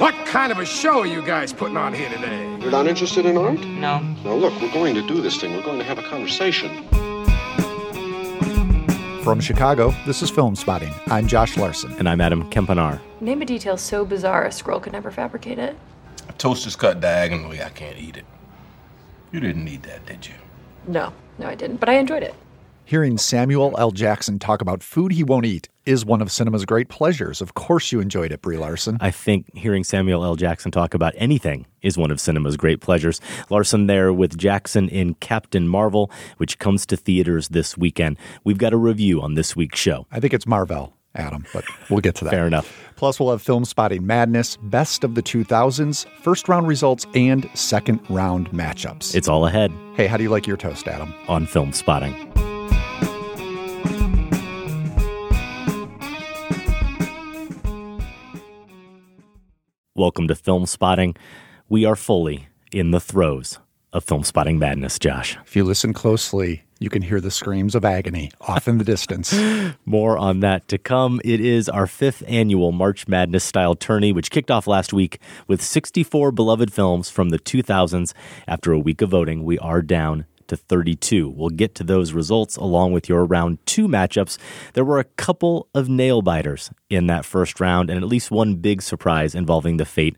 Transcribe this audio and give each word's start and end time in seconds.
What 0.00 0.14
kind 0.24 0.50
of 0.50 0.56
a 0.56 0.64
show 0.64 1.00
are 1.00 1.06
you 1.06 1.20
guys 1.20 1.52
putting 1.52 1.76
on 1.76 1.92
here 1.92 2.08
today? 2.08 2.56
You're 2.62 2.70
not 2.70 2.86
interested 2.86 3.26
in 3.26 3.36
art? 3.36 3.60
No. 3.60 3.98
Now, 3.98 4.32
look, 4.32 4.58
we're 4.58 4.72
going 4.72 4.94
to 4.94 5.06
do 5.06 5.20
this 5.20 5.38
thing. 5.38 5.54
We're 5.54 5.62
going 5.62 5.76
to 5.76 5.84
have 5.84 5.98
a 5.98 6.02
conversation. 6.02 6.88
From 9.22 9.40
Chicago, 9.40 9.94
this 10.06 10.22
is 10.22 10.30
Filmspotting. 10.30 10.98
I'm 11.08 11.26
Josh 11.26 11.58
Larsen. 11.58 11.92
And 11.98 12.08
I'm 12.08 12.22
Adam 12.22 12.48
Kempenaar. 12.50 12.98
Name 13.20 13.42
a 13.42 13.44
detail 13.44 13.76
so 13.76 14.06
bizarre 14.06 14.46
a 14.46 14.48
Skrull 14.48 14.80
could 14.80 14.94
never 14.94 15.10
fabricate 15.10 15.58
it. 15.58 15.76
A 16.30 16.32
toast 16.32 16.66
is 16.66 16.76
cut 16.76 17.02
diagonally. 17.02 17.62
I 17.62 17.68
can't 17.68 17.98
eat 17.98 18.16
it. 18.16 18.24
You 19.32 19.40
didn't 19.40 19.66
need 19.66 19.82
that, 19.82 20.06
did 20.06 20.26
you? 20.26 20.32
No, 20.86 21.12
no, 21.38 21.46
I 21.46 21.54
didn't, 21.54 21.76
but 21.76 21.90
I 21.90 21.98
enjoyed 21.98 22.22
it. 22.22 22.34
Hearing 22.86 23.18
Samuel 23.18 23.74
L. 23.76 23.90
Jackson 23.90 24.38
talk 24.38 24.62
about 24.62 24.82
food 24.82 25.12
he 25.12 25.22
won't 25.22 25.44
eat 25.44 25.68
is 25.90 26.04
one 26.04 26.22
of 26.22 26.30
cinema's 26.30 26.64
great 26.64 26.88
pleasures. 26.88 27.40
Of 27.40 27.54
course, 27.54 27.90
you 27.90 28.00
enjoyed 28.00 28.30
it, 28.32 28.40
Brie 28.40 28.56
Larson. 28.56 28.96
I 29.00 29.10
think 29.10 29.52
hearing 29.54 29.82
Samuel 29.84 30.24
L. 30.24 30.36
Jackson 30.36 30.70
talk 30.70 30.94
about 30.94 31.12
anything 31.16 31.66
is 31.82 31.98
one 31.98 32.10
of 32.10 32.20
cinema's 32.20 32.56
great 32.56 32.80
pleasures. 32.80 33.20
Larson 33.50 33.86
there 33.86 34.12
with 34.12 34.38
Jackson 34.38 34.88
in 34.88 35.14
Captain 35.14 35.66
Marvel, 35.68 36.10
which 36.36 36.58
comes 36.58 36.86
to 36.86 36.96
theaters 36.96 37.48
this 37.48 37.76
weekend. 37.76 38.16
We've 38.44 38.58
got 38.58 38.72
a 38.72 38.76
review 38.76 39.20
on 39.20 39.34
this 39.34 39.56
week's 39.56 39.78
show. 39.78 40.06
I 40.12 40.20
think 40.20 40.32
it's 40.32 40.46
Marvel, 40.46 40.94
Adam, 41.16 41.44
but 41.52 41.64
we'll 41.90 42.00
get 42.00 42.14
to 42.16 42.24
that. 42.24 42.30
Fair 42.30 42.46
enough. 42.46 42.72
Plus, 42.94 43.18
we'll 43.18 43.30
have 43.32 43.42
Filmspotting 43.42 44.02
Madness, 44.02 44.58
Best 44.58 45.02
of 45.02 45.16
the 45.16 45.22
2000s, 45.22 46.06
first 46.22 46.48
round 46.48 46.68
results, 46.68 47.06
and 47.14 47.50
second 47.54 47.98
round 48.08 48.48
matchups. 48.50 49.14
It's 49.14 49.26
all 49.26 49.46
ahead. 49.46 49.72
Hey, 49.94 50.06
how 50.06 50.16
do 50.16 50.22
you 50.22 50.30
like 50.30 50.46
your 50.46 50.56
toast, 50.56 50.86
Adam? 50.86 51.12
On 51.26 51.46
Filmspotting. 51.46 52.49
Welcome 60.00 60.28
to 60.28 60.34
Filmspotting. 60.34 61.18
We 61.68 61.84
are 61.84 61.94
fully 61.94 62.48
in 62.72 62.90
the 62.90 63.00
throes 63.00 63.58
of 63.92 64.06
Filmspotting 64.06 64.56
madness, 64.56 64.98
Josh. 64.98 65.36
If 65.44 65.54
you 65.54 65.62
listen 65.62 65.92
closely, 65.92 66.62
you 66.78 66.88
can 66.88 67.02
hear 67.02 67.20
the 67.20 67.30
screams 67.30 67.74
of 67.74 67.84
agony 67.84 68.30
off 68.40 68.66
in 68.66 68.78
the 68.78 68.84
distance. 68.84 69.38
More 69.84 70.16
on 70.16 70.40
that 70.40 70.66
to 70.68 70.78
come. 70.78 71.20
It 71.22 71.42
is 71.42 71.68
our 71.68 71.86
fifth 71.86 72.22
annual 72.26 72.72
March 72.72 73.08
Madness 73.08 73.44
style 73.44 73.74
tourney, 73.74 74.10
which 74.10 74.30
kicked 74.30 74.50
off 74.50 74.66
last 74.66 74.94
week 74.94 75.20
with 75.46 75.60
64 75.60 76.32
beloved 76.32 76.72
films 76.72 77.10
from 77.10 77.28
the 77.28 77.38
2000s. 77.38 78.14
After 78.48 78.72
a 78.72 78.78
week 78.78 79.02
of 79.02 79.10
voting, 79.10 79.44
we 79.44 79.58
are 79.58 79.82
down 79.82 80.24
to 80.50 80.56
32. 80.56 81.28
We'll 81.28 81.48
get 81.48 81.74
to 81.76 81.84
those 81.84 82.12
results 82.12 82.56
along 82.56 82.92
with 82.92 83.08
your 83.08 83.24
round 83.24 83.64
two 83.66 83.88
matchups. 83.88 84.38
There 84.74 84.84
were 84.84 84.98
a 84.98 85.04
couple 85.04 85.68
of 85.74 85.88
nail 85.88 86.22
biters 86.22 86.70
in 86.88 87.06
that 87.06 87.24
first 87.24 87.58
round, 87.60 87.90
and 87.90 88.02
at 88.02 88.08
least 88.08 88.30
one 88.30 88.56
big 88.56 88.82
surprise 88.82 89.34
involving 89.34 89.78
the 89.78 89.84
fate 89.84 90.16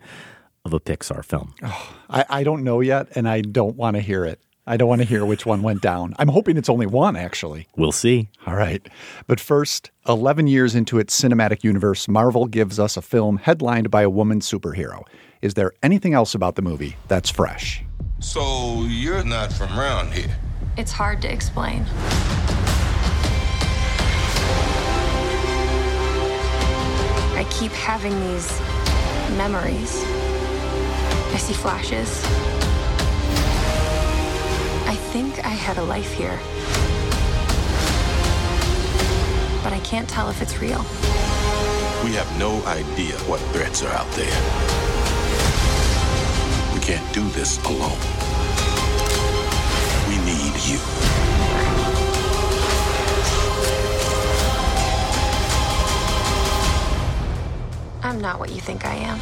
of 0.65 0.73
a 0.73 0.81
Pixar 0.81 1.25
film. 1.25 1.55
Oh, 1.63 1.95
I, 2.09 2.25
I 2.29 2.45
don't 2.45 2.65
know 2.65 2.81
yet, 2.81 3.09
and 3.15 3.29
I 3.29 3.41
don't 3.41 3.77
want 3.77 3.97
to 3.97 4.03
hear 4.03 4.25
it. 4.25 4.41
I 4.67 4.77
don't 4.77 4.89
want 4.89 5.01
to 5.01 5.07
hear 5.07 5.25
which 5.25 5.45
one 5.45 5.63
went 5.63 5.83
down. 5.83 6.15
I'm 6.19 6.29
hoping 6.29 6.57
it's 6.57 6.69
only 6.69 6.87
one, 6.87 7.17
actually. 7.17 7.67
We'll 7.77 7.91
see. 7.91 8.29
All 8.47 8.55
right. 8.55 8.87
But 9.27 9.41
first, 9.41 9.91
11 10.09 10.47
years 10.47 10.77
into 10.77 11.01
its 11.01 11.21
cinematic 11.21 11.65
universe, 11.65 12.07
Marvel 12.07 12.47
gives 12.47 12.79
us 12.79 12.97
a 12.97 13.03
film 13.03 13.39
headlined 13.39 13.91
by 13.91 14.03
a 14.03 14.11
woman 14.11 14.39
superhero. 14.39 15.03
Is 15.43 15.55
there 15.55 15.73
anything 15.83 16.15
else 16.15 16.37
about 16.37 16.55
the 16.55 16.63
movie 16.63 16.97
that's 17.09 17.29
fresh? 17.29 17.83
So 18.23 18.85
you're 18.85 19.25
not 19.25 19.53
from 19.53 19.77
around 19.77 20.15
here? 20.15 20.31
It's 20.77 20.93
hard 20.93 21.21
to 21.23 21.31
explain. 21.31 21.85
I 27.35 27.45
keep 27.51 27.73
having 27.73 28.19
these 28.21 28.49
memories. 29.37 30.05
I 31.35 31.37
see 31.37 31.53
flashes. 31.53 32.23
I 34.87 34.95
think 35.11 35.45
I 35.45 35.49
had 35.49 35.79
a 35.79 35.83
life 35.83 36.13
here. 36.13 36.39
But 39.65 39.73
I 39.73 39.81
can't 39.81 40.09
tell 40.09 40.31
if 40.31 40.41
it's 40.41 40.61
real. 40.61 40.79
We 42.05 42.15
have 42.15 42.33
no 42.39 42.65
idea 42.67 43.17
what 43.27 43.41
threats 43.53 43.83
are 43.83 43.93
out 43.93 44.11
there. 44.13 44.82
We 46.83 46.89
can't 46.89 47.15
do 47.15 47.23
this 47.29 47.63
alone. 47.65 47.97
We 50.09 50.17
need 50.25 50.53
you. 50.67 50.81
I'm 58.03 58.21
not 58.21 58.41
what 58.41 58.51
you 58.51 58.61
think 58.61 58.85
I 58.85 58.95
am. 58.95 59.21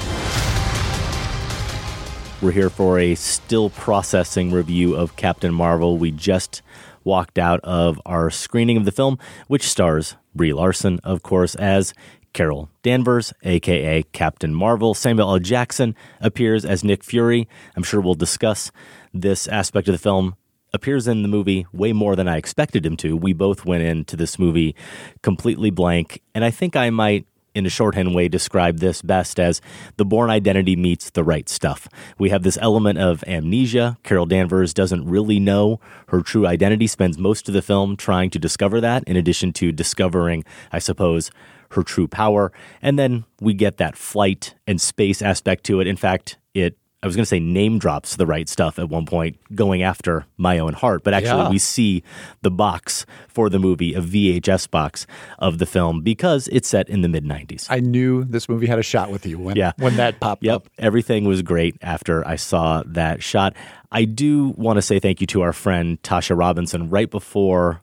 We're 2.40 2.52
here 2.52 2.70
for 2.70 2.98
a 2.98 3.14
still 3.14 3.68
processing 3.68 4.50
review 4.50 4.96
of 4.96 5.16
Captain 5.16 5.52
Marvel. 5.52 5.98
We 5.98 6.12
just 6.12 6.62
walked 7.04 7.38
out 7.38 7.60
of 7.60 8.00
our 8.06 8.30
screening 8.30 8.78
of 8.78 8.86
the 8.86 8.92
film, 8.92 9.18
which 9.48 9.68
stars 9.68 10.16
Brie 10.34 10.54
Larson, 10.54 10.98
of 11.04 11.22
course, 11.22 11.54
as 11.56 11.92
Carol 12.32 12.70
Danvers, 12.82 13.32
aka 13.42 14.02
Captain 14.12 14.54
Marvel. 14.54 14.94
Samuel 14.94 15.32
L. 15.32 15.38
Jackson 15.38 15.94
appears 16.20 16.64
as 16.64 16.84
Nick 16.84 17.04
Fury. 17.04 17.48
I'm 17.76 17.82
sure 17.82 18.00
we'll 18.00 18.14
discuss 18.14 18.70
this 19.12 19.48
aspect 19.48 19.88
of 19.88 19.92
the 19.92 19.98
film. 19.98 20.36
Appears 20.72 21.08
in 21.08 21.22
the 21.22 21.28
movie 21.28 21.66
way 21.72 21.92
more 21.92 22.14
than 22.14 22.28
I 22.28 22.36
expected 22.36 22.86
him 22.86 22.96
to. 22.98 23.16
We 23.16 23.32
both 23.32 23.64
went 23.64 23.82
into 23.82 24.16
this 24.16 24.38
movie 24.38 24.76
completely 25.20 25.70
blank, 25.70 26.22
and 26.32 26.44
I 26.44 26.50
think 26.50 26.76
I 26.76 26.90
might 26.90 27.26
in 27.54 27.66
a 27.66 27.70
shorthand 27.70 28.14
way, 28.14 28.28
describe 28.28 28.78
this 28.78 29.02
best 29.02 29.40
as 29.40 29.60
the 29.96 30.04
Bourne 30.04 30.30
Identity 30.30 30.76
meets 30.76 31.10
the 31.10 31.24
right 31.24 31.48
stuff. 31.48 31.88
We 32.18 32.30
have 32.30 32.42
this 32.42 32.58
element 32.60 32.98
of 32.98 33.24
amnesia. 33.26 33.98
Carol 34.02 34.26
Danvers 34.26 34.72
doesn't 34.72 35.04
really 35.04 35.40
know 35.40 35.80
her 36.08 36.22
true 36.22 36.46
identity, 36.46 36.86
spends 36.86 37.18
most 37.18 37.48
of 37.48 37.54
the 37.54 37.62
film 37.62 37.96
trying 37.96 38.30
to 38.30 38.38
discover 38.38 38.80
that, 38.80 39.04
in 39.04 39.16
addition 39.16 39.52
to 39.54 39.72
discovering, 39.72 40.44
I 40.70 40.78
suppose, 40.78 41.30
her 41.72 41.82
true 41.82 42.08
power. 42.08 42.52
And 42.82 42.98
then 42.98 43.24
we 43.40 43.54
get 43.54 43.76
that 43.78 43.96
flight 43.96 44.54
and 44.66 44.80
space 44.80 45.22
aspect 45.22 45.64
to 45.64 45.80
it. 45.80 45.86
In 45.86 45.96
fact, 45.96 46.36
it 46.54 46.76
I 47.02 47.06
was 47.06 47.16
going 47.16 47.22
to 47.22 47.26
say 47.28 47.40
name 47.40 47.78
drops 47.78 48.16
the 48.16 48.26
right 48.26 48.46
stuff 48.46 48.78
at 48.78 48.90
one 48.90 49.06
point, 49.06 49.38
going 49.54 49.82
after 49.82 50.26
my 50.36 50.58
own 50.58 50.74
heart. 50.74 51.02
But 51.02 51.14
actually, 51.14 51.44
Yeah. 51.44 51.48
we 51.48 51.56
see 51.56 52.02
the 52.42 52.50
box 52.50 53.06
for 53.26 53.48
the 53.48 53.58
movie, 53.58 53.94
a 53.94 54.02
VHS 54.02 54.66
box 54.70 55.06
of 55.38 55.56
the 55.56 55.64
film, 55.64 56.02
because 56.02 56.46
it's 56.48 56.68
set 56.68 56.90
in 56.90 57.00
the 57.00 57.08
mid 57.08 57.24
90s. 57.24 57.66
I 57.70 57.80
knew 57.80 58.24
this 58.24 58.50
movie 58.50 58.66
had 58.66 58.78
a 58.78 58.82
shot 58.82 59.10
with 59.10 59.24
you 59.24 59.38
when, 59.38 59.56
Yeah. 59.56 59.72
when 59.78 59.96
that 59.96 60.20
popped 60.20 60.42
Yep. 60.44 60.54
up. 60.54 60.68
Everything 60.78 61.24
was 61.24 61.40
great 61.40 61.74
after 61.80 62.22
I 62.28 62.36
saw 62.36 62.82
that 62.84 63.22
shot. 63.22 63.56
I 63.90 64.04
do 64.04 64.52
want 64.58 64.76
to 64.76 64.82
say 64.82 64.98
thank 64.98 65.22
you 65.22 65.26
to 65.28 65.40
our 65.40 65.54
friend 65.54 66.02
Tasha 66.02 66.36
Robinson. 66.38 66.90
Right 66.90 67.10
before 67.10 67.80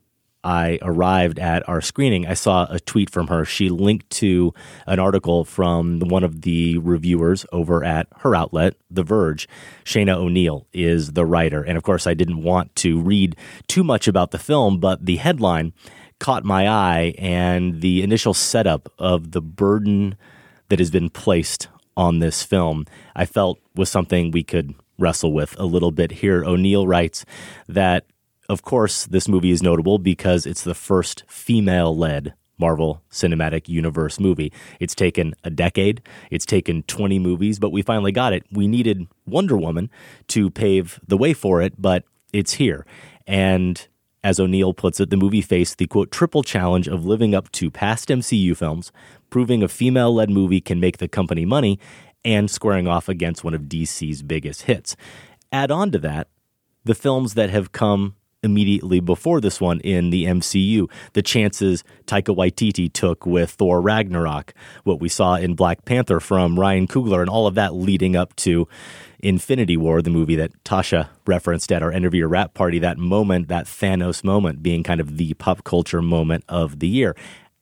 I 0.47 0.79
arrived 0.81 1.39
at 1.39 1.67
our 1.67 1.81
screening, 1.81 2.25
I 2.25 2.33
saw 2.33 2.67
a 2.69 2.79
tweet 2.79 3.09
from 3.09 3.27
her. 3.27 3.43
She 3.43 3.67
linked 3.67 4.09
to 4.11 4.53
an 4.85 4.97
article 4.97 5.43
from 5.43 5.99
one 5.99 6.23
of 6.23 6.43
the 6.43 6.77
reviewers 6.77 7.45
over 7.51 7.83
at 7.83 8.07
her 8.19 8.33
outlet, 8.33 8.75
The 8.89 9.03
Verge. 9.03 9.45
Shayna 9.83 10.15
O'Neill 10.15 10.65
is 10.71 11.11
the 11.11 11.25
writer. 11.25 11.63
And 11.63 11.77
of 11.77 11.83
course, 11.83 12.07
I 12.07 12.13
didn't 12.13 12.43
want 12.43 12.73
to 12.77 13.01
read 13.01 13.35
too 13.67 13.83
much 13.83 14.07
about 14.07 14.31
the 14.31 14.39
film, 14.39 14.79
but 14.79 15.05
the 15.05 15.17
headline 15.17 15.73
caught 16.21 16.45
my 16.45 16.65
eye 16.65 17.13
and 17.17 17.81
the 17.81 18.01
initial 18.01 18.33
setup 18.33 18.89
of 18.97 19.31
the 19.31 19.41
burden 19.41 20.15
that 20.69 20.79
has 20.79 20.89
been 20.89 21.09
placed 21.09 21.67
on 21.97 22.19
this 22.19 22.41
film, 22.41 22.85
I 23.17 23.25
felt 23.25 23.59
was 23.75 23.89
something 23.89 24.31
we 24.31 24.43
could 24.43 24.75
wrestle 24.97 25.33
with 25.33 25.59
a 25.59 25.65
little 25.65 25.91
bit 25.91 26.11
here. 26.11 26.45
O'Neill 26.45 26.87
writes 26.87 27.25
that, 27.67 28.05
of 28.49 28.61
course, 28.61 29.05
this 29.05 29.27
movie 29.27 29.51
is 29.51 29.61
notable 29.61 29.99
because 29.99 30.45
it's 30.45 30.63
the 30.63 30.73
first 30.73 31.23
female 31.27 31.95
led 31.95 32.33
Marvel 32.57 33.03
Cinematic 33.11 33.67
Universe 33.67 34.19
movie. 34.19 34.51
It's 34.79 34.95
taken 34.95 35.33
a 35.43 35.49
decade, 35.49 36.01
it's 36.31 36.45
taken 36.45 36.83
20 36.83 37.19
movies, 37.19 37.59
but 37.59 37.71
we 37.71 37.81
finally 37.81 38.11
got 38.11 38.33
it. 38.33 38.45
We 38.51 38.67
needed 38.67 39.07
Wonder 39.25 39.57
Woman 39.57 39.89
to 40.29 40.49
pave 40.49 40.99
the 41.07 41.17
way 41.17 41.33
for 41.33 41.61
it, 41.61 41.73
but 41.77 42.03
it's 42.33 42.53
here. 42.53 42.85
And 43.25 43.87
as 44.23 44.39
O'Neill 44.39 44.73
puts 44.73 44.99
it, 44.99 45.09
the 45.09 45.17
movie 45.17 45.41
faced 45.41 45.77
the 45.77 45.87
quote 45.87 46.11
triple 46.11 46.43
challenge 46.43 46.87
of 46.87 47.05
living 47.05 47.35
up 47.35 47.51
to 47.53 47.69
past 47.69 48.09
MCU 48.09 48.55
films, 48.57 48.91
proving 49.29 49.61
a 49.61 49.67
female 49.67 50.13
led 50.13 50.29
movie 50.29 50.61
can 50.61 50.79
make 50.79 50.97
the 50.97 51.07
company 51.07 51.45
money, 51.45 51.79
and 52.25 52.49
squaring 52.49 52.87
off 52.87 53.07
against 53.07 53.43
one 53.43 53.53
of 53.53 53.63
DC's 53.63 54.23
biggest 54.23 54.63
hits. 54.63 54.95
Add 55.51 55.71
on 55.71 55.91
to 55.91 55.99
that, 55.99 56.27
the 56.83 56.95
films 56.95 57.35
that 57.35 57.49
have 57.49 57.71
come 57.71 58.15
immediately 58.43 58.99
before 58.99 59.41
this 59.41 59.59
one 59.59 59.79
in 59.81 60.09
the 60.09 60.25
MCU, 60.25 60.89
the 61.13 61.21
chances 61.21 61.83
Taika 62.05 62.35
Waititi 62.35 62.91
took 62.91 63.25
with 63.25 63.51
Thor 63.51 63.81
Ragnarok, 63.81 64.53
what 64.83 64.99
we 64.99 65.09
saw 65.09 65.35
in 65.35 65.55
Black 65.55 65.85
Panther 65.85 66.19
from 66.19 66.59
Ryan 66.59 66.87
Coogler, 66.87 67.21
and 67.21 67.29
all 67.29 67.47
of 67.47 67.55
that 67.55 67.73
leading 67.73 68.15
up 68.15 68.35
to 68.37 68.67
Infinity 69.19 69.77
War, 69.77 70.01
the 70.01 70.09
movie 70.09 70.35
that 70.35 70.63
Tasha 70.63 71.09
referenced 71.25 71.71
at 71.71 71.81
our 71.81 71.91
end 71.91 72.05
of 72.05 72.13
year 72.13 72.27
wrap 72.27 72.53
party, 72.53 72.79
that 72.79 72.97
moment, 72.97 73.47
that 73.47 73.65
Thanos 73.65 74.23
moment 74.23 74.61
being 74.61 74.83
kind 74.83 75.01
of 75.01 75.17
the 75.17 75.33
pop 75.35 75.63
culture 75.63 76.01
moment 76.01 76.43
of 76.47 76.79
the 76.79 76.87
year. 76.87 77.15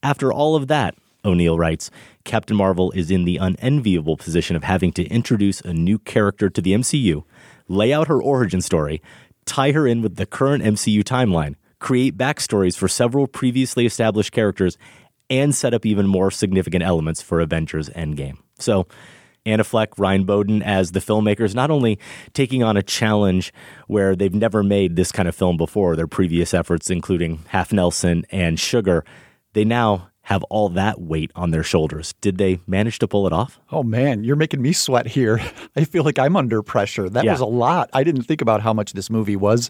After 0.04 0.32
all 0.32 0.56
of 0.56 0.68
that, 0.68 0.96
O'Neill 1.24 1.58
writes 1.58 1.90
Captain 2.24 2.56
Marvel 2.56 2.92
is 2.92 3.10
in 3.10 3.26
the 3.26 3.38
unenviable 3.38 4.18
position 4.18 4.56
of 4.56 4.64
having 4.64 4.92
to 4.94 5.06
introduce 5.08 5.62
a 5.62 5.74
new 5.74 5.98
character 5.98 6.50
to 6.50 6.62
the 6.62 6.74
MCU, 6.74 7.24
lay 7.68 7.92
out 7.92 8.08
her 8.08 8.22
origin 8.22 8.62
story, 8.62 9.02
tie 9.46 9.72
her 9.72 9.88
in 9.88 10.02
with 10.02 10.16
the 10.16 10.26
current 10.26 10.64
MCU 10.64 11.04
timeline, 11.04 11.56
create 11.80 12.18
backstories 12.18 12.78
for 12.78 12.88
several 12.88 13.28
previously 13.28 13.86
established 13.86 14.32
characters, 14.32 14.78
and 15.30 15.56
set 15.56 15.74
up 15.74 15.86
even 15.86 16.08
more 16.08 16.30
significant 16.32 16.84
elements 16.84 17.22
for 17.22 17.40
Avengers 17.40 17.90
Endgame. 17.90 18.38
So, 18.60 18.88
Anna 19.46 19.64
Fleck, 19.64 19.98
Ryan 20.00 20.24
Boden 20.24 20.64
as 20.64 20.92
the 20.92 21.00
filmmakers, 21.00 21.54
not 21.54 21.70
only 21.70 22.00
taking 22.34 22.64
on 22.64 22.78
a 22.78 22.84
challenge 22.84 23.54
where 23.88 24.16
they've 24.16 24.34
never 24.34 24.64
made 24.64 24.96
this 24.96 25.12
kind 25.12 25.28
of 25.28 25.36
film 25.36 25.56
before, 25.56 25.96
their 25.96 26.08
previous 26.08 26.54
efforts, 26.54 26.90
including 26.90 27.44
Half 27.50 27.72
Nelson 27.72 28.26
and 28.32 28.60
Sugar, 28.60 29.06
they 29.54 29.64
now 29.64 30.10
have 30.26 30.44
all 30.46 30.70
that 30.70 31.00
weight 31.02 31.32
on 31.36 31.52
their 31.52 31.64
shoulders. 31.64 32.14
Did 32.22 32.38
they 32.38 32.60
manage 32.68 33.00
to 33.00 33.08
pull 33.08 33.26
it 33.28 33.34
off? 33.34 33.60
Oh 33.72 33.84
man, 33.84 34.24
you're 34.24 34.36
making 34.36 34.62
me 34.62 34.74
sweat 34.74 35.08
here. 35.08 35.40
I 35.76 35.84
feel 35.86 36.04
like 36.04 36.20
I'm 36.20 36.36
under 36.36 36.62
pressure. 36.62 37.10
That 37.10 37.24
Yeah. 37.24 37.32
was 37.32 37.42
a 37.42 37.46
lot. 37.46 37.90
I 37.94 38.04
didn't 38.04 38.24
think 38.24 38.42
about 38.42 38.62
how 38.62 38.74
much 38.74 38.94
this 38.94 39.10
movie 39.10 39.36
was 39.36 39.70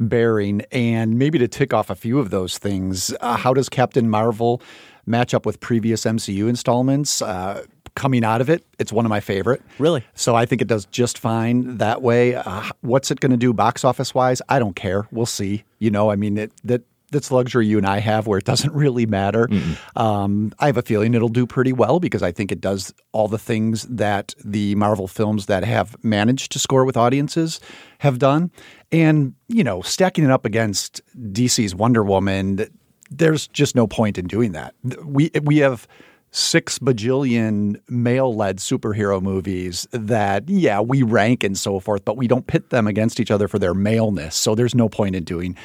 bearing. 0.00 0.62
And 0.72 1.18
maybe 1.18 1.38
to 1.38 1.48
tick 1.48 1.72
off 1.74 1.90
a 1.90 1.94
few 1.94 2.18
of 2.18 2.30
those 2.30 2.58
things, 2.58 3.14
uh, 3.20 3.36
how 3.36 3.54
does 3.54 3.68
Captain 3.68 4.08
Marvel 4.08 4.62
match 5.06 5.34
up 5.34 5.44
with 5.46 5.60
previous 5.60 6.04
MCU 6.04 6.48
installments? 6.48 7.20
Uh, 7.22 7.64
coming 7.94 8.24
out 8.24 8.40
of 8.40 8.48
it, 8.48 8.64
it's 8.78 8.92
one 8.92 9.04
of 9.04 9.10
my 9.10 9.20
favorite. 9.20 9.60
Really? 9.78 10.02
So 10.14 10.34
I 10.34 10.46
think 10.46 10.62
it 10.62 10.68
does 10.68 10.86
just 10.86 11.18
fine 11.18 11.76
that 11.76 12.00
way. 12.00 12.34
Uh, 12.34 12.62
what's 12.80 13.10
it 13.10 13.20
going 13.20 13.32
to 13.32 13.36
do 13.36 13.52
box 13.52 13.84
office 13.84 14.14
wise? 14.14 14.40
I 14.48 14.58
don't 14.58 14.74
care. 14.74 15.06
We'll 15.12 15.26
see. 15.26 15.64
You 15.78 15.90
know, 15.90 16.10
I 16.10 16.16
mean, 16.16 16.38
it, 16.38 16.52
that 16.64 16.82
that's 17.12 17.30
luxury 17.30 17.66
you 17.66 17.78
and 17.78 17.86
I 17.86 18.00
have 18.00 18.26
where 18.26 18.38
it 18.38 18.44
doesn't 18.44 18.72
really 18.74 19.06
matter. 19.06 19.48
Um, 19.94 20.52
I 20.58 20.66
have 20.66 20.76
a 20.76 20.82
feeling 20.82 21.14
it'll 21.14 21.28
do 21.28 21.46
pretty 21.46 21.72
well 21.72 22.00
because 22.00 22.22
I 22.22 22.32
think 22.32 22.50
it 22.50 22.60
does 22.60 22.92
all 23.12 23.28
the 23.28 23.38
things 23.38 23.84
that 23.84 24.34
the 24.44 24.74
Marvel 24.74 25.06
films 25.06 25.46
that 25.46 25.62
have 25.64 25.96
managed 26.02 26.50
to 26.52 26.58
score 26.58 26.84
with 26.84 26.96
audiences 26.96 27.60
have 27.98 28.18
done. 28.18 28.50
And, 28.90 29.34
you 29.48 29.62
know, 29.62 29.82
stacking 29.82 30.24
it 30.24 30.30
up 30.30 30.44
against 30.44 31.00
DC's 31.16 31.74
Wonder 31.74 32.02
Woman, 32.02 32.66
there's 33.10 33.46
just 33.48 33.76
no 33.76 33.86
point 33.86 34.18
in 34.18 34.26
doing 34.26 34.52
that. 34.52 34.74
We 35.04 35.30
we 35.42 35.58
have 35.58 35.86
six 36.32 36.78
bajillion 36.78 37.78
male 37.88 38.34
led 38.34 38.56
superhero 38.56 39.20
movies 39.20 39.86
that, 39.92 40.48
yeah, 40.48 40.80
we 40.80 41.02
rank 41.02 41.44
and 41.44 41.58
so 41.58 41.78
forth, 41.78 42.04
but 42.04 42.16
we 42.16 42.26
don't 42.26 42.46
pit 42.46 42.70
them 42.70 42.86
against 42.86 43.20
each 43.20 43.30
other 43.30 43.48
for 43.48 43.58
their 43.58 43.74
maleness. 43.74 44.34
So 44.34 44.54
there's 44.54 44.74
no 44.74 44.88
point 44.88 45.14
in 45.14 45.24
doing 45.24 45.56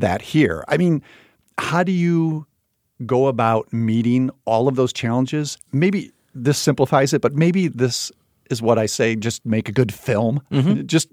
that 0.00 0.22
here. 0.22 0.64
I 0.68 0.76
mean, 0.76 1.02
how 1.58 1.82
do 1.82 1.92
you 1.92 2.46
go 3.06 3.26
about 3.26 3.72
meeting 3.72 4.30
all 4.44 4.68
of 4.68 4.76
those 4.76 4.92
challenges? 4.92 5.58
Maybe 5.72 6.12
this 6.34 6.58
simplifies 6.58 7.12
it, 7.12 7.20
but 7.20 7.34
maybe 7.34 7.68
this 7.68 8.12
is 8.50 8.60
what 8.60 8.78
I 8.78 8.86
say 8.86 9.16
just 9.16 9.44
make 9.46 9.68
a 9.68 9.72
good 9.72 9.92
film. 9.92 10.40
Mm-hmm. 10.50 10.86
Just 10.86 11.08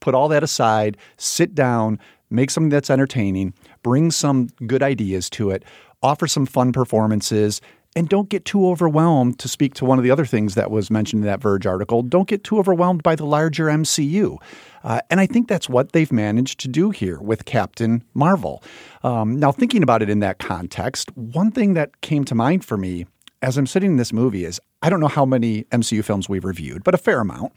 put 0.00 0.14
all 0.14 0.28
that 0.28 0.44
aside, 0.44 0.96
sit 1.16 1.54
down, 1.54 1.98
make 2.30 2.50
something 2.50 2.68
that's 2.68 2.90
entertaining, 2.90 3.54
bring 3.82 4.10
some 4.10 4.48
good 4.66 4.82
ideas 4.82 5.28
to 5.30 5.50
it, 5.50 5.64
offer 6.02 6.26
some 6.26 6.46
fun 6.46 6.72
performances, 6.72 7.60
and 7.96 8.08
don't 8.08 8.28
get 8.28 8.44
too 8.44 8.68
overwhelmed. 8.68 9.38
To 9.40 9.48
speak 9.48 9.74
to 9.74 9.84
one 9.84 9.98
of 9.98 10.04
the 10.04 10.10
other 10.10 10.26
things 10.26 10.54
that 10.54 10.70
was 10.70 10.90
mentioned 10.90 11.22
in 11.22 11.26
that 11.26 11.40
Verge 11.40 11.66
article, 11.66 12.02
don't 12.02 12.28
get 12.28 12.44
too 12.44 12.58
overwhelmed 12.58 13.02
by 13.02 13.16
the 13.16 13.24
larger 13.26 13.64
MCU. 13.66 14.36
Uh, 14.84 15.00
and 15.10 15.18
I 15.18 15.26
think 15.26 15.48
that's 15.48 15.68
what 15.68 15.92
they've 15.92 16.12
managed 16.12 16.60
to 16.60 16.68
do 16.68 16.90
here 16.90 17.18
with 17.18 17.44
Captain 17.46 18.04
Marvel. 18.14 18.62
Um, 19.02 19.40
now, 19.40 19.50
thinking 19.50 19.82
about 19.82 20.02
it 20.02 20.10
in 20.10 20.20
that 20.20 20.38
context, 20.38 21.10
one 21.16 21.50
thing 21.50 21.74
that 21.74 22.00
came 22.02 22.24
to 22.26 22.34
mind 22.34 22.64
for 22.64 22.76
me 22.76 23.06
as 23.42 23.56
I'm 23.58 23.66
sitting 23.66 23.92
in 23.92 23.96
this 23.96 24.12
movie 24.12 24.44
is 24.44 24.60
I 24.82 24.90
don't 24.90 25.00
know 25.00 25.08
how 25.08 25.24
many 25.24 25.64
MCU 25.64 26.04
films 26.04 26.28
we've 26.28 26.44
reviewed, 26.44 26.84
but 26.84 26.94
a 26.94 26.98
fair 26.98 27.20
amount. 27.20 27.52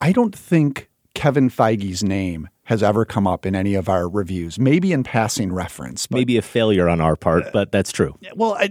I 0.00 0.12
don't 0.12 0.34
think 0.34 0.88
Kevin 1.14 1.50
Feige's 1.50 2.02
name 2.02 2.48
has 2.64 2.82
ever 2.82 3.04
come 3.04 3.26
up 3.26 3.44
in 3.44 3.56
any 3.56 3.74
of 3.74 3.88
our 3.88 4.08
reviews, 4.08 4.58
maybe 4.58 4.92
in 4.92 5.02
passing 5.02 5.52
reference. 5.52 6.06
But, 6.06 6.18
Maybe 6.18 6.36
a 6.36 6.42
failure 6.42 6.88
on 6.88 7.00
our 7.00 7.16
part, 7.16 7.52
but 7.52 7.72
that's 7.72 7.90
true. 7.90 8.16
well, 8.36 8.54
I, 8.54 8.70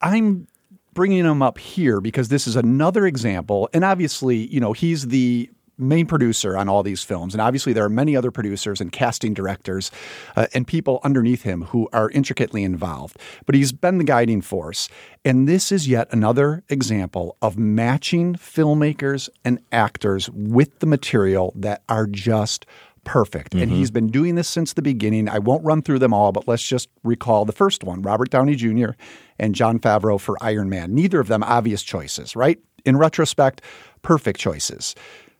I'm 0.00 0.46
bringing 0.94 1.24
him 1.24 1.42
up 1.42 1.58
here 1.58 2.00
because 2.00 2.28
this 2.28 2.46
is 2.46 2.56
another 2.56 3.06
example. 3.06 3.68
And 3.72 3.84
obviously, 3.84 4.36
you 4.36 4.60
know, 4.60 4.72
he's 4.72 5.08
the 5.08 5.50
main 5.78 6.06
producer 6.06 6.56
on 6.56 6.68
all 6.68 6.82
these 6.82 7.02
films. 7.04 7.34
And 7.34 7.40
obviously, 7.40 7.72
there 7.72 7.84
are 7.84 7.88
many 7.88 8.16
other 8.16 8.30
producers 8.30 8.80
and 8.80 8.90
casting 8.90 9.32
directors 9.32 9.90
uh, 10.36 10.46
and 10.52 10.66
people 10.66 11.00
underneath 11.04 11.42
him 11.42 11.62
who 11.62 11.88
are 11.92 12.10
intricately 12.10 12.64
involved. 12.64 13.16
But 13.46 13.54
he's 13.54 13.72
been 13.72 13.98
the 13.98 14.04
guiding 14.04 14.42
force. 14.42 14.88
And 15.24 15.48
this 15.48 15.70
is 15.70 15.86
yet 15.86 16.08
another 16.10 16.64
example 16.68 17.36
of 17.40 17.56
matching 17.56 18.34
filmmakers 18.34 19.28
and 19.44 19.60
actors 19.70 20.28
with 20.30 20.80
the 20.80 20.86
material 20.86 21.52
that 21.54 21.82
are 21.88 22.06
just 22.06 22.66
perfect. 23.04 23.54
And 23.54 23.64
mm-hmm. 23.64 23.74
he's 23.74 23.90
been 23.90 24.08
doing 24.08 24.34
this 24.34 24.48
since 24.48 24.72
the 24.72 24.82
beginning. 24.82 25.28
I 25.28 25.38
won't 25.38 25.64
run 25.64 25.82
through 25.82 25.98
them 25.98 26.12
all, 26.12 26.32
but 26.32 26.46
let's 26.48 26.66
just 26.66 26.88
recall 27.04 27.44
the 27.44 27.52
first 27.52 27.84
one 27.84 28.02
Robert 28.02 28.30
Downey 28.30 28.54
Jr. 28.54 28.90
and 29.38 29.54
Jon 29.54 29.78
Favreau 29.78 30.20
for 30.20 30.36
Iron 30.40 30.68
Man. 30.68 30.94
Neither 30.94 31.20
of 31.20 31.28
them 31.28 31.42
obvious 31.42 31.82
choices, 31.82 32.36
right? 32.36 32.58
In 32.84 32.96
retrospect, 32.96 33.62
perfect 34.02 34.40
choices. 34.40 34.94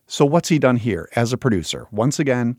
So, 0.06 0.24
what's 0.24 0.48
he 0.48 0.58
done 0.58 0.76
here 0.76 1.08
as 1.16 1.32
a 1.32 1.38
producer? 1.38 1.86
Once 1.90 2.18
again, 2.18 2.56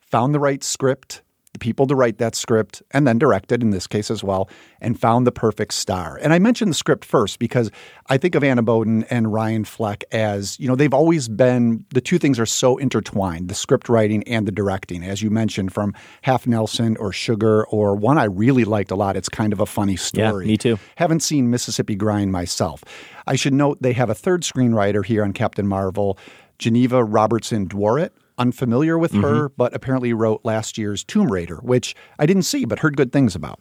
found 0.00 0.34
the 0.34 0.40
right 0.40 0.64
script, 0.64 1.22
the 1.56 1.64
people 1.64 1.86
to 1.86 1.94
write 1.94 2.18
that 2.18 2.34
script, 2.34 2.82
and 2.90 3.06
then 3.06 3.18
directed 3.18 3.62
in 3.62 3.70
this 3.70 3.86
case 3.86 4.10
as 4.10 4.22
well, 4.22 4.50
and 4.80 5.00
found 5.00 5.26
the 5.26 5.32
perfect 5.32 5.72
star. 5.72 6.18
And 6.22 6.34
I 6.34 6.38
mentioned 6.38 6.70
the 6.70 6.74
script 6.74 7.04
first 7.04 7.38
because 7.38 7.70
I 8.08 8.18
think 8.18 8.34
of 8.34 8.44
Anna 8.44 8.62
Boden 8.62 9.04
and 9.04 9.32
Ryan 9.32 9.64
Fleck 9.64 10.04
as, 10.12 10.60
you 10.60 10.68
know, 10.68 10.76
they've 10.76 10.92
always 10.92 11.28
been, 11.28 11.86
the 11.94 12.02
two 12.02 12.18
things 12.18 12.38
are 12.38 12.46
so 12.46 12.76
intertwined 12.76 13.48
the 13.48 13.54
script 13.54 13.88
writing 13.88 14.22
and 14.24 14.46
the 14.46 14.52
directing, 14.52 15.02
as 15.02 15.22
you 15.22 15.30
mentioned, 15.30 15.72
from 15.72 15.94
Half 16.22 16.46
Nelson 16.46 16.96
or 16.98 17.10
Sugar, 17.10 17.66
or 17.68 17.96
one 17.96 18.18
I 18.18 18.24
really 18.24 18.64
liked 18.64 18.90
a 18.90 18.96
lot. 18.96 19.16
It's 19.16 19.30
kind 19.30 19.52
of 19.52 19.60
a 19.60 19.66
funny 19.66 19.96
story. 19.96 20.44
Yeah, 20.44 20.50
me 20.52 20.56
too. 20.58 20.78
Haven't 20.96 21.20
seen 21.20 21.48
Mississippi 21.48 21.94
Grind 21.94 22.32
myself. 22.32 22.84
I 23.26 23.36
should 23.36 23.54
note 23.54 23.80
they 23.80 23.94
have 23.94 24.10
a 24.10 24.14
third 24.14 24.42
screenwriter 24.42 25.04
here 25.04 25.24
on 25.24 25.32
Captain 25.32 25.66
Marvel, 25.66 26.18
Geneva 26.58 27.02
Robertson 27.02 27.66
Dworet. 27.66 28.10
Unfamiliar 28.38 28.98
with 28.98 29.12
her, 29.12 29.48
mm-hmm. 29.48 29.54
but 29.56 29.74
apparently 29.74 30.12
wrote 30.12 30.40
last 30.44 30.76
year's 30.76 31.02
Tomb 31.04 31.30
Raider, 31.30 31.56
which 31.56 31.94
I 32.18 32.26
didn't 32.26 32.42
see 32.42 32.64
but 32.64 32.80
heard 32.80 32.96
good 32.96 33.12
things 33.12 33.34
about. 33.34 33.60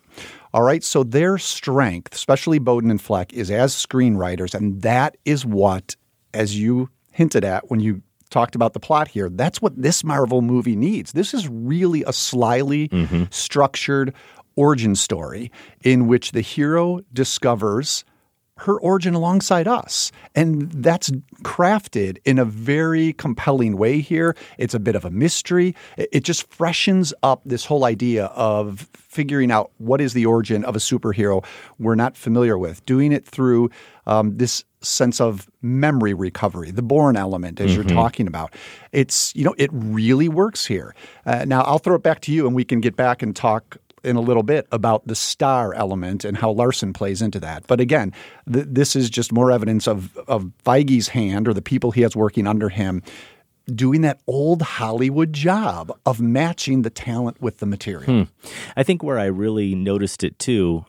All 0.54 0.64
right, 0.64 0.84
so 0.84 1.04
their 1.04 1.38
strength, 1.38 2.14
especially 2.14 2.60
Boden 2.60 2.92
and 2.92 3.02
Fleck, 3.02 3.34
is 3.34 3.52
as 3.52 3.74
screenwriters, 3.74 4.54
and 4.54 4.82
that 4.82 5.18
is 5.26 5.46
what, 5.46 5.96
as 6.34 6.58
you 6.58 6.90
hinted 7.12 7.46
at 7.46 7.70
when 7.70 7.80
you 7.80 8.02
talked 8.30 8.56
about 8.56 8.74
the 8.74 8.80
plot 8.80 9.08
here, 9.08 9.30
that's 9.30 9.62
what 9.62 9.82
this 9.82 10.04
Marvel 10.04 10.42
movie 10.42 10.76
needs. 10.76 11.14
This 11.14 11.34
is 11.34 11.48
really 11.48 12.04
a 12.04 12.12
slyly 12.12 12.90
mm-hmm. 12.90 13.24
structured 13.30 14.14
origin 14.56 14.96
story 14.96 15.52
in 15.84 16.08
which 16.08 16.32
the 16.32 16.42
hero 16.42 17.02
discovers 17.14 18.04
her 18.58 18.80
origin 18.80 19.14
alongside 19.14 19.68
us. 19.68 20.12
And 20.34 20.72
that's 20.72 21.12
crafted 21.44 22.18
in 22.24 22.40
a 22.40 22.46
very 22.46 23.14
compelling 23.14 23.78
way 23.78 24.00
here. 24.00 24.36
It's 24.58 24.74
a 24.74 24.80
bit 24.80 24.96
of 24.96 25.04
a 25.04 25.12
mystery. 25.12 25.76
It 25.98 26.24
just 26.24 26.48
freshens 26.52 27.14
up 27.22 27.42
this 27.46 27.66
whole 27.66 27.84
idea 27.84 28.26
of 28.28 28.90
figuring 28.94 29.52
out 29.52 29.72
what 29.78 30.00
is 30.00 30.14
the 30.14 30.26
origin 30.26 30.64
of 30.64 30.76
a 30.76 30.80
superhero 30.80 31.44
we're 31.80 31.96
not 31.96 32.16
familiar 32.16 32.58
with, 32.58 32.86
doing 32.86 33.12
it 33.12 33.26
through 33.26 33.70
um, 34.08 34.38
this 34.38 34.64
sense 34.82 35.20
of 35.20 35.50
memory 35.62 36.14
recovery, 36.14 36.72
the 36.72 36.82
Bourne 36.82 37.18
element, 37.18 37.60
as 37.60 37.76
you're 37.76 37.84
talking 37.84 38.28
about. 38.28 38.54
It's, 38.92 39.36
you 39.36 39.44
know, 39.44 39.56
it 39.58 39.70
really 39.74 40.30
works 40.30 40.66
here. 40.66 40.96
Uh, 41.26 41.44
now, 41.46 41.62
I'll 41.64 41.80
throw 41.80 41.96
it 41.96 42.04
back 42.04 42.22
to 42.22 42.32
you 42.32 42.46
and 42.46 42.56
we 42.56 42.64
can 42.64 42.82
get 42.82 42.96
back 42.96 43.22
and 43.22 43.36
talk 43.36 43.78
in 44.06 44.16
a 44.16 44.22
little 44.22 44.44
bit 44.44 44.68
about 44.72 45.08
the 45.08 45.16
star 45.16 45.74
element 45.74 46.24
and 46.24 46.38
how 46.38 46.52
Larson 46.52 46.94
plays 46.94 47.22
into 47.22 47.40
that. 47.40 47.68
But 47.68 47.80
again, 47.80 48.14
th- 48.52 48.68
this 48.70 48.96
is 48.96 49.10
just 49.10 49.32
more 49.32 49.52
evidence 49.52 49.88
of, 49.88 50.16
of 50.28 50.52
Feige's 50.66 51.10
hand 51.10 51.48
or 51.48 51.54
the 51.54 51.62
people 51.62 51.92
he 51.92 52.02
has 52.02 52.16
working 52.16 52.48
under 52.48 52.70
him 52.70 53.02
doing 53.74 54.02
that 54.02 54.22
old 54.28 54.62
Hollywood 54.62 55.34
job 55.34 55.92
of 56.06 56.22
matching 56.22 56.84
the 56.84 56.92
talent 56.92 57.42
with 57.42 57.58
the 57.58 57.66
material. 57.66 58.04
Hmm. 58.26 58.50
I 58.78 58.84
think 58.84 59.02
where 59.02 59.18
I 59.18 59.26
really 59.26 59.74
noticed 59.74 60.24
it 60.24 60.38
too 60.38 60.86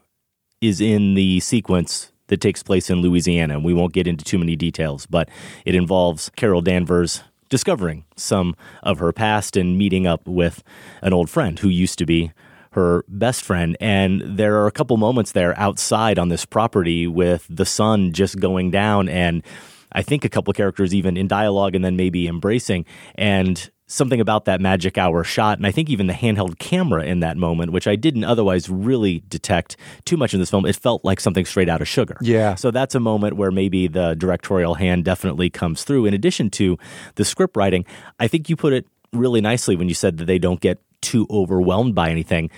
is 0.61 0.80
in 0.80 1.14
the 1.14 1.40
sequence 1.40 2.12
that 2.28 2.40
takes 2.40 2.62
place 2.62 2.90
in 2.90 3.00
Louisiana. 3.00 3.54
And 3.54 3.64
we 3.64 3.75
won't 3.75 3.92
get 3.92 4.06
into 4.06 4.25
too 4.25 4.38
many 4.38 4.56
details, 4.56 5.06
but 5.06 5.28
it 5.64 5.75
involves 5.75 6.30
Carol 6.37 6.62
Danvers 6.62 7.23
discovering 7.49 8.04
some 8.16 8.56
of 8.82 8.99
her 8.99 9.12
past 9.12 9.56
and 9.56 9.78
meeting 9.78 10.06
up 10.06 10.26
with 10.26 10.62
an 11.02 11.12
old 11.12 11.30
friend 11.30 11.58
who 11.58 11.68
used 11.68 11.99
to 11.99 12.06
be 12.06 12.32
her 12.76 13.04
best 13.09 13.42
friend. 13.42 13.76
And 13.80 14.21
there 14.23 14.56
are 14.59 14.66
a 14.66 14.71
couple 14.71 14.97
moments 14.99 15.33
there 15.33 15.59
outside 15.59 16.18
on 16.18 16.28
this 16.28 16.45
property 16.45 17.06
with 17.06 17.47
the 17.49 17.64
sun 17.64 18.12
just 18.12 18.38
going 18.38 18.71
down 18.71 19.09
and 19.09 19.42
I 19.92 20.02
think 20.02 20.26
a 20.26 20.28
couple 20.28 20.52
characters 20.52 20.95
even 20.95 21.16
in 21.16 21.26
dialogue 21.26 21.75
and 21.75 21.83
then 21.83 21.97
maybe 21.97 22.28
embracing. 22.28 22.85
And 23.14 23.71
something 23.87 24.21
about 24.21 24.45
that 24.45 24.61
magic 24.61 24.99
hour 24.99 25.25
shot, 25.25 25.56
and 25.56 25.66
I 25.66 25.71
think 25.71 25.88
even 25.88 26.06
the 26.06 26.12
handheld 26.12 26.59
camera 26.59 27.04
in 27.04 27.21
that 27.21 27.38
moment, 27.38 27.73
which 27.73 27.87
I 27.87 27.97
didn't 27.97 28.25
otherwise 28.25 28.68
really 28.68 29.23
detect 29.28 29.78
too 30.04 30.18
much 30.18 30.35
in 30.35 30.40
this 30.40 30.50
film, 30.50 30.66
it 30.66 30.76
felt 30.76 31.02
like 31.02 31.18
something 31.18 31.47
straight 31.47 31.71
out 31.71 31.80
of 31.80 31.88
Sugar. 31.88 32.18
Yeah. 32.21 32.56
So 32.56 32.71
that's 32.71 32.95
a 32.95 33.00
moment 33.00 33.37
where 33.37 33.50
maybe 33.50 33.87
the 33.87 34.14
directorial 34.16 34.75
hand 34.75 35.06
definitely 35.06 35.49
comes 35.49 35.83
through. 35.83 36.04
In 36.04 36.12
addition 36.12 36.50
to 36.50 36.76
the 37.14 37.25
script 37.25 37.56
writing, 37.56 37.87
I 38.21 38.28
think 38.28 38.50
you 38.50 38.56
put 38.56 38.75
it 38.75 38.87
really 39.14 39.40
nicely 39.40 39.76
when 39.76 39.88
you 39.88 39.95
said 39.95 40.18
that 40.18 40.26
they 40.26 40.38
don't 40.38 40.61
get 40.61 40.78
too 41.07 41.27
overwhelmed 41.31 41.95
by 41.95 42.11
anything. 42.11 42.51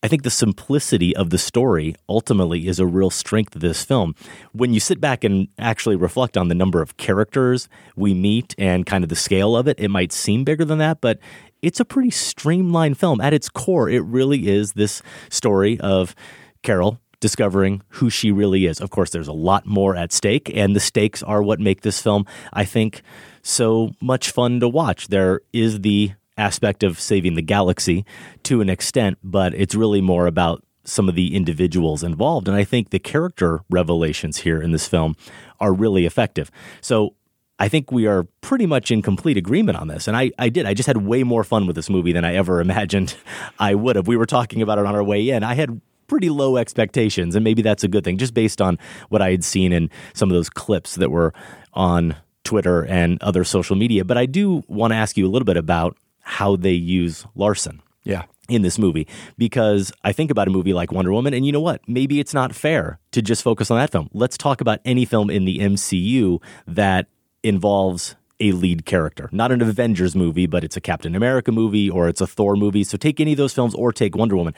I 0.00 0.06
think 0.06 0.22
the 0.22 0.30
simplicity 0.30 1.16
of 1.16 1.30
the 1.30 1.38
story 1.38 1.96
ultimately 2.08 2.68
is 2.68 2.78
a 2.78 2.86
real 2.86 3.10
strength 3.10 3.56
of 3.56 3.62
this 3.62 3.84
film. 3.84 4.14
When 4.52 4.72
you 4.72 4.78
sit 4.78 5.00
back 5.00 5.24
and 5.24 5.48
actually 5.58 5.96
reflect 5.96 6.36
on 6.36 6.46
the 6.46 6.54
number 6.54 6.80
of 6.80 6.96
characters 6.96 7.68
we 7.96 8.14
meet 8.14 8.54
and 8.58 8.86
kind 8.86 9.02
of 9.02 9.10
the 9.10 9.16
scale 9.16 9.56
of 9.56 9.66
it, 9.66 9.80
it 9.80 9.88
might 9.88 10.12
seem 10.12 10.44
bigger 10.44 10.64
than 10.64 10.78
that, 10.78 11.00
but 11.00 11.18
it's 11.62 11.80
a 11.80 11.84
pretty 11.84 12.12
streamlined 12.12 12.96
film. 12.96 13.20
At 13.20 13.34
its 13.34 13.48
core, 13.48 13.90
it 13.90 14.04
really 14.04 14.46
is 14.46 14.74
this 14.74 15.02
story 15.30 15.80
of 15.80 16.14
Carol 16.62 17.00
discovering 17.18 17.82
who 17.88 18.08
she 18.08 18.30
really 18.30 18.66
is. 18.66 18.80
Of 18.80 18.90
course, 18.90 19.10
there's 19.10 19.26
a 19.26 19.32
lot 19.32 19.66
more 19.66 19.96
at 19.96 20.12
stake, 20.12 20.48
and 20.54 20.76
the 20.76 20.80
stakes 20.80 21.24
are 21.24 21.42
what 21.42 21.58
make 21.58 21.80
this 21.80 22.00
film, 22.00 22.24
I 22.52 22.64
think, 22.64 23.02
so 23.42 23.90
much 24.00 24.30
fun 24.30 24.60
to 24.60 24.68
watch. 24.68 25.08
There 25.08 25.40
is 25.52 25.80
the 25.80 26.12
aspect 26.38 26.82
of 26.82 26.98
saving 26.98 27.34
the 27.34 27.42
galaxy 27.42 28.04
to 28.44 28.60
an 28.60 28.70
extent, 28.70 29.18
but 29.22 29.54
it's 29.54 29.74
really 29.74 30.00
more 30.00 30.26
about 30.26 30.64
some 30.84 31.08
of 31.08 31.14
the 31.14 31.36
individuals 31.36 32.02
involved. 32.02 32.48
And 32.48 32.56
I 32.56 32.64
think 32.64 32.90
the 32.90 32.98
character 32.98 33.60
revelations 33.68 34.38
here 34.38 34.62
in 34.62 34.72
this 34.72 34.88
film 34.88 35.16
are 35.60 35.72
really 35.72 36.06
effective. 36.06 36.50
So 36.80 37.14
I 37.58 37.68
think 37.68 37.90
we 37.90 38.06
are 38.06 38.24
pretty 38.40 38.66
much 38.66 38.90
in 38.90 39.02
complete 39.02 39.36
agreement 39.36 39.78
on 39.78 39.88
this. 39.88 40.06
And 40.06 40.16
I, 40.16 40.30
I 40.38 40.48
did. 40.48 40.64
I 40.64 40.74
just 40.74 40.86
had 40.86 40.98
way 40.98 41.24
more 41.24 41.44
fun 41.44 41.66
with 41.66 41.76
this 41.76 41.90
movie 41.90 42.12
than 42.12 42.24
I 42.24 42.34
ever 42.34 42.60
imagined 42.62 43.16
I 43.58 43.74
would 43.74 43.96
have. 43.96 44.06
We 44.06 44.16
were 44.16 44.26
talking 44.26 44.62
about 44.62 44.78
it 44.78 44.86
on 44.86 44.94
our 44.94 45.04
way 45.04 45.28
in. 45.28 45.42
I 45.42 45.54
had 45.54 45.80
pretty 46.06 46.30
low 46.30 46.56
expectations, 46.56 47.34
and 47.34 47.44
maybe 47.44 47.60
that's 47.60 47.84
a 47.84 47.88
good 47.88 48.02
thing, 48.02 48.16
just 48.16 48.32
based 48.32 48.62
on 48.62 48.78
what 49.10 49.20
I 49.20 49.30
had 49.30 49.44
seen 49.44 49.72
in 49.72 49.90
some 50.14 50.30
of 50.30 50.34
those 50.34 50.48
clips 50.48 50.94
that 50.94 51.10
were 51.10 51.34
on 51.74 52.16
Twitter 52.44 52.86
and 52.86 53.22
other 53.22 53.44
social 53.44 53.76
media. 53.76 54.04
But 54.04 54.16
I 54.16 54.24
do 54.24 54.62
want 54.68 54.92
to 54.92 54.96
ask 54.96 55.18
you 55.18 55.26
a 55.26 55.28
little 55.28 55.44
bit 55.44 55.58
about 55.58 55.98
how 56.28 56.56
they 56.56 56.72
use 56.72 57.26
Larson. 57.34 57.80
Yeah. 58.04 58.24
In 58.48 58.62
this 58.62 58.78
movie, 58.78 59.06
because 59.36 59.92
I 60.04 60.12
think 60.12 60.30
about 60.30 60.48
a 60.48 60.50
movie 60.50 60.72
like 60.72 60.90
Wonder 60.90 61.12
Woman, 61.12 61.34
and 61.34 61.44
you 61.44 61.52
know 61.52 61.60
what? 61.60 61.82
Maybe 61.86 62.18
it's 62.18 62.32
not 62.32 62.54
fair 62.54 62.98
to 63.12 63.20
just 63.20 63.42
focus 63.42 63.70
on 63.70 63.76
that 63.76 63.92
film. 63.92 64.08
Let's 64.14 64.38
talk 64.38 64.62
about 64.62 64.80
any 64.86 65.04
film 65.04 65.28
in 65.28 65.44
the 65.44 65.58
MCU 65.58 66.42
that 66.66 67.08
involves 67.42 68.16
a 68.40 68.52
lead 68.52 68.86
character. 68.86 69.28
Not 69.32 69.52
an 69.52 69.60
Avengers 69.60 70.16
movie, 70.16 70.46
but 70.46 70.64
it's 70.64 70.78
a 70.78 70.80
Captain 70.80 71.14
America 71.14 71.52
movie 71.52 71.90
or 71.90 72.08
it's 72.08 72.22
a 72.22 72.26
Thor 72.26 72.56
movie. 72.56 72.84
So 72.84 72.96
take 72.96 73.20
any 73.20 73.32
of 73.32 73.38
those 73.38 73.52
films 73.52 73.74
or 73.74 73.92
take 73.92 74.16
Wonder 74.16 74.36
Woman. 74.36 74.54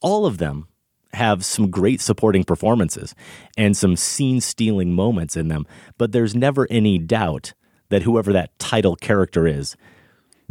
All 0.00 0.24
of 0.24 0.38
them 0.38 0.68
have 1.12 1.44
some 1.44 1.68
great 1.68 2.00
supporting 2.00 2.44
performances 2.44 3.12
and 3.56 3.76
some 3.76 3.96
scene 3.96 4.40
stealing 4.40 4.92
moments 4.92 5.36
in 5.36 5.48
them, 5.48 5.66
but 5.98 6.12
there's 6.12 6.36
never 6.36 6.68
any 6.70 6.96
doubt 6.98 7.54
that 7.88 8.02
whoever 8.02 8.32
that 8.32 8.56
title 8.60 8.94
character 8.96 9.48
is 9.48 9.76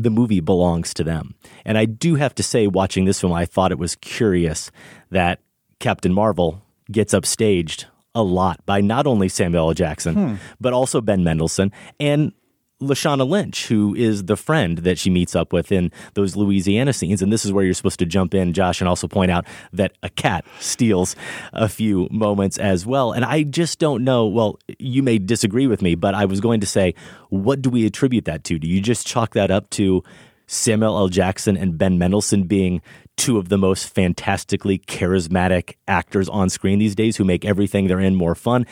the 0.04 0.10
movie 0.10 0.40
belongs 0.40 0.94
to 0.96 1.04
them. 1.04 1.36
And 1.66 1.78
I 1.78 1.86
do 1.86 2.16
have 2.16 2.36
to 2.36 2.44
say, 2.44 2.68
watching 2.68 3.06
this 3.06 3.22
film, 3.22 3.34
I 3.34 3.46
thought 3.46 3.72
it 3.72 3.80
was 3.80 3.96
curious 3.96 4.72
that 5.10 5.40
Captain 5.80 6.14
Marvel 6.14 6.62
gets 6.92 7.14
upstaged 7.14 7.86
a 8.14 8.24
lot 8.24 8.66
by 8.66 8.82
not 8.82 9.08
only 9.08 9.30
Samuel 9.30 9.70
L. 9.70 9.74
Jackson, 9.74 10.14
hmm. 10.14 10.36
but 10.60 10.74
also 10.74 11.02
Ben 11.02 11.24
Mendelsohn 11.24 11.72
and 12.00 12.34
Lashana 12.82 13.28
Lynch, 13.28 13.68
who 13.68 13.96
is 13.96 14.26
the 14.26 14.36
friend 14.36 14.80
that 14.80 14.98
she 14.98 15.10
meets 15.10 15.36
up 15.36 15.54
with 15.54 15.72
in 15.72 15.92
those 16.16 16.36
Louisiana 16.36 16.94
scenes. 16.94 17.22
And 17.22 17.32
this 17.32 17.46
is 17.46 17.54
where 17.54 17.64
you're 17.64 17.74
supposed 17.74 18.00
to 18.00 18.06
jump 18.06 18.34
in, 18.34 18.54
Josh, 18.54 18.82
and 18.82 18.88
also 18.88 19.08
point 19.08 19.32
out 19.32 19.46
that 19.72 19.94
a 20.04 20.10
cat 20.10 20.46
steals 20.60 21.16
a 21.54 21.70
few 21.70 22.08
moments 22.12 22.58
as 22.58 22.86
well. 22.86 23.12
And 23.12 23.24
I 23.24 23.44
just 23.44 23.80
don't 23.80 24.04
know. 24.04 24.26
Well, 24.26 24.60
you 24.80 25.04
may 25.04 25.20
disagree 25.20 25.68
with 25.68 25.82
me, 25.82 25.96
but 25.96 26.16
I 26.16 26.26
was 26.26 26.42
going 26.42 26.60
to 26.62 26.68
say, 26.68 26.96
what 27.30 27.62
do 27.62 27.70
we 27.70 27.86
attribute 27.86 28.26
that 28.26 28.44
to? 28.46 28.60
Do 28.60 28.68
you 28.68 28.82
just 28.82 29.06
chalk 29.08 29.34
that 29.36 29.52
up 29.52 29.70
to 29.72 30.04
Samuel 30.48 30.98
L. 30.98 31.08
Jackson 31.08 31.56
and 31.56 31.78
Ben 31.78 31.98
Mendelsohn 31.98 32.44
being 32.44 32.82
two 33.16 33.38
of 33.38 33.50
the 33.50 33.58
most 33.58 33.88
fantastically 33.88 34.80
charismatic 34.80 35.76
actors 35.88 36.28
on 36.28 36.50
screen 36.50 36.80
these 36.80 36.96
days 36.96 37.16
who 37.16 37.24
make 37.24 37.46
everything 37.46 37.88
they're 37.88 38.00
in 38.00 38.16
more 38.16 38.36
fun? 38.36 38.66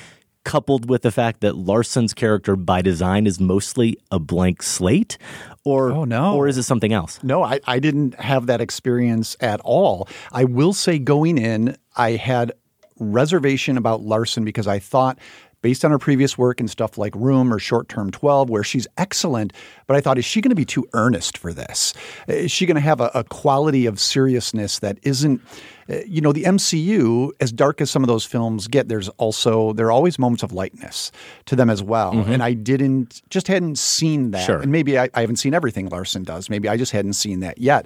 Coupled 0.50 0.90
with 0.90 1.04
the 1.04 1.12
fact 1.12 1.42
that 1.42 1.56
Larson's 1.56 2.12
character 2.12 2.56
by 2.56 2.82
design 2.82 3.28
is 3.28 3.40
mostly 3.40 3.96
a 4.10 4.18
blank 4.18 4.64
slate? 4.64 5.20
Or, 5.64 5.92
oh, 5.92 6.06
no. 6.06 6.36
or 6.36 6.48
is 6.48 6.58
it 6.58 6.64
something 6.64 6.92
else? 6.92 7.20
No, 7.22 7.44
I, 7.44 7.60
I 7.68 7.78
didn't 7.78 8.20
have 8.20 8.48
that 8.48 8.60
experience 8.60 9.38
at 9.42 9.60
all. 9.64 10.08
I 10.32 10.46
will 10.46 10.74
say 10.74 10.98
going 10.98 11.38
in, 11.38 11.78
I 11.96 12.14
had 12.14 12.52
reservation 12.98 13.78
about 13.78 14.02
Larson 14.02 14.44
because 14.44 14.66
I 14.66 14.80
thought 14.80 15.20
based 15.62 15.84
on 15.84 15.92
her 15.92 16.00
previous 16.00 16.38
work 16.38 16.60
in 16.60 16.68
stuff 16.68 16.98
like 16.98 17.14
Room 17.16 17.54
or 17.54 17.60
Short 17.60 17.90
Term 17.90 18.12
12, 18.12 18.50
where 18.50 18.64
she's 18.64 18.88
excellent. 18.98 19.54
But 19.88 19.98
I 19.98 20.02
thought, 20.02 20.18
is 20.18 20.26
she 20.26 20.42
going 20.42 20.50
to 20.50 20.56
be 20.56 20.66
too 20.66 20.88
earnest 20.94 21.38
for 21.38 21.54
this? 21.54 21.94
Is 22.28 22.52
she 22.52 22.66
going 22.66 22.76
to 22.76 22.82
have 22.82 23.02
a, 23.02 23.12
a, 23.14 23.24
quality 23.24 23.86
of 23.86 24.00
seriousness 24.00 24.80
that 24.80 24.98
isn't, 25.04 25.42
uh, 25.90 25.98
you 26.06 26.22
know, 26.22 26.32
the 26.32 26.44
MCU, 26.44 27.32
as 27.40 27.52
dark 27.52 27.82
as 27.82 27.90
some 27.90 28.04
of 28.04 28.08
those 28.08 28.26
films 28.26 28.68
get, 28.68 28.88
there's 28.88 29.10
also, 29.10 29.74
there 29.74 29.88
are 29.88 29.92
always 29.92 30.18
moments 30.18 30.44
of 30.44 30.52
lightness 30.52 31.12
to 31.46 31.56
them 31.56 31.70
as 31.70 31.84
well. 31.84 32.14
Mm-hmm. 32.14 32.32
And 32.32 32.44
I 32.44 32.54
didn't, 32.54 33.22
just 33.30 33.48
hadn't 33.48 33.78
seen 33.78 34.32
that. 34.32 34.46
Sure. 34.46 34.62
And 34.62 34.72
maybe 34.72 34.98
I, 34.98 35.10
I 35.14 35.22
haven't 35.22 35.38
seen 35.38 35.54
everything 35.54 35.90
Larson 35.90 36.24
does. 36.24 36.50
Maybe 36.50 36.70
I 36.70 36.78
just 36.78 36.92
hadn't 36.92 37.14
seen 37.14 37.42
that 37.42 37.58
yet. 37.58 37.86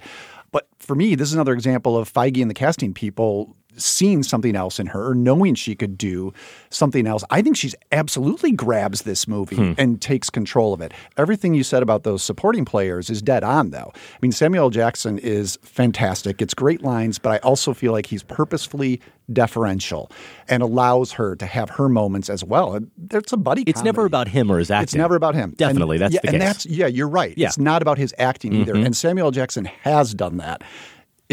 But 0.51 0.67
for 0.77 0.95
me, 0.95 1.15
this 1.15 1.29
is 1.29 1.33
another 1.33 1.53
example 1.53 1.97
of 1.97 2.11
Feige 2.11 2.41
and 2.41 2.49
the 2.49 2.53
casting 2.53 2.93
people 2.93 3.55
seeing 3.77 4.23
something 4.23 4.55
else 4.55 4.79
in 4.79 4.87
her, 4.87 5.13
knowing 5.13 5.55
she 5.55 5.75
could 5.75 5.97
do 5.97 6.33
something 6.69 7.07
else. 7.07 7.23
I 7.29 7.41
think 7.41 7.57
she's 7.57 7.75
absolutely 7.91 8.51
grabs 8.51 9.03
this 9.03 9.27
movie 9.27 9.55
hmm. 9.55 9.73
and 9.77 10.01
takes 10.01 10.29
control 10.29 10.73
of 10.73 10.81
it. 10.81 10.93
Everything 11.17 11.53
you 11.53 11.63
said 11.63 11.83
about 11.83 12.03
those 12.03 12.23
supporting 12.23 12.65
players 12.65 13.09
is 13.09 13.21
dead 13.21 13.43
on, 13.43 13.71
though. 13.71 13.91
I 13.95 14.17
mean, 14.21 14.31
Samuel 14.31 14.69
Jackson 14.69 15.19
is 15.19 15.57
fantastic. 15.61 16.41
It's 16.41 16.53
great 16.53 16.83
lines, 16.83 17.19
but 17.19 17.31
I 17.31 17.37
also 17.39 17.73
feel 17.73 17.91
like 17.91 18.05
he's 18.05 18.23
purposefully 18.23 19.01
deferential 19.31 20.11
and 20.49 20.61
allows 20.61 21.13
her 21.13 21.35
to 21.35 21.45
have 21.45 21.69
her 21.71 21.87
moments 21.87 22.29
as 22.29 22.43
well. 22.43 22.79
It's 23.11 23.31
a 23.31 23.37
buddy. 23.37 23.63
It's 23.63 23.79
comedy. 23.79 23.87
never 23.87 24.05
about 24.05 24.27
him 24.27 24.51
or 24.51 24.59
his 24.59 24.69
acting. 24.69 24.83
It's 24.83 24.95
never 24.95 25.15
about 25.15 25.35
him. 25.35 25.53
Definitely, 25.57 25.97
and, 25.97 26.03
that's 26.03 26.13
yeah, 26.13 26.19
the 26.21 26.27
and 26.29 26.37
case. 26.37 26.47
that's 26.47 26.65
yeah, 26.65 26.87
you're 26.87 27.07
right. 27.07 27.33
Yeah. 27.37 27.47
It's 27.47 27.57
not 27.57 27.81
about 27.81 27.97
his 27.97 28.13
acting 28.17 28.53
either. 28.53 28.73
Mm-hmm. 28.73 28.87
And 28.87 28.97
Samuel 28.97 29.31
Jackson 29.31 29.65
has 29.65 30.13
done 30.13 30.37
that 30.37 30.63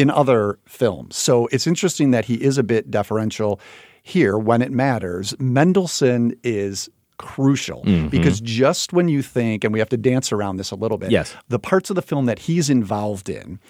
in 0.01 0.09
other 0.09 0.59
films. 0.65 1.15
So 1.15 1.47
it's 1.49 1.67
interesting 1.67 2.11
that 2.13 2.25
he 2.25 2.37
is 2.37 2.57
a 2.57 2.63
bit 2.63 2.91
deferential 2.91 3.61
here 4.03 4.39
when 4.39 4.63
it 4.63 4.73
matters. 4.73 5.35
Mendelsohn 5.39 6.35
is 6.43 6.89
crucial 7.19 7.83
mm-hmm. 7.83 8.09
because 8.09 8.41
just 8.41 8.95
when 8.95 9.09
you 9.09 9.21
think, 9.21 9.63
and 9.63 9.75
we 9.75 9.79
have 9.79 9.91
to 9.91 9.99
dance 9.99 10.33
around 10.33 10.57
this 10.57 10.71
a 10.71 10.75
little 10.75 10.97
bit, 10.97 11.11
yes. 11.11 11.37
the 11.49 11.59
parts 11.59 11.91
of 11.91 11.97
the 11.97 12.03
film 12.03 12.25
that 12.25 12.39
he's 12.39 12.71
involved 12.71 13.29
in 13.29 13.61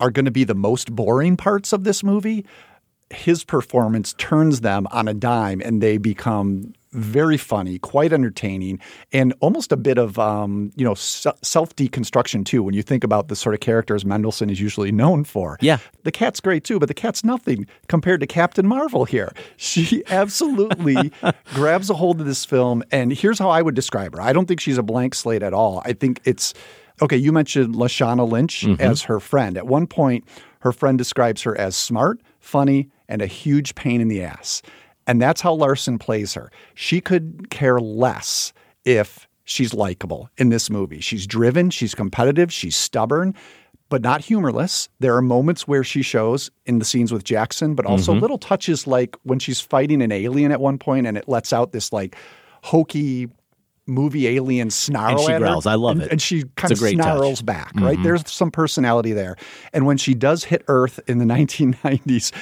are 0.00 0.10
going 0.10 0.26
to 0.26 0.30
be 0.30 0.44
the 0.44 0.54
most 0.54 0.94
boring 0.94 1.34
parts 1.34 1.72
of 1.72 1.84
this 1.84 2.04
movie. 2.04 2.44
His 3.08 3.42
performance 3.42 4.12
turns 4.18 4.60
them 4.60 4.86
on 4.90 5.08
a 5.08 5.14
dime 5.14 5.62
and 5.64 5.82
they 5.82 5.96
become 5.96 6.74
very 6.92 7.36
funny, 7.36 7.78
quite 7.78 8.12
entertaining, 8.12 8.80
and 9.12 9.34
almost 9.40 9.72
a 9.72 9.76
bit 9.76 9.98
of 9.98 10.18
um, 10.18 10.72
you 10.76 10.84
know 10.84 10.94
self 10.94 11.74
deconstruction 11.76 12.44
too. 12.44 12.62
When 12.62 12.74
you 12.74 12.82
think 12.82 13.04
about 13.04 13.28
the 13.28 13.36
sort 13.36 13.54
of 13.54 13.60
characters 13.60 14.04
Mendelsohn 14.04 14.50
is 14.50 14.60
usually 14.60 14.92
known 14.92 15.24
for, 15.24 15.58
yeah, 15.60 15.78
the 16.04 16.12
cat's 16.12 16.40
great 16.40 16.64
too, 16.64 16.78
but 16.78 16.88
the 16.88 16.94
cat's 16.94 17.24
nothing 17.24 17.66
compared 17.88 18.20
to 18.20 18.26
Captain 18.26 18.66
Marvel 18.66 19.04
here. 19.04 19.32
She 19.56 20.02
absolutely 20.08 21.12
grabs 21.54 21.90
a 21.90 21.94
hold 21.94 22.20
of 22.20 22.26
this 22.26 22.44
film, 22.44 22.82
and 22.90 23.12
here's 23.12 23.38
how 23.38 23.50
I 23.50 23.62
would 23.62 23.74
describe 23.74 24.14
her. 24.14 24.20
I 24.20 24.32
don't 24.32 24.46
think 24.46 24.60
she's 24.60 24.78
a 24.78 24.82
blank 24.82 25.14
slate 25.14 25.42
at 25.42 25.52
all. 25.52 25.82
I 25.84 25.92
think 25.92 26.20
it's 26.24 26.54
okay. 27.02 27.16
You 27.16 27.32
mentioned 27.32 27.74
Lashana 27.74 28.28
Lynch 28.28 28.62
mm-hmm. 28.62 28.80
as 28.80 29.02
her 29.02 29.20
friend. 29.20 29.56
At 29.56 29.66
one 29.66 29.86
point, 29.86 30.24
her 30.60 30.72
friend 30.72 30.98
describes 30.98 31.42
her 31.42 31.56
as 31.58 31.76
smart, 31.76 32.20
funny, 32.40 32.90
and 33.08 33.22
a 33.22 33.26
huge 33.26 33.74
pain 33.74 34.00
in 34.00 34.08
the 34.08 34.22
ass. 34.22 34.62
And 35.08 35.20
that's 35.20 35.40
how 35.40 35.54
Larson 35.54 35.98
plays 35.98 36.34
her. 36.34 36.52
She 36.74 37.00
could 37.00 37.48
care 37.50 37.80
less 37.80 38.52
if 38.84 39.26
she's 39.44 39.72
likable 39.74 40.28
in 40.36 40.50
this 40.50 40.70
movie. 40.70 41.00
She's 41.00 41.26
driven, 41.26 41.70
she's 41.70 41.94
competitive, 41.94 42.52
she's 42.52 42.76
stubborn, 42.76 43.34
but 43.88 44.02
not 44.02 44.20
humorless. 44.20 44.88
There 45.00 45.16
are 45.16 45.22
moments 45.22 45.66
where 45.66 45.82
she 45.82 46.02
shows 46.02 46.50
in 46.66 46.78
the 46.78 46.84
scenes 46.84 47.10
with 47.10 47.24
Jackson, 47.24 47.74
but 47.74 47.86
also 47.86 48.12
mm-hmm. 48.12 48.20
little 48.20 48.38
touches 48.38 48.86
like 48.86 49.16
when 49.22 49.38
she's 49.38 49.60
fighting 49.60 50.02
an 50.02 50.12
alien 50.12 50.52
at 50.52 50.60
one 50.60 50.78
point 50.78 51.06
and 51.06 51.16
it 51.16 51.26
lets 51.26 51.52
out 51.52 51.72
this 51.72 51.90
like 51.92 52.14
hokey 52.62 53.28
movie 53.86 54.28
alien 54.28 54.68
snarl 54.68 55.12
and 55.12 55.20
she 55.20 55.38
growls. 55.38 55.64
her. 55.64 55.70
I 55.70 55.74
love 55.76 55.96
and, 55.96 56.02
it. 56.02 56.12
And 56.12 56.22
she 56.22 56.44
kind 56.56 56.70
of 56.70 56.78
snarls 56.78 57.38
touch. 57.38 57.46
back, 57.46 57.74
mm-hmm. 57.74 57.84
right? 57.86 58.02
There's 58.02 58.30
some 58.30 58.50
personality 58.50 59.14
there. 59.14 59.36
And 59.72 59.86
when 59.86 59.96
she 59.96 60.12
does 60.12 60.44
hit 60.44 60.62
Earth 60.68 61.00
in 61.06 61.16
the 61.16 61.24
1990s, 61.34 62.32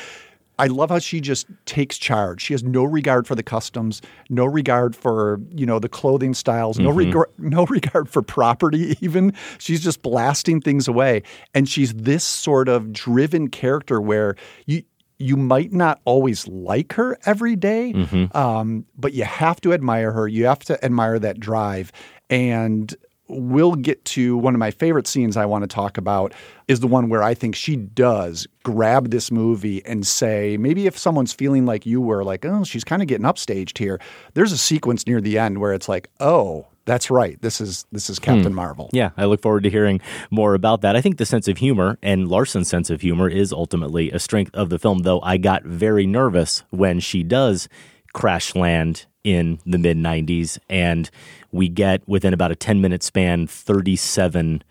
I 0.58 0.68
love 0.68 0.90
how 0.90 0.98
she 0.98 1.20
just 1.20 1.46
takes 1.66 1.98
charge. 1.98 2.40
She 2.42 2.54
has 2.54 2.64
no 2.64 2.84
regard 2.84 3.26
for 3.26 3.34
the 3.34 3.42
customs, 3.42 4.00
no 4.30 4.44
regard 4.46 4.96
for 4.96 5.40
you 5.54 5.66
know 5.66 5.78
the 5.78 5.88
clothing 5.88 6.34
styles, 6.34 6.78
no 6.78 6.90
regard 6.90 7.28
no 7.38 7.66
regard 7.70 8.08
for 8.08 8.22
property. 8.22 8.96
Even 9.00 9.32
she's 9.58 9.82
just 9.82 10.02
blasting 10.02 10.60
things 10.60 10.88
away, 10.88 11.22
and 11.54 11.68
she's 11.68 11.92
this 11.94 12.24
sort 12.24 12.68
of 12.68 12.92
driven 12.92 13.48
character 13.48 14.00
where 14.00 14.36
you 14.66 14.82
you 15.18 15.36
might 15.36 15.72
not 15.72 16.00
always 16.04 16.46
like 16.46 16.92
her 16.94 17.18
every 17.24 17.56
day, 17.56 17.92
um, 18.32 18.84
but 18.98 19.14
you 19.14 19.24
have 19.24 19.60
to 19.62 19.72
admire 19.72 20.12
her. 20.12 20.28
You 20.28 20.44
have 20.46 20.60
to 20.64 20.82
admire 20.84 21.18
that 21.18 21.40
drive. 21.40 21.90
And 22.28 22.94
we'll 23.28 23.74
get 23.74 24.04
to 24.04 24.36
one 24.36 24.54
of 24.54 24.58
my 24.58 24.70
favorite 24.70 25.06
scenes 25.06 25.36
I 25.36 25.46
want 25.46 25.62
to 25.62 25.68
talk 25.68 25.98
about 25.98 26.32
is 26.68 26.80
the 26.80 26.86
one 26.86 27.08
where 27.08 27.22
I 27.22 27.34
think 27.34 27.54
she 27.54 27.76
does 27.76 28.46
grab 28.62 29.10
this 29.10 29.30
movie 29.30 29.84
and 29.84 30.06
say, 30.06 30.56
maybe 30.56 30.86
if 30.86 30.98
someone's 30.98 31.32
feeling 31.32 31.66
like 31.66 31.86
you 31.86 32.00
were, 32.00 32.24
like, 32.24 32.44
oh, 32.44 32.64
she's 32.64 32.84
kind 32.84 33.02
of 33.02 33.08
getting 33.08 33.26
upstaged 33.26 33.78
here. 33.78 34.00
There's 34.34 34.52
a 34.52 34.58
sequence 34.58 35.06
near 35.06 35.20
the 35.20 35.38
end 35.38 35.58
where 35.58 35.72
it's 35.72 35.88
like, 35.88 36.10
oh, 36.20 36.66
that's 36.84 37.10
right. 37.10 37.40
This 37.42 37.60
is 37.60 37.84
this 37.90 38.08
is 38.08 38.20
Captain 38.20 38.52
hmm. 38.52 38.54
Marvel. 38.54 38.90
Yeah, 38.92 39.10
I 39.16 39.24
look 39.24 39.42
forward 39.42 39.64
to 39.64 39.70
hearing 39.70 40.00
more 40.30 40.54
about 40.54 40.82
that. 40.82 40.94
I 40.94 41.00
think 41.00 41.18
the 41.18 41.26
sense 41.26 41.48
of 41.48 41.58
humor 41.58 41.98
and 42.00 42.28
Larson's 42.28 42.68
sense 42.68 42.90
of 42.90 43.00
humor 43.00 43.28
is 43.28 43.52
ultimately 43.52 44.12
a 44.12 44.20
strength 44.20 44.54
of 44.54 44.70
the 44.70 44.78
film, 44.78 45.00
though 45.00 45.20
I 45.20 45.36
got 45.36 45.64
very 45.64 46.06
nervous 46.06 46.62
when 46.70 47.00
she 47.00 47.24
does 47.24 47.68
crash 48.14 48.54
land 48.54 49.06
in 49.26 49.58
the 49.66 49.76
mid 49.76 49.96
90s 49.96 50.56
and 50.70 51.10
we 51.50 51.68
get 51.68 52.00
within 52.06 52.32
about 52.32 52.52
a 52.52 52.54
10 52.54 52.80
minute 52.80 53.02
span 53.02 53.48
37 53.48 54.62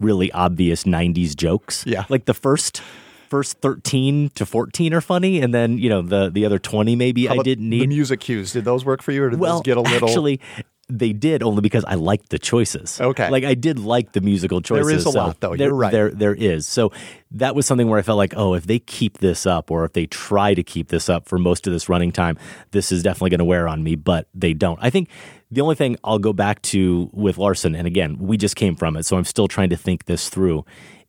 really 0.00 0.32
obvious 0.32 0.82
90s 0.82 1.36
jokes. 1.36 1.84
Yeah. 1.86 2.04
Like 2.08 2.24
the 2.24 2.34
first 2.34 2.82
first 3.30 3.58
13 3.58 4.30
to 4.34 4.44
14 4.44 4.94
are 4.94 5.00
funny 5.00 5.40
and 5.40 5.54
then, 5.54 5.78
you 5.78 5.88
know, 5.88 6.02
the 6.02 6.28
the 6.28 6.44
other 6.44 6.58
20 6.58 6.96
maybe 6.96 7.28
I 7.28 7.36
didn't 7.38 7.70
the 7.70 7.78
need 7.78 7.88
music 7.88 8.18
cues. 8.18 8.52
Did 8.52 8.64
those 8.64 8.84
work 8.84 9.00
for 9.00 9.12
you, 9.12 9.22
or 9.22 9.30
did 9.30 9.38
well, 9.38 9.54
those 9.54 9.62
get 9.62 9.76
a 9.76 9.80
little? 9.80 10.08
actually, 10.08 10.40
they 10.88 11.12
did 11.12 11.42
only 11.42 11.62
because 11.62 11.84
I 11.84 11.94
liked 11.94 12.28
the 12.28 12.38
choices. 12.38 13.00
Okay. 13.00 13.30
like 13.30 13.44
I 13.44 13.54
did 13.54 13.78
like 13.78 14.12
the 14.12 14.20
musical 14.20 14.60
choices. 14.60 14.86
There 14.86 14.96
is 14.96 15.06
a 15.06 15.12
so 15.12 15.18
lot, 15.18 15.40
though. 15.40 15.56
There, 15.56 15.68
You're 15.68 15.76
right. 15.76 15.92
There, 15.92 16.10
there 16.10 16.34
is. 16.34 16.66
So 16.66 16.92
that 17.30 17.54
was 17.54 17.66
something 17.66 17.88
where 17.88 17.98
I 17.98 18.02
felt 18.02 18.18
like, 18.18 18.34
oh, 18.36 18.54
if 18.54 18.66
they 18.66 18.78
keep 18.78 19.18
this 19.18 19.46
up, 19.46 19.70
or 19.70 19.84
if 19.84 19.94
they 19.94 20.06
try 20.06 20.52
to 20.52 20.62
keep 20.62 20.88
this 20.88 21.08
up 21.08 21.26
for 21.26 21.38
most 21.38 21.66
of 21.66 21.72
this 21.72 21.88
running 21.88 22.12
time, 22.12 22.38
this 22.72 22.92
is 22.92 23.02
definitely 23.02 23.30
going 23.30 23.38
to 23.38 23.44
wear 23.44 23.66
on 23.66 23.82
me. 23.82 23.94
But 23.94 24.28
they 24.34 24.52
don't. 24.52 24.78
I 24.82 24.90
think 24.90 25.08
the 25.50 25.62
only 25.62 25.74
thing 25.74 25.96
I'll 26.04 26.18
go 26.18 26.32
back 26.32 26.60
to 26.62 27.08
with 27.12 27.38
Larson, 27.38 27.74
and 27.74 27.86
again, 27.86 28.18
we 28.18 28.36
just 28.36 28.56
came 28.56 28.76
from 28.76 28.96
it, 28.96 29.06
so 29.06 29.16
I'm 29.16 29.24
still 29.24 29.48
trying 29.48 29.70
to 29.70 29.76
think 29.76 30.04
this 30.04 30.28
through. 30.28 30.64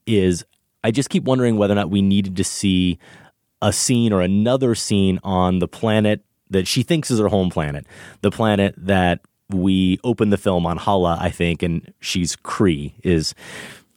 Is 0.05 0.45
I 0.83 0.91
just 0.91 1.09
keep 1.09 1.23
wondering 1.23 1.57
whether 1.57 1.73
or 1.73 1.75
not 1.75 1.89
we 1.89 2.01
needed 2.01 2.37
to 2.37 2.43
see 2.43 2.99
a 3.61 3.73
scene 3.73 4.13
or 4.13 4.21
another 4.21 4.75
scene 4.75 5.19
on 5.23 5.59
the 5.59 5.67
planet 5.67 6.23
that 6.49 6.67
she 6.67 6.83
thinks 6.83 7.09
is 7.09 7.19
her 7.19 7.27
home 7.27 7.49
planet, 7.49 7.85
the 8.21 8.31
planet 8.31 8.75
that 8.77 9.21
we 9.49 9.99
open 10.03 10.29
the 10.29 10.37
film 10.37 10.65
on 10.65 10.77
Hala, 10.77 11.17
I 11.19 11.29
think, 11.29 11.61
and 11.63 11.93
she's 11.99 12.35
Kree 12.35 12.93
is 13.03 13.33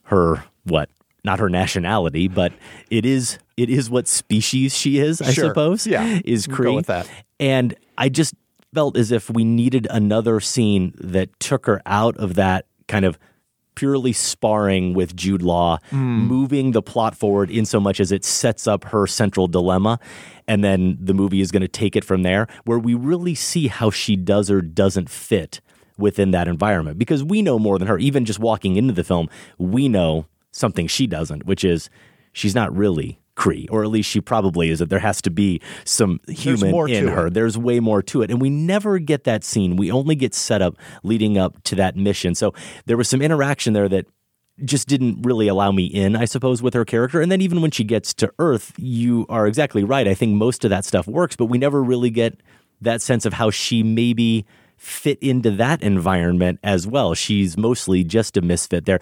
her 0.04 0.44
what? 0.64 0.90
Not 1.24 1.38
her 1.40 1.48
nationality, 1.48 2.28
but 2.28 2.52
it 2.90 3.04
is 3.04 3.38
it 3.56 3.68
is 3.70 3.90
what 3.90 4.06
species 4.06 4.76
she 4.76 4.98
is, 4.98 5.20
I 5.20 5.32
Sure. 5.32 5.48
suppose. 5.48 5.86
Yeah. 5.86 6.20
is 6.24 6.46
Kree. 6.46 6.74
with 6.76 6.86
that. 6.86 7.08
And 7.40 7.74
I 7.96 8.08
just 8.08 8.34
felt 8.74 8.96
as 8.96 9.10
if 9.10 9.28
we 9.30 9.44
needed 9.44 9.86
another 9.90 10.38
scene 10.40 10.94
that 11.00 11.28
took 11.40 11.66
her 11.66 11.82
out 11.86 12.16
of 12.18 12.34
that 12.34 12.66
kind 12.86 13.04
of 13.04 13.18
purely 13.78 14.12
sparring 14.12 14.92
with 14.92 15.14
Jude 15.14 15.40
Law, 15.40 15.78
hmm. 15.90 16.26
moving 16.26 16.72
the 16.72 16.82
plot 16.82 17.14
forward 17.14 17.48
in 17.48 17.64
so 17.64 17.78
much 17.78 18.00
as 18.00 18.10
it 18.10 18.24
sets 18.24 18.66
up 18.66 18.82
her 18.82 19.06
central 19.06 19.46
dilemma. 19.46 20.00
And 20.48 20.64
then 20.64 20.98
the 21.00 21.14
movie 21.14 21.40
is 21.40 21.52
going 21.52 21.62
to 21.62 21.68
take 21.68 21.94
it 21.94 22.04
from 22.04 22.24
there, 22.24 22.48
where 22.64 22.80
we 22.80 22.94
really 22.94 23.36
see 23.36 23.68
how 23.68 23.90
she 23.90 24.16
does 24.16 24.50
or 24.50 24.60
doesn't 24.62 25.08
fit 25.08 25.60
within 25.96 26.32
that 26.32 26.48
environment. 26.48 26.98
Because 26.98 27.22
we 27.22 27.40
know 27.40 27.56
more 27.56 27.78
than 27.78 27.86
her. 27.86 27.98
Even 27.98 28.24
just 28.24 28.40
walking 28.40 28.74
into 28.74 28.92
the 28.92 29.04
film, 29.04 29.28
we 29.58 29.88
know 29.88 30.26
something 30.50 30.88
she 30.88 31.06
doesn't, 31.06 31.46
which 31.46 31.62
is 31.62 31.88
she's 32.32 32.56
not 32.56 32.76
really 32.76 33.20
Kree, 33.38 33.66
or 33.70 33.84
at 33.84 33.90
least 33.90 34.10
she 34.10 34.20
probably 34.20 34.68
is. 34.68 34.80
That 34.80 34.90
there 34.90 34.98
has 34.98 35.22
to 35.22 35.30
be 35.30 35.60
some 35.84 36.20
human 36.28 36.70
more 36.70 36.88
in 36.88 37.04
to 37.04 37.10
her. 37.12 37.26
it. 37.28 37.34
There's 37.34 37.56
way 37.56 37.80
more 37.80 38.02
to 38.02 38.22
it. 38.22 38.30
And 38.30 38.40
we 38.40 38.50
never 38.50 38.98
get 38.98 39.24
that 39.24 39.44
scene. 39.44 39.76
We 39.76 39.90
only 39.90 40.16
get 40.16 40.34
set 40.34 40.60
up 40.60 40.76
leading 41.02 41.38
up 41.38 41.62
to 41.64 41.76
that 41.76 41.96
mission. 41.96 42.34
So 42.34 42.52
there 42.86 42.96
was 42.96 43.08
some 43.08 43.22
interaction 43.22 43.72
there 43.72 43.88
that 43.88 44.06
just 44.64 44.88
didn't 44.88 45.22
really 45.22 45.46
allow 45.46 45.70
me 45.70 45.86
in, 45.86 46.16
I 46.16 46.24
suppose, 46.24 46.60
with 46.60 46.74
her 46.74 46.84
character. 46.84 47.20
And 47.20 47.30
then 47.30 47.40
even 47.40 47.62
when 47.62 47.70
she 47.70 47.84
gets 47.84 48.12
to 48.14 48.32
Earth, 48.38 48.72
you 48.76 49.24
are 49.28 49.46
exactly 49.46 49.84
right. 49.84 50.08
I 50.08 50.14
think 50.14 50.34
most 50.34 50.64
of 50.64 50.70
that 50.70 50.84
stuff 50.84 51.06
works, 51.06 51.36
but 51.36 51.46
we 51.46 51.58
never 51.58 51.82
really 51.82 52.10
get 52.10 52.40
that 52.80 53.00
sense 53.00 53.24
of 53.24 53.34
how 53.34 53.50
she 53.50 53.82
maybe 53.82 54.44
fit 54.76 55.18
into 55.20 55.50
that 55.52 55.82
environment 55.82 56.58
as 56.62 56.86
well. 56.86 57.14
She's 57.14 57.56
mostly 57.56 58.04
just 58.04 58.36
a 58.36 58.40
misfit 58.40 58.84
there. 58.84 59.00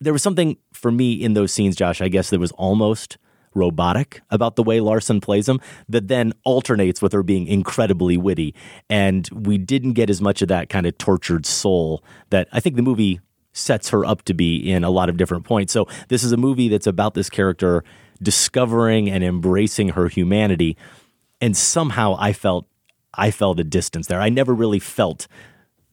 There 0.00 0.12
was 0.12 0.22
something 0.22 0.56
for 0.72 0.92
me 0.92 1.12
in 1.14 1.34
those 1.34 1.52
scenes, 1.52 1.74
Josh, 1.74 2.00
I 2.00 2.08
guess 2.08 2.30
that 2.30 2.40
was 2.40 2.52
almost 2.52 3.18
robotic 3.56 4.20
about 4.30 4.56
the 4.56 4.62
way 4.62 4.80
Larson 4.80 5.20
plays 5.20 5.48
him 5.48 5.60
that 5.88 6.08
then 6.08 6.32
alternates 6.44 7.02
with 7.02 7.12
her 7.12 7.22
being 7.22 7.46
incredibly 7.46 8.16
witty. 8.16 8.54
And 8.88 9.28
we 9.32 9.58
didn't 9.58 9.94
get 9.94 10.10
as 10.10 10.20
much 10.20 10.42
of 10.42 10.48
that 10.48 10.68
kind 10.68 10.86
of 10.86 10.96
tortured 10.98 11.46
soul 11.46 12.04
that 12.30 12.48
I 12.52 12.60
think 12.60 12.76
the 12.76 12.82
movie 12.82 13.20
sets 13.52 13.88
her 13.88 14.04
up 14.04 14.22
to 14.22 14.34
be 14.34 14.70
in 14.70 14.84
a 14.84 14.90
lot 14.90 15.08
of 15.08 15.16
different 15.16 15.44
points. 15.44 15.72
So 15.72 15.88
this 16.08 16.22
is 16.22 16.32
a 16.32 16.36
movie 16.36 16.68
that's 16.68 16.86
about 16.86 17.14
this 17.14 17.30
character 17.30 17.82
discovering 18.22 19.10
and 19.10 19.24
embracing 19.24 19.90
her 19.90 20.08
humanity. 20.08 20.76
And 21.40 21.56
somehow 21.56 22.16
I 22.18 22.32
felt 22.32 22.66
I 23.18 23.30
felt 23.30 23.58
a 23.58 23.64
distance 23.64 24.08
there. 24.08 24.20
I 24.20 24.28
never 24.28 24.54
really 24.54 24.78
felt 24.78 25.26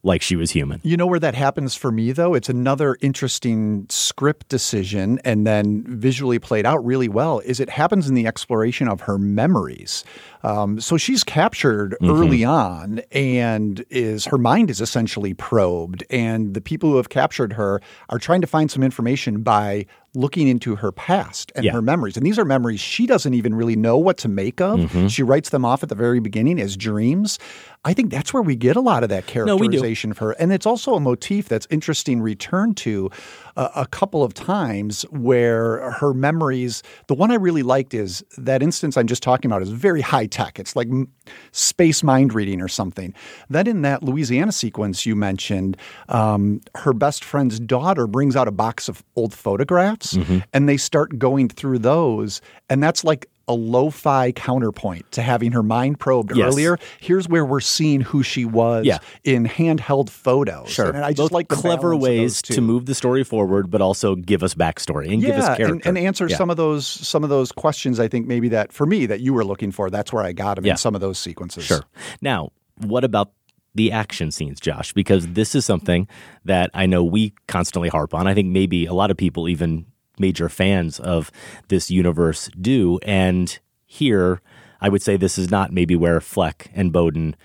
like 0.04 0.22
she 0.22 0.36
was 0.36 0.52
human. 0.52 0.82
You 0.84 0.98
know 0.98 1.08
where 1.08 1.20
that 1.20 1.34
happens 1.34 1.76
for 1.76 1.92
me, 1.92 2.12
though? 2.12 2.34
It's 2.34 2.50
another 2.50 2.98
interesting 3.02 3.86
script 3.90 4.50
decision 4.50 5.20
and 5.24 5.48
then 5.48 5.84
visually 5.88 6.40
played 6.40 6.66
out 6.66 6.84
really 6.86 7.08
well. 7.08 7.40
Is 7.40 7.60
it 7.60 7.70
happens 7.70 8.10
in 8.10 8.16
the 8.16 8.28
exploration 8.28 8.88
of 8.90 9.02
her 9.02 9.18
memories. 9.18 10.04
Um, 10.44 10.82
so 10.82 10.98
she's 10.98 11.24
captured 11.24 11.96
early 12.04 12.44
on, 12.44 13.00
and 13.14 13.86
is 13.90 14.26
her 14.26 14.38
mind 14.38 14.70
is 14.70 14.82
essentially 14.82 15.34
probed, 15.34 16.04
and 16.10 16.54
the 16.54 16.60
people 16.60 16.90
who 16.90 16.98
have 16.98 17.08
captured 17.08 17.54
her 17.54 17.82
are 18.10 18.20
trying 18.20 18.42
to 18.42 18.48
find 18.48 18.70
some 18.70 18.84
information 18.84 19.42
by 19.42 19.86
looking 20.16 20.48
into 20.50 20.76
her 20.76 20.92
past 20.92 21.52
and 21.56 21.64
Yeah. 21.64 21.72
her 21.72 21.82
memories. 21.82 22.18
And 22.18 22.26
these 22.26 22.38
are 22.38 22.46
memories 22.46 22.80
she 22.82 23.08
doesn't 23.08 23.34
even 23.34 23.56
really 23.56 23.76
know 23.78 23.98
what 23.98 24.18
to 24.18 24.28
make 24.28 24.60
of. 24.62 24.92
She 25.10 25.24
writes 25.24 25.50
them 25.50 25.64
off 25.66 25.82
at 25.82 25.88
the 25.90 25.96
very 25.96 26.20
beginning 26.20 26.60
as 26.60 26.76
dreams. 26.78 27.40
I 27.86 27.94
think 27.94 28.12
that's 28.12 28.34
where 28.34 28.42
we 28.42 28.56
get 28.56 28.76
a 28.78 28.82
lot 28.82 29.04
of 29.04 29.10
that 29.10 29.26
No, 29.36 29.58
characterization 29.58 30.10
of 30.12 30.18
her. 30.20 30.32
And 30.32 30.54
it's 30.54 30.66
also 30.66 30.96
a 30.96 31.00
motif 31.02 31.50
that's 31.50 31.68
interesting 31.70 32.22
return 32.22 32.74
to 32.76 33.12
uh, 33.58 33.70
a 33.76 33.86
couple 33.86 34.24
of 34.24 34.34
times 34.34 35.04
where 35.12 35.92
her 35.92 36.14
memories, 36.14 36.82
the 37.08 37.14
one 37.14 37.30
I 37.30 37.36
really 37.36 37.62
liked 37.62 37.94
is 37.94 38.24
that 38.38 38.64
instance 38.64 38.96
I'm 38.96 39.08
just 39.08 39.22
talking 39.22 39.52
about 39.52 39.62
is 39.62 39.70
very 39.70 40.00
high 40.02 40.28
tech. 40.28 40.60
It's 40.60 40.76
like 40.78 40.88
m- 40.88 41.12
space 41.52 42.04
mind 42.04 42.34
reading 42.34 42.62
or 42.62 42.70
something. 42.70 43.14
Then 43.50 43.68
in 43.68 43.82
that 43.82 44.02
Louisiana 44.02 44.54
sequence 44.54 45.06
you 45.06 45.16
mentioned, 45.16 45.76
um, 46.10 46.62
her 46.76 46.94
best 46.94 47.24
friend's 47.24 47.60
daughter 47.60 48.08
brings 48.08 48.36
out 48.36 48.48
a 48.48 48.52
box 48.52 48.88
of 48.88 49.04
old 49.16 49.34
photographs 49.34 50.14
Mm-hmm. 50.14 50.40
and 50.54 50.70
they 50.70 50.78
start 50.78 51.18
going 51.20 51.50
through 51.50 51.80
those. 51.80 52.42
And 52.70 52.82
that's 52.82 53.04
like 53.04 53.28
a 53.48 53.54
lo-fi 53.54 54.32
counterpoint 54.32 55.12
to 55.12 55.22
having 55.22 55.52
her 55.52 55.64
mind 55.64 56.00
probed 56.00 56.36
Yes. 56.36 56.48
earlier. 56.54 56.78
Here's 57.02 57.28
where 57.28 57.46
we're 57.46 57.60
seeing 57.60 58.00
who 58.02 58.24
she 58.24 58.46
was 58.46 58.86
Yeah. 58.86 59.00
in 59.26 59.46
handheld 59.46 60.10
photos. 60.10 60.70
Sure. 60.70 60.90
And 60.92 61.04
I 61.04 61.10
just 61.10 61.18
Both 61.18 61.32
like 61.34 61.48
clever 61.50 61.94
ways 61.96 62.42
to 62.44 62.62
move 62.62 62.86
the 62.86 62.96
story 62.96 63.24
forward, 63.26 63.70
but 63.70 63.82
also 63.82 64.16
give 64.16 64.44
us 64.44 64.54
backstory 64.54 65.12
and 65.12 65.22
give 65.22 65.36
us 65.36 65.46
character 65.58 65.66
and, 65.74 65.86
and 65.86 65.98
answer 65.98 66.28
Yeah. 66.30 66.38
some 66.38 66.50
of 66.50 66.56
those 66.58 66.88
some 66.88 67.24
of 67.24 67.30
those 67.30 67.52
questions. 67.52 68.00
I 68.00 68.08
think 68.08 68.28
maybe 68.28 68.48
that 68.50 68.72
for 68.72 68.86
me 68.86 69.06
that 69.08 69.20
you 69.20 69.34
were 69.34 69.44
looking 69.44 69.72
for. 69.72 69.90
That's 69.90 70.14
where 70.14 70.24
I 70.24 70.32
got 70.32 70.56
them 70.56 70.66
Yeah. 70.66 70.72
in 70.74 70.78
some 70.78 70.96
of 70.96 71.02
those 71.02 71.18
sequences. 71.18 71.66
Sure. 71.66 71.84
Now, 72.22 72.52
what 72.78 73.04
about 73.04 73.32
the 73.76 73.92
action 73.92 74.32
scenes, 74.32 74.60
Josh? 74.62 74.94
Because 74.94 75.28
this 75.28 75.54
is 75.54 75.66
something 75.66 76.08
that 76.46 76.70
I 76.74 76.86
know 76.86 77.04
we 77.04 77.34
constantly 77.48 77.90
harp 77.90 78.14
on. 78.14 78.26
I 78.28 78.34
think 78.34 78.48
maybe 78.50 78.86
a 78.86 78.94
lot 78.94 79.12
of 79.12 79.18
people, 79.18 79.50
even 79.50 79.86
major 80.20 80.50
fans 80.50 81.00
of 81.00 81.32
this 81.68 81.90
universe, 81.90 82.50
do. 82.60 83.00
And 83.04 83.58
here, 83.86 84.42
I 84.82 84.90
would 84.90 85.02
say 85.02 85.18
this 85.18 85.38
is 85.38 85.50
not 85.50 85.72
maybe 85.72 85.96
where 85.96 86.22
Fleck 86.22 86.70
and 86.74 86.92
Boden 86.92 87.36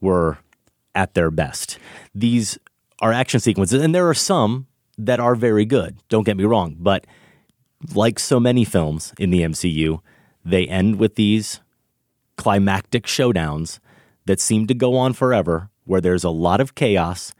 were 0.00 0.38
at 0.94 1.14
their 1.14 1.30
best. 1.30 1.78
These 2.14 2.58
are 3.00 3.12
action 3.12 3.40
sequences, 3.40 3.82
and 3.82 3.94
there 3.94 4.08
are 4.08 4.14
some 4.14 4.66
that 4.96 5.20
are 5.20 5.34
very 5.34 5.64
good. 5.64 5.96
Don't 6.08 6.24
get 6.24 6.36
me 6.36 6.44
wrong, 6.44 6.76
but 6.78 7.06
like 7.94 8.18
so 8.18 8.38
many 8.38 8.64
films 8.64 9.12
in 9.18 9.30
the 9.30 9.42
MCU, 9.42 10.00
they 10.44 10.66
end 10.66 10.98
with 10.98 11.16
these 11.16 11.60
climactic 12.36 13.04
showdowns 13.04 13.80
that 14.26 14.40
seem 14.40 14.66
to 14.66 14.74
go 14.74 14.96
on 14.96 15.12
forever, 15.12 15.70
where 15.84 16.00
there's 16.00 16.24
a 16.24 16.30
lot 16.30 16.60
of 16.60 16.74
chaos. 16.74 17.32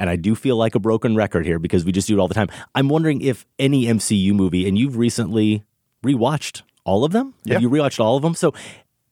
And 0.00 0.10
I 0.10 0.16
do 0.16 0.34
feel 0.34 0.56
like 0.56 0.74
a 0.74 0.80
broken 0.80 1.14
record 1.14 1.46
here 1.46 1.60
because 1.60 1.84
we 1.84 1.92
just 1.92 2.08
do 2.08 2.16
it 2.16 2.20
all 2.20 2.26
the 2.26 2.34
time. 2.34 2.48
I'm 2.74 2.88
wondering 2.88 3.20
if 3.20 3.46
any 3.58 3.84
MCU 3.84 4.32
movie, 4.32 4.66
and 4.66 4.76
you've 4.76 4.96
recently 4.96 5.62
rewatched 6.04 6.62
all 6.84 7.04
of 7.04 7.12
them? 7.12 7.34
Yeah. 7.44 7.54
Have 7.54 7.62
you 7.62 7.70
rewatched 7.70 8.00
all 8.00 8.16
of 8.16 8.22
them? 8.22 8.34
So 8.34 8.52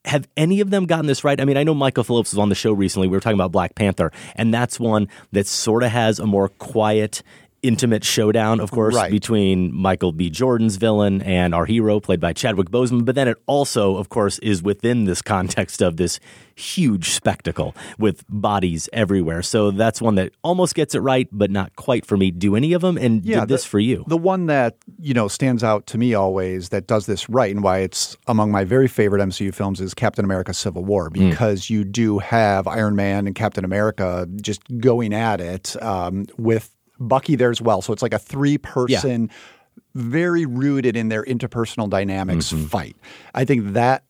have 0.05 0.29
any 0.37 0.61
of 0.61 0.71
them 0.71 0.87
gotten 0.87 1.07
this 1.07 1.25
right? 1.25 1.41
I 1.41 1.45
mean, 1.45 1.57
I 1.57 1.65
know 1.65 1.75
Michael 1.75 2.05
Phillips 2.05 2.33
was 2.33 2.39
on 2.39 2.49
the 2.49 2.55
show 2.55 2.73
recently. 2.73 3.09
We 3.09 3.17
were 3.17 3.21
talking 3.21 3.37
about 3.37 3.53
Black 3.53 3.75
Panther, 3.75 4.11
and 4.35 4.53
that's 4.53 4.81
one 4.81 5.09
that 5.33 5.47
sort 5.47 5.83
of 5.83 5.91
has 5.91 6.19
a 6.19 6.27
more 6.27 6.49
quiet, 6.49 7.23
intimate 7.63 8.05
showdown, 8.05 8.61
of 8.61 8.71
course, 8.71 8.95
Right. 8.95 9.11
between 9.11 9.75
Michael 9.75 10.13
B. 10.13 10.31
Jordan's 10.31 10.77
villain 10.77 11.21
and 11.23 11.55
our 11.55 11.67
hero, 11.67 11.99
played 12.01 12.21
by 12.21 12.33
Chadwick 12.33 12.71
Boseman. 12.71 13.05
But 13.05 13.15
then 13.15 13.27
it 13.29 13.37
also, 13.47 13.97
of 13.97 14.09
course, 14.09 14.39
is 14.41 14.63
within 14.63 15.05
this 15.05 15.23
context 15.23 15.83
of 15.83 15.97
this 15.97 16.21
huge 16.55 17.11
spectacle 17.11 17.75
with 17.99 18.25
bodies 18.29 18.89
everywhere. 18.93 19.43
So 19.43 19.71
that's 19.71 20.01
one 20.03 20.17
that 20.17 20.33
almost 20.43 20.75
gets 20.75 20.95
it 20.95 21.01
right, 21.01 21.29
but 21.33 21.51
not 21.51 21.75
quite 21.77 22.05
for 22.05 22.17
me. 22.17 22.31
Do 22.31 22.57
any 22.57 22.73
of 22.73 22.83
them? 22.83 22.97
And 22.97 23.25
Yeah, 23.25 23.41
did 23.41 23.49
this 23.49 23.63
the- 23.63 23.69
for 23.69 23.79
you? 23.79 24.05
The 24.09 24.17
one 24.17 24.47
that 24.47 24.77
you 25.01 25.15
know 25.15 25.29
stands 25.29 25.63
out 25.63 25.87
to 25.89 25.99
me 25.99 26.15
always 26.15 26.71
that 26.71 26.87
does 26.87 27.07
this 27.07 27.29
right 27.29 27.55
and 27.55 27.63
why 27.63 27.79
it's 27.79 28.17
among 28.27 28.51
my 28.51 28.65
very 28.65 28.89
favorite 28.89 29.21
MCU 29.23 29.53
films 29.53 29.81
is 29.81 29.95
Captain 29.95 30.25
America: 30.25 30.53
Civil 30.53 30.85
War 30.85 31.09
Hmm. 31.15 31.31
because 31.31 31.71
you 31.71 31.85
do 31.85 32.19
have 32.19 32.67
Iron 32.67 32.97
Man 32.97 33.27
and 33.27 33.37
Captain 33.37 33.65
America 33.65 34.29
just 34.41 34.61
going 34.79 35.13
at 35.13 35.41
it 35.41 35.77
um, 35.83 36.27
with 36.37 36.71
Bucky 37.01 37.37
there 37.37 37.51
as 37.51 37.61
well. 37.63 37.83
So 37.83 37.93
it's 37.93 38.03
like 38.03 38.13
a 38.15 38.19
three-person, 38.19 39.31
very 39.95 40.47
rooted 40.47 40.97
in 40.97 41.09
their 41.09 41.25
interpersonal 41.25 41.89
dynamics 41.89 42.53
Mm-hmm. 42.53 42.65
fight. 42.67 42.97
I 43.35 43.45
think 43.45 43.73
that 43.75 44.05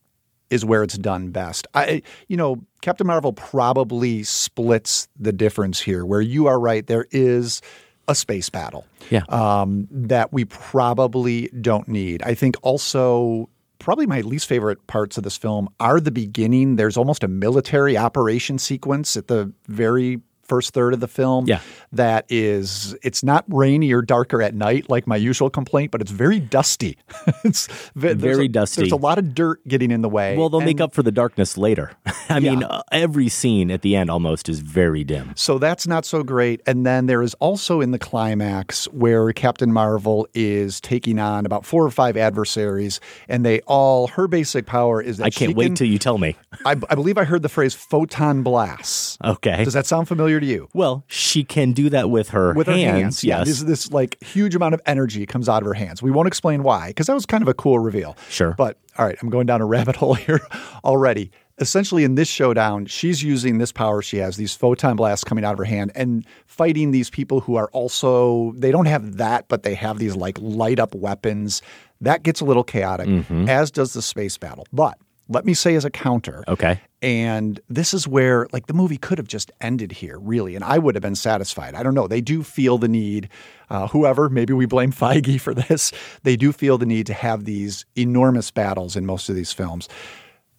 is 0.51 0.65
where 0.65 0.83
it's 0.83 0.97
done 0.97 1.31
best. 1.31 1.67
I, 1.75 2.03
you 2.29 2.37
know, 2.37 2.65
Captain 2.81 3.07
Marvel 3.07 3.33
probably 3.35 4.23
splits 4.23 5.07
the 5.19 5.33
difference 5.33 5.81
here. 5.81 6.05
Where 6.07 6.23
you 6.23 6.47
are 6.47 6.59
right, 6.59 6.87
there 6.87 7.07
is 7.11 7.61
a 8.07 8.15
space 8.15 8.49
battle 8.49 8.87
Yeah. 9.11 9.25
um, 9.29 9.87
that 9.91 10.33
we 10.33 10.47
probably 10.47 11.49
don't 11.61 11.87
need. 11.89 12.23
I 12.23 12.33
think 12.35 12.57
also 12.63 13.51
probably 13.79 14.07
my 14.07 14.23
least 14.23 14.47
favorite 14.47 14.85
parts 14.87 15.19
of 15.19 15.25
this 15.25 15.37
film 15.37 15.69
are 15.81 16.01
the 16.01 16.11
beginning. 16.11 16.77
There's 16.77 16.97
almost 16.97 17.23
a 17.23 17.29
military 17.29 17.99
operation 17.99 18.57
sequence 18.59 19.17
at 19.19 19.29
the 19.29 19.53
very 19.67 20.21
first 20.49 20.73
third 20.75 20.95
of 20.95 21.01
the 21.01 21.09
film 21.09 21.47
Yeah. 21.47 21.61
that 21.93 22.25
is 22.29 22.97
it's 23.03 23.23
not 23.23 23.45
rainy 23.49 23.93
or 23.93 24.03
darker 24.03 24.43
at 24.43 24.55
night 24.55 24.89
like 24.89 25.07
my 25.07 25.17
usual 25.17 25.51
complaint 25.51 25.93
but 25.93 26.01
it's 26.01 26.11
very 26.11 26.41
dusty 26.41 26.97
it's 27.45 27.69
Very 27.95 28.47
a- 28.47 28.49
dusty. 28.49 28.83
there's 28.83 28.93
a 28.93 28.97
lot 28.97 29.19
of 29.19 29.35
dirt 29.35 29.67
getting 29.69 29.91
in 29.91 30.03
the 30.03 30.09
way 30.09 30.37
well, 30.37 30.49
they'll 30.49 30.61
make 30.61 30.81
up 30.81 30.93
for 30.95 31.03
the 31.03 31.13
darkness 31.13 31.57
later. 31.59 31.93
I 32.29 32.41
mean, 32.41 32.61
Yeah. 32.61 32.67
uh, 32.69 32.83
every 32.93 33.29
scene 33.29 33.71
at 33.71 33.83
the 33.83 33.95
end 33.97 34.11
almost 34.11 34.49
is 34.49 34.61
very 34.61 35.05
dim. 35.05 35.33
So 35.37 35.59
that's 35.59 35.87
not 35.87 36.05
so 36.05 36.23
great. 36.23 36.61
And 36.67 36.85
then 36.87 37.07
there 37.07 37.23
is 37.23 37.35
also 37.35 37.81
in 37.81 37.91
the 37.91 37.99
climax 37.99 38.87
where 38.87 39.33
Captain 39.33 39.73
Marvel 39.73 40.27
is 40.35 40.81
taking 40.81 41.19
on 41.19 41.45
about 41.47 41.65
four 41.67 41.85
or 41.85 41.91
five 41.91 42.17
adversaries, 42.17 43.01
and 43.29 43.45
they 43.45 43.61
all 43.61 44.09
her 44.09 44.29
basic 44.29 44.67
power 44.67 45.01
is 45.03 45.19
that 45.19 45.25
I 45.25 45.31
can't 45.31 45.57
wait 45.57 45.77
till 45.77 45.87
you 45.89 45.99
tell 45.99 46.19
me. 46.19 46.37
I, 46.65 46.73
I 46.73 46.95
believe 46.95 47.19
I 47.19 47.25
heard 47.25 47.43
the 47.43 47.49
phrase 47.49 47.75
photon 47.75 48.43
blasts. 48.43 49.19
Okay. 49.25 49.65
Does 49.65 49.75
that 49.75 49.87
sound 49.87 50.09
familiar 50.09 50.38
to 50.41 50.47
you? 50.47 50.69
Well, 50.75 51.05
she 51.07 51.45
can 51.45 51.73
do 51.73 51.89
that 51.91 52.11
with 52.11 52.31
her 52.31 52.55
With 52.55 52.67
hands. 52.67 52.83
her 52.85 52.91
hands, 52.99 53.25
yeah. 53.25 53.39
Yes. 53.39 53.47
This, 53.49 53.61
this 53.63 53.93
like 53.93 54.23
huge 54.23 54.55
amount 54.55 54.75
of 54.75 54.81
energy 54.87 55.27
comes 55.27 55.49
out 55.49 55.63
of 55.63 55.67
her 55.67 55.75
hands. 55.75 56.03
We 56.03 56.11
won't 56.11 56.29
explain 56.29 56.63
why, 56.63 56.89
because 56.89 57.07
that 57.07 57.15
was 57.15 57.27
kind 57.27 57.43
of 57.43 57.49
a 57.49 57.55
cool 57.55 57.79
reveal. 57.79 58.17
Sure. 58.29 58.55
But 58.57 58.79
all 58.99 59.07
right, 59.07 59.17
I'm 59.23 59.31
going 59.31 59.47
down 59.47 59.61
a 59.61 59.67
rabbit 59.67 59.97
hole 60.03 60.15
here 60.15 60.41
already. 60.85 61.31
Essentially, 61.61 62.05
in 62.05 62.15
this 62.15 62.29
showdown, 62.29 62.87
she's 62.87 63.21
using 63.21 63.59
this 63.59 63.73
power 63.73 64.01
she 64.01 64.19
has, 64.19 64.37
these 64.37 64.55
photon 64.55 64.95
blasts 64.95 65.25
coming 65.25 65.45
out 65.45 65.53
of 65.55 65.59
her 65.59 65.65
hand, 65.65 65.91
and 65.97 66.25
fighting 66.47 66.93
these 66.93 67.11
people 67.11 67.41
who 67.41 67.57
are 67.57 67.69
also, 67.73 68.53
they 68.57 68.71
don't 68.71 68.87
have 68.87 69.17
that, 69.17 69.49
but 69.49 69.65
they 69.65 69.75
have 69.75 69.99
these 69.99 70.15
like 70.15 70.39
light 70.41 70.79
up 70.79 70.95
weapons. 70.95 71.61
That 72.01 72.23
gets 72.23 72.41
a 72.41 72.45
little 72.45 72.63
chaotic, 72.63 73.09
Mm-hmm. 73.09 73.49
as 73.49 73.73
does 73.73 73.93
the 73.93 74.03
space 74.03 74.39
battle. 74.39 74.69
But 74.73 74.99
let 75.29 75.45
me 75.45 75.55
say 75.55 75.75
as 75.75 75.85
a 75.85 75.91
counter, 75.91 76.43
Okay. 76.49 76.81
and 77.03 77.61
this 77.69 77.93
is 77.93 78.09
where, 78.09 78.47
like, 78.53 78.67
the 78.67 78.73
movie 78.75 78.97
could 78.97 79.19
have 79.19 79.29
just 79.29 79.51
ended 79.61 79.93
here, 79.93 80.19
really, 80.19 80.55
and 80.55 80.65
I 80.65 80.79
would 80.79 80.95
have 80.95 81.03
been 81.03 81.15
satisfied. 81.15 81.75
I 81.75 81.83
don't 81.83 81.95
know. 81.95 82.07
They 82.09 82.21
do 82.23 82.43
feel 82.43 82.79
the 82.79 82.89
need, 82.89 83.29
uh, 83.71 83.89
whoever, 83.89 84.29
maybe 84.29 84.53
we 84.55 84.67
blame 84.67 84.91
Feige 85.01 85.41
for 85.41 85.53
this, 85.55 85.93
they 86.23 86.37
do 86.37 86.51
feel 86.53 86.79
the 86.79 86.87
need 86.87 87.07
to 87.07 87.15
have 87.15 87.45
these 87.45 87.85
enormous 87.97 88.51
battles 88.51 88.97
in 88.97 89.05
most 89.07 89.29
of 89.29 89.37
these 89.37 89.53
films. 89.53 89.89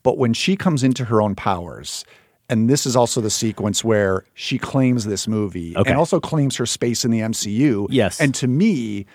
But 0.04 0.18
when 0.18 0.34
she 0.34 0.56
comes 0.56 0.84
into 0.84 1.06
her 1.06 1.22
own 1.22 1.36
powers, 1.36 2.06
and 2.48 2.70
this 2.70 2.86
is 2.86 2.96
also 2.96 3.22
the 3.22 3.30
sequence 3.30 3.84
where 3.84 4.24
she 4.34 4.58
claims 4.58 5.06
this 5.06 5.28
movie 5.28 5.76
Okay. 5.78 5.90
and 5.90 6.00
also 6.00 6.20
claims 6.20 6.56
her 6.58 6.66
space 6.66 7.04
in 7.06 7.12
the 7.12 7.20
MCU. 7.20 7.88
Yes. 7.90 8.20
And 8.20 8.34
to 8.36 8.48
me, 8.48 9.06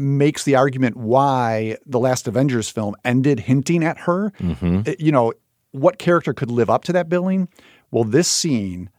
makes 0.00 0.44
the 0.44 0.54
argument 0.56 0.96
why 0.96 1.76
the 1.86 1.98
last 1.98 2.26
Avengers 2.26 2.68
film 2.68 2.96
ended 3.04 3.40
hinting 3.40 3.84
at 3.84 3.98
her. 3.98 4.32
Mm-hmm. 4.40 4.80
Uh, 4.86 4.92
You 4.98 5.12
know, 5.12 5.32
what 5.72 5.98
character 5.98 6.32
could 6.34 6.50
live 6.50 6.70
up 6.70 6.82
to 6.84 6.92
that 6.94 7.08
billing? 7.08 7.48
Well, 7.90 8.04
this 8.04 8.26
scene 8.28 8.90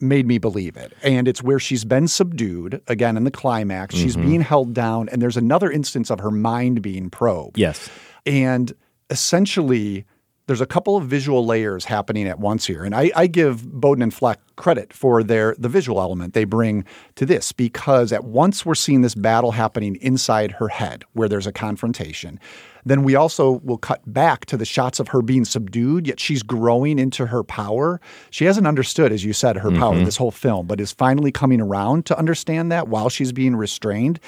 made 0.00 0.26
me 0.26 0.38
believe 0.38 0.76
it. 0.76 0.92
And 1.02 1.26
it's 1.28 1.42
where 1.42 1.58
she's 1.58 1.84
been 1.84 2.08
subdued 2.08 2.82
again 2.88 3.16
in 3.16 3.24
the 3.24 3.30
climax. 3.30 3.94
She's 3.94 4.16
Mm-hmm. 4.16 4.26
being 4.28 4.40
held 4.42 4.74
down, 4.74 5.08
and 5.08 5.22
there's 5.22 5.36
another 5.36 5.70
instance 5.70 6.10
of 6.10 6.20
her 6.20 6.30
mind 6.30 6.82
being 6.82 7.08
probed. 7.10 7.56
Yes. 7.58 7.88
And 8.26 8.72
essentially, 9.08 10.04
there's 10.46 10.60
a 10.60 10.66
couple 10.66 10.96
of 10.96 11.04
visual 11.04 11.46
layers 11.46 11.86
happening 11.86 12.28
at 12.28 12.38
once 12.38 12.66
here. 12.66 12.84
And 12.84 12.94
I, 12.94 13.10
I 13.16 13.26
give 13.26 13.64
Boden 13.72 14.02
and 14.02 14.12
Fleck 14.12 14.40
credit 14.56 14.92
for 14.92 15.22
their 15.22 15.54
the 15.58 15.68
visual 15.68 16.00
element 16.00 16.34
they 16.34 16.44
bring 16.44 16.84
to 17.16 17.26
this 17.26 17.50
because 17.50 18.12
at 18.12 18.24
once 18.24 18.64
we're 18.64 18.74
seeing 18.74 19.00
this 19.00 19.14
battle 19.14 19.52
happening 19.52 19.96
inside 19.96 20.52
her 20.52 20.68
head 20.68 21.04
where 21.12 21.28
there's 21.28 21.46
a 21.46 21.52
confrontation. 21.52 22.38
Then 22.84 23.02
we 23.02 23.14
also 23.14 23.60
will 23.64 23.78
cut 23.78 24.02
back 24.12 24.44
to 24.46 24.58
the 24.58 24.66
shots 24.66 25.00
of 25.00 25.08
her 25.08 25.22
being 25.22 25.46
subdued, 25.46 26.06
yet 26.06 26.20
she's 26.20 26.42
growing 26.42 26.98
into 26.98 27.26
her 27.26 27.42
power. 27.42 27.98
She 28.30 28.44
hasn't 28.44 28.66
understood, 28.66 29.10
as 29.10 29.24
you 29.24 29.32
said, 29.32 29.56
her 29.56 29.70
power 29.70 29.94
mm-hmm. 29.94 30.04
this 30.04 30.18
whole 30.18 30.30
film, 30.30 30.66
but 30.66 30.80
is 30.80 30.92
finally 30.92 31.32
coming 31.32 31.62
around 31.62 32.04
to 32.06 32.18
understand 32.18 32.70
that 32.72 32.88
while 32.88 33.08
she's 33.08 33.32
being 33.32 33.56
restrained. 33.56 34.20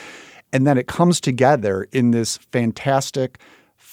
And 0.53 0.67
then 0.67 0.79
it 0.79 0.87
comes 0.87 1.21
together 1.21 1.87
in 1.93 2.13
this 2.13 2.39
fantastic 2.51 3.39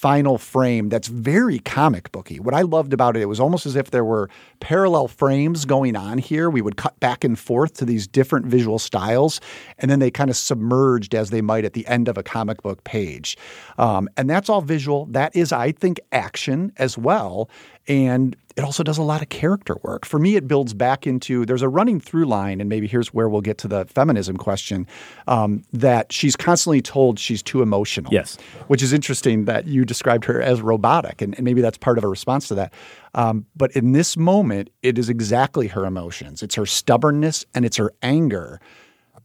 final 0.03 0.37
frame 0.37 0.89
that's 0.89 1.07
very 1.07 1.59
comic 1.59 2.11
booky. 2.11 2.37
What 2.37 2.53
I 2.53 2.63
loved 2.63 2.91
about 2.91 3.15
it, 3.15 3.21
it 3.21 3.27
was 3.27 3.39
almost 3.39 3.65
as 3.65 3.77
if 3.77 3.91
there 3.91 4.03
were 4.03 4.29
parallel 4.59 5.07
frames 5.07 5.63
going 5.63 5.95
on 5.95 6.17
here. 6.17 6.49
We 6.49 6.61
would 6.61 6.75
cut 6.75 6.99
back 6.99 7.23
and 7.23 7.39
forth 7.39 7.75
to 7.75 7.85
these 7.85 8.05
different 8.05 8.45
visual 8.45 8.79
styles, 8.79 9.39
and 9.77 9.89
then 9.89 9.99
they 9.99 10.11
kind 10.11 10.29
of 10.29 10.35
submerged 10.35 11.15
as 11.15 11.29
they 11.29 11.39
might 11.39 11.63
at 11.63 11.71
the 11.71 11.87
end 11.87 12.09
of 12.09 12.17
a 12.17 12.23
comic 12.23 12.61
book 12.61 12.83
page. 12.83 13.37
Um, 13.77 14.09
and 14.17 14.29
that's 14.29 14.49
all 14.49 14.59
visual. 14.59 15.05
That 15.05 15.33
is, 15.37 15.53
I 15.53 15.71
think, 15.71 16.01
action 16.11 16.73
as 16.75 16.97
well. 16.97 17.49
And 17.87 18.35
it 18.55 18.63
also 18.63 18.83
does 18.83 18.97
a 18.97 19.03
lot 19.03 19.21
of 19.21 19.29
character 19.29 19.77
work. 19.83 20.05
For 20.05 20.19
me, 20.19 20.35
it 20.35 20.47
builds 20.47 20.73
back 20.73 21.07
into 21.07 21.45
there's 21.45 21.61
a 21.61 21.69
running 21.69 21.99
through 21.99 22.25
line, 22.25 22.61
and 22.61 22.69
maybe 22.69 22.87
here's 22.87 23.13
where 23.13 23.27
we'll 23.27 23.41
get 23.41 23.57
to 23.59 23.67
the 23.67 23.85
feminism 23.85 24.37
question 24.37 24.87
um, 25.27 25.63
that 25.73 26.11
she's 26.11 26.35
constantly 26.35 26.81
told 26.81 27.19
she's 27.19 27.41
too 27.41 27.61
emotional. 27.61 28.13
Yes. 28.13 28.37
Which 28.67 28.83
is 28.83 28.93
interesting 28.93 29.45
that 29.45 29.65
you 29.65 29.85
described 29.85 30.25
her 30.25 30.41
as 30.41 30.61
robotic, 30.61 31.21
and, 31.21 31.33
and 31.35 31.43
maybe 31.43 31.61
that's 31.61 31.77
part 31.77 31.97
of 31.97 32.03
a 32.03 32.07
response 32.07 32.47
to 32.49 32.55
that. 32.55 32.73
Um, 33.15 33.45
but 33.55 33.71
in 33.71 33.91
this 33.91 34.17
moment, 34.17 34.69
it 34.81 34.97
is 34.97 35.09
exactly 35.09 35.67
her 35.67 35.85
emotions. 35.85 36.43
It's 36.43 36.55
her 36.55 36.65
stubbornness 36.65 37.45
and 37.53 37.65
it's 37.65 37.77
her 37.77 37.91
anger 38.01 38.59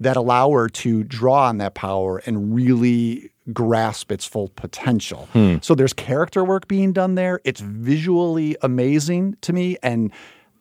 that 0.01 0.17
allow 0.17 0.51
her 0.53 0.69
to 0.69 1.03
draw 1.05 1.49
on 1.49 1.59
that 1.59 1.75
power 1.75 2.19
and 2.19 2.55
really 2.55 3.31
grasp 3.52 4.12
its 4.12 4.24
full 4.24 4.48
potential. 4.48 5.28
Hmm. 5.32 5.56
So 5.62 5.74
there's 5.74 5.92
character 5.92 6.44
work 6.44 6.68
being 6.68 6.92
done 6.92 7.14
there. 7.14 7.40
It's 7.44 7.61
visually 7.61 8.56
amazing 8.62 9.37
to 9.42 9.52
me. 9.52 9.76
And 9.82 10.12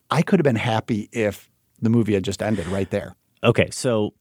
I 0.09 0.21
could 0.21 0.39
have 0.39 0.43
been 0.45 0.55
happy 0.55 1.09
if 1.11 1.49
the 1.81 1.89
movie 1.89 2.13
had 2.13 2.23
just 2.23 2.41
ended 2.41 2.65
right 2.67 2.89
there. 2.89 3.15
Okay, 3.43 3.69
so 3.71 4.13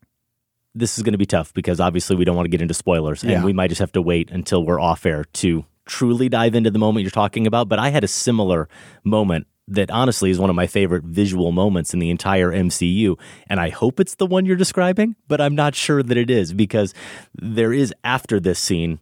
this 0.75 0.99
is 0.99 1.05
going 1.05 1.13
to 1.13 1.19
be 1.19 1.27
tough 1.27 1.55
because 1.55 1.81
obviously 1.81 2.17
we 2.17 2.25
don't 2.25 2.37
want 2.37 2.45
to 2.47 2.51
get 2.51 2.61
into 2.61 2.75
spoilers, 2.75 3.23
and 3.23 3.33
Yeah. 3.33 3.45
we 3.45 3.53
might 3.53 3.69
just 3.69 3.79
have 3.79 3.93
to 3.93 4.03
wait 4.03 4.31
until 4.31 4.65
we're 4.65 4.81
off 4.81 5.07
air 5.07 5.25
to 5.35 5.65
truly 5.87 6.29
dive 6.29 6.55
into 6.55 6.71
the 6.71 6.79
moment 6.79 7.03
you're 7.05 7.11
talking 7.11 7.47
about. 7.47 7.69
But 7.69 7.79
I 7.79 7.89
had 7.91 8.05
a 8.05 8.09
similar 8.09 8.69
moment 9.05 9.47
that 9.69 9.91
honestly 9.91 10.31
is 10.31 10.39
one 10.39 10.51
of 10.51 10.57
my 10.57 10.67
favorite 10.67 11.05
visual 11.05 11.53
moments 11.53 11.93
in 11.93 11.99
the 11.99 12.11
entire 12.11 12.53
MCU, 12.53 13.19
and 13.49 13.61
I 13.61 13.71
hope 13.71 13.99
it's 14.01 14.15
the 14.15 14.27
one 14.27 14.47
you're 14.47 14.57
describing, 14.57 15.17
but 15.29 15.41
I'm 15.41 15.55
not 15.55 15.75
sure 15.75 16.03
that 16.03 16.17
it 16.17 16.31
is 16.31 16.53
because 16.53 16.95
there 17.35 17.73
is 17.73 17.93
after 18.05 18.39
this 18.41 18.59
scene. 18.59 18.99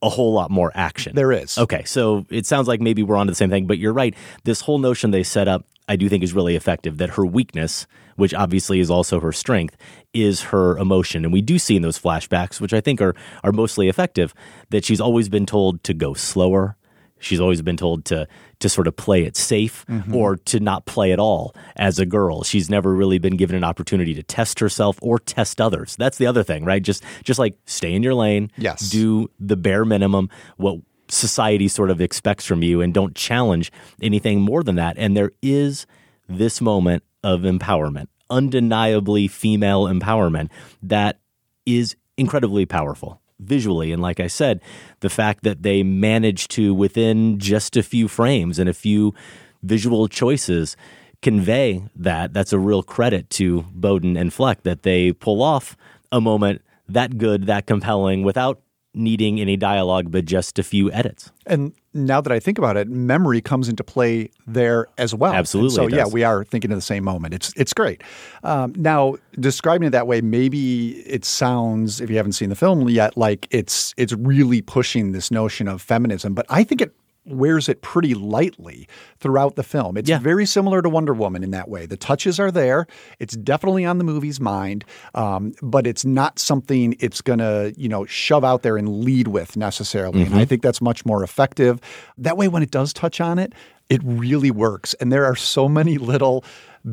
A 0.00 0.08
whole 0.08 0.32
lot 0.32 0.48
more 0.48 0.70
action. 0.76 1.10
Mm-hmm. 1.10 1.16
There 1.16 1.32
is. 1.32 1.58
Okay, 1.58 1.82
so 1.82 2.24
it 2.30 2.46
sounds 2.46 2.68
like 2.68 2.80
maybe 2.80 3.02
we're 3.02 3.16
onto 3.16 3.32
the 3.32 3.34
same 3.34 3.50
thing, 3.50 3.66
but 3.66 3.78
you're 3.78 3.92
right. 3.92 4.14
This 4.44 4.60
whole 4.60 4.78
notion 4.78 5.10
they 5.10 5.24
set 5.24 5.48
up, 5.48 5.64
I 5.88 5.96
do 5.96 6.08
think 6.08 6.22
is 6.22 6.32
really 6.32 6.54
effective. 6.54 6.98
That 6.98 7.10
her 7.10 7.26
weakness, 7.26 7.88
which 8.14 8.32
obviously 8.32 8.78
is 8.78 8.90
also 8.90 9.18
her 9.18 9.32
strength, 9.32 9.76
is 10.14 10.42
her 10.42 10.78
emotion, 10.78 11.24
and 11.24 11.32
we 11.32 11.42
do 11.42 11.58
see 11.58 11.74
in 11.74 11.82
those 11.82 11.98
flashbacks, 11.98 12.60
which 12.60 12.72
I 12.72 12.80
think 12.80 13.02
are 13.02 13.16
are 13.42 13.50
mostly 13.50 13.88
effective, 13.88 14.34
that 14.70 14.84
she's 14.84 15.00
always 15.00 15.28
been 15.28 15.46
told 15.46 15.82
to 15.82 15.94
go 15.94 16.14
slower. 16.14 16.76
She's 17.20 17.40
always 17.40 17.62
been 17.62 17.76
told 17.76 18.04
to 18.06 18.26
to 18.60 18.68
sort 18.68 18.86
of 18.88 18.96
play 18.96 19.22
it 19.24 19.36
safe 19.36 19.84
Mm-hmm. 19.88 20.14
or 20.14 20.36
to 20.36 20.58
not 20.60 20.84
play 20.86 21.12
at 21.12 21.18
all 21.18 21.54
as 21.76 21.98
a 21.98 22.06
girl. 22.06 22.42
She's 22.42 22.68
never 22.68 22.92
really 22.94 23.18
been 23.18 23.36
given 23.36 23.56
an 23.56 23.64
opportunity 23.64 24.14
to 24.14 24.22
test 24.22 24.58
herself 24.60 24.98
or 25.00 25.18
test 25.18 25.60
others. 25.60 25.94
That's 25.96 26.18
the 26.18 26.26
other 26.26 26.42
thing, 26.42 26.64
right? 26.64 26.82
Just 26.82 27.02
just 27.24 27.38
like 27.38 27.56
stay 27.66 27.94
in 27.94 28.02
your 28.02 28.14
lane. 28.14 28.50
Yes. 28.56 28.88
Do 28.90 29.30
the 29.38 29.56
bare 29.56 29.84
minimum. 29.84 30.28
What 30.56 30.80
society 31.10 31.68
sort 31.68 31.90
of 31.90 32.00
expects 32.00 32.44
from 32.44 32.62
you 32.62 32.80
and 32.82 32.92
don't 32.92 33.14
challenge 33.14 33.72
anything 34.02 34.40
more 34.42 34.62
than 34.62 34.74
that. 34.76 34.98
And 34.98 35.16
there 35.16 35.32
is 35.40 35.86
this 36.28 36.60
moment 36.60 37.02
of 37.24 37.40
empowerment, 37.42 38.08
undeniably 38.28 39.28
female 39.28 39.84
empowerment, 39.84 40.50
that 40.82 41.18
is 41.66 41.96
incredibly 42.16 42.66
powerful 42.66 43.20
visually. 43.40 43.92
And 43.92 44.02
like 44.02 44.20
I 44.20 44.26
said, 44.26 44.60
the 45.00 45.10
fact 45.10 45.44
that 45.44 45.62
they 45.62 45.82
managed 45.82 46.50
to, 46.52 46.74
within 46.74 47.38
just 47.38 47.76
a 47.76 47.82
few 47.82 48.08
frames 48.08 48.58
and 48.58 48.68
a 48.68 48.74
few 48.74 49.14
visual 49.62 50.08
choices, 50.08 50.76
convey 51.22 51.82
that, 51.96 52.32
that's 52.32 52.52
a 52.52 52.58
real 52.58 52.82
credit 52.82 53.30
to 53.30 53.62
Boden 53.72 54.16
and 54.16 54.32
Fleck 54.32 54.62
that 54.62 54.82
they 54.82 55.12
pull 55.12 55.42
off 55.42 55.76
a 56.12 56.20
moment 56.20 56.62
that 56.88 57.18
good, 57.18 57.46
that 57.46 57.66
compelling 57.66 58.22
without 58.22 58.60
needing 58.98 59.40
any 59.40 59.56
dialogue, 59.56 60.10
but 60.10 60.24
just 60.24 60.58
a 60.58 60.62
few 60.62 60.90
edits. 60.92 61.30
And 61.46 61.72
now 61.94 62.20
that 62.20 62.32
I 62.32 62.40
think 62.40 62.58
about 62.58 62.76
it, 62.76 62.88
memory 62.88 63.40
comes 63.40 63.68
into 63.68 63.82
play 63.82 64.30
there 64.46 64.86
as 64.98 65.14
well. 65.14 65.32
Absolutely. 65.32 65.84
And 65.84 65.92
so 65.92 65.96
yeah, 65.96 66.06
we 66.06 66.24
are 66.24 66.44
thinking 66.44 66.70
of 66.70 66.76
the 66.76 66.82
same 66.82 67.04
moment. 67.04 67.34
It's 67.34 67.52
it's 67.56 67.72
great. 67.72 68.02
Um, 68.42 68.74
now 68.76 69.16
describing 69.38 69.88
it 69.88 69.90
that 69.90 70.06
way, 70.06 70.20
maybe 70.20 71.00
it 71.00 71.24
sounds, 71.24 72.00
if 72.00 72.10
you 72.10 72.16
haven't 72.16 72.32
seen 72.32 72.50
the 72.50 72.56
film 72.56 72.88
yet, 72.88 73.16
like 73.16 73.46
it's 73.50 73.94
it's 73.96 74.12
really 74.12 74.60
pushing 74.60 75.12
this 75.12 75.30
notion 75.30 75.68
of 75.68 75.80
feminism. 75.80 76.34
But 76.34 76.46
I 76.50 76.64
think 76.64 76.80
it 76.80 76.94
wears 77.30 77.68
it 77.68 77.82
pretty 77.82 78.14
lightly 78.14 78.88
throughout 79.18 79.56
the 79.56 79.62
film. 79.62 79.96
It's 79.96 80.08
Yeah. 80.08 80.18
very 80.18 80.46
similar 80.46 80.82
to 80.82 80.88
Wonder 80.88 81.14
Woman 81.14 81.42
in 81.42 81.50
that 81.52 81.68
way. 81.68 81.86
The 81.86 81.96
touches 81.96 82.38
are 82.40 82.50
there. 82.50 82.86
It's 83.18 83.36
definitely 83.36 83.84
on 83.84 83.98
the 83.98 84.04
movie's 84.04 84.40
mind, 84.40 84.84
um, 85.14 85.52
but 85.62 85.86
it's 85.86 86.04
not 86.04 86.38
something 86.38 86.96
it's 87.00 87.20
going 87.20 87.38
to, 87.40 87.74
you 87.76 87.88
know, 87.88 88.04
shove 88.06 88.44
out 88.44 88.62
there 88.62 88.76
and 88.76 89.02
lead 89.04 89.28
with 89.28 89.56
necessarily. 89.56 90.22
And 90.22 90.34
I 90.34 90.44
think 90.44 90.62
that's 90.62 90.80
much 90.80 91.04
more 91.06 91.22
effective. 91.22 91.80
That 92.16 92.36
way, 92.36 92.48
when 92.48 92.62
it 92.62 92.70
does 92.70 92.92
touch 92.92 93.20
on 93.20 93.38
it, 93.38 93.52
it 93.88 94.00
really 94.04 94.50
works. 94.50 94.94
And 94.94 95.12
there 95.12 95.24
are 95.24 95.36
so 95.36 95.68
many 95.68 95.96
little 95.98 96.44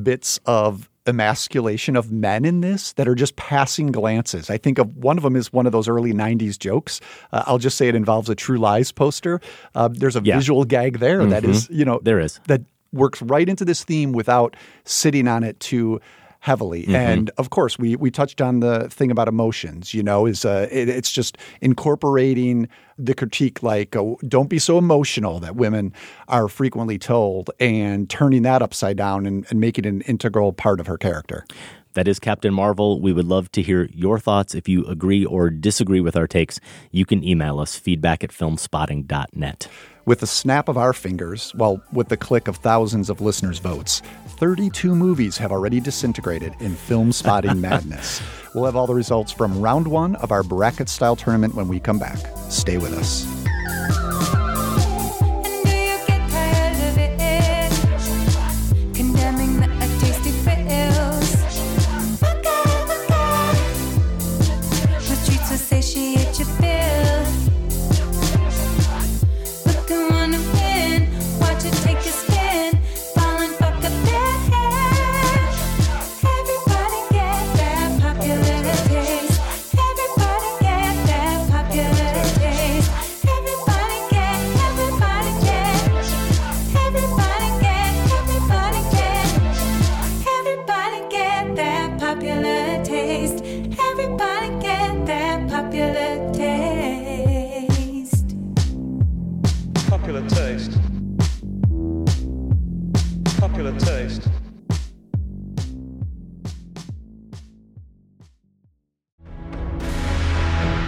bits 0.03 0.39
of 0.45 0.89
emasculation 1.07 1.95
of 1.95 2.11
men 2.11 2.45
in 2.45 2.61
this 2.61 2.93
that 2.93 3.07
are 3.07 3.15
just 3.15 3.35
passing 3.35 3.91
glances. 3.91 4.49
I 4.49 4.57
think 4.57 4.77
of 4.77 4.95
one 4.97 5.17
of 5.17 5.23
them 5.23 5.35
is 5.35 5.51
one 5.53 5.65
of 5.65 5.71
those 5.71 5.87
early 5.87 6.13
90s 6.13 6.57
jokes. 6.57 6.99
Uh, 7.31 7.43
I'll 7.45 7.57
just 7.57 7.77
say 7.77 7.87
it 7.87 7.95
involves 7.95 8.29
a 8.29 8.35
True 8.35 8.57
Lies 8.57 8.91
poster. 8.91 9.39
Uh, 9.75 9.89
there's 9.91 10.15
a 10.15 10.21
Yeah. 10.23 10.35
visual 10.35 10.65
gag 10.65 10.99
there 10.99 11.25
that 11.25 11.43
is, 11.45 11.69
you 11.69 11.85
know, 11.85 11.99
There 12.03 12.19
is. 12.19 12.39
that 12.47 12.61
works 12.93 13.21
right 13.21 13.47
into 13.49 13.65
this 13.65 13.83
theme 13.83 14.13
without 14.13 14.55
sitting 14.85 15.27
on 15.27 15.43
it 15.43 15.59
too 15.59 15.99
heavily. 16.45 16.83
Mm-hmm. 16.83 16.95
And 16.95 17.31
of 17.39 17.49
course, 17.49 17.79
we 17.79 17.95
we 17.95 18.11
touched 18.11 18.39
on 18.39 18.59
the 18.59 18.87
thing 18.89 19.09
about 19.09 19.27
emotions. 19.27 19.95
You 19.95 20.03
know, 20.03 20.27
is 20.27 20.45
uh, 20.45 20.67
it, 20.71 20.87
it's 20.87 21.11
just 21.11 21.37
incorporating 21.59 22.69
the 22.99 23.15
critique 23.15 23.63
like 23.63 23.95
uh, 23.95 24.13
don't 24.27 24.47
be 24.47 24.59
so 24.59 24.77
emotional 24.77 25.39
that 25.39 25.55
women 25.55 25.91
are 26.27 26.47
frequently 26.47 26.99
told, 26.99 27.49
and 27.59 28.07
turning 28.09 28.43
that 28.43 28.61
upside 28.61 28.95
down 28.95 29.25
and, 29.25 29.45
and 29.49 29.59
making 29.59 29.85
it 29.85 29.89
an 29.89 30.01
integral 30.01 30.53
part 30.53 30.79
of 30.79 30.85
her 30.85 30.97
character. 30.97 31.45
That 31.93 32.07
is 32.07 32.19
Captain 32.19 32.53
Marvel. 32.53 33.01
We 33.01 33.13
would 33.13 33.25
love 33.25 33.51
to 33.53 33.61
hear 33.61 33.89
your 33.91 34.19
thoughts. 34.19 34.53
If 34.53 34.67
you 34.67 34.85
agree 34.85 35.25
or 35.25 35.49
disagree 35.49 36.01
with 36.01 36.15
our 36.17 36.27
takes, 36.27 36.59
you 36.91 37.05
can 37.05 37.23
email 37.23 37.59
us 37.59 37.75
feedback 37.75 38.23
at 38.23 38.31
filmspotting.net. 38.31 39.67
With 40.05 40.19
the 40.19 40.27
snap 40.27 40.67
of 40.67 40.77
our 40.77 40.93
fingers, 40.93 41.51
well, 41.55 41.81
with 41.91 42.09
the 42.09 42.17
click 42.17 42.47
of 42.47 42.57
thousands 42.57 43.09
of 43.09 43.21
listeners' 43.21 43.59
votes, 43.59 44.01
32 44.37 44.93
movies 44.93 45.37
have 45.37 45.51
already 45.51 45.79
disintegrated 45.79 46.55
in 46.59 46.75
Filmspotting 46.75 47.59
madness. 47.61 48.21
We'll 48.53 48.65
have 48.65 48.75
all 48.75 48.87
the 48.87 48.93
results 48.93 49.31
from 49.31 49.61
round 49.61 49.87
one 49.87 50.15
of 50.17 50.31
our 50.31 50.43
bracket 50.43 50.89
style 50.89 51.15
tournament 51.15 51.55
when 51.55 51.69
we 51.69 51.79
come 51.79 51.99
back. 51.99 52.17
Stay 52.49 52.77
with 52.77 52.93
us. 52.93 53.25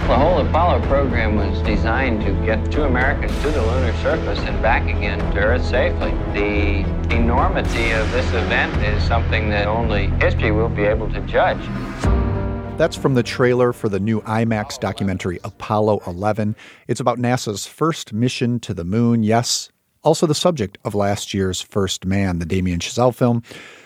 The 0.08 0.16
whole 0.16 0.40
Apollo 0.40 0.88
program 0.88 1.36
was 1.36 1.62
designed 1.64 2.22
to 2.22 2.32
get 2.46 2.72
two 2.72 2.84
Americans 2.84 3.38
to 3.42 3.52
the 3.52 3.62
lunar 3.62 3.94
surface 3.98 4.40
and 4.40 4.62
back 4.62 4.84
again 4.84 5.20
to 5.34 5.40
Earth 5.40 5.66
safely. 5.66 6.12
The 6.32 7.14
enormity 7.14 7.92
of 7.92 8.10
this 8.14 8.26
event 8.30 8.74
is 8.86 9.04
something 9.04 9.50
that 9.50 9.68
only 9.68 10.08
history 10.22 10.52
will 10.52 10.70
be 10.70 10.84
able 10.84 11.12
to 11.12 11.20
judge. 11.28 11.60
That's 12.78 12.96
from 12.96 13.16
the 13.16 13.22
trailer 13.22 13.74
for 13.74 13.90
the 13.90 14.00
new 14.00 14.22
IMAX 14.22 14.80
documentary 14.80 15.42
Apollo 15.44 16.04
11. 16.08 16.56
It's 16.88 17.02
about 17.02 17.18
NASA's 17.18 17.66
first 17.66 18.14
mission 18.14 18.62
to 18.62 18.74
the 18.74 18.86
moon. 18.86 19.24
Yes, 19.24 19.74
also 20.04 20.26
the 20.26 20.34
subject 20.34 20.78
of 20.86 20.96
last 20.96 21.34
year's 21.34 21.60
First 21.60 22.06
Man, 22.06 22.40
the 22.40 22.46
Damien 22.46 22.80
Chazelle 22.80 23.14
film. 23.14 23.44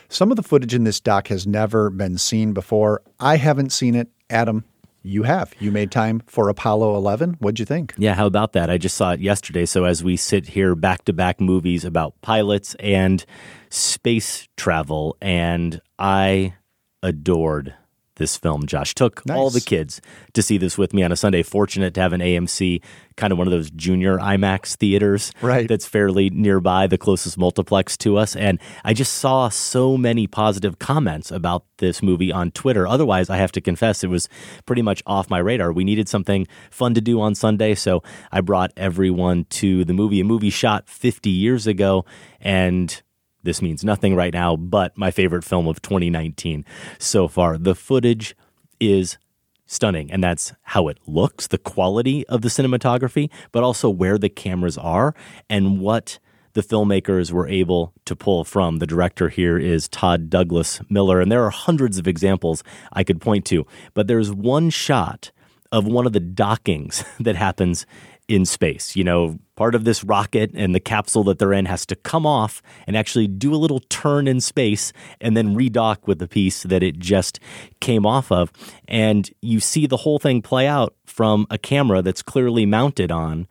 Some 0.08 0.30
of 0.30 0.38
the 0.38 0.44
footage 0.44 0.76
in 0.76 0.84
this 0.84 1.00
doc 1.00 1.30
has 1.30 1.48
never 1.48 1.90
been 1.90 2.20
seen 2.20 2.54
before. 2.54 3.02
I 3.20 3.38
haven't 3.38 3.72
seen 3.72 3.96
it. 3.96 4.10
Adam, 4.30 4.64
you 5.02 5.24
have. 5.24 5.54
You 5.60 5.72
made 5.72 5.92
time 5.92 6.22
for 6.28 6.50
Apollo 6.50 6.96
11. 6.96 7.36
What'd 7.40 7.60
you 7.60 7.66
think? 7.66 7.94
Yeah, 7.98 8.14
how 8.14 8.26
about 8.26 8.54
that? 8.54 8.70
I 8.70 8.78
just 8.78 8.96
saw 8.96 9.12
it 9.12 9.20
yesterday. 9.20 9.66
So 9.66 9.86
as 9.86 10.04
we 10.04 10.16
sit 10.16 10.50
here 10.50 10.76
back 10.76 11.06
to 11.06 11.14
back 11.14 11.42
movies 11.42 11.86
about 11.86 12.20
pilots 12.22 12.76
and 12.80 13.26
space 13.70 14.48
travel, 14.58 15.18
and 15.22 15.82
I 15.98 16.56
adored 17.04 17.74
this 18.22 18.38
film. 18.38 18.66
Josh 18.68 18.94
took 18.96 19.22
all 19.30 19.50
the 19.50 19.60
kids 19.60 20.00
to 20.34 20.42
see 20.42 20.58
this 20.58 20.78
with 20.78 20.94
me 20.94 21.04
on 21.04 21.12
a 21.12 21.16
Sunday. 21.16 21.42
Fortunate 21.44 21.94
to 21.96 22.02
have 22.02 22.14
an 22.14 22.22
AMC, 22.22 22.82
kind 23.18 23.34
of 23.34 23.38
one 23.40 23.48
of 23.48 23.52
those 23.52 23.72
junior 23.72 24.18
IMAX 24.18 24.76
theaters 24.78 25.32
Right. 25.42 25.68
that's 25.68 25.86
fairly 25.86 26.30
nearby, 26.30 26.86
the 26.88 26.98
closest 26.98 27.38
multiplex 27.38 27.98
to 27.98 28.18
us. 28.18 28.36
And 28.36 28.60
I 28.86 28.94
just 28.94 29.14
saw 29.16 29.50
so 29.50 29.98
many 29.98 30.28
positive 30.28 30.78
comments 30.80 31.32
about 31.32 31.66
this 31.78 32.04
movie 32.04 32.32
on 32.32 32.52
Twitter. 32.52 32.88
Otherwise, 32.88 33.30
I 33.30 33.38
have 33.38 33.52
to 33.54 33.62
confess, 33.62 34.04
it 34.04 34.08
was 34.10 34.30
pretty 34.68 34.84
much 34.84 35.02
off 35.08 35.30
my 35.30 35.40
radar. 35.40 35.74
We 35.74 35.84
needed 35.84 36.08
something 36.08 36.48
fun 36.70 36.94
to 36.94 37.02
do 37.02 37.20
on 37.20 37.34
Sunday, 37.36 37.74
so 37.76 38.04
I 38.32 38.42
brought 38.42 38.72
everyone 38.78 39.46
to 39.62 39.84
the 39.84 39.94
movie, 39.94 40.20
a 40.20 40.24
movie 40.24 40.52
shot 40.52 40.88
50 40.88 41.30
years 41.32 41.66
ago. 41.68 42.06
And 42.40 43.02
this 43.44 43.62
means 43.62 43.84
nothing 43.84 44.16
right 44.16 44.34
now, 44.34 44.56
but 44.56 44.98
my 44.98 45.12
favorite 45.12 45.44
film 45.44 45.68
of 45.68 45.82
2019 45.82 46.66
so 47.00 47.28
far. 47.28 47.58
The 47.58 47.76
footage 47.76 48.36
is 48.80 49.18
stunning, 49.66 50.12
and 50.12 50.24
that's 50.24 50.54
how 50.64 50.88
it 50.88 50.98
looks, 51.08 51.48
the 51.48 51.58
quality 51.58 52.28
of 52.28 52.42
the 52.42 52.50
cinematography, 52.50 53.30
but 53.52 53.64
also 53.64 53.90
where 53.90 54.18
the 54.18 54.30
cameras 54.30 54.78
are 54.78 55.16
and 55.50 55.80
what 55.80 56.20
the 56.54 56.62
filmmakers 56.62 57.32
were 57.32 57.48
able 57.48 57.94
to 58.06 58.16
pull 58.16 58.44
from. 58.44 58.78
The 58.78 58.88
director 58.88 59.30
here 59.30 59.58
is 59.58 59.88
Todd 59.88 60.30
Douglas 60.30 60.82
Miller, 60.90 61.22
and 61.22 61.32
there 61.32 61.44
are 61.44 61.50
hundreds 61.50 61.98
of 61.98 62.08
examples 62.08 62.64
I 62.92 63.04
could 63.04 63.22
point 63.22 63.46
to, 63.46 63.66
but 63.94 64.08
there's 64.08 64.32
one 64.32 64.70
shot 64.70 65.32
of 65.72 65.86
one 65.86 66.06
of 66.06 66.14
the 66.14 66.20
dockings 66.20 67.06
that 67.20 67.36
happens 67.36 67.86
in 68.32 68.46
space. 68.46 68.96
You 68.96 69.04
know, 69.04 69.40
part 69.56 69.76
of 69.76 69.84
this 69.84 70.04
rocket 70.04 70.52
and 70.54 70.74
the 70.74 70.80
capsule 70.80 71.24
that 71.26 71.38
they're 71.38 71.52
in 71.52 71.66
has 71.66 71.86
to 71.88 71.96
come 71.96 72.26
off 72.26 72.62
and 72.88 72.96
actually 72.96 73.28
do 73.28 73.54
a 73.54 73.58
little 73.58 73.82
turn 73.90 74.28
in 74.28 74.40
space 74.40 74.94
and 75.20 75.36
then 75.36 75.56
redock 75.56 76.08
with 76.08 76.20
the 76.20 76.28
piece 76.28 76.64
that 76.64 76.82
it 76.82 76.98
just 76.98 77.40
came 77.82 78.06
off 78.06 78.32
of. 78.32 78.52
And 78.88 79.30
you 79.42 79.60
see 79.60 79.86
the 79.86 79.98
whole 79.98 80.18
thing 80.18 80.42
play 80.42 80.66
out 80.66 80.96
from 81.06 81.46
a 81.50 81.58
camera 81.58 82.02
that's 82.02 82.22
clearly 82.22 82.66
mounted 82.66 83.12
on 83.12 83.48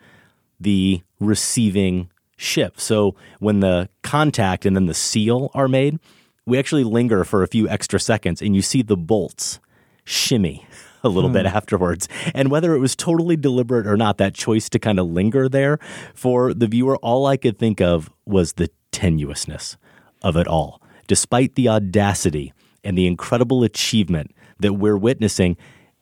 the 0.59 1.03
receiving 1.21 2.09
ship. 2.39 2.81
So 2.81 3.15
when 3.39 3.61
the 3.61 3.91
contact 4.03 4.65
and 4.65 4.75
then 4.75 4.87
the 4.87 4.95
seal 4.95 5.51
are 5.53 5.69
made, 5.69 5.99
we 6.47 6.59
actually 6.59 6.85
linger 6.85 7.25
for 7.25 7.43
a 7.43 7.49
few 7.49 7.69
extra 7.69 8.01
seconds 8.01 8.41
and 8.41 8.57
you 8.57 8.63
see 8.63 8.81
the 8.83 8.97
bolts 8.97 9.61
shimmy 10.05 10.67
a 11.05 11.09
little 11.09 11.31
bit 11.31 11.47
hmm. 11.47 11.57
afterwards. 11.57 12.09
And 12.35 12.51
whether 12.51 12.75
it 12.75 12.79
was 12.79 12.95
totally 12.97 13.37
deliberate 13.37 13.87
or 13.87 13.97
not, 13.97 14.19
that 14.19 14.35
choice 14.35 14.69
to 14.71 14.79
kind 14.79 14.99
of 14.99 15.07
linger 15.07 15.49
there 15.49 15.79
for 16.15 16.55
the 16.55 16.67
viewer, 16.67 16.97
all 16.99 17.27
I 17.27 17.37
could 17.37 17.59
think 17.59 17.81
of 17.81 18.11
was 18.27 18.55
the 18.55 18.71
tenuousness 18.93 19.77
of 20.23 20.37
it 20.37 20.47
all. 20.47 20.83
Despite 21.07 21.55
the 21.55 21.69
audacity 21.69 22.53
and 22.85 22.97
the 22.97 23.07
incredible 23.07 23.65
achievement 23.65 24.35
that 24.61 24.75
we're 24.75 24.97
witnessing, 24.97 25.57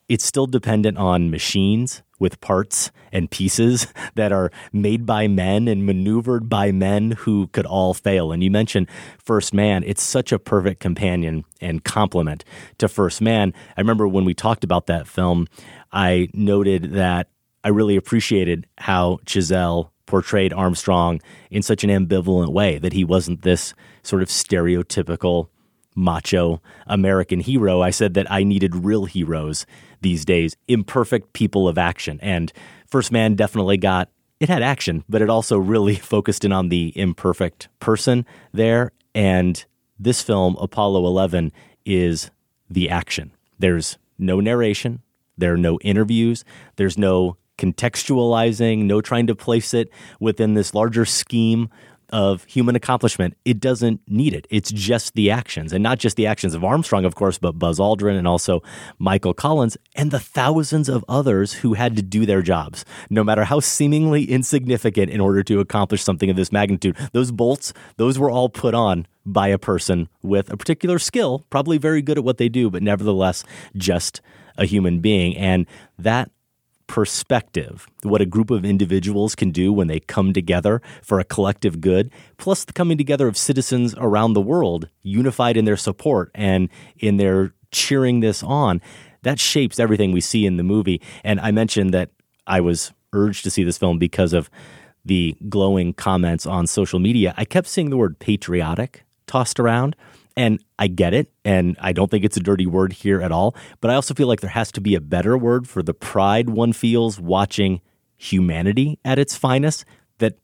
it's 0.09 0.25
still 0.25 0.47
dependent 0.47 0.99
on 0.99 1.31
machines 1.31 2.03
with 2.19 2.41
parts 2.41 2.91
and 3.13 3.31
pieces 3.31 3.87
that 4.15 4.33
are 4.33 4.51
made 4.73 5.07
by 5.07 5.27
men 5.29 5.69
and 5.69 5.87
maneuvered 5.87 6.49
by 6.49 6.73
men 6.73 7.13
who 7.13 7.47
could 7.49 7.67
all 7.67 7.95
fail. 7.95 8.33
And 8.33 8.43
you 8.43 8.51
mentioned 8.51 8.89
First 9.19 9.55
Man. 9.55 9.83
It's 9.87 10.03
such 10.03 10.33
a 10.33 10.39
perfect 10.39 10.81
companion 10.81 11.45
and 11.61 11.85
complement 11.85 12.45
to 12.79 12.89
First 12.89 13.21
Man. 13.21 13.55
I 13.77 13.81
remember 13.81 14.07
when 14.07 14.25
we 14.25 14.35
talked 14.35 14.65
about 14.65 14.87
that 14.87 15.07
film, 15.07 15.47
I 15.93 16.29
noted 16.35 16.93
that 16.93 17.29
I 17.65 17.69
really 17.69 17.97
appreciated 17.97 18.67
how 18.79 19.19
Chazelle 19.27 19.91
portrayed 20.07 20.53
Armstrong 20.53 21.21
in 21.51 21.63
such 21.63 21.85
an 21.85 21.91
ambivalent 21.91 22.53
way, 22.53 22.79
that 22.79 22.95
he 22.95 23.05
wasn't 23.05 23.43
this 23.43 23.75
sort 24.03 24.23
of 24.23 24.29
stereotypical 24.29 25.49
macho 25.95 26.63
American 26.87 27.41
hero. 27.41 27.83
I 27.83 27.91
said 27.91 28.15
that 28.15 28.31
I 28.31 28.45
needed 28.45 28.75
real 28.75 29.05
heroes 29.05 29.67
these 30.01 30.25
days, 30.25 30.57
imperfect 30.67 31.33
people 31.33 31.69
of 31.69 31.79
action. 31.79 32.19
And 32.23 32.53
First 32.87 33.13
Man 33.13 33.35
definitely 33.35 33.77
got 33.77 34.09
it 34.41 34.49
had 34.49 34.63
action, 34.63 35.05
but 35.09 35.21
it 35.21 35.29
also 35.29 35.59
really 35.59 35.95
focused 35.97 36.45
in 36.45 36.53
on 36.53 36.69
the 36.69 36.93
imperfect 36.97 37.69
person 37.81 38.25
there. 38.53 38.93
And 39.15 39.65
this 39.99 40.23
film, 40.23 40.57
Apollo 40.61 41.07
11, 41.07 41.53
is 41.85 42.31
the 42.71 42.89
action. 42.89 43.33
There's 43.59 43.99
no 44.19 44.41
narration, 44.41 45.03
there 45.37 45.55
are 45.55 45.59
no 45.59 45.79
interviews, 45.81 46.45
there's 46.77 46.99
no 46.99 47.37
contextualizing, 47.57 48.85
no 48.85 49.01
trying 49.01 49.27
to 49.27 49.35
place 49.35 49.75
it 49.75 49.91
within 50.21 50.55
this 50.55 50.75
larger 50.75 51.05
scheme 51.05 51.69
of 52.11 52.45
human 52.45 52.77
accomplishment. 52.77 53.37
It 53.45 53.61
doesn't 53.61 54.01
need 54.07 54.35
it. 54.35 54.47
It's 54.51 54.71
just 54.71 55.15
the 55.15 55.31
actions, 55.31 55.73
and 55.73 55.83
not 55.83 55.99
just 55.99 56.17
the 56.17 56.27
actions 56.27 56.55
of 56.55 56.65
Armstrong, 56.65 57.05
of 57.05 57.15
course, 57.15 57.39
but 57.39 57.59
Buzz 57.59 57.79
Aldrin 57.79 58.19
and 58.19 58.27
also 58.27 58.63
Michael 58.99 59.35
Collins 59.35 59.77
and 59.95 60.11
the 60.11 60.21
thousands 60.21 60.89
of 60.89 61.05
others 61.09 61.55
who 61.55 61.75
had 61.75 61.97
to 61.97 62.03
do 62.03 62.27
their 62.27 62.43
jobs, 62.43 62.85
no 63.11 63.23
matter 63.23 63.45
how 63.45 63.61
seemingly 63.61 64.25
insignificant, 64.25 65.11
in 65.11 65.21
order 65.21 65.43
to 65.43 65.61
accomplish 65.61 66.03
something 66.03 66.31
of 66.31 66.37
this 66.37 66.53
magnitude. 66.53 66.97
Those 67.13 67.31
bolts, 67.31 67.73
those 67.97 68.19
were 68.19 68.31
all 68.31 68.49
put 68.49 68.75
on 68.75 69.07
by 69.25 69.49
a 69.49 69.59
person 69.59 70.09
with 70.23 70.51
a 70.51 70.57
particular 70.57 70.99
skill, 70.99 71.45
probably 71.51 71.79
very 71.79 72.03
good 72.03 72.19
at 72.19 72.25
what 72.25 72.39
they 72.39 72.49
do, 72.49 72.71
but 72.71 72.83
nevertheless 72.83 73.45
just 73.77 74.21
a 74.57 74.65
human 74.65 75.01
being. 75.01 75.37
And 75.37 75.67
that 75.99 76.31
perspective, 76.89 77.87
what 78.03 78.21
a 78.21 78.27
group 78.27 78.51
of 78.51 78.65
individuals 78.65 79.37
can 79.37 79.53
do 79.53 79.73
when 79.73 79.87
they 79.87 80.01
come 80.01 80.33
together 80.33 80.83
for 81.03 81.21
a 81.21 81.25
collective 81.25 81.81
good, 81.81 82.11
plus 82.39 82.65
the 82.65 82.73
coming 82.73 82.99
together 82.99 83.29
of 83.29 83.37
citizens 83.37 83.95
around 83.99 84.33
the 84.33 84.41
world, 84.41 84.89
unified 85.03 85.57
in 85.57 85.65
their 85.65 85.77
support 85.77 86.33
and 86.35 86.69
in 86.99 87.19
their 87.19 87.55
cheering 87.71 88.21
this 88.21 88.43
on, 88.43 88.81
that 89.23 89.39
shapes 89.39 89.79
everything 89.79 90.11
we 90.11 90.21
see 90.21 90.47
in 90.47 90.57
the 90.57 90.63
movie. 90.63 91.01
And 91.23 91.39
I 91.39 91.53
mentioned 91.53 91.95
that 91.95 92.11
I 92.47 92.61
was 92.61 92.93
urged 93.13 93.45
to 93.45 93.51
see 93.51 93.63
this 93.63 93.79
film 93.79 93.99
because 93.99 94.33
of 94.33 94.51
the 95.05 95.37
glowing 95.49 95.93
comments 95.93 96.47
on 96.47 96.67
social 96.67 96.99
media. 96.99 97.35
I 97.37 97.45
kept 97.45 97.69
seeing 97.69 97.91
the 97.91 97.97
word 97.97 98.19
patriotic 98.19 99.05
tossed 99.27 99.61
around. 99.61 99.95
And 100.39 100.63
I 100.79 100.87
get 100.87 101.15
it. 101.15 101.33
And 101.45 101.77
I 101.81 101.93
don't 101.93 102.11
think 102.11 102.25
it's 102.25 102.37
a 102.37 102.41
dirty 102.41 102.65
word 102.65 102.93
here 102.93 103.21
at 103.21 103.33
all. 103.33 103.57
But 103.81 103.91
I 103.91 103.97
also 103.97 104.15
feel 104.15 104.29
like 104.29 104.41
there 104.41 104.49
has 104.51 104.71
to 104.73 104.81
be 104.81 104.95
a 104.95 105.01
better 105.01 105.37
word 105.37 105.69
for 105.69 105.83
the 105.83 105.93
pride 105.93 106.49
one 106.49 106.73
feels 106.73 107.19
watching 107.19 107.81
humanity 108.17 108.99
at 109.05 109.19
its 109.19 109.37
finest 109.37 109.85
that 110.19 110.39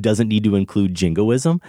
doesn't 0.00 0.28
need 0.28 0.44
to 0.44 0.56
include 0.56 0.94
jingoism. 0.94 1.60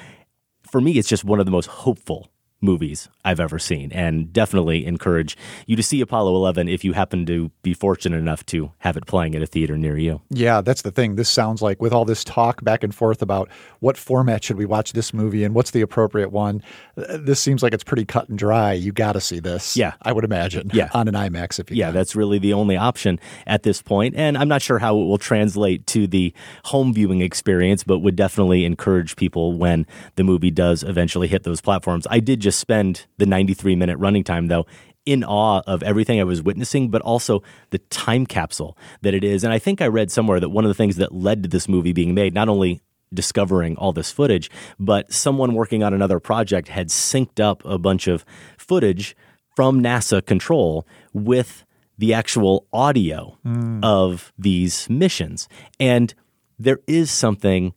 For 0.70 0.82
me, 0.82 0.98
it's 0.98 1.08
just 1.08 1.24
one 1.24 1.40
of 1.40 1.46
the 1.46 1.52
most 1.52 1.68
hopeful 1.68 2.31
movies 2.62 3.10
I've 3.26 3.40
ever 3.40 3.58
seen, 3.60 3.92
and 3.92 4.32
definitely 4.32 4.86
encourage 4.86 5.36
you 5.66 5.76
to 5.76 5.84
see 5.84 6.00
Apollo 6.02 6.36
11 6.36 6.70
if 6.70 6.84
you 6.84 6.94
happen 6.94 7.26
to 7.26 7.52
be 7.64 7.74
fortunate 7.74 8.18
enough 8.18 8.46
to 8.48 8.72
have 8.80 8.96
it 8.98 9.06
playing 9.08 9.36
at 9.36 9.42
a 9.42 9.46
theater 9.48 9.78
near 9.78 9.98
you. 9.98 10.22
Yeah, 10.30 10.62
that's 10.62 10.84
the 10.84 10.92
thing. 10.92 11.16
This 11.16 11.30
sounds 11.30 11.62
like 11.62 11.82
with 11.82 11.92
all 11.94 12.06
this 12.06 12.24
talk 12.24 12.64
back 12.64 12.84
and 12.84 12.94
forth 12.94 13.22
about 13.22 13.50
what 13.80 13.98
format 13.98 14.44
should 14.44 14.58
we 14.58 14.66
watch 14.66 14.94
this 14.94 15.14
movie 15.14 15.44
and 15.44 15.54
what's 15.56 15.72
the 15.72 15.82
appropriate 15.82 16.32
one, 16.32 16.62
uh, 16.98 17.18
this 17.18 17.40
seems 17.40 17.64
like 17.64 17.74
it's 17.74 17.84
pretty 17.84 18.06
cut 18.06 18.30
and 18.30 18.38
dry. 18.38 18.74
You 18.74 18.92
got 18.92 19.14
to 19.14 19.22
see 19.22 19.40
this. 19.40 19.76
Yeah. 19.76 19.94
I 20.04 20.12
would 20.14 20.24
imagine. 20.24 20.70
Yeah. 20.74 20.90
On 20.94 21.08
an 21.08 21.14
IMAX 21.16 21.60
if 21.60 21.70
you 21.72 21.78
Yeah, 21.78 21.88
can. 21.88 21.96
that's 21.96 22.16
really 22.16 22.38
the 22.40 22.54
only 22.54 22.78
option 22.78 23.20
at 23.48 23.64
this 23.64 23.82
point. 23.82 24.16
And 24.16 24.38
I'm 24.38 24.48
not 24.48 24.62
sure 24.62 24.80
how 24.80 24.96
it 24.98 25.06
will 25.06 25.18
translate 25.18 25.88
to 25.88 26.06
the 26.08 26.34
home 26.66 26.94
viewing 26.94 27.22
experience, 27.22 27.84
but 27.84 28.00
would 28.00 28.16
definitely 28.16 28.66
encourage 28.66 29.16
people 29.16 29.54
when 29.58 29.86
the 30.16 30.24
movie 30.24 30.52
does 30.52 30.84
eventually 30.84 31.28
hit 31.28 31.44
those 31.44 31.62
platforms. 31.62 32.06
I 32.10 32.20
did 32.20 32.40
just 32.40 32.51
spend 32.52 33.06
the 33.18 33.26
93 33.26 33.76
minute 33.76 33.98
running 33.98 34.24
time, 34.24 34.48
though, 34.48 34.66
in 35.06 35.24
awe 35.24 35.62
of 35.66 35.82
everything 35.84 36.20
I 36.20 36.24
was 36.24 36.42
witnessing, 36.42 36.90
but 36.90 37.02
also 37.02 37.42
the 37.72 37.80
time 37.80 38.26
capsule 38.26 38.78
that 39.02 39.14
it 39.14 39.24
is. 39.24 39.44
And 39.44 39.52
I 39.52 39.60
think 39.60 39.82
I 39.82 39.88
read 39.88 40.12
somewhere 40.12 40.40
that 40.40 40.50
one 40.50 40.64
of 40.64 40.70
the 40.70 40.76
things 40.76 40.98
that 40.98 41.14
led 41.14 41.44
to 41.44 41.50
this 41.50 41.68
movie 41.68 41.94
being 41.94 42.14
made, 42.14 42.34
not 42.34 42.50
only 42.50 42.82
discovering 43.14 43.76
all 43.78 43.92
this 43.92 44.12
footage, 44.12 44.50
but 44.80 45.12
someone 45.12 45.54
working 45.54 45.84
on 45.84 45.94
another 45.94 46.20
project 46.20 46.70
had 46.70 46.88
synced 46.88 47.40
up 47.40 47.64
a 47.66 47.78
bunch 47.78 48.08
of 48.08 48.24
footage 48.58 49.16
from 49.56 49.82
NASA 49.82 50.26
control 50.26 50.88
with 51.14 51.66
the 51.98 52.14
actual 52.14 52.68
audio 52.72 53.38
hmm. 53.44 53.80
of 53.84 54.32
these 54.38 54.90
missions. 54.90 55.48
And 55.80 56.14
there 56.58 56.80
is 56.88 57.12
something 57.12 57.74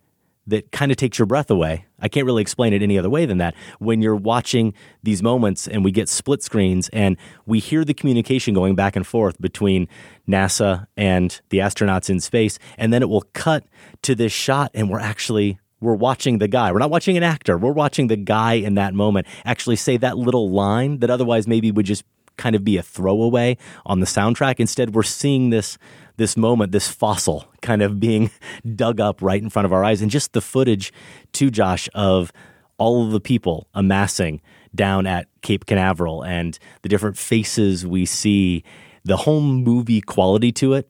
that 0.46 0.70
kind 0.72 0.90
of 0.90 0.96
takes 0.96 1.18
your 1.18 1.26
breath 1.26 1.50
away. 1.50 1.86
I 2.04 2.08
can't 2.08 2.26
really 2.26 2.42
explain 2.42 2.74
it 2.74 2.82
any 2.82 2.98
other 2.98 3.08
way 3.08 3.24
than 3.24 3.38
that. 3.38 3.54
When 3.78 4.02
you're 4.02 4.14
watching 4.14 4.74
these 5.02 5.22
moments 5.22 5.66
and 5.66 5.82
we 5.82 5.90
get 5.90 6.10
split 6.10 6.42
screens 6.42 6.90
and 6.90 7.16
we 7.46 7.60
hear 7.60 7.82
the 7.82 7.94
communication 7.94 8.52
going 8.52 8.74
back 8.74 8.94
and 8.94 9.06
forth 9.06 9.40
between 9.40 9.88
NASA 10.28 10.86
and 10.98 11.40
the 11.48 11.58
astronauts 11.58 12.10
in 12.10 12.20
space, 12.20 12.58
and 12.76 12.92
then 12.92 13.02
it 13.02 13.08
will 13.08 13.24
cut 13.32 13.64
to 14.02 14.14
this 14.14 14.32
shot 14.32 14.70
and 14.74 14.90
we're 14.90 15.00
actually 15.00 15.58
we're 15.80 15.94
watching 15.94 16.38
the 16.38 16.48
guy. 16.48 16.72
We're 16.72 16.78
not 16.78 16.90
watching 16.90 17.16
an 17.16 17.22
actor. 17.22 17.58
We're 17.58 17.72
watching 17.72 18.08
the 18.08 18.16
guy 18.16 18.54
in 18.54 18.74
that 18.74 18.94
moment 18.94 19.26
actually 19.44 19.76
say 19.76 19.96
that 19.98 20.16
little 20.16 20.50
line 20.50 20.98
that 21.00 21.10
otherwise 21.10 21.46
maybe 21.46 21.70
would 21.70 21.86
just 21.86 22.04
kind 22.36 22.56
of 22.56 22.64
be 22.64 22.76
a 22.76 22.82
throwaway 22.82 23.56
on 23.86 24.00
the 24.00 24.06
soundtrack. 24.06 24.56
Instead, 24.58 24.94
we're 24.94 25.02
seeing 25.02 25.50
this 25.50 25.78
this 26.16 26.36
moment, 26.36 26.72
this 26.72 26.88
fossil 26.88 27.46
kind 27.60 27.82
of 27.82 27.98
being 27.98 28.30
dug 28.76 29.00
up 29.00 29.20
right 29.22 29.42
in 29.42 29.50
front 29.50 29.66
of 29.66 29.72
our 29.72 29.84
eyes, 29.84 30.02
and 30.02 30.10
just 30.10 30.32
the 30.32 30.40
footage, 30.40 30.92
to 31.32 31.50
Josh, 31.50 31.88
of 31.94 32.32
all 32.78 33.04
of 33.04 33.12
the 33.12 33.20
people 33.20 33.68
amassing 33.74 34.40
down 34.74 35.06
at 35.06 35.28
Cape 35.42 35.66
Canaveral 35.66 36.22
and 36.22 36.58
the 36.82 36.88
different 36.88 37.16
faces 37.16 37.86
we 37.86 38.04
see, 38.04 38.64
the 39.04 39.18
home 39.18 39.62
movie 39.62 40.00
quality 40.00 40.52
to 40.52 40.74
it. 40.74 40.88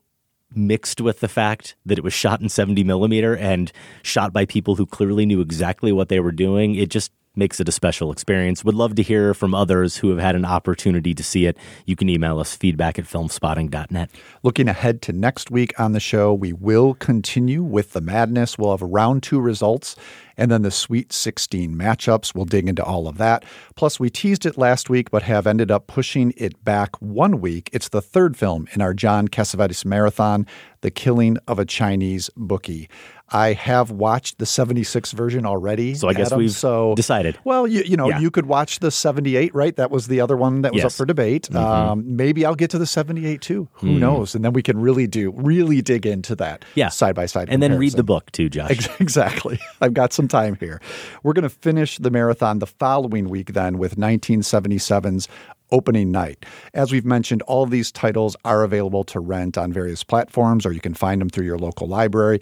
Mixed 0.57 1.01
with 1.01 1.19
the 1.19 1.27
fact 1.27 1.75
that 1.85 1.99
it 1.99 2.05
was 2.05 2.13
shot 2.13 2.41
in 2.41 2.49
70 2.49 2.85
millimeter 2.85 3.37
and 3.37 3.73
shot 4.05 4.33
by 4.33 4.47
people 4.47 4.77
who 4.77 4.87
clearly 4.87 5.27
knew 5.27 5.41
exactly 5.41 5.91
what 5.91 6.09
they 6.09 6.21
were 6.21 6.31
doing, 6.31 6.77
it 6.77 6.91
just 6.91 7.11
makes 7.37 7.61
it 7.61 7.69
a 7.69 7.73
special 7.73 8.13
experience. 8.13 8.65
Would 8.65 8.75
love 8.75 8.95
to 8.97 9.03
hear 9.03 9.35
from 9.35 9.55
others 9.55 9.97
who 9.97 10.11
have 10.11 10.19
had 10.19 10.37
an 10.37 10.45
opportunity 10.45 11.15
to 11.15 11.23
see 11.23 11.47
it. 11.47 11.57
You 11.87 11.97
can 11.97 12.09
email 12.09 12.39
us 12.39 12.57
feedback 12.57 12.99
at 12.99 13.05
filmspotting.net. 13.05 14.11
Looking 14.43 14.69
ahead 14.69 15.03
to 15.03 15.13
next 15.13 15.51
week 15.51 15.79
on 15.79 15.93
the 15.93 16.01
show, 16.01 16.33
we 16.33 16.53
will 16.53 16.95
continue 16.95 17.63
with 17.63 17.93
the 17.93 18.01
madness. 18.01 18.59
We'll 18.59 18.71
have 18.71 18.83
round 18.83 19.23
two 19.23 19.41
results 19.41 19.97
and 20.37 20.51
then 20.51 20.63
the 20.63 20.71
Sweet 20.71 21.13
16 21.13 21.75
matchups. 21.75 22.35
We'll 22.35 22.45
dig 22.45 22.69
into 22.69 22.85
all 22.85 23.07
of 23.09 23.19
that. 23.19 23.45
Plus, 23.77 24.01
we 24.01 24.11
teased 24.11 24.47
it 24.47 24.59
last 24.59 24.91
week, 24.91 25.11
but 25.11 25.23
have 25.23 25.47
ended 25.47 25.71
up 25.71 25.87
pushing 25.87 26.33
it 26.37 26.63
back 26.65 27.01
one 27.01 27.41
week. 27.41 27.71
It's 27.73 27.89
the 27.89 28.03
third 28.03 28.37
film 28.37 28.69
in 28.73 28.81
our 28.81 28.95
John 28.95 29.29
Cassavetes 29.29 29.85
marathon, 29.85 30.47
The 30.81 30.91
Killing 30.91 31.39
of 31.47 31.59
a 31.59 31.65
Chinese 31.65 32.31
Bookie. 32.37 32.89
I 33.31 33.55
have 33.55 33.91
watched 33.91 34.39
the 34.39 34.47
76 34.47 35.13
version 35.13 35.47
already. 35.47 35.95
So 35.95 36.09
I 36.09 36.13
guess 36.13 36.27
Adam, 36.29 36.39
we've 36.41 36.51
so, 36.53 36.95
decided. 36.95 37.39
Well, 37.43 37.67
you, 37.67 37.83
you 37.85 37.97
know, 37.97 38.09
Yeah. 38.11 38.21
you 38.21 38.31
could 38.31 38.47
watch 38.47 38.81
the 38.81 38.91
78, 38.91 39.55
right? 39.55 39.75
That 39.77 39.91
was 39.91 40.09
the 40.09 40.21
other 40.21 40.37
one 40.37 40.61
that 40.63 40.75
was 40.75 40.85
up 40.85 40.93
for 40.93 41.07
debate. 41.07 41.49
Mhm. 41.51 41.57
Um, 41.57 42.17
maybe 42.17 42.45
I'll 42.45 42.55
get 42.55 42.71
to 42.71 42.79
the 42.79 42.87
78 42.87 43.41
too. 43.41 43.69
Who 43.75 43.95
Hmm. 43.95 43.99
knows? 43.99 44.35
And 44.35 44.45
then 44.45 44.53
we 44.53 44.63
can 44.63 44.79
really 44.79 45.07
do, 45.07 45.33
really 45.35 45.81
dig 45.81 46.05
into 46.07 46.37
that 46.37 46.65
Yeah. 46.75 46.91
side 46.91 47.15
by 47.15 47.25
side. 47.27 47.49
And 47.51 47.63
then 47.63 47.79
read 47.79 47.95
the 47.95 48.03
book 48.05 48.31
too, 48.33 48.49
Josh. 48.51 48.89
Exactly. 49.01 49.59
I've 49.81 49.95
got 49.95 50.13
some 50.13 50.29
time 50.29 50.57
here. 50.61 50.81
We're 51.23 51.33
going 51.33 51.43
to 51.45 51.49
finish 51.49 51.99
the 51.99 52.11
marathon 52.11 52.59
the 52.59 52.67
following 52.67 53.29
week 53.31 53.53
then 53.55 53.79
with 53.79 53.97
1977's 53.99 55.29
opening 55.73 56.11
night. 56.13 56.45
As 56.75 56.93
we've 56.93 57.05
mentioned, 57.07 57.43
all 57.43 57.63
of 57.65 57.71
these 57.71 57.91
titles 57.91 58.37
are 58.45 58.63
available 58.65 59.03
to 59.05 59.19
rent 59.19 59.57
on 59.59 59.73
various 59.73 60.05
platforms 60.05 60.65
or 60.67 60.73
you 60.73 60.81
can 60.81 60.95
find 60.95 61.21
them 61.21 61.29
through 61.31 61.47
your 61.47 61.59
local 61.59 61.89
library. 61.89 62.41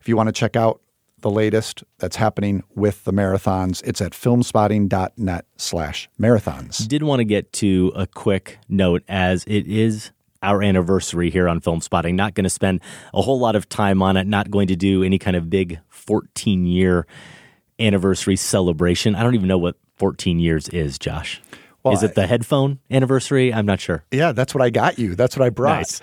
If 0.00 0.08
you 0.08 0.16
want 0.16 0.28
to 0.28 0.32
check 0.32 0.56
out 0.56 0.80
the 1.20 1.30
latest 1.30 1.82
that's 1.98 2.16
happening 2.16 2.62
with 2.74 3.04
the 3.04 3.12
marathons, 3.12 3.82
it's 3.84 4.00
at 4.00 4.12
filmspotting.net 4.12 5.46
slash 5.56 6.08
marathons. 6.20 6.86
Did 6.86 7.02
want 7.02 7.20
to 7.20 7.24
get 7.24 7.52
to 7.54 7.92
a 7.96 8.06
quick 8.06 8.58
note 8.68 9.02
as 9.08 9.44
it 9.46 9.66
is 9.66 10.12
our 10.42 10.62
anniversary 10.62 11.30
here 11.30 11.48
on 11.48 11.60
Filmspotting. 11.60 12.14
Not 12.14 12.34
going 12.34 12.44
to 12.44 12.50
spend 12.50 12.80
a 13.12 13.22
whole 13.22 13.40
lot 13.40 13.56
of 13.56 13.68
time 13.68 14.02
on 14.02 14.16
it, 14.16 14.26
not 14.26 14.50
going 14.50 14.68
to 14.68 14.76
do 14.76 15.02
any 15.02 15.18
kind 15.18 15.36
of 15.36 15.50
big 15.50 15.80
14 15.88 16.66
year 16.66 17.06
anniversary 17.78 18.36
celebration. 18.36 19.14
I 19.14 19.22
don't 19.22 19.34
even 19.34 19.48
know 19.48 19.58
what 19.58 19.76
14 19.96 20.38
years 20.38 20.68
is, 20.68 20.98
Josh. 20.98 21.42
Well, 21.82 21.94
is 21.94 22.02
it 22.02 22.14
the 22.14 22.26
headphone 22.26 22.80
anniversary? 22.90 23.52
I'm 23.52 23.66
not 23.66 23.80
sure. 23.80 24.04
Yeah, 24.10 24.32
that's 24.32 24.54
what 24.54 24.62
I 24.62 24.70
got 24.70 24.98
you. 24.98 25.14
That's 25.14 25.36
what 25.36 25.44
I 25.44 25.50
brought. 25.50 25.78
Nice. 25.78 26.00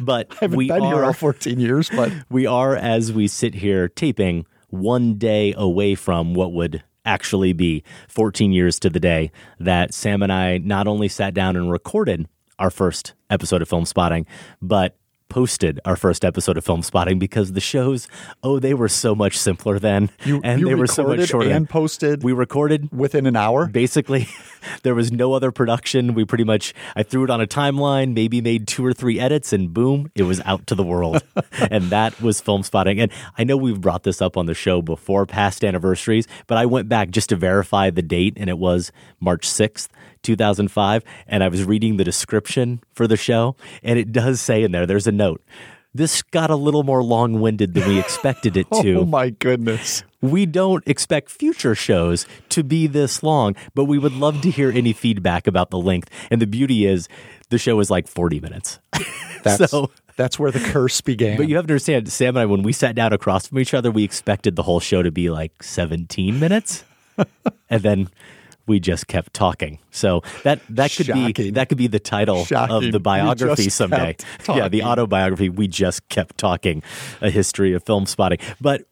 But 0.00 0.28
I 0.32 0.36
haven't 0.40 0.56
we 0.56 0.68
been 0.68 0.82
here 0.82 1.04
all 1.04 1.12
14 1.12 1.58
years, 1.58 1.90
but 1.90 2.12
we 2.30 2.46
are, 2.46 2.76
as 2.76 3.12
we 3.12 3.28
sit 3.28 3.54
here 3.54 3.88
taping, 3.88 4.46
one 4.70 5.14
day 5.14 5.54
away 5.56 5.94
from 5.94 6.34
what 6.34 6.52
would 6.52 6.82
actually 7.04 7.52
be 7.52 7.82
14 8.08 8.52
years 8.52 8.78
to 8.80 8.90
the 8.90 9.00
day 9.00 9.30
that 9.58 9.94
Sam 9.94 10.22
and 10.22 10.32
I 10.32 10.58
not 10.58 10.86
only 10.86 11.08
sat 11.08 11.32
down 11.32 11.56
and 11.56 11.70
recorded 11.70 12.28
our 12.58 12.70
first 12.70 13.14
episode 13.30 13.62
of 13.62 13.68
Filmspotting, 13.68 14.26
but 14.60 14.96
posted 15.28 15.80
our 15.84 15.96
first 15.96 16.24
episode 16.24 16.56
of 16.56 16.64
Filmspotting 16.64 17.18
because 17.18 17.52
the 17.52 17.60
shows, 17.60 18.08
oh, 18.42 18.58
they 18.58 18.74
were 18.74 18.88
so 18.88 19.14
much 19.14 19.38
simpler 19.38 19.78
then, 19.78 20.10
you, 20.24 20.40
and 20.44 20.60
you 20.60 20.68
they 20.68 20.74
were 20.74 20.86
so 20.86 21.06
much 21.06 21.28
shorter. 21.28 21.50
and 21.50 21.68
posted 21.68 22.22
we 22.22 22.32
recorded 22.32 22.90
within 22.92 23.26
an 23.26 23.36
hour. 23.36 23.66
basically 23.66 24.28
there 24.82 24.94
was 24.94 25.12
no 25.12 25.32
other 25.32 25.52
production. 25.52 26.14
We 26.14 26.24
pretty 26.24 26.44
much 26.44 26.74
i 26.96 27.02
threw 27.02 27.24
it 27.24 27.30
on 27.30 27.40
a 27.40 27.46
timeline 27.46 28.14
maybe 28.14 28.40
made 28.40 28.66
two 28.66 28.84
or 28.84 28.92
three 28.92 29.20
edits 29.20 29.52
and 29.52 29.72
boom 29.72 30.10
it 30.14 30.24
was 30.24 30.40
out 30.44 30.66
to 30.68 30.74
the 30.74 30.84
world. 30.84 31.22
And 31.70 31.90
that 31.90 32.20
was 32.22 32.40
Filmspotting. 32.40 33.00
And 33.00 33.12
i 33.36 33.44
know 33.44 33.56
we've 33.56 33.80
brought 33.80 34.02
this 34.04 34.22
up 34.22 34.36
on 34.36 34.46
the 34.46 34.54
show 34.54 34.80
before 34.82 35.26
past 35.26 35.64
anniversaries 35.64 36.26
but 36.46 36.58
i 36.58 36.66
went 36.66 36.88
back 36.88 37.10
just 37.10 37.28
to 37.30 37.36
verify 37.36 37.90
the 37.90 38.02
date 38.02 38.34
and 38.36 38.48
it 38.48 38.58
was 38.58 38.92
march 39.20 39.46
6th 39.46 39.88
2005 40.28 41.02
and 41.26 41.42
i 41.42 41.48
was 41.48 41.64
reading 41.64 41.96
the 41.96 42.04
description 42.04 42.80
for 42.92 43.06
the 43.06 43.16
show 43.16 43.56
and 43.82 43.98
it 43.98 44.12
does 44.12 44.40
say 44.40 44.62
in 44.62 44.72
there 44.72 44.84
there's 44.86 45.06
a 45.06 45.12
note 45.12 45.42
this 45.94 46.20
got 46.22 46.50
a 46.50 46.54
little 46.54 46.82
more 46.84 47.02
long-winded 47.02 47.72
than 47.74 47.88
we 47.88 47.98
expected 48.04 48.56
it 48.58 48.66
oh 48.70 48.82
to 48.82 49.00
Oh 49.00 49.04
my 49.06 49.30
goodness. 49.30 50.04
we 50.20 50.44
don't 50.44 50.86
expect 50.86 51.30
future 51.30 51.74
shows 51.74 52.26
to 52.50 52.62
be 52.62 52.86
this 52.86 53.22
long, 53.22 53.56
but 53.74 53.86
we 53.86 53.98
would 53.98 54.12
love 54.12 54.42
to 54.42 54.50
hear 54.50 54.70
any 54.70 54.92
feedback 54.92 55.46
about 55.46 55.70
the 55.70 55.78
length. 55.78 56.10
And 56.30 56.42
the 56.42 56.46
beauty 56.46 56.84
is, 56.84 57.08
the 57.48 57.56
show 57.58 57.80
is 57.80 57.90
like 57.90 58.06
40 58.06 58.38
minutes. 58.38 58.78
That's 59.42 59.70
So- 59.70 59.90
that's 60.16 60.38
where 60.38 60.50
the 60.50 60.60
curse 60.60 61.00
began. 61.00 61.36
But 61.38 61.48
you 61.48 61.56
have 61.56 61.66
to 61.66 61.72
understand, 61.72 62.12
Sam 62.12 62.36
and 62.36 62.40
I, 62.42 62.46
when 62.46 62.62
we 62.62 62.72
sat 62.72 62.94
down 62.96 63.12
across 63.12 63.46
from 63.46 63.58
each 63.60 63.72
other, 63.72 63.90
we 63.90 64.02
expected 64.04 64.56
the 64.56 64.64
whole 64.64 64.80
show 64.80 65.00
to 65.02 65.10
be 65.12 65.30
like 65.30 65.62
17 65.62 66.38
minutes. 66.40 66.84
and 67.70 67.82
then 67.82 68.08
we 68.68 68.78
just 68.78 69.06
kept 69.06 69.32
talking. 69.34 69.78
So 69.90 70.22
that 70.44 70.60
that 70.70 70.92
could 70.92 71.06
be 71.06 71.50
that 71.50 71.68
could 71.68 71.78
be 71.78 71.86
the 71.86 71.98
title 71.98 72.44
Shocking. 72.44 72.86
of 72.86 72.92
the 72.92 73.00
biography 73.00 73.68
someday. 73.70 74.16
Yeah, 74.48 74.68
the 74.68 74.82
autobiography. 74.82 75.48
We 75.48 75.68
just 75.68 76.08
kept 76.08 76.38
talking, 76.38 76.82
a 77.20 77.30
history 77.30 77.72
of 77.72 77.84
Filmspotting. 77.84 78.40
But 78.60 78.86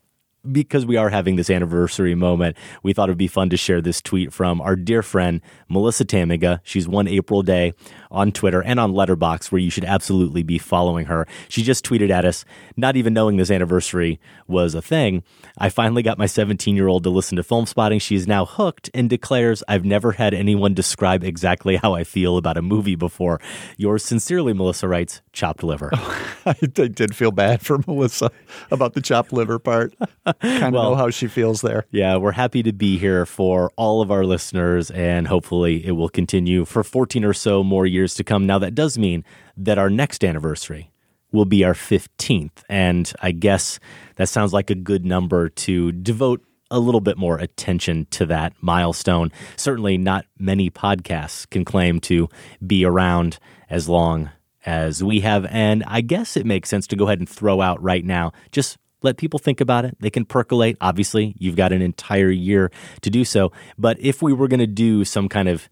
because 0.50 0.86
we 0.86 0.96
are 0.96 1.08
having 1.08 1.36
this 1.36 1.50
anniversary 1.50 2.14
moment, 2.14 2.56
we 2.82 2.92
thought 2.92 3.08
it 3.08 3.12
would 3.12 3.18
be 3.18 3.26
fun 3.26 3.50
to 3.50 3.56
share 3.56 3.80
this 3.80 4.00
tweet 4.00 4.32
from 4.32 4.60
our 4.60 4.76
dear 4.76 5.02
friend 5.02 5.40
Melissa 5.68 6.04
Tamminga. 6.04 6.60
She's 6.62 6.88
one 6.88 7.08
April 7.08 7.42
day 7.42 7.72
on 8.10 8.32
Twitter 8.32 8.62
and 8.62 8.78
on 8.80 8.92
Letterboxd, 8.92 9.50
where 9.52 9.60
you 9.60 9.70
should 9.70 9.84
absolutely 9.84 10.42
be 10.42 10.58
following 10.58 11.06
her. 11.06 11.26
She 11.48 11.62
just 11.62 11.84
tweeted 11.84 12.10
at 12.10 12.24
us, 12.24 12.44
not 12.76 12.96
even 12.96 13.12
knowing 13.14 13.36
this 13.36 13.50
anniversary 13.50 14.20
was 14.46 14.74
a 14.74 14.82
thing. 14.82 15.22
I 15.58 15.68
finally 15.68 16.02
got 16.02 16.18
my 16.18 16.26
17 16.26 16.76
year 16.76 16.88
old 16.88 17.04
to 17.04 17.10
listen 17.10 17.36
to 17.36 17.42
Filmspotting. 17.42 18.00
She 18.00 18.14
is 18.16 18.26
now 18.26 18.44
hooked 18.44 18.90
and 18.94 19.08
declares, 19.10 19.62
I've 19.68 19.84
never 19.84 20.12
had 20.12 20.34
anyone 20.34 20.74
describe 20.74 21.24
exactly 21.24 21.76
how 21.76 21.94
I 21.94 22.04
feel 22.04 22.36
about 22.36 22.56
a 22.56 22.62
movie 22.62 22.94
before. 22.96 23.40
Yours 23.76 24.04
sincerely, 24.04 24.52
Melissa 24.52 24.88
writes, 24.88 25.22
chopped 25.32 25.62
liver. 25.62 25.90
I, 25.94 26.54
I 26.60 26.66
did 26.66 27.14
feel 27.16 27.30
bad 27.32 27.60
for 27.64 27.78
Melissa 27.86 28.30
about 28.70 28.94
the 28.94 29.00
chopped 29.00 29.32
liver 29.32 29.58
part. 29.58 29.94
kind 30.24 30.62
of 30.66 30.72
Well- 30.72 30.90
know 30.90 30.94
how 30.94 31.10
she 31.10 31.26
feels 31.26 31.60
there. 31.62 31.86
Yeah, 31.90 32.16
we're 32.16 32.32
happy 32.32 32.62
to 32.62 32.72
be 32.72 32.98
here 32.98 33.26
for 33.26 33.70
all 33.76 34.00
of 34.02 34.10
our 34.10 34.24
listeners, 34.24 34.90
and 34.90 35.26
hopefully 35.26 35.84
it 35.86 35.92
will 35.92 36.08
continue 36.08 36.64
for 36.64 36.82
14 36.84 37.24
or 37.24 37.32
so 37.32 37.62
more 37.64 37.86
years 37.86 37.95
to 38.04 38.24
come. 38.24 38.46
Now, 38.46 38.58
that 38.58 38.74
does 38.74 38.98
mean 38.98 39.24
that 39.56 39.78
our 39.78 39.90
next 39.90 40.24
anniversary 40.24 40.90
will 41.32 41.44
be 41.44 41.64
our 41.64 41.74
15th. 41.74 42.62
And 42.68 43.12
I 43.20 43.32
guess 43.32 43.78
that 44.16 44.28
sounds 44.28 44.52
like 44.52 44.70
a 44.70 44.74
good 44.74 45.04
number 45.04 45.48
to 45.48 45.92
devote 45.92 46.42
a 46.70 46.80
little 46.80 47.00
bit 47.00 47.16
more 47.16 47.38
attention 47.38 48.06
to 48.10 48.26
that 48.26 48.52
milestone. 48.60 49.30
Certainly, 49.56 49.98
not 49.98 50.26
many 50.38 50.70
podcasts 50.70 51.48
can 51.48 51.64
claim 51.64 52.00
to 52.00 52.28
be 52.66 52.84
around 52.84 53.38
as 53.70 53.88
long 53.88 54.30
as 54.64 55.02
we 55.02 55.20
have. 55.20 55.46
And 55.46 55.84
I 55.86 56.00
guess 56.00 56.36
it 56.36 56.44
makes 56.44 56.68
sense 56.68 56.86
to 56.88 56.96
go 56.96 57.06
ahead 57.06 57.20
and 57.20 57.28
throw 57.28 57.60
out 57.60 57.80
right 57.82 58.04
now 58.04 58.32
just 58.50 58.78
let 59.02 59.16
people 59.16 59.38
think 59.38 59.60
about 59.60 59.84
it. 59.84 59.96
They 60.00 60.10
can 60.10 60.24
percolate. 60.24 60.76
Obviously, 60.80 61.34
you've 61.38 61.54
got 61.54 61.72
an 61.72 61.82
entire 61.82 62.30
year 62.30 62.72
to 63.02 63.10
do 63.10 63.24
so. 63.24 63.52
But 63.78 63.98
if 64.00 64.22
we 64.22 64.32
were 64.32 64.48
going 64.48 64.60
to 64.60 64.66
do 64.66 65.04
some 65.04 65.28
kind 65.28 65.48
of 65.48 65.68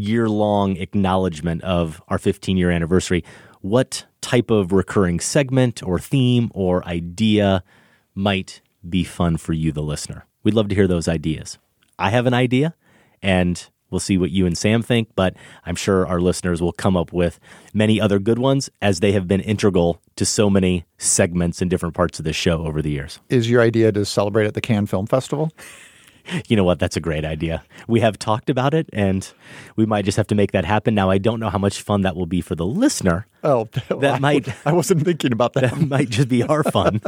year 0.00 0.28
long 0.28 0.76
acknowledgement 0.76 1.62
of 1.62 2.02
our 2.08 2.18
15 2.18 2.56
year 2.56 2.70
anniversary, 2.70 3.24
what 3.60 4.06
type 4.20 4.50
of 4.50 4.72
recurring 4.72 5.20
segment 5.20 5.82
or 5.82 5.98
theme 5.98 6.50
or 6.54 6.86
idea 6.86 7.62
might 8.14 8.60
be 8.88 9.04
fun 9.04 9.36
for 9.36 9.52
you, 9.52 9.72
the 9.72 9.82
listener? 9.82 10.26
We'd 10.42 10.54
love 10.54 10.68
to 10.68 10.74
hear 10.74 10.86
those 10.86 11.08
ideas. 11.08 11.58
I 11.98 12.10
have 12.10 12.26
an 12.26 12.34
idea, 12.34 12.74
and 13.22 13.68
we'll 13.90 14.00
see 14.00 14.18
what 14.18 14.30
you 14.30 14.46
and 14.46 14.56
Sam 14.56 14.82
think, 14.82 15.08
but 15.16 15.34
I'm 15.64 15.76
sure 15.76 16.06
our 16.06 16.20
listeners 16.20 16.60
will 16.60 16.72
come 16.72 16.96
up 16.96 17.12
with 17.12 17.40
many 17.72 18.00
other 18.00 18.18
good 18.18 18.38
ones 18.38 18.70
as 18.82 19.00
they 19.00 19.12
have 19.12 19.26
been 19.26 19.40
integral 19.40 20.00
to 20.16 20.24
so 20.24 20.50
many 20.50 20.84
segments 20.98 21.62
in 21.62 21.68
different 21.68 21.94
parts 21.94 22.18
of 22.18 22.24
the 22.24 22.32
show 22.32 22.66
over 22.66 22.82
the 22.82 22.90
years. 22.90 23.18
Is 23.28 23.50
your 23.50 23.62
idea 23.62 23.92
to 23.92 24.04
celebrate 24.04 24.46
at 24.46 24.54
the 24.54 24.60
Cannes 24.60 24.86
Film 24.86 25.06
Festival? 25.06 25.50
You 26.48 26.56
know 26.56 26.64
what? 26.64 26.78
That's 26.78 26.96
a 26.96 27.00
great 27.00 27.24
idea. 27.24 27.62
We 27.88 28.00
have 28.00 28.18
talked 28.18 28.50
about 28.50 28.74
it, 28.74 28.88
and 28.92 29.30
we 29.76 29.86
might 29.86 30.04
just 30.04 30.16
have 30.16 30.26
to 30.28 30.34
make 30.34 30.52
that 30.52 30.64
happen. 30.64 30.94
Now, 30.94 31.10
I 31.10 31.18
don't 31.18 31.40
know 31.40 31.50
how 31.50 31.58
much 31.58 31.82
fun 31.82 32.02
that 32.02 32.16
will 32.16 32.26
be 32.26 32.40
for 32.40 32.54
the 32.54 32.66
listener. 32.66 33.26
Oh, 33.44 33.68
That 33.88 34.14
I, 34.14 34.18
might- 34.18 34.48
I 34.66 34.72
wasn't 34.72 35.04
thinking 35.04 35.32
about 35.32 35.52
that. 35.54 35.62
That 35.70 35.88
might 35.88 36.08
just 36.10 36.28
be 36.28 36.42
our 36.42 36.62
fun. 36.64 37.00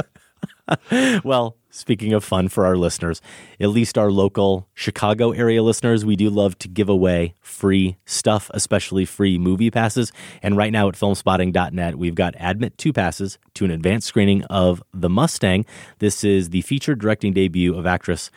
well, 1.24 1.56
speaking 1.70 2.12
of 2.12 2.22
fun 2.24 2.48
for 2.48 2.66
our 2.66 2.76
listeners, 2.76 3.20
at 3.60 3.68
least 3.70 3.96
our 3.98 4.10
local 4.10 4.68
Chicago 4.74 5.32
area 5.32 5.62
listeners, 5.62 6.04
we 6.04 6.16
do 6.16 6.30
love 6.30 6.58
to 6.60 6.68
give 6.68 6.88
away 6.88 7.34
free 7.40 7.96
stuff, 8.04 8.50
especially 8.54 9.04
free 9.04 9.38
movie 9.38 9.70
passes. 9.70 10.12
And 10.42 10.56
right 10.56 10.72
now 10.72 10.88
at 10.88 10.94
filmspotting.net, 10.94 11.96
we've 11.96 12.14
got 12.14 12.34
admit 12.38 12.76
two 12.78 12.92
passes 12.92 13.38
to 13.54 13.64
an 13.64 13.70
advanced 13.70 14.06
screening 14.06 14.44
of 14.44 14.82
The 14.92 15.08
Mustang. 15.08 15.64
This 15.98 16.22
is 16.24 16.50
the 16.50 16.62
featured 16.62 17.00
directing 17.00 17.32
debut 17.32 17.74
of 17.74 17.86
actress 17.86 18.30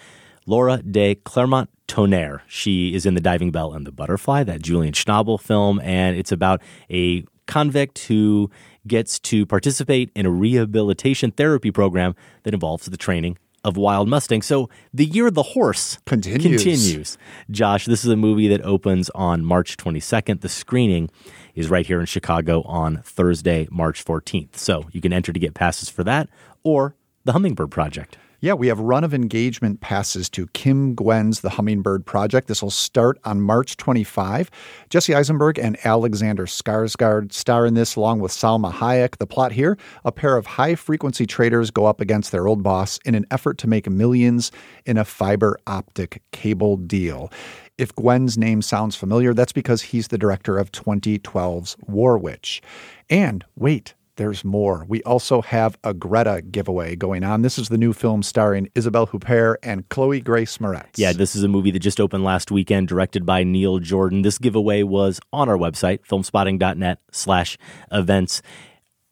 Laura 0.52 0.82
de 0.84 1.16
Clermont 1.16 1.70
Tonnerre. 1.88 2.42
She 2.46 2.94
is 2.94 3.06
in 3.06 3.14
The 3.14 3.22
Diving 3.22 3.52
Bell 3.52 3.72
and 3.72 3.88
the 3.88 3.92
Butterfly, 3.92 4.44
that 4.44 4.62
Julian 4.62 4.94
Schnabel 4.94 5.40
film, 5.40 5.80
and 5.80 6.18
it's 6.18 6.34
about 6.34 6.62
a 6.92 7.24
convict 7.48 8.00
who 8.00 8.52
gets 8.86 9.18
to 9.20 9.46
participate 9.46 10.12
in 10.14 10.26
a 10.26 10.30
rehabilitation 10.30 11.32
therapy 11.32 11.72
program 11.72 12.16
that 12.44 12.54
involves 12.54 12.86
the 12.86 12.98
training 12.98 13.38
of 13.64 13.78
wild 13.78 14.10
mustangs. 14.10 14.46
So 14.46 14.70
the 14.94 15.06
year 15.06 15.28
of 15.28 15.36
the 15.36 15.44
horse 15.44 16.00
Continues. 16.06 16.44
continues. 16.44 17.18
Josh, 17.50 17.86
this 17.86 18.04
is 18.04 18.12
a 18.12 18.18
movie 18.18 18.50
that 18.50 18.62
opens 18.64 19.10
on 19.12 19.46
March 19.46 19.78
22nd. 19.78 20.42
The 20.42 20.50
screening 20.50 21.10
is 21.56 21.70
right 21.70 21.86
here 21.86 22.02
in 22.02 22.08
Chicago 22.08 22.64
on 22.64 23.02
Thursday, 23.04 23.70
March 23.72 24.04
14th. 24.04 24.58
So 24.58 24.90
you 24.92 25.00
can 25.00 25.14
enter 25.14 25.32
to 25.32 25.40
get 25.40 25.54
passes 25.54 25.88
for 25.88 26.04
that 26.04 26.28
or 26.62 26.96
the 27.24 27.32
Hummingbird 27.32 27.72
Project. 27.72 28.18
Yeah, 28.44 28.54
we 28.54 28.70
have 28.70 28.80
run 28.80 29.04
of 29.04 29.14
engagement 29.14 29.82
passes 29.82 30.28
to 30.32 30.48
Kim 30.48 30.96
Nguyen's 30.96 31.42
The 31.42 31.52
Hummingbird 31.52 32.08
Project. 32.08 32.48
This 32.48 32.64
will 32.64 32.72
start 32.72 33.20
on 33.24 33.40
March 33.40 33.78
25. 33.78 34.50
Jesse 34.90 35.14
Eisenberg 35.14 35.60
and 35.60 35.78
Alexander 35.86 36.48
Skarsgård 36.48 37.34
star 37.34 37.68
in 37.68 37.76
this 37.76 37.96
along 37.96 38.20
with 38.20 38.32
Salma 38.32 38.74
Hayek. 38.74 39.18
The 39.18 39.28
plot 39.28 39.52
here 39.52 39.78
a 40.04 40.12
pair 40.12 40.38
of 40.38 40.48
high 40.48 40.74
frequency 40.74 41.28
traders 41.28 41.70
go 41.70 41.86
up 41.86 42.02
against 42.02 42.32
their 42.32 42.48
old 42.48 42.64
boss 42.64 42.98
in 43.06 43.14
an 43.14 43.28
effort 43.30 43.60
to 43.60 43.68
make 43.68 43.88
millions 43.88 44.52
in 44.88 44.98
a 44.98 45.06
fiber 45.06 45.60
optic 45.68 46.24
cable 46.32 46.78
deal. 46.78 47.32
If 47.78 47.94
Gwen's 47.94 48.40
name 48.40 48.64
sounds 48.64 48.96
familiar, 48.96 49.36
that's 49.36 49.54
because 49.54 49.84
he's 49.84 50.08
the 50.08 50.18
director 50.18 50.58
of 50.58 50.72
2012's 50.72 51.78
War 51.86 52.18
Witch. 52.18 52.64
And 53.08 53.46
wait, 53.56 53.94
there's 54.22 54.46
more. 54.46 54.86
We 54.88 55.02
also 55.02 55.42
have 55.42 55.80
a 55.84 55.96
Greta 55.96 56.44
giveaway 56.44 56.96
going 56.96 57.24
on. 57.24 57.42
This 57.42 57.58
is 57.58 57.70
the 57.70 57.78
new 57.78 57.92
film 57.92 58.22
starring 58.22 58.70
Isabelle 58.76 59.08
Huppert 59.08 59.56
and 59.64 59.90
Chloe 59.90 60.22
Grace 60.22 60.60
Moretz. 60.60 60.92
Yeah, 60.96 61.12
this 61.12 61.36
is 61.36 61.42
a 61.42 61.48
movie 61.48 61.72
that 61.72 61.80
just 61.80 62.00
opened 62.00 62.24
last 62.24 62.52
weekend, 62.52 62.88
directed 62.88 63.26
by 63.26 63.44
Neil 63.44 63.80
Jordan. 63.80 64.22
This 64.22 64.38
giveaway 64.38 64.84
was 64.84 65.20
on 65.34 65.50
our 65.50 65.58
website, 65.58 66.02
filmspotting.net 66.08 67.00
slash 67.12 67.58
events. 67.92 68.44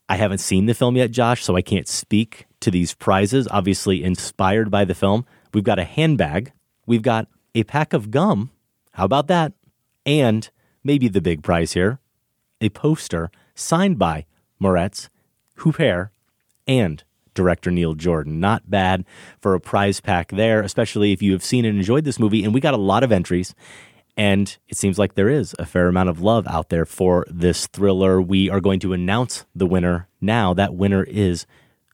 I 0.07 0.15
haven't 0.17 0.37
seen 0.37 0.67
the 0.67 0.75
film 0.75 0.95
yet, 0.95 1.09
Josh, 1.09 1.43
so 1.43 1.55
I 1.55 1.63
can't 1.63 1.87
speak 1.87 2.45
to 2.59 2.69
these 2.69 2.93
prizes. 2.93 3.47
Obviously, 3.49 4.03
inspired 4.03 4.69
by 4.69 4.85
the 4.85 4.93
film. 4.93 5.25
We've 5.55 5.63
got 5.63 5.79
a 5.79 5.85
handbag. 5.85 6.51
We've 6.85 7.01
got 7.01 7.27
a 7.55 7.63
pack 7.63 7.93
of 7.93 8.11
gum. 8.11 8.51
How 8.91 9.05
about 9.05 9.25
that? 9.25 9.53
And 10.05 10.47
maybe 10.83 11.07
the 11.07 11.19
big 11.19 11.41
prize 11.41 11.73
here 11.73 11.99
a 12.61 12.69
poster 12.69 13.31
signed 13.55 13.97
by 13.97 14.25
Moretz, 14.61 15.09
Huppert, 15.57 16.09
and 16.67 17.03
director 17.33 17.71
Neil 17.71 17.93
Jordan. 17.93 18.39
Not 18.39 18.69
bad 18.69 19.05
for 19.39 19.55
a 19.55 19.59
prize 19.59 20.01
pack 20.01 20.31
there, 20.31 20.61
especially 20.61 21.11
if 21.11 21.21
you 21.21 21.31
have 21.31 21.43
seen 21.43 21.65
and 21.65 21.77
enjoyed 21.77 22.03
this 22.03 22.19
movie. 22.19 22.43
And 22.43 22.53
we 22.53 22.59
got 22.59 22.73
a 22.73 22.77
lot 22.77 23.03
of 23.03 23.11
entries. 23.11 23.55
And 24.17 24.57
it 24.67 24.75
seems 24.75 24.99
like 24.99 25.13
there 25.13 25.29
is 25.29 25.55
a 25.57 25.65
fair 25.65 25.87
amount 25.87 26.09
of 26.09 26.21
love 26.21 26.45
out 26.47 26.69
there 26.69 26.85
for 26.85 27.25
this 27.29 27.67
thriller. 27.67 28.21
We 28.21 28.49
are 28.49 28.59
going 28.59 28.81
to 28.81 28.91
announce 28.91 29.45
the 29.55 29.65
winner 29.65 30.09
now. 30.19 30.53
That 30.53 30.75
winner 30.75 31.03
is 31.03 31.45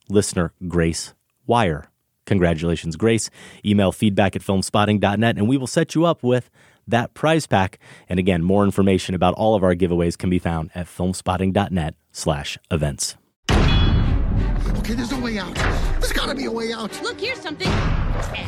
listener 0.10 0.52
Grace 0.68 1.14
Wire. 1.46 1.90
Congratulations, 2.26 2.96
Grace. 2.96 3.30
Email 3.64 3.92
feedback 3.92 4.36
at 4.36 4.42
filmspotting.net 4.42 5.38
and 5.38 5.48
we 5.48 5.58
will 5.58 5.68
set 5.68 5.94
you 5.94 6.06
up 6.06 6.24
with 6.24 6.50
that 6.88 7.14
prize 7.14 7.48
pack. 7.48 7.80
And 8.10 8.20
again, 8.20 8.44
more 8.44 8.64
information 8.64 9.16
about 9.16 9.34
all 9.36 9.56
of 9.56 9.64
our 9.64 9.76
giveaways 9.76 10.18
can 10.18 10.30
be 10.30 10.40
found 10.40 10.72
at 10.76 10.88
filmspotting.net 10.88 11.96
slash 12.12 12.58
events. 12.72 13.16
Okay, 13.50 14.94
there's 14.94 15.12
a 15.12 15.20
way 15.20 15.40
out. 15.40 15.56
There's 16.00 16.14
gotta 16.14 16.36
be 16.36 16.46
a 16.46 16.52
way 16.52 16.72
out. 16.72 17.02
Look, 17.02 17.20
here's 17.20 17.42
something. 17.42 17.68
Escape. 17.68 18.48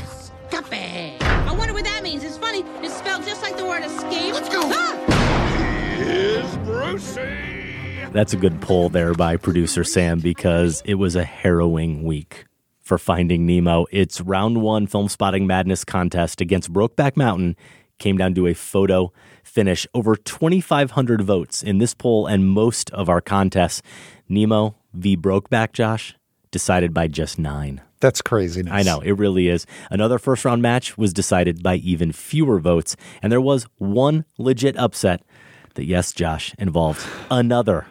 I 1.21 1.55
wonder 1.57 1.73
what 1.73 1.83
that 1.83 2.03
means. 2.03 2.23
It's 2.23 2.37
funny. 2.37 2.63
It's 2.83 2.95
spelled 2.95 3.23
just 3.23 3.41
like 3.41 3.57
the 3.57 3.65
word 3.65 3.83
escape. 3.83 4.33
Let's 4.33 4.49
go. 4.49 4.61
Ah! 4.63 5.95
Here's 5.97 6.57
Brucey. 6.57 8.05
That's 8.11 8.33
a 8.33 8.37
good 8.37 8.61
pull 8.61 8.89
there 8.89 9.13
by 9.13 9.37
producer 9.37 9.83
Sam 9.83 10.19
because 10.19 10.81
it 10.85 10.95
was 10.95 11.15
a 11.15 11.23
harrowing 11.23 12.03
week 12.03 12.45
for 12.81 12.97
Finding 12.97 13.45
Nemo. 13.45 13.85
Its 13.91 14.21
round 14.21 14.61
one 14.61 14.87
Filmspotting 14.87 15.45
madness 15.45 15.83
contest 15.83 16.39
against 16.39 16.71
Brokeback 16.71 17.17
Mountain 17.17 17.57
came 17.97 18.17
down 18.17 18.33
to 18.35 18.47
a 18.47 18.53
photo 18.53 19.11
finish. 19.43 19.87
Over 19.93 20.15
2,500 20.15 21.21
votes 21.21 21.63
in 21.63 21.77
this 21.77 21.93
poll 21.93 22.27
and 22.27 22.47
most 22.47 22.89
of 22.91 23.09
our 23.09 23.21
contests. 23.21 23.81
Nemo 24.29 24.75
v. 24.93 25.15
Brokeback, 25.17 25.73
Josh, 25.73 26.15
decided 26.51 26.93
by 26.93 27.07
just 27.07 27.39
nine. 27.39 27.81
That's 27.99 28.21
craziness. 28.21 28.71
I 28.71 28.83
know, 28.83 28.99
it 28.99 29.13
really 29.13 29.47
is. 29.47 29.65
Another 29.89 30.19
first 30.19 30.45
round 30.45 30.61
match 30.61 30.97
was 30.97 31.13
decided 31.13 31.63
by 31.63 31.75
even 31.77 32.11
fewer 32.11 32.59
votes. 32.59 32.95
And 33.23 33.31
there 33.31 33.41
was 33.41 33.65
one 33.77 34.25
legit 34.37 34.77
upset 34.77 35.23
that, 35.73 35.85
yes, 35.85 36.11
Josh, 36.11 36.53
involved 36.59 37.03
another 37.31 37.87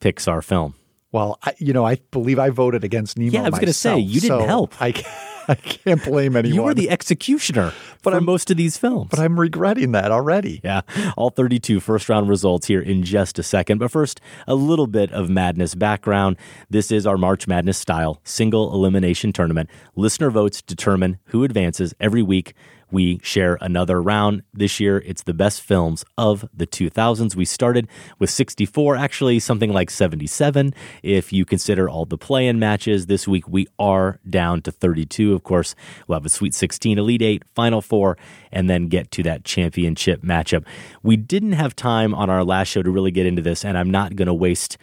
Pixar 0.00 0.42
film. 0.42 0.74
Well, 1.12 1.38
I, 1.44 1.54
you 1.58 1.72
know, 1.72 1.84
I 1.86 1.96
believe 2.10 2.40
I 2.40 2.50
voted 2.50 2.82
against 2.82 3.16
Nemo. 3.16 3.30
Yeah, 3.30 3.40
I 3.42 3.50
was 3.50 3.60
going 3.60 3.66
to 3.66 3.72
say, 3.72 3.98
you 3.98 4.20
didn't 4.20 4.40
so 4.40 4.46
help. 4.46 4.80
I, 4.82 4.90
can't- 4.90 5.06
I 5.48 5.54
can't 5.54 6.02
blame 6.04 6.36
anyone. 6.36 6.54
You 6.54 6.62
were 6.62 6.74
the 6.74 6.90
executioner 6.90 7.72
but 8.02 8.14
for 8.14 8.20
most 8.20 8.50
of 8.50 8.56
these 8.56 8.76
films. 8.76 9.08
but 9.10 9.18
I'm 9.18 9.38
regretting 9.38 9.92
that 9.92 10.12
already. 10.12 10.60
Yeah, 10.62 10.82
all 11.16 11.30
32 11.30 11.80
first 11.80 12.08
round 12.08 12.28
results 12.28 12.66
here 12.66 12.80
in 12.80 13.02
just 13.02 13.38
a 13.38 13.42
second. 13.42 13.78
But 13.78 13.90
first, 13.90 14.20
a 14.46 14.54
little 14.54 14.86
bit 14.86 15.10
of 15.12 15.28
madness 15.28 15.74
background. 15.74 16.36
This 16.70 16.90
is 16.90 17.06
our 17.06 17.16
March 17.18 17.46
Madness 17.46 17.78
style 17.78 18.20
single 18.24 18.72
elimination 18.72 19.32
tournament. 19.32 19.70
Listener 19.96 20.30
votes 20.30 20.62
determine 20.62 21.18
who 21.26 21.44
advances 21.44 21.94
every 22.00 22.22
week. 22.22 22.54
We 22.94 23.18
share 23.24 23.58
another 23.60 24.00
round. 24.00 24.44
This 24.52 24.78
year, 24.78 25.02
it's 25.04 25.24
the 25.24 25.34
best 25.34 25.62
films 25.62 26.04
of 26.16 26.48
the 26.54 26.64
2000s. 26.64 27.34
We 27.34 27.44
started 27.44 27.88
with 28.20 28.30
64, 28.30 28.94
actually, 28.94 29.40
something 29.40 29.72
like 29.72 29.90
77. 29.90 30.72
If 31.02 31.32
you 31.32 31.44
consider 31.44 31.88
all 31.88 32.04
the 32.04 32.16
play 32.16 32.46
in 32.46 32.60
matches, 32.60 33.06
this 33.06 33.26
week 33.26 33.48
we 33.48 33.66
are 33.80 34.20
down 34.30 34.62
to 34.62 34.70
32. 34.70 35.34
Of 35.34 35.42
course, 35.42 35.74
we'll 36.06 36.14
have 36.14 36.24
a 36.24 36.28
Sweet 36.28 36.54
16, 36.54 36.96
Elite 36.96 37.20
8, 37.20 37.42
Final 37.52 37.82
Four, 37.82 38.16
and 38.52 38.70
then 38.70 38.86
get 38.86 39.10
to 39.10 39.24
that 39.24 39.42
championship 39.42 40.22
matchup. 40.22 40.64
We 41.02 41.16
didn't 41.16 41.54
have 41.54 41.74
time 41.74 42.14
on 42.14 42.30
our 42.30 42.44
last 42.44 42.68
show 42.68 42.84
to 42.84 42.92
really 42.92 43.10
get 43.10 43.26
into 43.26 43.42
this, 43.42 43.64
and 43.64 43.76
I'm 43.76 43.90
not 43.90 44.14
going 44.14 44.28
to 44.28 44.34
waste 44.34 44.78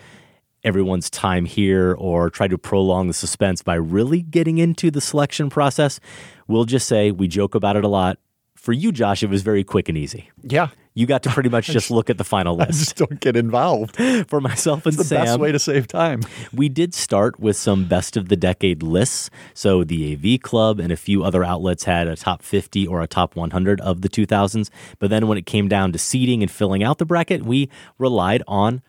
everyone's 0.64 1.09
time 1.09 1.45
here 1.45 1.93
or 1.97 2.30
try 2.30 2.47
to 2.47 2.57
prolong 2.57 3.07
the 3.07 3.14
suspense 3.14 3.62
by 3.64 3.76
really 3.76 4.22
getting 4.22 4.57
into 4.57 4.91
the 4.91 5.01
selection 5.01 5.49
process. 5.49 5.99
We'll 6.47 6.66
just 6.66 6.88
say 6.88 7.12
we 7.12 7.28
joke 7.28 7.55
about 7.55 7.76
it 7.76 7.84
a 7.84 7.88
lot. 7.88 8.18
For 8.55 8.74
you, 8.74 8.91
Josh, 8.91 9.24
it 9.24 9.30
was 9.30 9.41
very 9.41 9.64
quick 9.64 9.89
and 9.89 9.97
easy. 9.97 10.30
Yeah. 10.43 10.68
You 10.93 11.07
got 11.07 11.24
to 11.24 11.30
pretty 11.30 11.49
much 11.49 11.66
just 11.72 11.89
look 11.89 12.12
at 12.12 12.20
the 12.20 12.24
final 12.24 12.62
I 12.62 12.66
list. 12.66 12.80
just 12.80 12.95
don't 12.97 13.20
get 13.20 13.36
involved. 13.36 13.95
For 14.28 14.39
myself 14.39 14.86
and 14.86 14.93
It's 14.93 14.97
the 14.97 15.03
Sam, 15.05 15.26
best 15.26 15.39
way 15.39 15.51
to 15.51 15.57
save 15.57 15.88
time. 15.88 16.22
we 16.53 16.70
did 16.70 16.93
start 16.93 17.39
with 17.39 17.55
some 17.55 17.86
best 17.86 18.18
of 18.18 18.30
the 18.30 18.36
decade 18.36 18.84
lists. 18.84 19.32
So 19.55 19.84
the 19.84 20.14
AV 20.14 20.41
Club 20.41 20.80
and 20.80 20.91
a 20.91 20.97
few 20.97 21.24
other 21.24 21.43
outlets 21.43 21.86
had 21.86 22.07
a 22.07 22.16
top 22.16 22.43
50 22.43 22.86
or 22.86 23.01
a 23.01 23.07
top 23.07 23.36
100 23.36 23.82
of 23.82 24.01
the 24.01 24.09
2000s. 24.09 24.70
But 24.99 25.09
then 25.09 25.28
when 25.28 25.39
it 25.39 25.47
came 25.47 25.68
down 25.68 25.91
to 25.93 25.97
seeding 25.97 26.43
and 26.43 26.51
filling 26.51 26.84
out 26.84 26.99
the 26.99 27.05
bracket, 27.05 27.43
we 27.43 27.68
relied 27.97 28.43
on 28.47 28.84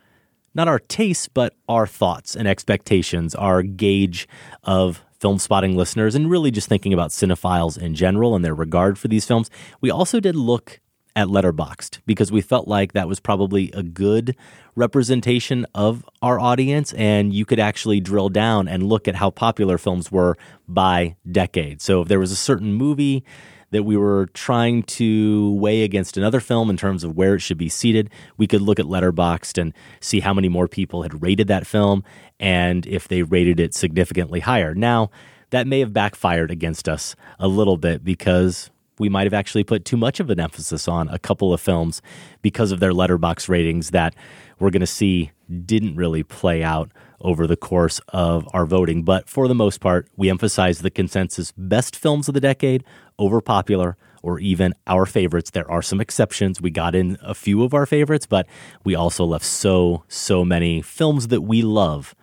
not 0.54 0.68
our 0.68 0.78
tastes, 0.78 1.28
but 1.28 1.54
our 1.68 1.86
thoughts 1.86 2.34
and 2.36 2.46
expectations, 2.46 3.34
our 3.34 3.62
gauge 3.62 4.28
of 4.62 5.02
Filmspotting 5.20 5.76
listeners, 5.76 6.14
and 6.14 6.30
really 6.30 6.50
just 6.50 6.68
thinking 6.68 6.92
about 6.92 7.10
cinephiles 7.10 7.78
in 7.78 7.94
general 7.94 8.34
and 8.34 8.44
their 8.44 8.54
regard 8.54 8.98
for 8.98 9.08
these 9.08 9.24
films. 9.24 9.50
We 9.80 9.90
also 9.90 10.18
did 10.18 10.34
look 10.34 10.80
at 11.14 11.28
Letterboxd 11.28 12.00
because 12.06 12.32
we 12.32 12.40
felt 12.40 12.66
like 12.66 12.92
that 12.92 13.06
was 13.06 13.20
probably 13.20 13.70
a 13.72 13.82
good 13.82 14.34
representation 14.74 15.66
of 15.74 16.04
our 16.22 16.40
audience, 16.40 16.92
and 16.94 17.32
you 17.32 17.44
could 17.44 17.60
actually 17.60 18.00
drill 18.00 18.30
down 18.30 18.66
and 18.66 18.82
look 18.82 19.06
at 19.06 19.16
how 19.16 19.30
popular 19.30 19.78
films 19.78 20.10
were 20.10 20.36
by 20.66 21.14
decade. 21.30 21.80
So 21.82 22.02
if 22.02 22.08
there 22.08 22.18
was 22.18 22.32
a 22.32 22.36
certain 22.36 22.72
movie 22.72 23.24
that 23.72 23.82
we 23.82 23.96
were 23.96 24.26
trying 24.34 24.84
to 24.84 25.52
weigh 25.54 25.82
against 25.82 26.16
another 26.16 26.40
film 26.40 26.70
in 26.70 26.76
terms 26.76 27.02
of 27.02 27.16
where 27.16 27.34
it 27.34 27.40
should 27.40 27.58
be 27.58 27.68
seated, 27.68 28.08
we 28.36 28.46
could 28.46 28.62
look 28.62 28.78
at 28.78 28.86
Letterboxd 28.86 29.58
and 29.60 29.74
see 30.00 30.20
how 30.20 30.32
many 30.32 30.48
more 30.48 30.68
people 30.68 31.02
had 31.02 31.22
rated 31.22 31.48
that 31.48 31.66
film 31.66 32.04
and 32.38 32.86
if 32.86 33.08
they 33.08 33.22
rated 33.22 33.58
it 33.58 33.74
significantly 33.74 34.40
higher. 34.40 34.74
Now, 34.74 35.10
that 35.50 35.66
may 35.66 35.80
have 35.80 35.92
backfired 35.92 36.50
against 36.50 36.88
us 36.88 37.16
a 37.38 37.48
little 37.48 37.76
bit 37.76 38.04
because 38.04 38.70
we 38.98 39.08
might 39.08 39.24
have 39.24 39.34
actually 39.34 39.64
put 39.64 39.84
too 39.84 39.96
much 39.96 40.20
of 40.20 40.30
an 40.30 40.38
emphasis 40.38 40.86
on 40.86 41.08
a 41.08 41.18
couple 41.18 41.52
of 41.52 41.60
films 41.60 42.02
because 42.40 42.72
of 42.72 42.80
their 42.80 42.92
Letterboxd 42.92 43.48
ratings 43.48 43.90
that 43.90 44.14
we're 44.62 44.70
going 44.70 44.80
to 44.80 44.86
see 44.86 45.32
didn't 45.66 45.96
really 45.96 46.22
play 46.22 46.62
out 46.62 46.92
over 47.20 47.48
the 47.48 47.56
course 47.56 48.00
of 48.08 48.48
our 48.52 48.64
voting. 48.64 49.02
But 49.02 49.28
for 49.28 49.48
the 49.48 49.54
most 49.56 49.80
part, 49.80 50.08
we 50.16 50.30
emphasize 50.30 50.78
the 50.78 50.90
consensus 50.90 51.52
best 51.56 51.96
films 51.96 52.28
of 52.28 52.34
the 52.34 52.40
decade 52.40 52.84
over 53.18 53.40
popular 53.40 53.96
or 54.22 54.38
even 54.38 54.72
our 54.86 55.04
favorites. 55.04 55.50
There 55.50 55.68
are 55.68 55.82
some 55.82 56.00
exceptions. 56.00 56.60
We 56.60 56.70
got 56.70 56.94
in 56.94 57.18
a 57.20 57.34
few 57.34 57.64
of 57.64 57.74
our 57.74 57.86
favorites, 57.86 58.24
but 58.26 58.46
we 58.84 58.94
also 58.94 59.24
left 59.24 59.44
so, 59.44 60.04
so 60.06 60.44
many 60.44 60.80
films 60.80 61.28
that 61.28 61.40
we 61.40 61.62
love 61.62 62.14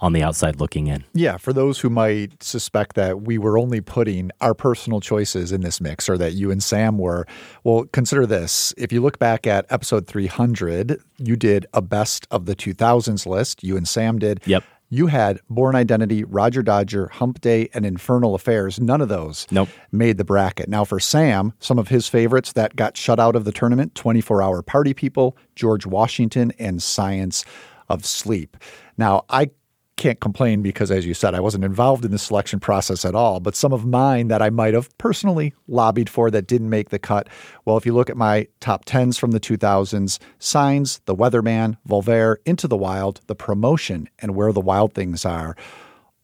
on 0.00 0.12
the 0.12 0.22
outside 0.22 0.60
looking 0.60 0.86
in. 0.86 1.04
Yeah, 1.12 1.36
for 1.36 1.52
those 1.52 1.80
who 1.80 1.90
might 1.90 2.42
suspect 2.42 2.94
that 2.96 3.22
we 3.22 3.38
were 3.38 3.58
only 3.58 3.80
putting 3.80 4.30
our 4.40 4.54
personal 4.54 5.00
choices 5.00 5.50
in 5.52 5.62
this 5.62 5.80
mix 5.80 6.08
or 6.08 6.16
that 6.18 6.34
you 6.34 6.50
and 6.50 6.62
Sam 6.62 6.98
were, 6.98 7.26
well, 7.64 7.84
consider 7.92 8.26
this. 8.26 8.72
If 8.76 8.92
you 8.92 9.00
look 9.00 9.18
back 9.18 9.46
at 9.46 9.66
episode 9.70 10.06
300, 10.06 11.00
you 11.18 11.36
did 11.36 11.66
a 11.72 11.82
best 11.82 12.26
of 12.30 12.46
the 12.46 12.54
2000s 12.54 13.26
list. 13.26 13.64
You 13.64 13.76
and 13.76 13.88
Sam 13.88 14.18
did. 14.18 14.40
Yep. 14.44 14.64
You 14.90 15.08
had 15.08 15.40
Bourne 15.50 15.74
Identity, 15.74 16.24
Roger 16.24 16.62
Dodger, 16.62 17.08
Hump 17.08 17.42
Day, 17.42 17.68
and 17.74 17.84
Infernal 17.84 18.34
Affairs. 18.34 18.80
None 18.80 19.02
of 19.02 19.10
those 19.10 19.46
nope. 19.50 19.68
made 19.92 20.16
the 20.16 20.24
bracket. 20.24 20.68
Now, 20.68 20.84
for 20.84 20.98
Sam, 20.98 21.52
some 21.60 21.78
of 21.78 21.88
his 21.88 22.08
favorites 22.08 22.54
that 22.54 22.74
got 22.74 22.96
shut 22.96 23.20
out 23.20 23.36
of 23.36 23.44
the 23.44 23.52
tournament 23.52 23.94
24 23.94 24.40
Hour 24.40 24.62
Party 24.62 24.94
People, 24.94 25.36
George 25.56 25.84
Washington, 25.84 26.52
and 26.58 26.82
Science 26.82 27.44
of 27.90 28.06
Sleep. 28.06 28.56
Now, 28.96 29.24
I 29.28 29.50
can't 29.98 30.20
complain 30.20 30.62
because, 30.62 30.90
as 30.90 31.04
you 31.04 31.12
said, 31.12 31.34
I 31.34 31.40
wasn't 31.40 31.64
involved 31.64 32.06
in 32.06 32.10
the 32.10 32.18
selection 32.18 32.60
process 32.60 33.04
at 33.04 33.14
all. 33.14 33.40
But 33.40 33.54
some 33.54 33.74
of 33.74 33.84
mine 33.84 34.28
that 34.28 34.40
I 34.40 34.48
might 34.48 34.72
have 34.72 34.96
personally 34.96 35.52
lobbied 35.66 36.08
for 36.08 36.30
that 36.30 36.46
didn't 36.46 36.70
make 36.70 36.88
the 36.88 36.98
cut. 36.98 37.28
Well, 37.66 37.76
if 37.76 37.84
you 37.84 37.92
look 37.92 38.08
at 38.08 38.16
my 38.16 38.48
top 38.60 38.86
10s 38.86 39.18
from 39.18 39.32
the 39.32 39.40
2000s 39.40 40.18
Signs, 40.38 41.00
The 41.04 41.14
Weatherman, 41.14 41.76
Volver, 41.86 42.36
Into 42.46 42.66
the 42.66 42.76
Wild, 42.76 43.20
The 43.26 43.34
Promotion, 43.34 44.08
and 44.20 44.34
Where 44.34 44.52
the 44.52 44.60
Wild 44.60 44.94
Things 44.94 45.26
Are, 45.26 45.54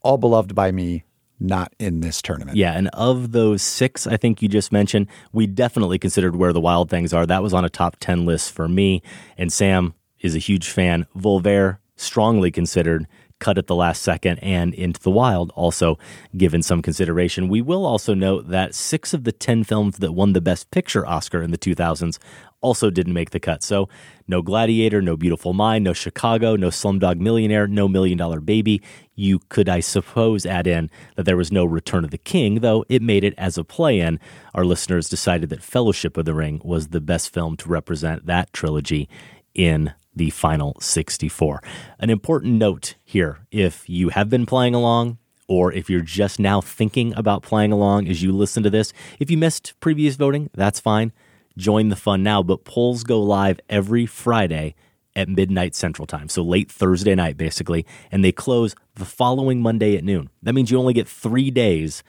all 0.00 0.16
beloved 0.16 0.54
by 0.54 0.72
me. 0.72 1.04
Not 1.40 1.74
in 1.80 2.00
this 2.00 2.22
tournament. 2.22 2.56
Yeah, 2.56 2.72
and 2.72 2.88
of 2.92 3.32
those 3.32 3.60
six, 3.60 4.06
I 4.06 4.16
think 4.16 4.40
you 4.40 4.48
just 4.48 4.70
mentioned, 4.70 5.08
we 5.32 5.48
definitely 5.48 5.98
considered 5.98 6.36
where 6.36 6.52
the 6.52 6.60
wild 6.60 6.88
things 6.88 7.12
are. 7.12 7.26
That 7.26 7.42
was 7.42 7.52
on 7.52 7.64
a 7.64 7.68
top 7.68 7.96
10 7.98 8.24
list 8.24 8.52
for 8.52 8.68
me. 8.68 9.02
And 9.36 9.52
Sam 9.52 9.94
is 10.20 10.36
a 10.36 10.38
huge 10.38 10.70
fan. 10.70 11.06
Voltaire, 11.16 11.80
strongly 11.96 12.52
considered 12.52 13.06
cut 13.44 13.58
at 13.58 13.66
the 13.66 13.74
last 13.74 14.00
second 14.00 14.38
and 14.38 14.72
into 14.72 14.98
the 15.00 15.10
wild 15.10 15.52
also 15.54 15.98
given 16.34 16.62
some 16.62 16.80
consideration. 16.80 17.50
We 17.50 17.60
will 17.60 17.84
also 17.84 18.14
note 18.14 18.48
that 18.48 18.74
six 18.74 19.12
of 19.12 19.24
the 19.24 19.32
10 19.32 19.64
films 19.64 19.98
that 19.98 20.12
won 20.12 20.32
the 20.32 20.40
best 20.40 20.70
picture 20.70 21.06
oscar 21.06 21.42
in 21.42 21.50
the 21.50 21.58
2000s 21.58 22.18
also 22.62 22.88
didn't 22.88 23.12
make 23.12 23.30
the 23.30 23.40
cut. 23.40 23.62
So 23.62 23.90
no 24.26 24.40
gladiator 24.40 25.02
no 25.02 25.18
beautiful 25.18 25.52
mind 25.52 25.84
no 25.84 25.92
chicago 25.92 26.56
no 26.56 26.68
slumdog 26.68 27.18
millionaire 27.18 27.66
no 27.66 27.86
million 27.86 28.16
dollar 28.16 28.40
baby. 28.40 28.80
You 29.14 29.40
could 29.50 29.68
i 29.68 29.80
suppose 29.80 30.46
add 30.46 30.66
in 30.66 30.90
that 31.16 31.24
there 31.24 31.36
was 31.36 31.52
no 31.52 31.66
return 31.66 32.04
of 32.04 32.10
the 32.10 32.24
king 32.32 32.60
though 32.60 32.86
it 32.88 33.02
made 33.02 33.24
it 33.24 33.34
as 33.36 33.58
a 33.58 33.64
play-in. 33.64 34.18
Our 34.54 34.64
listeners 34.64 35.10
decided 35.10 35.50
that 35.50 35.62
fellowship 35.62 36.16
of 36.16 36.24
the 36.24 36.32
ring 36.32 36.62
was 36.64 36.88
the 36.88 37.02
best 37.02 37.34
film 37.34 37.58
to 37.58 37.68
represent 37.68 38.24
that 38.24 38.54
trilogy 38.54 39.06
in 39.54 39.92
the 40.14 40.30
final 40.30 40.76
64. 40.80 41.62
An 41.98 42.10
important 42.10 42.54
note 42.54 42.94
here 43.04 43.46
if 43.50 43.88
you 43.88 44.10
have 44.10 44.28
been 44.28 44.46
playing 44.46 44.74
along, 44.74 45.18
or 45.46 45.72
if 45.72 45.90
you're 45.90 46.00
just 46.00 46.38
now 46.38 46.60
thinking 46.60 47.12
about 47.16 47.42
playing 47.42 47.72
along 47.72 48.08
as 48.08 48.22
you 48.22 48.32
listen 48.32 48.62
to 48.62 48.70
this, 48.70 48.92
if 49.18 49.30
you 49.30 49.36
missed 49.36 49.74
previous 49.80 50.16
voting, 50.16 50.50
that's 50.54 50.80
fine. 50.80 51.12
Join 51.56 51.88
the 51.88 51.96
fun 51.96 52.22
now, 52.22 52.42
but 52.42 52.64
polls 52.64 53.04
go 53.04 53.20
live 53.22 53.60
every 53.68 54.06
Friday 54.06 54.74
at 55.16 55.28
midnight 55.28 55.74
Central 55.74 56.06
Time, 56.06 56.28
so 56.28 56.42
late 56.42 56.70
Thursday 56.70 57.14
night, 57.14 57.36
basically, 57.36 57.86
and 58.10 58.24
they 58.24 58.32
close 58.32 58.74
the 58.96 59.04
following 59.04 59.60
Monday 59.60 59.96
at 59.96 60.02
noon. 60.04 60.30
That 60.42 60.54
means 60.54 60.70
you 60.70 60.78
only 60.78 60.94
get 60.94 61.06
three 61.06 61.50
days 61.50 62.02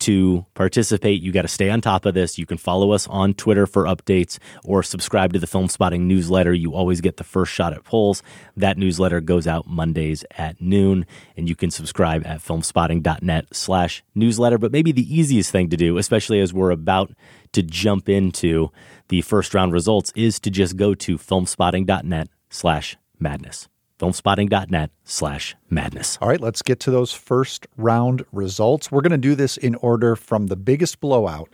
to 0.00 0.44
participate. 0.54 1.22
You 1.22 1.32
got 1.32 1.42
to 1.42 1.48
stay 1.48 1.70
on 1.70 1.80
top 1.80 2.06
of 2.06 2.14
this. 2.14 2.38
You 2.38 2.46
can 2.46 2.58
follow 2.58 2.92
us 2.92 3.06
on 3.08 3.34
Twitter 3.34 3.66
for 3.66 3.84
updates 3.84 4.38
or 4.64 4.82
subscribe 4.82 5.32
to 5.32 5.38
the 5.38 5.46
Filmspotting 5.46 6.00
newsletter. 6.00 6.52
You 6.52 6.74
always 6.74 7.00
get 7.00 7.16
the 7.16 7.24
first 7.24 7.52
shot 7.52 7.72
at 7.72 7.84
polls. 7.84 8.22
That 8.56 8.78
newsletter 8.78 9.20
goes 9.20 9.46
out 9.46 9.66
Mondays 9.66 10.24
at 10.36 10.60
noon, 10.60 11.06
and 11.36 11.48
you 11.48 11.56
can 11.56 11.70
subscribe 11.70 12.26
at 12.26 12.40
filmspotting.net 12.40 13.46
slash 13.52 14.02
newsletter. 14.14 14.58
But 14.58 14.72
maybe 14.72 14.92
the 14.92 15.14
easiest 15.14 15.50
thing 15.50 15.70
to 15.70 15.76
do, 15.76 15.98
especially 15.98 16.40
as 16.40 16.52
we're 16.52 16.70
about 16.70 17.12
to 17.52 17.62
jump 17.62 18.08
into 18.08 18.70
the 19.08 19.22
first 19.22 19.54
round 19.54 19.72
results, 19.72 20.12
is 20.14 20.40
to 20.40 20.50
just 20.50 20.76
go 20.76 20.94
to 20.94 21.18
filmspotting.net 21.18 22.28
slash 22.50 22.96
madness 23.18 23.68
filmspotting.net 23.98 24.90
slash 25.04 25.56
madness. 25.70 26.18
All 26.20 26.28
right, 26.28 26.40
let's 26.40 26.62
get 26.62 26.80
to 26.80 26.90
those 26.90 27.12
first 27.12 27.66
round 27.76 28.24
results. 28.32 28.90
We're 28.90 29.02
going 29.02 29.12
to 29.12 29.18
do 29.18 29.34
this 29.34 29.56
in 29.56 29.74
order 29.76 30.16
from 30.16 30.48
the 30.48 30.56
biggest 30.56 31.00
blowout 31.00 31.50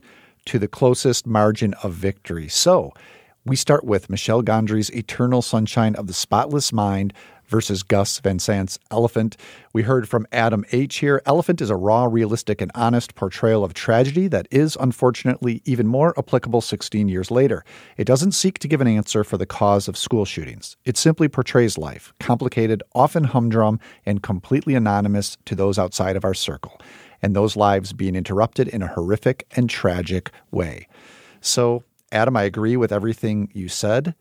to 0.47 0.59
the 0.59 0.68
closest 0.68 1.26
margin 1.26 1.74
of 1.82 1.93
victory. 1.93 2.49
So 2.49 2.93
we 3.45 3.57
start 3.57 3.84
with 3.84 4.11
Michel 4.11 4.43
Gondry's 4.43 4.91
Eternal 4.91 5.43
Sunshine 5.43 5.95
of 5.97 6.07
the 6.07 6.12
Spotless 6.12 6.72
Mind 6.72 7.12
versus 7.51 7.82
Gus 7.82 8.20
Van 8.20 8.38
Sant's 8.38 8.78
Elephant. 8.90 9.36
We 9.72 9.82
heard 9.82 10.09
from 10.09 10.26
Adam 10.32 10.64
H. 10.72 10.96
here. 10.96 11.20
Elephant 11.26 11.61
is 11.61 11.68
a 11.68 11.76
raw, 11.76 12.05
realistic, 12.05 12.62
and 12.62 12.70
honest 12.74 13.14
portrayal 13.14 13.64
of 13.64 13.74
tragedy 13.74 14.28
that 14.28 14.48
is, 14.51 14.76
unfortunately, 14.80 15.61
even 15.64 15.86
more 15.86 16.14
applicable 16.16 16.61
16 16.61 17.09
years 17.09 17.30
later. 17.30 17.64
It 17.96 18.05
doesn't 18.05 18.32
seek 18.32 18.59
to 18.61 18.68
give 18.68 18.80
an 18.80 18.88
answer 18.88 19.24
for 19.24 19.36
the 19.36 19.46
cause 19.46 19.88
of 19.88 19.98
school 19.98 20.24
shootings. 20.24 20.76
It 20.84 20.96
simply 20.96 21.28
portrays 21.28 21.76
life, 21.76 22.14
complicated, 22.20 22.82
often 22.94 23.24
humdrum, 23.24 23.80
and 24.07 24.22
completely 24.22 24.74
anonymous 24.74 25.36
to 25.44 25.55
those 25.55 25.78
outside 25.78 26.16
of 26.16 26.24
our 26.24 26.34
circle, 26.34 26.80
and 27.20 27.34
those 27.34 27.57
lives 27.57 27.92
being 27.92 28.14
interrupted 28.14 28.68
in 28.68 28.82
a 28.82 28.86
horrific 28.86 29.46
and 29.57 29.68
tragic 29.68 30.30
way. 30.51 30.86
So, 31.40 31.82
Adam, 32.12 32.36
I 32.36 32.44
agree 32.44 32.76
with 32.76 32.92
everything 32.92 33.51
you 33.53 33.68
said, 33.68 34.14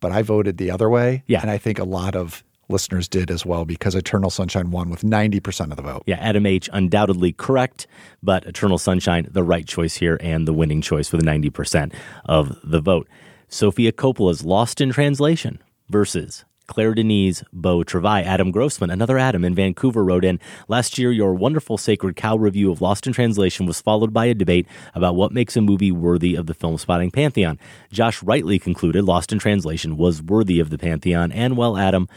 but 0.00 0.12
I 0.12 0.22
voted 0.22 0.56
the 0.56 0.70
other 0.70 0.88
way. 0.88 1.22
Yeah. 1.26 1.40
And 1.42 1.50
I 1.50 1.58
think 1.58 1.78
a 1.78 1.84
lot 1.84 2.16
of 2.16 2.42
listeners 2.70 3.08
did 3.08 3.30
as 3.30 3.44
well 3.44 3.64
because 3.64 3.94
Eternal 3.94 4.30
Sunshine 4.30 4.70
won 4.70 4.90
with 4.90 5.02
90% 5.02 5.70
of 5.70 5.76
the 5.76 5.82
vote. 5.82 6.02
Yeah, 6.06 6.16
Adam 6.16 6.46
H. 6.46 6.68
undoubtedly 6.72 7.32
correct, 7.32 7.86
but 8.22 8.44
Eternal 8.46 8.78
Sunshine, 8.78 9.28
the 9.30 9.42
right 9.42 9.66
choice 9.66 9.96
here 9.96 10.18
and 10.20 10.46
the 10.46 10.52
winning 10.52 10.80
choice 10.80 11.12
with 11.12 11.22
90% 11.22 11.92
of 12.24 12.58
the 12.64 12.80
vote. 12.80 13.08
Sofia 13.48 13.92
Coppola's 13.92 14.44
Lost 14.44 14.80
in 14.80 14.90
Translation 14.90 15.60
versus 15.88 16.44
Claire 16.70 16.94
Denis, 16.94 17.42
Beau 17.52 17.82
Travail, 17.82 18.24
Adam 18.24 18.52
Grossman, 18.52 18.90
another 18.90 19.18
Adam 19.18 19.44
in 19.44 19.56
Vancouver 19.56 20.04
wrote 20.04 20.24
in 20.24 20.38
Last 20.68 20.98
year, 20.98 21.10
your 21.10 21.34
wonderful 21.34 21.76
Sacred 21.76 22.14
Cow 22.14 22.36
review 22.36 22.70
of 22.70 22.80
Lost 22.80 23.08
in 23.08 23.12
Translation 23.12 23.66
was 23.66 23.80
followed 23.80 24.12
by 24.12 24.26
a 24.26 24.34
debate 24.34 24.68
about 24.94 25.16
what 25.16 25.32
makes 25.32 25.56
a 25.56 25.60
movie 25.60 25.90
worthy 25.90 26.36
of 26.36 26.46
the 26.46 26.54
Filmspotting 26.54 27.12
pantheon. 27.12 27.58
Josh 27.90 28.22
rightly 28.22 28.60
concluded 28.60 29.04
Lost 29.04 29.32
in 29.32 29.40
Translation 29.40 29.96
was 29.96 30.22
worthy 30.22 30.60
of 30.60 30.70
the 30.70 30.78
pantheon, 30.78 31.32
and 31.32 31.56
well, 31.56 31.76
Adam, 31.76 32.08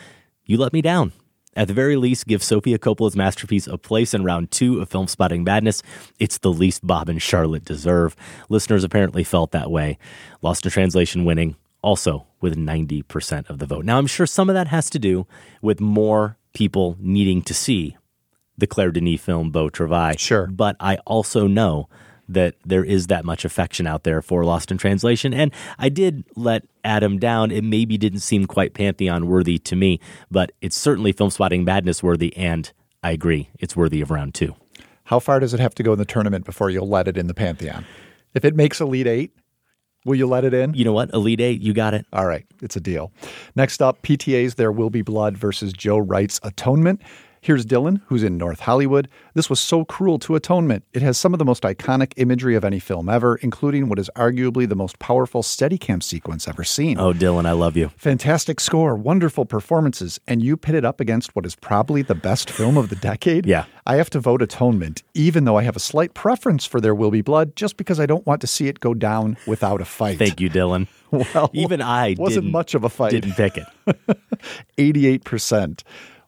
you 0.45 0.57
let 0.57 0.73
me 0.73 0.81
down. 0.81 1.13
At 1.55 1.67
the 1.67 1.73
very 1.73 1.95
least, 1.95 2.25
give 2.25 2.41
Sofia 2.43 2.79
Coppola's 2.79 3.15
masterpiece 3.15 3.67
a 3.67 3.77
place 3.77 4.13
in 4.13 4.23
round 4.23 4.49
two 4.49 4.81
of 4.81 4.89
Filmspotting 4.89 5.45
Madness. 5.45 5.83
It's 6.17 6.39
the 6.39 6.51
least 6.51 6.85
Bob 6.85 7.09
and 7.09 7.21
Charlotte 7.21 7.63
deserve. 7.63 8.15
Listeners 8.49 8.83
apparently 8.83 9.23
felt 9.23 9.51
that 9.51 9.69
way. 9.69 9.99
Lost 10.41 10.65
in 10.65 10.71
Translation 10.71 11.25
winning, 11.25 11.55
also 11.83 12.25
with 12.41 12.57
90% 12.57 13.49
of 13.49 13.59
the 13.59 13.67
vote. 13.67 13.85
Now, 13.85 13.99
I'm 13.99 14.07
sure 14.07 14.25
some 14.25 14.49
of 14.49 14.55
that 14.55 14.67
has 14.67 14.89
to 14.91 14.99
do 14.99 15.27
with 15.61 15.79
more 15.79 16.37
people 16.53 16.97
needing 16.99 17.43
to 17.43 17.53
see 17.53 17.95
the 18.57 18.67
Claire 18.67 18.91
Denis 18.91 19.21
film 19.21 19.51
Beau 19.51 19.69
Travail. 19.69 20.15
Sure. 20.17 20.47
But 20.47 20.75
I 20.79 20.97
also 21.05 21.45
know 21.47 21.87
that 22.29 22.55
there 22.65 22.83
is 22.83 23.07
that 23.07 23.25
much 23.25 23.45
affection 23.45 23.87
out 23.87 24.03
there 24.03 24.21
for 24.21 24.43
Lost 24.45 24.71
in 24.71 24.77
Translation. 24.77 25.33
And 25.33 25.53
I 25.77 25.89
did 25.89 26.23
let 26.35 26.63
Adam 26.83 27.19
down. 27.19 27.51
It 27.51 27.63
maybe 27.63 27.97
didn't 27.97 28.19
seem 28.19 28.45
quite 28.45 28.73
Pantheon 28.73 29.27
worthy 29.27 29.57
to 29.59 29.75
me, 29.75 29.99
but 30.31 30.51
it's 30.61 30.77
certainly 30.77 31.11
Film 31.11 31.29
Spotting 31.29 31.63
Madness 31.63 32.01
worthy. 32.01 32.35
And 32.37 32.71
I 33.03 33.11
agree, 33.11 33.49
it's 33.59 33.75
worthy 33.75 34.01
of 34.01 34.11
round 34.11 34.33
two. 34.33 34.55
How 35.05 35.19
far 35.19 35.39
does 35.39 35.53
it 35.53 35.59
have 35.59 35.75
to 35.75 35.83
go 35.83 35.91
in 35.93 35.99
the 35.99 36.05
tournament 36.05 36.45
before 36.45 36.69
you'll 36.69 36.87
let 36.87 37.07
it 37.07 37.17
in 37.17 37.27
the 37.27 37.33
Pantheon? 37.33 37.85
If 38.33 38.45
it 38.45 38.55
makes 38.55 38.79
Elite 38.79 39.07
Eight, 39.07 39.35
will 40.05 40.15
you 40.15 40.27
let 40.27 40.45
it 40.45 40.53
in? 40.53 40.73
You 40.73 40.85
know 40.85 40.93
what? 40.93 41.13
Elite 41.13 41.41
Eight, 41.41 41.61
you 41.61 41.73
got 41.73 41.93
it. 41.93 42.05
All 42.13 42.25
right, 42.25 42.45
it's 42.61 42.75
a 42.75 42.79
deal. 42.79 43.11
Next 43.55 43.81
up, 43.81 44.01
PTA's 44.01 44.55
There 44.55 44.71
Will 44.71 44.89
Be 44.89 45.01
Blood 45.01 45.37
versus 45.37 45.73
Joe 45.73 45.97
Wright's 45.97 46.39
Atonement. 46.43 47.01
Here's 47.45 47.65
Dylan, 47.65 47.99
who's 48.05 48.23
in 48.23 48.37
North 48.37 48.61
Hollywood. 48.61 49.09
This 49.33 49.49
was 49.49 49.59
so 49.59 49.83
cruel 49.83 50.17
to 50.19 50.35
Atonement. 50.35 50.85
It 50.93 51.01
has 51.01 51.17
some 51.17 51.33
of 51.33 51.39
the 51.39 51.43
most 51.43 51.63
iconic 51.63 52.13
imagery 52.15 52.55
of 52.55 52.63
any 52.63 52.79
film 52.79 53.09
ever, 53.09 53.35
including 53.35 53.89
what 53.89 53.99
is 53.99 54.09
arguably 54.15 54.65
the 54.67 54.77
most 54.77 54.97
powerful 54.97 55.43
Steadicam 55.43 56.01
sequence 56.01 56.47
ever 56.47 56.63
seen. 56.63 56.97
Oh, 56.97 57.11
Dylan, 57.11 57.45
I 57.45 57.51
love 57.51 57.75
you. 57.75 57.89
Fantastic 57.97 58.61
score, 58.61 58.95
wonderful 58.95 59.43
performances, 59.43 60.21
and 60.25 60.41
you 60.41 60.55
pit 60.55 60.73
it 60.73 60.85
up 60.85 61.01
against 61.01 61.35
what 61.35 61.45
is 61.45 61.53
probably 61.53 62.01
the 62.01 62.15
best 62.15 62.49
film 62.49 62.77
of 62.77 62.87
the 62.87 62.95
decade. 62.95 63.45
Yeah. 63.45 63.65
I 63.85 63.95
have 63.97 64.09
to 64.11 64.21
vote 64.21 64.41
Atonement, 64.41 65.03
even 65.13 65.43
though 65.43 65.57
I 65.57 65.63
have 65.63 65.75
a 65.75 65.81
slight 65.81 66.13
preference 66.13 66.65
for 66.65 66.79
There 66.79 66.95
Will 66.95 67.11
Be 67.11 67.21
Blood, 67.21 67.57
just 67.57 67.75
because 67.75 67.99
I 67.99 68.05
don't 68.05 68.25
want 68.25 68.39
to 68.39 68.47
see 68.47 68.69
it 68.69 68.79
go 68.79 68.93
down 68.93 69.35
without 69.45 69.81
a 69.81 69.85
fight. 69.85 70.17
Thank 70.17 70.39
you, 70.39 70.49
Dylan. 70.49 70.87
Well, 71.35 71.51
Even 71.53 71.79
I 71.79 72.15
wasn't 72.17 72.45
didn't- 72.45 72.53
much 72.53 72.73
of 72.73 72.83
a 72.83 72.89
fight. 72.89 73.11
Didn't 73.11 73.33
pick 73.33 73.55
it. 73.59 73.67
88% 74.79 75.83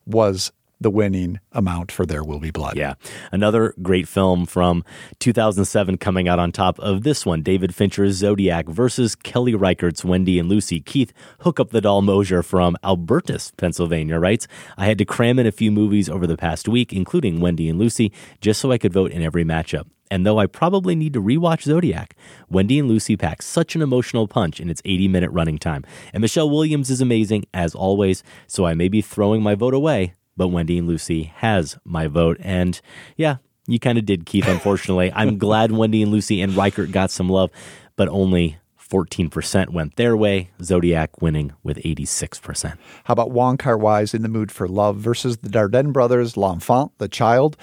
was 0.06 0.52
the 0.86 0.92
winning 0.92 1.40
amount 1.52 1.92
for 1.92 2.06
There 2.06 2.24
Will 2.24 2.38
Be 2.38 2.52
Blood. 2.52 2.78
Yeah. 2.78 2.94
Another 3.32 3.74
great 3.82 4.08
film 4.08 4.46
from 4.46 4.84
2007 5.18 5.98
coming 5.98 6.28
out 6.28 6.38
on 6.38 6.52
top 6.52 6.78
of 6.78 7.02
this 7.02 7.26
one 7.26 7.42
David 7.42 7.74
Fincher's 7.74 8.18
Zodiac 8.18 8.68
versus 8.68 9.16
Kelly 9.16 9.56
Reichardt's 9.56 10.06
Wendy 10.06 10.38
and 10.38 10.48
Lucy. 10.48 10.80
Keith 10.80 11.12
Hook 11.40 11.60
Up 11.60 11.72
the 11.72 11.82
Doll 11.82 12.04
Mosier 12.04 12.44
from 12.44 12.78
Alburtis, 12.84 13.52
Pennsylvania 13.58 14.20
writes 14.20 14.48
I 14.78 14.86
had 14.86 15.00
to 15.00 15.06
cram 15.06 15.40
in 15.40 15.48
a 15.48 15.52
few 15.52 15.72
movies 15.72 16.08
over 16.08 16.28
the 16.28 16.38
past 16.38 16.68
week, 16.68 16.94
including 16.94 17.40
Wendy 17.40 17.68
and 17.68 17.80
Lucy, 17.80 18.14
just 18.40 18.62
so 18.62 18.72
I 18.72 18.78
could 18.78 18.94
vote 18.94 19.10
in 19.10 19.24
every 19.24 19.44
matchup. 19.44 19.88
And 20.12 20.24
though 20.24 20.38
I 20.38 20.46
probably 20.46 20.94
need 20.94 21.14
to 21.14 21.22
rewatch 21.22 21.64
Zodiac, 21.64 22.16
Wendy 22.48 22.78
and 22.78 22.88
Lucy 22.88 23.18
pack 23.18 23.42
such 23.42 23.76
an 23.76 23.82
emotional 23.82 24.28
punch 24.28 24.60
in 24.60 24.70
its 24.70 24.84
80 24.86 25.08
minute 25.08 25.32
running 25.32 25.58
time. 25.58 25.84
And 26.14 26.22
Michelle 26.22 26.50
Williams 26.50 26.92
is 26.92 27.02
amazing, 27.02 27.46
as 27.56 27.74
always, 27.74 28.22
so 28.46 28.68
I 28.68 28.76
may 28.76 28.88
be 28.88 29.02
throwing 29.02 29.42
my 29.42 29.56
vote 29.56 29.74
away, 29.74 30.14
but 30.38 30.50
Wendy 30.50 30.78
and 30.78 30.88
Lucy 30.88 31.24
has 31.38 31.78
my 31.84 32.08
vote. 32.08 32.38
And 32.40 32.80
yeah, 33.16 33.38
you 33.68 33.80
kind 33.80 33.98
of 33.98 34.06
did, 34.06 34.26
Keith, 34.26 34.48
unfortunately. 34.48 35.12
I'm 35.14 35.38
glad 35.40 35.72
Wendy 35.72 36.02
and 36.02 36.12
Lucy 36.12 36.42
and 36.42 36.56
Reichardt 36.56 36.92
got 36.92 37.12
some 37.12 37.30
love, 37.30 37.52
but 37.96 38.08
only 38.10 38.58
14% 38.90 39.70
went 39.70 39.96
their 39.96 40.16
way, 40.16 40.52
Zodiac 40.62 41.22
winning 41.22 41.54
with 41.64 41.78
86%. 41.78 42.78
How 43.06 43.12
about 43.12 43.32
Wong 43.32 43.58
Kar 43.58 43.78
Wai's 43.78 44.14
In 44.14 44.22
the 44.22 44.30
Mood 44.30 44.52
for 44.52 44.68
Love 44.68 44.98
versus 44.98 45.38
the 45.38 45.50
Dardenne 45.50 45.92
brothers, 45.92 46.38
L'Enfant, 46.38 46.92
The 46.98 47.08
Child? 47.08 47.58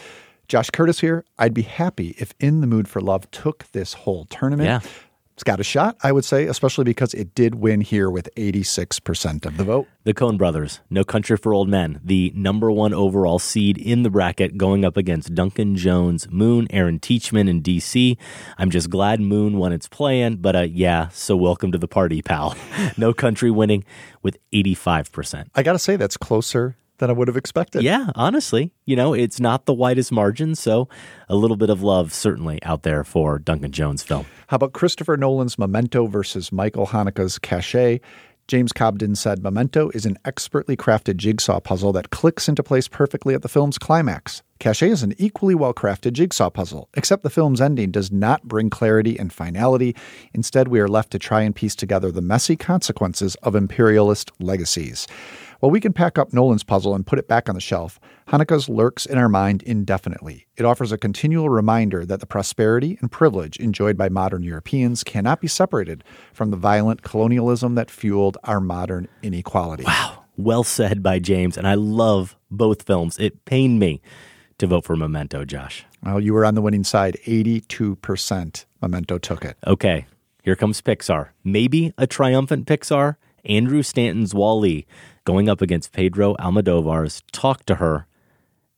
Josh 0.49 0.71
Curtis 0.71 1.01
here. 1.01 1.25
I'd 1.39 1.55
be 1.55 1.63
happy 1.63 2.15
if 2.19 2.35
In 2.41 2.61
the 2.61 2.67
Mood 2.67 2.89
for 2.89 3.01
Love 3.01 3.31
took 3.31 3.71
this 3.73 3.95
whole 3.95 4.27
tournament. 4.27 4.69
Yeah. 4.69 4.91
It's 5.35 5.45
got 5.45 5.61
a 5.61 5.65
shot, 5.65 5.97
I 6.03 6.13
would 6.13 6.27
say, 6.27 6.45
especially 6.45 6.85
because 6.85 7.15
it 7.15 7.35
did 7.35 7.55
win 7.55 7.81
here 7.81 8.11
with 8.11 8.29
86% 8.37 9.47
of 9.47 9.57
the 9.57 9.65
vote. 9.65 9.89
The 10.05 10.13
Coen 10.13 10.37
brothers, 10.37 10.81
No 10.91 11.05
Country 11.05 11.39
for 11.39 11.55
Old 11.55 11.69
Men, 11.69 12.01
the 12.05 12.33
number 12.35 12.71
one 12.71 12.93
overall 12.93 13.39
seed 13.39 13.79
in 13.79 14.03
the 14.03 14.11
bracket, 14.11 14.59
going 14.59 14.85
up 14.85 14.97
against 14.97 15.35
Duncan 15.35 15.75
Jones, 15.75 16.31
Moon, 16.31 16.67
Aaron 16.71 17.01
Teachman, 17.01 17.49
and 17.49 17.65
DC. 17.65 18.19
I'm 18.59 18.71
just 18.71 18.91
glad 18.91 19.21
Moon 19.21 19.57
won 19.57 19.73
its 19.73 19.89
play-in, 19.89 20.37
but 20.37 20.55
uh, 20.55 20.61
yeah, 20.61 21.09
so 21.09 21.35
welcome 21.35 21.73
to 21.73 21.79
the 21.79 21.89
party, 21.89 22.21
pal. 22.21 22.55
no 22.99 23.15
Country 23.15 23.51
winning 23.51 23.85
with 24.23 24.37
85%. 24.53 25.47
I 25.55 25.63
got 25.63 25.73
to 25.73 25.79
say, 25.79 25.97
that's 25.97 26.19
closer 26.19 26.77
than 26.99 27.11
I 27.11 27.13
would 27.13 27.29
have 27.29 27.37
expected. 27.37 27.83
Yeah, 27.83 28.11
honestly, 28.15 28.73
you 28.85 28.97
know, 28.97 29.13
it's 29.15 29.41
not 29.41 29.67
the 29.67 29.75
widest 29.75 30.13
margin, 30.13 30.55
so 30.55 30.89
a 31.29 31.37
little 31.37 31.57
bit 31.57 31.71
of 31.71 31.83
love 31.83 32.13
certainly 32.13 32.63
out 32.63 32.83
there 32.83 33.05
for 33.05 33.39
Duncan 33.39 33.73
Jones' 33.73 34.03
film. 34.03 34.27
How 34.49 34.57
about 34.57 34.73
Christopher 34.73 35.17
Nolan's 35.17 35.59
Memento 35.59 36.07
versus 36.07 36.53
Michael 36.53 36.87
Haneke's 36.87 37.39
Caché? 37.39 38.01
James 38.49 38.73
Cobden 38.73 39.15
said 39.15 39.43
Memento 39.43 39.91
is 39.95 40.05
an 40.05 40.19
expertly 40.25 40.77
crafted 40.77 41.17
jigsaw 41.17 41.61
puzzle 41.61 41.93
that 41.93 42.11
clicks 42.11 42.49
into 42.49 42.63
place 42.63 42.89
perfectly 42.89 43.35
at 43.35 43.43
the 43.43 43.49
film's 43.49 43.79
climax. 43.79 44.43
Cache 44.59 44.83
is 44.83 45.03
an 45.03 45.15
equally 45.17 45.55
well 45.55 45.73
crafted 45.73 46.13
jigsaw 46.13 46.51
puzzle, 46.51 46.89
except 46.95 47.23
the 47.23 47.31
film's 47.31 47.61
ending 47.61 47.91
does 47.91 48.13
not 48.13 48.45
bring 48.45 48.69
clarity 48.69 49.19
and 49.19 49.33
finality. 49.33 49.97
Instead, 50.35 50.69
we 50.69 50.81
are 50.81 50.89
left 50.89 51.11
to 51.13 51.19
try 51.19 51.43
and 51.43 51.55
piece 51.55 51.75
together 51.75 52.13
the 52.13 52.21
messy 52.21 52.57
consequences 52.57 53.37
of 53.37 53.55
imperialist 53.55 54.31
legacies. 54.39 55.07
While 55.63 55.71
we 55.71 55.79
can 55.79 55.93
pack 55.93 56.19
up 56.19 56.33
Nolan's 56.33 56.65
puzzle 56.65 56.93
and 56.93 57.07
put 57.07 57.21
it 57.21 57.29
back 57.29 57.49
on 57.49 57.55
the 57.55 57.61
shelf, 57.61 58.01
Haneke's 58.27 58.69
lurks 58.69 59.07
in 59.07 59.17
our 59.17 59.29
mind 59.29 59.63
indefinitely. 59.63 60.49
It 60.57 60.65
offers 60.65 60.91
a 60.91 60.99
continual 60.99 61.51
reminder 61.51 62.05
that 62.05 62.19
the 62.19 62.27
prosperity 62.27 62.99
and 63.01 63.13
privilege 63.13 63.59
enjoyed 63.59 63.97
by 63.97 64.09
modern 64.09 64.43
Europeans 64.43 65.05
cannot 65.05 65.41
be 65.41 65.47
separated 65.47 66.03
from 66.33 66.51
the 66.51 66.57
violent 66.57 67.03
colonialism 67.03 67.77
that 67.77 67.93
fueled 67.93 68.39
our 68.43 68.59
modern 68.59 69.07
inequality. 69.23 69.85
Wow. 69.85 70.25
Well 70.37 70.65
said 70.65 71.01
by 71.01 71.21
James. 71.21 71.57
And 71.57 71.69
I 71.69 71.75
love 71.75 72.37
both 72.51 72.83
films. 72.83 73.17
It 73.21 73.45
pained 73.45 73.79
me 73.79 74.03
to 74.59 74.67
vote 74.67 74.85
for 74.85 74.97
Memento, 74.97 75.45
Josh. 75.45 75.85
Well, 76.03 76.19
you 76.19 76.35
were 76.35 76.45
on 76.45 76.57
the 76.57 76.61
winning 76.61 76.83
side. 76.83 77.19
82% 77.25 78.65
Memento 78.81 79.17
took 79.19 79.45
it. 79.45 79.59
Okay. 79.65 80.07
Here 80.43 80.57
comes 80.57 80.83
Pixar. 80.83 81.29
Maybe 81.45 81.95
a 81.97 82.09
triumphant 82.09 82.67
Pixar. 82.67 83.15
Andrew 83.45 83.83
Stanton's 83.83 84.35
Wall-E 84.35 84.87
going 85.25 85.49
up 85.49 85.61
against 85.61 85.93
Pedro 85.93 86.35
Almodovar's 86.35 87.23
Talk 87.33 87.65
to 87.67 87.77
Her, 87.77 88.07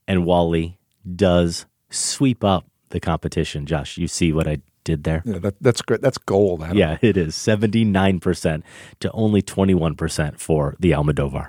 and 0.07 0.25
Wall-E 0.25 0.79
does 1.15 1.67
sweep 1.91 2.45
up 2.45 2.67
the 2.91 3.01
competition. 3.01 3.67
Josh, 3.67 3.97
you 3.97 4.09
see 4.09 4.33
what 4.33 4.47
I 4.47 4.59
did 4.85 5.05
there? 5.05 5.23
Yeah, 5.25 5.39
that, 5.39 5.55
that's 5.61 5.83
great. 5.83 6.03
That's 6.03 6.19
gold. 6.19 6.65
Yeah, 6.73 6.99
it 7.01 7.17
is 7.17 7.35
79% 7.35 8.63
to 9.01 9.11
only 9.13 9.43
21% 9.43 10.39
for 10.39 10.77
the 10.79 10.93
Almodovar. 10.93 11.49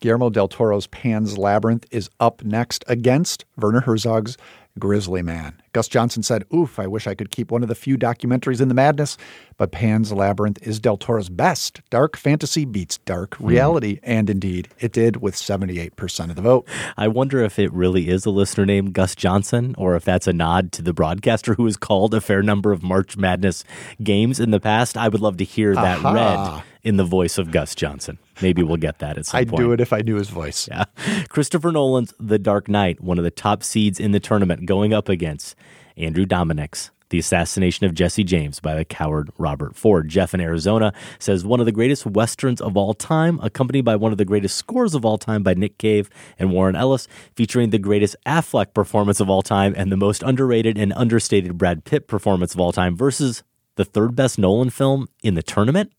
Guillermo 0.00 0.30
del 0.30 0.48
Toro's 0.48 0.86
Pan's 0.86 1.38
Labyrinth 1.38 1.86
is 1.90 2.10
up 2.20 2.44
next 2.44 2.84
against 2.86 3.44
Werner 3.56 3.80
Herzog's 3.80 4.36
Grizzly 4.78 5.22
Man. 5.22 5.60
Gus 5.72 5.88
Johnson 5.88 6.22
said, 6.22 6.44
Oof, 6.52 6.78
I 6.78 6.86
wish 6.86 7.06
I 7.06 7.14
could 7.14 7.30
keep 7.30 7.50
one 7.50 7.62
of 7.62 7.68
the 7.68 7.74
few 7.74 7.96
documentaries 7.96 8.60
in 8.60 8.68
the 8.68 8.74
madness, 8.74 9.16
but 9.56 9.70
Pan's 9.70 10.12
Labyrinth 10.12 10.58
is 10.62 10.80
Del 10.80 10.96
Toro's 10.96 11.28
best. 11.28 11.80
Dark 11.90 12.16
fantasy 12.16 12.64
beats 12.64 12.98
dark 12.98 13.36
reality, 13.38 13.96
mm. 13.96 14.00
and 14.02 14.28
indeed, 14.28 14.68
it 14.80 14.92
did 14.92 15.16
with 15.16 15.36
78% 15.36 16.30
of 16.30 16.36
the 16.36 16.42
vote. 16.42 16.66
I 16.96 17.08
wonder 17.08 17.42
if 17.42 17.58
it 17.58 17.72
really 17.72 18.08
is 18.08 18.26
a 18.26 18.30
listener 18.30 18.66
named 18.66 18.92
Gus 18.92 19.14
Johnson, 19.14 19.74
or 19.78 19.94
if 19.94 20.04
that's 20.04 20.26
a 20.26 20.32
nod 20.32 20.72
to 20.72 20.82
the 20.82 20.92
broadcaster 20.92 21.54
who 21.54 21.66
has 21.66 21.76
called 21.76 22.14
a 22.14 22.20
fair 22.20 22.42
number 22.42 22.72
of 22.72 22.82
March 22.82 23.16
Madness 23.16 23.64
games 24.02 24.40
in 24.40 24.50
the 24.50 24.60
past. 24.60 24.96
I 24.96 25.08
would 25.08 25.20
love 25.20 25.36
to 25.36 25.44
hear 25.44 25.74
that 25.74 25.98
Aha. 26.04 26.12
read 26.12 26.64
in 26.84 26.96
the 26.96 27.04
voice 27.04 27.38
of 27.38 27.50
Gus 27.50 27.74
Johnson. 27.74 28.18
Maybe 28.42 28.62
we'll 28.62 28.76
get 28.76 28.98
that 28.98 29.18
at 29.18 29.26
some 29.26 29.38
point. 29.46 29.54
I'd 29.54 29.56
do 29.56 29.72
it 29.72 29.80
if 29.80 29.92
I 29.92 30.00
knew 30.00 30.16
his 30.16 30.28
voice. 30.28 30.68
Yeah. 30.68 30.84
Christopher 31.28 31.72
Nolan's 31.72 32.12
The 32.20 32.38
Dark 32.38 32.68
Knight, 32.68 33.00
one 33.00 33.18
of 33.18 33.24
the 33.24 33.30
top 33.30 33.62
seeds 33.62 33.98
in 33.98 34.12
the 34.12 34.20
tournament, 34.20 34.66
going 34.66 34.92
up 34.92 35.08
against 35.08 35.56
Andrew 35.96 36.26
Dominik's 36.26 36.90
The 37.08 37.18
Assassination 37.18 37.86
of 37.86 37.94
Jesse 37.94 38.24
James 38.24 38.60
by 38.60 38.74
the 38.74 38.84
coward 38.84 39.30
Robert 39.38 39.76
Ford. 39.76 40.08
Jeff 40.08 40.34
in 40.34 40.40
Arizona 40.40 40.92
says 41.18 41.44
one 41.44 41.60
of 41.60 41.66
the 41.66 41.72
greatest 41.72 42.04
westerns 42.04 42.60
of 42.60 42.76
all 42.76 42.92
time, 42.92 43.40
accompanied 43.42 43.84
by 43.84 43.96
one 43.96 44.12
of 44.12 44.18
the 44.18 44.24
greatest 44.24 44.56
scores 44.56 44.94
of 44.94 45.04
all 45.04 45.16
time 45.16 45.42
by 45.42 45.54
Nick 45.54 45.78
Cave 45.78 46.10
and 46.38 46.52
Warren 46.52 46.76
Ellis, 46.76 47.08
featuring 47.34 47.70
the 47.70 47.78
greatest 47.78 48.16
Affleck 48.26 48.74
performance 48.74 49.20
of 49.20 49.30
all 49.30 49.42
time 49.42 49.72
and 49.76 49.90
the 49.90 49.96
most 49.96 50.22
underrated 50.22 50.76
and 50.76 50.92
understated 50.94 51.56
Brad 51.56 51.84
Pitt 51.84 52.08
performance 52.08 52.52
of 52.52 52.60
all 52.60 52.72
time 52.72 52.96
versus 52.96 53.42
the 53.76 53.84
third 53.84 54.14
best 54.14 54.38
Nolan 54.38 54.70
film 54.70 55.08
in 55.22 55.34
the 55.34 55.42
tournament? 55.42 55.92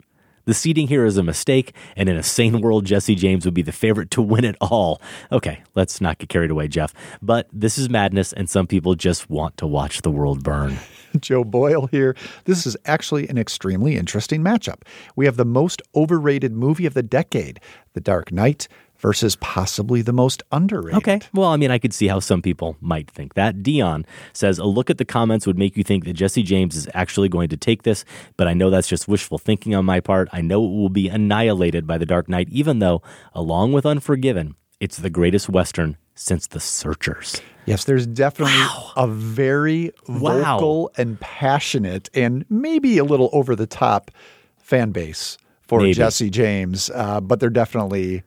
The 0.46 0.54
seating 0.54 0.88
here 0.88 1.06
is 1.06 1.18
a 1.18 1.24
mistake, 1.24 1.74
and 1.96 2.08
in 2.08 2.16
a 2.16 2.22
sane 2.24 2.62
world, 2.62 2.86
Jesse 2.86 3.16
James 3.16 3.46
would 3.46 3.56
be 3.56 3.64
the 3.64 3.72
favorite 3.72 4.12
to 4.12 4.22
win 4.22 4.46
it 4.46 4.56
all. 4.62 5.02
Okay, 5.32 5.64
let's 5.74 6.00
not 6.00 6.20
get 6.20 6.30
carried 6.30 6.52
away, 6.52 6.68
Jeff. 6.68 6.93
But 7.20 7.48
this 7.52 7.80
is 7.80 7.89
madness, 7.89 8.32
and 8.32 8.48
some 8.48 8.68
people 8.68 8.93
just 8.93 9.28
want 9.28 9.58
to 9.58 9.66
watch 9.66 10.04
the 10.04 10.12
world 10.12 10.43
burn. 10.43 10.78
Joe 11.20 11.43
Boyle 11.43 11.88
here. 11.88 12.16
This 12.43 12.68
is 12.68 12.78
actually 12.86 13.28
an 13.28 13.38
extremely 13.39 13.96
interesting 13.96 14.43
matchup. 14.43 14.82
We 15.16 15.26
have 15.26 15.38
the 15.38 15.46
most 15.46 15.82
overrated 15.96 16.54
movie 16.54 16.86
of 16.86 16.93
the 16.93 17.04
decade, 17.04 17.60
The 17.93 18.02
Dark 18.02 18.32
Knight, 18.32 18.68
versus 18.98 19.36
possibly 19.38 20.02
the 20.02 20.14
most 20.14 20.43
underrated. 20.52 20.98
Okay. 20.98 21.22
Well, 21.34 21.50
I 21.50 21.58
mean, 21.58 21.72
I 21.72 21.78
could 21.78 21.93
see 21.93 22.08
how 22.08 22.20
some 22.20 22.41
people 22.41 22.78
might 22.82 23.10
think 23.10 23.34
that. 23.36 23.62
Dion 23.62 24.06
says, 24.34 24.58
a 24.58 24.66
look 24.66 24.89
at 24.89 24.98
the 24.98 25.06
comments 25.06 25.46
would 25.46 25.58
make 25.58 25.78
you 25.78 25.84
think 25.84 26.06
that 26.06 26.14
Jesse 26.14 26.43
James 26.43 26.76
is 26.76 26.88
actually 26.93 27.30
going 27.30 27.50
to 27.50 27.58
take 27.58 27.84
this, 27.84 28.06
but 28.38 28.48
I 28.48 28.54
know 28.54 28.70
that's 28.70 28.88
just 28.88 29.08
wishful 29.08 29.38
thinking 29.38 29.76
on 29.76 29.86
my 29.86 30.00
part. 30.00 30.30
I 30.32 30.41
know 30.41 30.64
it 30.64 30.70
will 30.70 30.89
be 30.89 31.08
annihilated 31.08 31.86
by 31.86 31.98
The 31.98 32.06
Dark 32.06 32.30
Knight, 32.30 32.50
even 32.50 32.80
though, 32.80 33.02
along 33.34 33.74
with 33.74 33.86
Unforgiven, 33.86 34.56
it's 34.80 34.98
the 34.98 35.10
greatest 35.10 35.50
Western 35.50 35.98
since 36.16 36.48
The 36.48 36.60
Searchers. 36.60 37.41
Yes, 37.66 37.86
there's 37.86 38.06
definitely 38.06 38.54
wow. 38.54 38.91
a 38.96 39.08
very 39.08 39.91
vocal 40.08 40.84
wow. 40.84 40.89
and 40.98 41.20
passionate 41.20 42.10
and 42.14 42.46
maybe 42.50 42.98
a 42.98 43.04
little 43.04 43.30
over 43.34 43.56
the 43.56 43.68
top 43.68 44.12
fan 44.58 44.91
base 44.91 45.38
for 45.68 45.80
maybe. 45.80 45.93
Jesse 45.93 46.30
James, 46.30 46.91
uh, 46.93 47.22
but 47.22 47.39
they're 47.39 47.50
definitely 47.50 48.24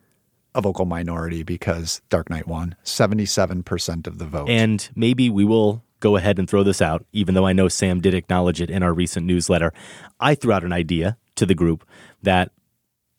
a 0.55 0.61
vocal 0.61 0.85
minority 0.85 1.43
because 1.43 2.01
Dark 2.09 2.31
Knight 2.31 2.47
won 2.47 2.75
77% 2.85 4.07
of 4.07 4.19
the 4.19 4.27
vote. 4.27 4.49
And 4.49 4.89
maybe 4.95 5.31
we 5.31 5.45
will 5.45 5.85
go 6.01 6.17
ahead 6.17 6.39
and 6.39 6.49
throw 6.49 6.63
this 6.63 6.81
out, 6.81 7.05
even 7.13 7.35
though 7.35 7.47
I 7.47 7.53
know 7.53 7.69
Sam 7.69 8.01
did 8.01 8.15
acknowledge 8.15 8.61
it 8.61 8.71
in 8.71 8.83
our 8.83 8.93
recent 8.93 9.27
newsletter. 9.27 9.73
I 10.21 10.35
threw 10.35 10.53
out 10.53 10.65
an 10.65 10.73
idea 10.73 11.17
to 11.37 11.47
the 11.47 11.55
group 11.55 11.87
that 12.23 12.51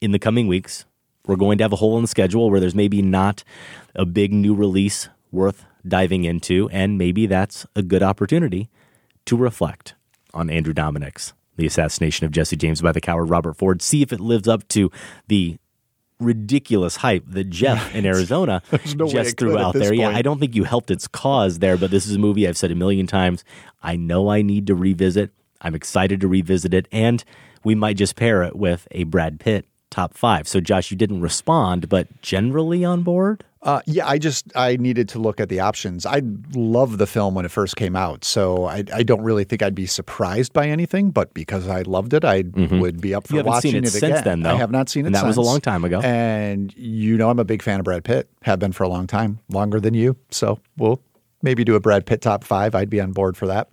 in 0.02 0.12
the 0.12 0.20
coming 0.20 0.48
weeks, 0.48 0.86
we're 1.26 1.36
going 1.36 1.58
to 1.58 1.64
have 1.64 1.74
a 1.74 1.78
hole 1.78 1.98
in 1.98 2.02
the 2.02 2.08
schedule 2.08 2.50
where 2.50 2.60
there's 2.60 2.76
maybe 2.76 3.02
not 3.02 3.44
a 3.96 4.06
big 4.06 4.34
new 4.34 4.56
release 4.56 5.10
worth 5.32 5.66
diving 5.88 6.24
into. 6.26 6.70
And 6.72 6.98
maybe 6.98 7.26
that's 7.26 7.66
a 7.76 7.84
good 7.84 8.04
opportunity 8.04 8.70
to 9.26 9.38
reflect 9.38 9.96
on 10.34 10.50
Andrew 10.50 10.74
Dominik's 10.74 11.34
The 11.58 11.66
Assassination 11.66 12.26
of 12.26 12.32
Jesse 12.32 12.56
James 12.56 12.82
by 12.82 12.92
the 12.92 13.02
coward 13.02 13.30
Robert 13.30 13.58
Ford. 13.58 13.82
See 13.82 14.02
if 14.02 14.12
it 14.12 14.20
lives 14.20 14.48
up 14.48 14.68
to 14.70 14.92
the 15.28 15.58
ridiculous 16.20 16.98
hype 16.98 17.24
that 17.28 17.50
Jeff 17.50 17.96
in 17.96 18.06
Arizona 18.06 18.62
no 18.96 19.08
just 19.08 19.38
threw 19.38 19.58
out 19.58 19.74
there. 19.74 19.90
Point. 19.90 20.00
Yeah, 20.02 20.10
I 20.10 20.22
don't 20.22 20.40
think 20.40 20.56
you 20.56 20.64
helped 20.66 20.92
its 20.92 21.08
cause 21.08 21.60
there, 21.60 21.78
but 21.78 21.92
this 21.92 22.06
is 22.06 22.16
a 22.16 22.20
movie 22.20 22.48
I've 22.48 22.58
said 22.58 22.72
a 22.72 22.76
million 22.76 23.08
times. 23.08 23.44
I 23.82 23.96
know 23.96 24.30
I 24.30 24.42
need 24.42 24.68
to 24.68 24.76
revisit. 24.76 25.32
I'm 25.62 25.76
excited 25.76 26.22
to 26.22 26.28
revisit 26.28 26.74
it, 26.74 26.88
and 26.92 27.24
we 27.64 27.76
might 27.76 27.98
just 27.98 28.16
pair 28.16 28.44
it 28.44 28.56
with 28.56 28.88
a 28.92 29.04
Brad 29.06 29.40
Pitt 29.40 29.66
top 29.90 30.14
five. 30.14 30.48
So, 30.48 30.60
Josh, 30.60 30.92
you 30.92 30.98
didn't 30.98 31.22
respond, 31.22 31.90
but 31.90 32.22
generally 32.22 32.86
on 32.86 33.04
board? 33.04 33.44
Uh, 33.62 33.82
yeah, 33.86 34.08
I 34.08 34.18
just 34.20 34.56
I 34.56 34.78
needed 34.78 35.10
to 35.10 35.20
look 35.20 35.42
at 35.42 35.50
the 35.50 35.60
options. 35.60 36.06
I 36.06 36.22
love 36.56 36.98
the 36.98 37.06
film 37.06 37.36
when 37.36 37.44
it 37.44 37.52
first 37.52 37.76
came 37.76 37.94
out, 37.94 38.24
so 38.24 38.66
I, 38.66 38.86
I 38.94 39.04
don't 39.04 39.22
really 39.22 39.44
think 39.44 39.62
I'd 39.62 39.76
be 39.76 39.86
surprised 39.86 40.54
by 40.54 40.70
anything. 40.70 41.12
But 41.12 41.34
because 41.34 41.68
I 41.68 41.82
loved 41.82 42.14
it, 42.14 42.24
I 42.24 42.44
mm-hmm. 42.44 42.80
would 42.80 43.02
be 43.02 43.14
up 43.14 43.28
for 43.28 43.36
you 43.36 43.44
watching 43.44 43.76
it, 43.76 43.86
it 43.86 43.90
since 43.90 44.04
again. 44.04 44.24
Then, 44.24 44.44
though. 44.44 44.52
I 44.52 44.56
have 44.56 44.72
not 44.72 44.88
seen 44.88 45.04
it. 45.04 45.08
And 45.08 45.16
that 45.16 45.22
since. 45.22 45.36
was 45.36 45.38
a 45.38 45.42
long 45.42 45.60
time 45.60 45.84
ago. 45.84 46.00
And 46.00 46.74
you 46.78 47.18
know, 47.18 47.30
I'm 47.30 47.40
a 47.40 47.44
big 47.44 47.62
fan 47.62 47.80
of 47.80 47.84
Brad 47.84 48.06
Pitt. 48.06 48.30
Have 48.44 48.60
been 48.60 48.72
for 48.72 48.84
a 48.84 48.90
long 48.90 49.08
time, 49.08 49.40
longer 49.50 49.82
than 49.82 49.94
you. 49.94 50.16
So 50.32 50.60
we'll 50.78 51.02
maybe 51.42 51.66
do 51.66 51.76
a 51.76 51.82
Brad 51.82 52.06
Pitt 52.06 52.22
top 52.22 52.46
five. 52.46 52.76
I'd 52.76 52.90
be 52.90 53.02
on 53.02 53.12
board 53.12 53.36
for 53.36 53.48
that. 53.48 53.70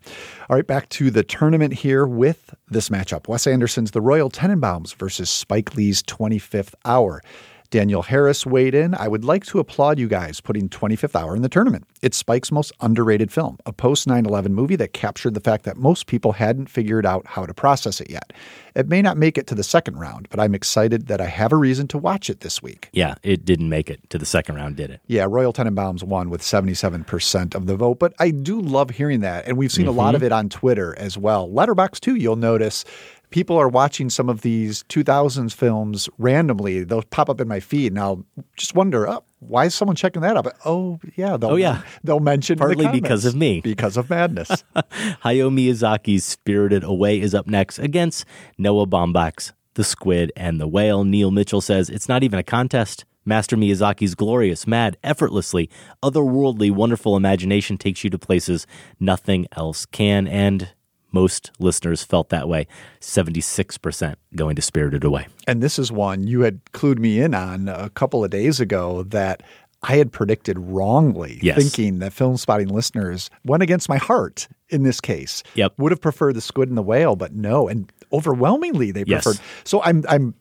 All 0.50 0.56
right, 0.56 0.66
back 0.66 0.88
to 0.90 1.12
the 1.12 1.22
tournament 1.22 1.72
here 1.74 2.06
with 2.06 2.52
this 2.68 2.88
matchup: 2.88 3.28
Wes 3.28 3.46
Anderson's 3.46 3.92
The 3.92 4.00
Royal 4.00 4.30
Tenenbaums 4.30 4.96
versus 4.96 5.30
Spike 5.30 5.76
Lee's 5.76 6.02
25th 6.02 6.74
Hour. 6.84 7.22
Daniel 7.70 8.02
Harris 8.02 8.46
weighed 8.46 8.74
in. 8.74 8.94
I 8.94 9.08
would 9.08 9.24
like 9.24 9.44
to 9.46 9.58
applaud 9.58 9.98
you 9.98 10.08
guys 10.08 10.40
putting 10.40 10.68
25th 10.68 11.14
Hour 11.14 11.36
in 11.36 11.42
the 11.42 11.48
tournament. 11.48 11.86
It's 12.02 12.16
Spike's 12.16 12.52
most 12.52 12.72
underrated 12.80 13.32
film, 13.32 13.58
a 13.66 13.72
post 13.72 14.06
9 14.06 14.26
11 14.26 14.54
movie 14.54 14.76
that 14.76 14.92
captured 14.92 15.34
the 15.34 15.40
fact 15.40 15.64
that 15.64 15.76
most 15.76 16.06
people 16.06 16.32
hadn't 16.32 16.68
figured 16.70 17.06
out 17.06 17.26
how 17.26 17.46
to 17.46 17.54
process 17.54 18.00
it 18.00 18.10
yet. 18.10 18.32
It 18.74 18.88
may 18.88 19.00
not 19.00 19.16
make 19.16 19.38
it 19.38 19.46
to 19.46 19.54
the 19.54 19.64
second 19.64 19.98
round, 19.98 20.28
but 20.28 20.38
I'm 20.38 20.54
excited 20.54 21.06
that 21.06 21.20
I 21.20 21.26
have 21.26 21.52
a 21.52 21.56
reason 21.56 21.88
to 21.88 21.98
watch 21.98 22.28
it 22.28 22.40
this 22.40 22.62
week. 22.62 22.90
Yeah, 22.92 23.14
it 23.22 23.44
didn't 23.44 23.70
make 23.70 23.88
it 23.88 24.08
to 24.10 24.18
the 24.18 24.26
second 24.26 24.56
round, 24.56 24.76
did 24.76 24.90
it? 24.90 25.00
Yeah, 25.06 25.26
Royal 25.28 25.54
Tenenbaums 25.54 26.02
won 26.02 26.28
with 26.28 26.42
77% 26.42 27.54
of 27.54 27.66
the 27.66 27.76
vote, 27.76 27.98
but 27.98 28.12
I 28.18 28.30
do 28.30 28.60
love 28.60 28.90
hearing 28.90 29.20
that. 29.20 29.46
And 29.46 29.56
we've 29.56 29.72
seen 29.72 29.86
mm-hmm. 29.86 29.98
a 29.98 30.02
lot 30.02 30.14
of 30.14 30.22
it 30.22 30.30
on 30.30 30.50
Twitter 30.50 30.94
as 30.98 31.16
well. 31.16 31.48
Letterboxd, 31.48 32.00
too, 32.00 32.16
you'll 32.16 32.36
notice 32.36 32.84
people 33.30 33.56
are 33.56 33.68
watching 33.68 34.10
some 34.10 34.28
of 34.28 34.42
these 34.42 34.82
2000s 34.84 35.54
films 35.54 36.08
randomly. 36.18 36.84
They'll 36.84 37.02
pop 37.02 37.28
up 37.28 37.40
in 37.40 37.48
my 37.48 37.60
feed, 37.60 37.92
and 37.92 37.98
I'll 37.98 38.24
just 38.56 38.74
wonder, 38.74 39.08
oh, 39.08 39.24
why 39.40 39.66
is 39.66 39.74
someone 39.74 39.96
checking 39.96 40.22
that 40.22 40.36
up? 40.36 40.46
Oh, 40.64 40.98
yeah. 41.16 41.36
They'll, 41.36 41.50
oh, 41.50 41.56
yeah. 41.56 41.82
They'll 42.04 42.20
mention 42.20 42.58
partly 42.58 42.88
because 42.88 43.24
of 43.24 43.34
me, 43.34 43.60
because 43.60 43.96
of 43.96 44.10
madness. 44.10 44.48
Hayao 44.76 45.50
Miyazaki's 45.50 46.24
Spirited 46.24 46.84
Away 46.84 47.20
is 47.20 47.34
up 47.34 47.46
next 47.46 47.78
against 47.78 48.24
Noah 48.58 48.86
Baumbach's 48.86 49.52
The 49.74 49.84
Squid 49.84 50.32
and 50.36 50.60
the 50.60 50.68
Whale. 50.68 51.04
Neil 51.04 51.30
Mitchell 51.30 51.60
says 51.60 51.90
it's 51.90 52.08
not 52.08 52.22
even 52.22 52.38
a 52.38 52.44
contest. 52.44 53.04
Master 53.28 53.56
Miyazaki's 53.56 54.14
glorious, 54.14 54.68
mad, 54.68 54.96
effortlessly, 55.02 55.68
otherworldly, 56.00 56.70
wonderful 56.70 57.16
imagination 57.16 57.76
takes 57.76 58.04
you 58.04 58.10
to 58.10 58.18
places 58.18 58.68
nothing 59.00 59.48
else 59.56 59.84
can. 59.84 60.28
And 60.28 60.68
Most 61.16 61.50
listeners 61.58 62.02
felt 62.04 62.28
that 62.28 62.46
way. 62.46 62.66
76% 63.00 64.16
going 64.34 64.54
to 64.54 64.60
Spirited 64.60 65.02
Away. 65.02 65.28
And 65.46 65.62
this 65.62 65.78
is 65.78 65.90
one 65.90 66.26
you 66.26 66.42
had 66.42 66.62
clued 66.72 66.98
me 66.98 67.20
in 67.20 67.34
on 67.34 67.68
a 67.68 67.88
couple 67.88 68.22
of 68.22 68.28
days 68.30 68.60
ago 68.60 69.02
that 69.04 69.42
I 69.82 69.96
had 69.96 70.12
predicted 70.12 70.58
wrongly, 70.58 71.38
Yes. 71.42 71.56
thinking 71.56 72.00
that 72.00 72.12
Filmspotting 72.12 72.70
listeners 72.70 73.30
went 73.44 73.62
against 73.62 73.88
my 73.88 73.96
heart 73.96 74.46
in 74.68 74.82
this 74.82 75.00
case. 75.00 75.42
Yep. 75.54 75.72
Would 75.78 75.92
have 75.92 76.02
preferred 76.02 76.34
the 76.34 76.40
squid 76.42 76.68
and 76.68 76.76
the 76.76 76.82
whale, 76.82 77.16
but 77.16 77.32
no. 77.34 77.66
And 77.66 77.90
overwhelmingly 78.12 78.90
they 78.90 79.04
Yes. 79.06 79.24
preferred. 79.24 79.40
So 79.64 79.82
I'm 79.82 80.04
I'm 80.08 80.34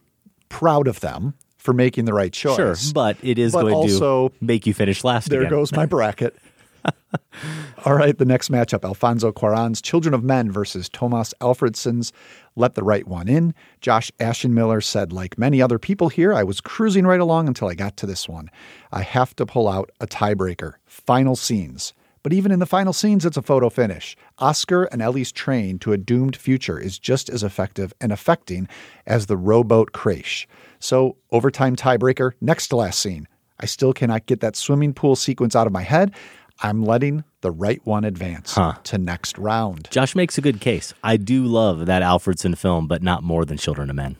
proud 0.49 0.87
of 0.89 0.99
them 0.99 1.35
for 1.57 1.71
making 1.73 2.03
the 2.05 2.13
right 2.13 2.33
choice. 2.33 2.55
Sure, 2.57 2.75
but 2.93 3.17
it 3.23 3.39
is 3.39 3.53
But 3.53 3.61
going 3.61 3.75
also, 3.75 4.29
to 4.29 4.35
make 4.41 4.67
you 4.67 4.73
finish 4.73 5.03
last 5.05 5.29
There 5.29 5.39
again. 5.41 5.51
goes 5.51 5.71
my 5.71 5.85
bracket. 5.85 6.35
All 7.85 7.93
right, 7.93 8.17
the 8.17 8.25
next 8.25 8.49
matchup 8.49 8.83
Alfonso 8.83 9.31
Cuaron's 9.31 9.81
Children 9.81 10.13
of 10.13 10.23
Men 10.23 10.51
versus 10.51 10.89
Tomas 10.89 11.33
Alfredson's 11.41 12.11
Let 12.55 12.75
the 12.75 12.83
Right 12.83 13.07
One 13.07 13.27
In. 13.27 13.53
Josh 13.81 14.11
Ashenmiller 14.19 14.83
said, 14.83 15.13
like 15.13 15.37
many 15.37 15.61
other 15.61 15.77
people 15.77 16.09
here, 16.09 16.33
I 16.33 16.43
was 16.43 16.61
cruising 16.61 17.05
right 17.05 17.19
along 17.19 17.47
until 17.47 17.67
I 17.67 17.75
got 17.75 17.95
to 17.97 18.05
this 18.05 18.27
one. 18.27 18.49
I 18.91 19.01
have 19.01 19.35
to 19.35 19.45
pull 19.45 19.67
out 19.67 19.91
a 19.99 20.07
tiebreaker. 20.07 20.73
Final 20.85 21.35
scenes. 21.35 21.93
But 22.23 22.33
even 22.33 22.51
in 22.51 22.57
the 22.57 22.65
final 22.65 22.91
scenes, 22.91 23.23
it's 23.23 23.37
a 23.37 23.43
photo 23.43 23.69
finish. 23.69 24.17
Oscar 24.39 24.85
and 24.85 24.99
Ellie's 24.99 25.31
train 25.31 25.77
to 25.77 25.93
a 25.93 25.97
doomed 25.97 26.35
future 26.35 26.79
is 26.79 26.97
just 26.97 27.29
as 27.29 27.43
effective 27.43 27.93
and 28.01 28.11
affecting 28.11 28.67
as 29.05 29.27
the 29.27 29.37
rowboat 29.37 29.91
crash. 29.91 30.47
So, 30.79 31.17
overtime 31.31 31.75
tiebreaker, 31.75 32.31
next 32.41 32.69
to 32.69 32.77
last 32.77 32.99
scene. 32.99 33.27
I 33.59 33.67
still 33.67 33.93
cannot 33.93 34.25
get 34.25 34.39
that 34.39 34.55
swimming 34.55 34.93
pool 34.93 35.15
sequence 35.15 35.55
out 35.55 35.67
of 35.67 35.73
my 35.73 35.83
head. 35.83 36.15
I'm 36.61 36.83
letting 36.83 37.23
the 37.41 37.51
right 37.51 37.81
one 37.85 38.03
advance 38.05 38.57
to 38.83 38.97
next 38.97 39.37
round. 39.37 39.87
Josh 39.91 40.15
makes 40.15 40.37
a 40.37 40.41
good 40.41 40.61
case. 40.61 40.93
I 41.03 41.17
do 41.17 41.45
love 41.45 41.85
that 41.85 42.01
Alfredson 42.01 42.57
film, 42.57 42.87
but 42.87 43.03
not 43.03 43.23
more 43.23 43.45
than 43.45 43.57
Children 43.57 43.89
of 43.89 43.95
Men. 43.95 44.17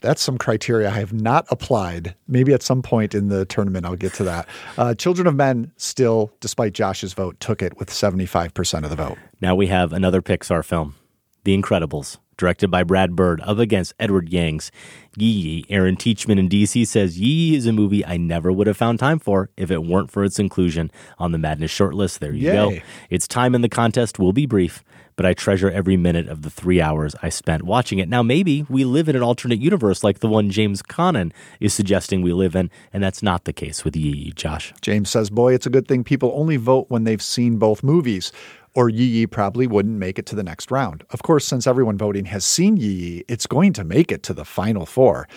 That's 0.00 0.20
some 0.20 0.36
criteria 0.36 0.88
I 0.90 0.98
have 0.98 1.12
not 1.12 1.46
applied. 1.48 2.16
Maybe 2.26 2.52
at 2.52 2.62
some 2.62 2.82
point 2.82 3.14
in 3.14 3.28
the 3.28 3.44
tournament 3.44 3.86
I'll 3.86 3.96
get 3.96 4.12
to 4.14 4.24
that. 4.24 4.48
Uh, 4.76 4.94
Children 4.94 5.26
of 5.28 5.36
Men 5.36 5.72
still, 5.76 6.32
despite 6.40 6.72
Josh's 6.72 7.12
vote, 7.14 7.38
took 7.40 7.62
it 7.62 7.78
with 7.78 7.88
75% 7.88 8.84
of 8.84 8.90
the 8.90 8.96
vote. 8.96 9.18
Now 9.40 9.54
we 9.54 9.68
have 9.68 9.92
another 9.92 10.20
Pixar 10.20 10.64
film, 10.64 10.96
The 11.44 11.56
Incredibles, 11.56 12.18
directed 12.36 12.70
by 12.70 12.82
Brad 12.82 13.16
Bird, 13.16 13.40
up 13.42 13.58
against 13.58 13.94
Edward 13.98 14.28
Yang's 14.28 14.70
Yi 15.16 15.26
Yi. 15.28 15.66
Aaron 15.68 15.96
Teachman 15.96 16.38
in 16.38 16.48
DC 16.48 16.86
says 16.86 17.20
Yi 17.20 17.28
Yi 17.28 17.56
is 17.56 17.66
a 17.66 17.72
movie 17.72 18.04
I 18.04 18.16
never 18.16 18.52
would 18.52 18.66
have 18.66 18.76
found 18.76 18.98
time 18.98 19.18
for 19.18 19.50
if 19.56 19.70
it 19.70 19.84
weren't 19.84 20.10
for 20.10 20.24
its 20.24 20.38
inclusion 20.38 20.90
on 21.18 21.32
the 21.32 21.38
Madness 21.38 21.72
shortlist. 21.72 22.18
There 22.18 22.32
you 22.32 22.52
go. 22.52 22.76
Its 23.10 23.28
time 23.28 23.54
in 23.54 23.60
the 23.60 23.68
contest 23.68 24.18
will 24.18 24.32
be 24.32 24.46
brief, 24.46 24.82
but 25.16 25.26
I 25.26 25.34
treasure 25.34 25.70
every 25.70 25.96
minute 25.96 26.28
of 26.28 26.42
the 26.42 26.50
three 26.50 26.80
hours 26.80 27.14
I 27.22 27.28
spent 27.28 27.62
watching 27.62 27.98
it. 27.98 28.08
Now, 28.08 28.22
maybe 28.22 28.64
we 28.68 28.84
live 28.84 29.08
in 29.08 29.16
an 29.16 29.22
alternate 29.22 29.60
universe 29.60 30.02
like 30.02 30.18
the 30.20 30.28
one 30.28 30.50
James 30.50 30.82
Conan 30.82 31.32
is 31.60 31.72
suggesting 31.72 32.22
we 32.22 32.32
live 32.32 32.56
in, 32.56 32.70
and 32.92 33.02
that's 33.02 33.22
not 33.22 33.44
the 33.44 33.52
case 33.52 33.84
with 33.84 33.96
Yi 33.96 34.10
Yi, 34.10 34.32
Josh. 34.32 34.74
James 34.80 35.10
says, 35.10 35.30
Boy, 35.30 35.54
it's 35.54 35.66
a 35.66 35.70
good 35.70 35.86
thing 35.86 36.04
people 36.04 36.32
only 36.34 36.56
vote 36.56 36.86
when 36.88 37.04
they've 37.04 37.22
seen 37.22 37.58
both 37.58 37.82
movies, 37.82 38.32
or 38.74 38.88
Yi 38.88 39.04
Yi 39.04 39.26
probably 39.26 39.66
wouldn't 39.66 39.98
make 39.98 40.18
it 40.18 40.26
to 40.26 40.34
the 40.36 40.42
next 40.42 40.70
round. 40.70 41.04
Of 41.10 41.22
course, 41.22 41.46
since 41.46 41.66
everyone 41.66 41.96
voting 41.96 42.24
has 42.26 42.44
seen 42.44 42.76
Yi 42.76 42.88
Yi, 42.88 43.24
it's 43.28 43.46
going 43.46 43.72
to 43.74 43.84
make 43.84 44.10
it 44.12 44.22
to 44.24 44.34
the 44.34 44.44
final 44.44 44.84
four. 44.86 45.28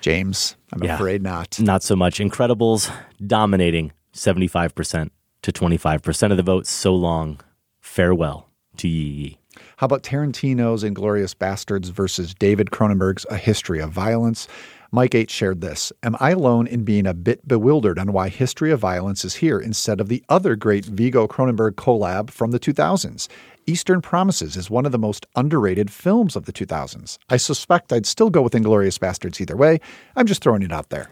James, 0.00 0.56
I'm 0.72 0.82
Yeah. 0.84 0.94
afraid 0.94 1.22
not. 1.22 1.58
Not 1.60 1.82
so 1.82 1.96
much. 1.96 2.18
Incredibles 2.18 2.90
dominating 3.26 3.92
75% 4.12 5.10
to 5.42 5.52
25% 5.52 6.30
of 6.30 6.36
the 6.36 6.42
vote. 6.42 6.66
So 6.66 6.94
long. 6.94 7.40
Farewell 7.80 8.48
to 8.78 8.88
Yi 8.88 9.04
Yi. 9.04 9.38
How 9.78 9.86
about 9.86 10.02
Tarantino's 10.02 10.84
Inglourious 10.84 11.34
Basterds 11.34 11.90
versus 11.90 12.34
David 12.34 12.70
Cronenberg's 12.70 13.24
A 13.30 13.36
History 13.36 13.80
of 13.80 13.90
Violence? 13.90 14.48
Mike 14.96 15.14
H 15.14 15.30
shared 15.30 15.60
this. 15.60 15.92
Am 16.02 16.16
I 16.20 16.30
alone 16.30 16.66
in 16.66 16.82
being 16.82 17.06
a 17.06 17.12
bit 17.12 17.46
bewildered 17.46 17.98
on 17.98 18.14
why 18.14 18.30
History 18.30 18.70
of 18.72 18.80
Violence 18.80 19.26
is 19.26 19.34
here 19.34 19.60
instead 19.60 20.00
of 20.00 20.08
the 20.08 20.24
other 20.30 20.56
great 20.56 20.86
Viggo 20.86 21.28
Cronenberg 21.28 21.72
collab 21.72 22.30
from 22.30 22.50
the 22.50 22.58
2000s? 22.58 23.28
Eastern 23.66 24.00
Promises 24.00 24.56
is 24.56 24.70
one 24.70 24.86
of 24.86 24.92
the 24.92 24.98
most 24.98 25.26
underrated 25.36 25.90
films 25.90 26.34
of 26.34 26.46
the 26.46 26.52
2000s. 26.52 27.18
I 27.28 27.36
suspect 27.36 27.92
I'd 27.92 28.06
still 28.06 28.30
go 28.30 28.40
with 28.40 28.54
Inglourious 28.54 28.98
Basterds 28.98 29.38
either 29.38 29.54
way. 29.54 29.80
I'm 30.16 30.24
just 30.24 30.42
throwing 30.42 30.62
it 30.62 30.72
out 30.72 30.88
there. 30.88 31.10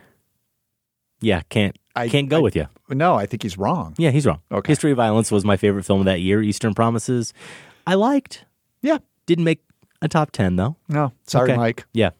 Yeah, 1.21 1.43
can't 1.51 1.77
can't 1.95 2.31
go 2.31 2.41
with 2.41 2.57
you. 2.57 2.69
No, 2.89 3.17
I 3.17 3.27
think 3.27 3.43
he's 3.43 3.59
wrong. 3.59 3.95
Yeah, 3.99 4.13
he's 4.13 4.25
wrong. 4.25 4.41
Okay. 4.51 4.73
History 4.73 4.93
of 4.93 4.97
Violence 4.97 5.31
was 5.31 5.45
my 5.45 5.59
favorite 5.59 5.85
film 5.85 6.01
of 6.01 6.07
that 6.07 6.23
year. 6.23 6.41
Eastern 6.41 6.73
Promises, 6.73 7.35
I 7.87 7.97
liked. 7.97 8.47
Yeah. 8.81 8.97
Didn't 9.27 9.45
make 9.45 9.61
a 10.01 10.09
top 10.09 10.31
10, 10.31 10.57
though. 10.57 10.77
No, 10.89 11.13
sorry, 11.27 11.51
Okay. 11.51 11.59
Mike. 11.59 11.85
Yeah. 11.93 12.11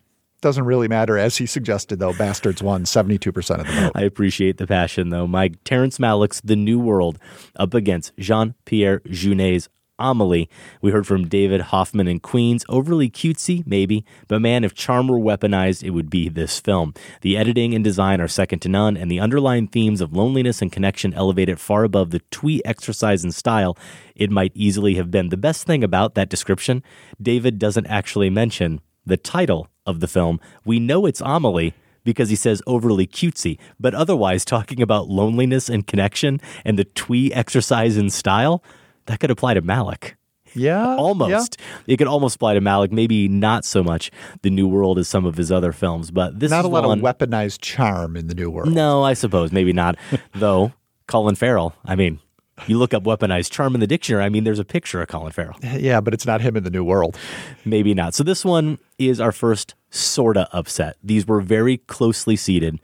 Doesn't 0.45 0.67
really 0.67 0.89
matter. 0.89 1.17
As 1.17 1.39
he 1.39 1.47
suggested, 1.47 2.01
though, 2.01 2.13
Basterds 2.13 2.61
won 2.61 2.85
72% 2.85 3.61
of 3.61 3.67
the 3.67 3.73
vote. 3.73 3.93
I 3.95 4.03
appreciate 4.03 4.59
the 4.59 4.67
passion, 4.67 5.09
though. 5.09 5.27
My 5.27 5.49
Terrence 5.65 5.97
Malick's 5.97 6.43
The 6.43 6.55
New 6.55 6.79
World 6.79 7.19
up 7.57 7.73
against 7.73 8.15
Jean 8.19 8.55
Pierre 8.67 9.01
Jeunet's 9.09 9.71
Amelie. 9.99 10.51
We 10.83 10.91
heard 10.91 11.07
from 11.07 11.29
David 11.29 11.63
Hoffman 11.63 12.07
in 12.09 12.21
Queens. 12.21 12.63
Overly 12.69 13.09
cutesy, 13.09 13.67
maybe, 13.67 14.05
but 14.29 14.43
man, 14.43 14.65
if 14.65 14.75
charm 14.75 15.09
were 15.09 15.19
weaponized, 15.19 15.83
it 15.83 15.93
would 15.93 16.11
be 16.11 16.29
this 16.29 16.61
film. 16.61 16.93
The 17.23 17.39
editing 17.39 17.75
and 17.75 17.83
design 17.83 18.21
are 18.21 18.29
second 18.29 18.59
to 18.59 18.69
none, 18.69 18.99
and 18.99 19.11
the 19.11 19.21
underlying 19.21 19.67
themes 19.67 20.03
of 20.03 20.13
loneliness 20.13 20.61
and 20.61 20.71
connection 20.71 21.15
elevate 21.15 21.49
it 21.49 21.59
far 21.59 21.85
above 21.85 22.11
the 22.11 22.21
twee 22.31 22.61
exercise 22.67 23.25
and 23.25 23.35
style. 23.35 23.79
It 24.15 24.31
might 24.31 24.53
easily 24.55 24.97
have 24.97 25.11
been. 25.11 25.31
The 25.31 25.39
best 25.39 25.67
thing 25.67 25.83
about 25.83 26.17
that 26.17 26.29
description, 26.29 26.83
David 27.19 27.59
doesn't 27.59 27.87
actually 27.87 28.29
mention 28.29 28.83
the 29.07 29.17
title 29.17 29.69
of 29.87 30.01
the 30.01 30.09
film. 30.09 30.41
We 30.65 30.79
know 30.81 31.07
it's 31.07 31.21
Amelie 31.25 31.75
because 32.05 32.29
he 32.29 32.37
says 32.37 32.63
overly 32.67 33.07
cutesy, 33.07 33.59
but 33.81 33.95
otherwise 33.95 34.45
talking 34.45 34.83
about 34.83 35.09
loneliness 35.09 35.69
and 35.69 35.87
connection 35.87 36.41
and 36.65 36.79
the 36.79 36.85
twee 36.85 37.33
exercise 37.33 37.97
in 37.97 38.11
style, 38.11 38.63
that 39.07 39.21
could 39.21 39.31
apply 39.31 39.55
to 39.55 39.63
Malick. 39.63 40.15
Yeah. 40.55 40.97
Almost. 40.97 41.59
It 41.87 41.97
could 41.97 42.07
almost 42.07 42.37
apply 42.37 42.55
to 42.55 42.61
Malick, 42.61 42.93
maybe 42.93 43.27
not 43.29 43.65
so 43.65 43.83
much 43.83 44.11
The 44.43 44.51
New 44.51 44.69
World 44.69 44.99
as 44.99 45.09
some 45.09 45.27
of 45.27 45.37
his 45.37 45.51
other 45.51 45.73
films, 45.73 46.11
but 46.11 46.39
this 46.39 46.51
Not 46.51 46.61
is 46.61 46.67
a 46.67 46.69
lot 46.69 46.87
one, 46.87 46.99
of 47.01 47.05
weaponized 47.05 47.61
charm 47.61 48.17
in 48.17 48.29
the 48.29 48.35
new 48.35 48.51
world. 48.51 48.73
No, 48.73 49.03
I 49.03 49.15
suppose 49.15 49.51
maybe 49.51 49.73
not. 49.73 49.97
Though 50.35 50.73
Colin 51.09 51.35
Farrell, 51.35 51.75
I 51.85 51.97
mean, 51.97 52.21
you 52.67 52.79
look 52.79 52.95
up 52.95 53.05
weaponized 53.05 53.51
charm 53.51 53.75
in 53.75 53.81
the 53.81 53.87
dictionary, 53.87 54.25
I 54.25 54.29
mean 54.29 54.45
there's 54.45 54.59
a 54.59 54.65
picture 54.65 55.03
of 55.03 55.09
Colin 55.09 55.33
Farrell. 55.33 55.57
Yeah, 55.63 56.01
but 56.01 56.15
it's 56.15 56.27
not 56.27 56.41
him 56.41 56.57
in 56.57 56.65
the 56.65 56.71
new 56.71 56.85
world. 56.85 57.19
Maybe 57.65 57.95
not. 57.95 58.15
So 58.15 58.23
this 58.23 58.45
one 58.45 58.79
is 58.99 59.21
our 59.21 59.33
first 59.33 59.75
sorta 59.91 60.49
upset. 60.53 60.97
These 61.03 61.27
were 61.27 61.41
very 61.41 61.79
closely 61.79 62.37
seated. 62.37 62.81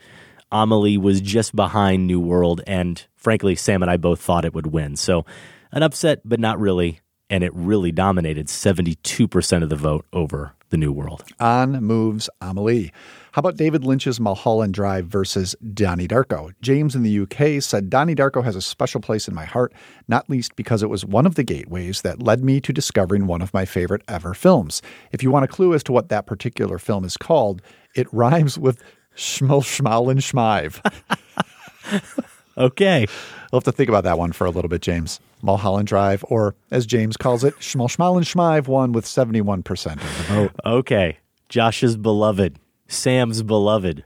Amelie 0.52 0.98
was 0.98 1.20
just 1.20 1.54
behind 1.54 2.06
New 2.06 2.18
World, 2.18 2.60
and 2.66 3.04
frankly, 3.16 3.54
Sam 3.54 3.82
and 3.82 3.90
I 3.90 3.96
both 3.96 4.20
thought 4.20 4.44
it 4.44 4.52
would 4.54 4.68
win. 4.68 4.96
So 4.96 5.24
an 5.72 5.82
upset, 5.82 6.22
but 6.24 6.40
not 6.40 6.58
really. 6.58 7.00
And 7.28 7.44
it 7.44 7.54
really 7.54 7.92
dominated 7.92 8.48
72% 8.48 9.62
of 9.62 9.68
the 9.68 9.76
vote 9.76 10.04
over 10.12 10.54
the 10.70 10.76
New 10.76 10.90
World. 10.90 11.22
On 11.38 11.80
moves 11.80 12.28
Amelie. 12.40 12.92
How 13.32 13.40
about 13.40 13.56
David 13.56 13.84
Lynch's 13.84 14.18
Mulholland 14.18 14.74
Drive 14.74 15.06
versus 15.06 15.54
Donnie 15.72 16.08
Darko? 16.08 16.52
James 16.62 16.96
in 16.96 17.02
the 17.02 17.20
UK 17.20 17.62
said 17.62 17.88
Donnie 17.88 18.14
Darko 18.14 18.42
has 18.42 18.56
a 18.56 18.60
special 18.60 19.00
place 19.00 19.28
in 19.28 19.34
my 19.34 19.44
heart, 19.44 19.72
not 20.08 20.28
least 20.28 20.56
because 20.56 20.82
it 20.82 20.90
was 20.90 21.04
one 21.04 21.26
of 21.26 21.36
the 21.36 21.44
gateways 21.44 22.02
that 22.02 22.22
led 22.22 22.42
me 22.42 22.60
to 22.60 22.72
discovering 22.72 23.26
one 23.26 23.40
of 23.40 23.54
my 23.54 23.64
favorite 23.64 24.02
ever 24.08 24.34
films. 24.34 24.82
If 25.12 25.22
you 25.22 25.30
want 25.30 25.44
a 25.44 25.48
clue 25.48 25.74
as 25.74 25.84
to 25.84 25.92
what 25.92 26.08
that 26.08 26.26
particular 26.26 26.78
film 26.78 27.04
is 27.04 27.16
called, 27.16 27.62
it 27.94 28.06
rhymes 28.12 28.58
with 28.58 28.82
Schmel 29.16 29.62
Schmal 29.62 30.10
and 30.10 30.20
Schmive. 30.20 30.80
Okay. 32.58 33.06
We'll 33.50 33.60
have 33.60 33.64
to 33.64 33.72
think 33.72 33.88
about 33.88 34.04
that 34.04 34.18
one 34.18 34.32
for 34.32 34.46
a 34.46 34.50
little 34.50 34.68
bit, 34.68 34.82
James. 34.82 35.18
Mulholland 35.42 35.88
Drive, 35.88 36.22
or 36.28 36.54
as 36.70 36.84
James 36.84 37.16
calls 37.16 37.42
it, 37.42 37.56
Schmal 37.56 37.88
Schmal 37.88 38.16
and 38.16 38.26
Schmive 38.26 38.68
won 38.68 38.92
with 38.92 39.06
71% 39.06 39.92
of 39.92 40.18
the 40.18 40.34
vote. 40.34 40.52
Okay. 40.66 41.16
Josh's 41.48 41.96
beloved, 41.96 42.58
Sam's 42.90 43.42
beloved, 43.42 44.04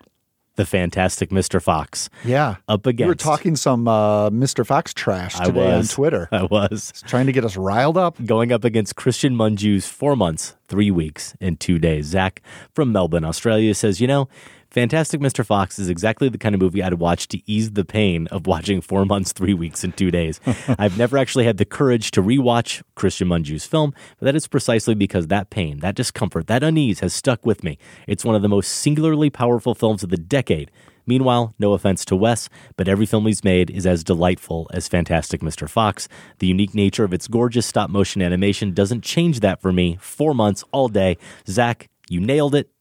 the 0.56 0.66
fantastic 0.66 1.30
Mr. 1.30 1.60
Fox. 1.60 2.08
Yeah. 2.24 2.56
Up 2.68 2.86
against. 2.86 3.00
You 3.06 3.08
were 3.08 3.14
talking 3.14 3.56
some 3.56 3.88
uh, 3.88 4.30
Mr. 4.30 4.64
Fox 4.64 4.92
trash 4.94 5.34
today 5.38 5.72
on. 5.72 5.84
Twitter. 5.84 6.28
I 6.30 6.44
was. 6.44 6.92
Trying 7.06 7.26
to 7.26 7.32
get 7.32 7.44
us 7.44 7.56
riled 7.56 7.96
up. 7.96 8.24
Going 8.24 8.52
up 8.52 8.62
against 8.62 8.94
Christian 8.94 9.34
Mungiu's 9.34 9.88
four 9.88 10.16
months, 10.16 10.54
three 10.68 10.90
weeks, 10.90 11.34
and 11.40 11.58
two 11.58 11.78
days. 11.78 12.06
Zach 12.06 12.42
from 12.74 12.92
Melbourne, 12.92 13.24
Australia 13.24 13.74
says, 13.74 14.00
You 14.00 14.06
know, 14.06 14.28
Fantastic 14.74 15.20
Mr. 15.20 15.46
Fox 15.46 15.78
is 15.78 15.88
exactly 15.88 16.28
the 16.28 16.36
kind 16.36 16.52
of 16.52 16.60
movie 16.60 16.82
I'd 16.82 16.94
watch 16.94 17.28
to 17.28 17.40
ease 17.48 17.70
the 17.70 17.84
pain 17.84 18.26
of 18.32 18.48
watching 18.48 18.80
four 18.80 19.04
months, 19.04 19.30
three 19.30 19.54
weeks, 19.54 19.84
and 19.84 19.96
two 19.96 20.10
days. 20.10 20.40
I've 20.80 20.98
never 20.98 21.16
actually 21.16 21.44
had 21.44 21.58
the 21.58 21.64
courage 21.64 22.10
to 22.10 22.20
rewatch 22.20 22.82
Christian 22.96 23.28
Mungiu's 23.28 23.64
film, 23.64 23.94
but 24.18 24.24
that 24.24 24.34
is 24.34 24.48
precisely 24.48 24.96
because 24.96 25.28
that 25.28 25.48
pain, 25.48 25.78
that 25.78 25.94
discomfort, 25.94 26.48
that 26.48 26.64
unease 26.64 26.98
has 26.98 27.14
stuck 27.14 27.46
with 27.46 27.62
me. 27.62 27.78
It's 28.08 28.24
one 28.24 28.34
of 28.34 28.42
the 28.42 28.48
most 28.48 28.66
singularly 28.66 29.30
powerful 29.30 29.76
films 29.76 30.02
of 30.02 30.10
the 30.10 30.16
decade. 30.16 30.72
Meanwhile, 31.06 31.54
no 31.60 31.74
offense 31.74 32.04
to 32.06 32.16
Wes, 32.16 32.48
but 32.76 32.88
every 32.88 33.06
film 33.06 33.26
he's 33.26 33.44
made 33.44 33.70
is 33.70 33.86
as 33.86 34.02
delightful 34.02 34.68
as 34.74 34.88
Fantastic 34.88 35.40
Mr. 35.40 35.70
Fox. 35.70 36.08
The 36.40 36.48
unique 36.48 36.74
nature 36.74 37.04
of 37.04 37.14
its 37.14 37.28
gorgeous 37.28 37.64
stop 37.64 37.90
motion 37.90 38.22
animation 38.22 38.74
doesn't 38.74 39.04
change 39.04 39.38
that 39.38 39.62
for 39.62 39.72
me. 39.72 39.98
Four 40.00 40.34
months, 40.34 40.64
all 40.72 40.88
day. 40.88 41.16
Zach, 41.46 41.88
you 42.08 42.18
nailed 42.18 42.56
it. 42.56 42.73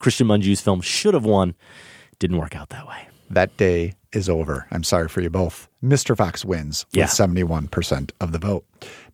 Christian 0.00 0.26
Mungiu's 0.26 0.60
film 0.60 0.80
should 0.80 1.14
have 1.14 1.24
won. 1.24 1.54
Didn't 2.18 2.38
work 2.38 2.56
out 2.56 2.70
that 2.70 2.88
way. 2.88 3.06
That 3.30 3.56
day 3.56 3.92
is 4.12 4.28
over. 4.28 4.66
I'm 4.72 4.82
sorry 4.82 5.08
for 5.08 5.20
you 5.20 5.30
both. 5.30 5.68
Mr. 5.84 6.16
Fox 6.16 6.44
wins 6.44 6.84
with 6.90 6.96
Yeah. 6.98 7.06
71% 7.06 8.10
of 8.20 8.32
the 8.32 8.40
vote. 8.40 8.64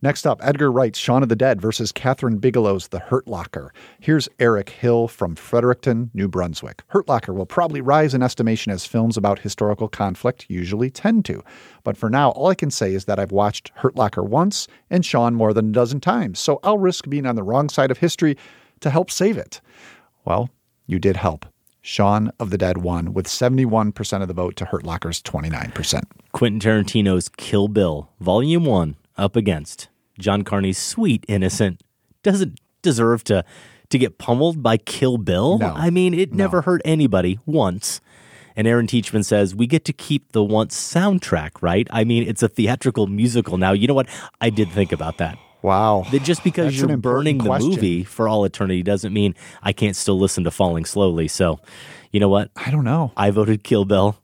Next 0.01 0.25
up, 0.25 0.39
Edgar 0.43 0.71
Wright's 0.71 0.97
Shaun 0.97 1.21
of 1.21 1.29
the 1.29 1.35
Dead 1.35 1.61
versus 1.61 1.91
Kathryn 1.91 2.39
Bigelow's 2.41 2.87
The 2.87 2.97
Hurt 2.97 3.27
Locker. 3.27 3.71
Here's 3.99 4.27
Eric 4.39 4.69
Hill 4.71 5.07
from 5.07 5.35
Fredericton, 5.35 6.09
New 6.15 6.27
Brunswick. 6.27 6.81
Hurt 6.87 7.07
Locker 7.07 7.31
will 7.31 7.45
probably 7.45 7.79
rise 7.79 8.15
in 8.15 8.23
estimation 8.23 8.71
as 8.71 8.87
films 8.87 9.17
about 9.17 9.37
historical 9.39 9.87
conflict 9.87 10.47
usually 10.49 10.89
tend 10.89 11.23
to. 11.25 11.43
But 11.83 11.95
for 11.95 12.09
now, 12.09 12.31
all 12.31 12.47
I 12.47 12.55
can 12.55 12.71
say 12.71 12.95
is 12.95 13.05
that 13.05 13.19
I've 13.19 13.31
watched 13.31 13.71
Hurt 13.75 13.95
Locker 13.95 14.23
once 14.23 14.67
and 14.89 15.05
Shaun 15.05 15.35
more 15.35 15.53
than 15.53 15.69
a 15.69 15.73
dozen 15.73 15.99
times, 15.99 16.39
so 16.39 16.59
I'll 16.63 16.79
risk 16.79 17.07
being 17.07 17.27
on 17.27 17.35
the 17.35 17.43
wrong 17.43 17.69
side 17.69 17.91
of 17.91 17.99
history 17.99 18.35
to 18.79 18.89
help 18.89 19.11
save 19.11 19.37
it. 19.37 19.61
Well, 20.25 20.49
you 20.87 20.97
did 20.97 21.17
help. 21.17 21.45
Shaun 21.81 22.31
of 22.39 22.49
the 22.49 22.57
Dead 22.57 22.79
won 22.79 23.13
with 23.13 23.27
71% 23.27 24.21
of 24.21 24.27
the 24.27 24.33
vote 24.33 24.55
to 24.57 24.65
Hurt 24.65 24.83
Locker's 24.83 25.21
29%. 25.21 26.03
Quentin 26.33 26.59
Tarantino's 26.59 27.29
Kill 27.29 27.67
Bill, 27.67 28.09
Volume 28.19 28.65
1, 28.65 28.95
up 29.15 29.35
against 29.35 29.87
John 30.19 30.43
Carney's 30.43 30.77
Sweet 30.77 31.23
Innocent. 31.27 31.81
Doesn't 32.23 32.59
deserve 32.81 33.23
to 33.25 33.45
to 33.89 33.97
get 33.97 34.17
pummeled 34.17 34.61
by 34.61 34.77
Kill 34.77 35.17
Bill. 35.17 35.57
No. 35.59 35.73
I 35.73 35.89
mean, 35.89 36.13
it 36.13 36.33
never 36.33 36.61
hurt 36.63 36.81
anybody 36.83 37.39
once. 37.45 38.01
And 38.55 38.67
Aaron 38.67 38.87
Teachman 38.87 39.23
says, 39.23 39.55
we 39.55 39.67
get 39.67 39.85
to 39.85 39.93
keep 39.93 40.31
the 40.31 40.43
once 40.43 40.75
soundtrack, 40.75 41.61
right? 41.61 41.87
I 41.91 42.03
mean, 42.03 42.27
it's 42.27 42.41
a 42.41 42.49
theatrical 42.49 43.07
musical 43.07 43.57
now. 43.57 43.71
You 43.71 43.87
know 43.87 43.93
what? 43.93 44.09
I 44.41 44.49
did 44.49 44.71
think 44.71 44.91
about 44.91 45.19
that. 45.19 45.37
Wow. 45.61 46.05
That 46.11 46.23
just 46.23 46.43
because 46.43 46.77
That's 46.77 46.77
you're 46.77 46.97
burning 46.97 47.39
the 47.39 47.45
question. 47.45 47.69
movie 47.69 48.03
for 48.03 48.27
all 48.27 48.45
eternity 48.45 48.83
doesn't 48.83 49.13
mean 49.13 49.35
I 49.63 49.73
can't 49.73 49.95
still 49.95 50.19
listen 50.19 50.43
to 50.43 50.51
Falling 50.51 50.85
Slowly. 50.85 51.27
So, 51.27 51.59
you 52.11 52.19
know 52.19 52.29
what? 52.29 52.51
I 52.55 52.71
don't 52.71 52.83
know. 52.83 53.11
I 53.17 53.31
voted 53.31 53.63
Kill 53.63 53.85
Bill. 53.85 54.17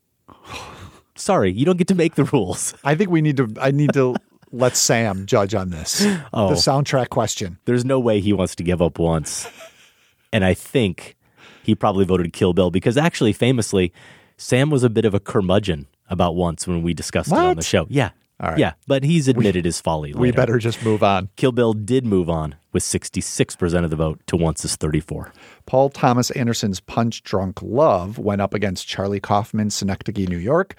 Sorry, 1.15 1.51
you 1.51 1.65
don't 1.65 1.77
get 1.77 1.87
to 1.89 1.95
make 1.95 2.15
the 2.15 2.23
rules. 2.25 2.73
I 2.83 2.95
think 2.95 3.09
we 3.09 3.21
need 3.21 3.37
to 3.37 3.53
I 3.59 3.71
need 3.71 3.93
to 3.93 4.15
let 4.51 4.75
Sam 4.75 5.25
judge 5.25 5.53
on 5.53 5.69
this. 5.69 6.05
Oh. 6.33 6.49
The 6.49 6.55
soundtrack 6.55 7.09
question. 7.09 7.57
There's 7.65 7.85
no 7.85 7.99
way 7.99 8.19
he 8.19 8.33
wants 8.33 8.55
to 8.55 8.63
give 8.63 8.81
up 8.81 8.99
once. 8.99 9.47
And 10.31 10.43
I 10.43 10.53
think 10.53 11.15
he 11.63 11.75
probably 11.75 12.05
voted 12.05 12.33
Kill 12.33 12.53
Bill 12.53 12.71
because 12.71 12.97
actually, 12.97 13.33
famously, 13.33 13.93
Sam 14.37 14.69
was 14.69 14.83
a 14.83 14.89
bit 14.89 15.05
of 15.05 15.13
a 15.13 15.19
curmudgeon 15.19 15.87
about 16.09 16.35
once 16.35 16.67
when 16.67 16.81
we 16.83 16.93
discussed 16.93 17.31
it 17.31 17.37
on 17.37 17.55
the 17.55 17.61
show. 17.63 17.85
Yeah. 17.89 18.11
All 18.39 18.49
right. 18.49 18.57
Yeah. 18.57 18.73
But 18.87 19.03
he's 19.03 19.27
admitted 19.27 19.65
his 19.65 19.79
folly. 19.79 20.13
We 20.13 20.31
better 20.31 20.57
just 20.57 20.83
move 20.83 21.03
on. 21.03 21.29
Kill 21.35 21.51
Bill 21.51 21.73
did 21.73 22.05
move 22.05 22.29
on 22.29 22.55
with 22.71 22.83
66% 22.83 23.83
of 23.83 23.89
the 23.89 23.95
vote 23.95 24.19
to 24.27 24.37
Once's 24.37 24.75
34. 24.75 25.31
Paul 25.65 25.89
Thomas 25.89 26.31
Anderson's 26.31 26.79
Punch 26.79 27.23
Drunk 27.23 27.61
Love 27.61 28.17
went 28.17 28.41
up 28.41 28.53
against 28.53 28.87
Charlie 28.87 29.19
Kaufman's 29.19 29.75
Synecdoche, 29.75 30.27
New 30.27 30.37
York. 30.37 30.75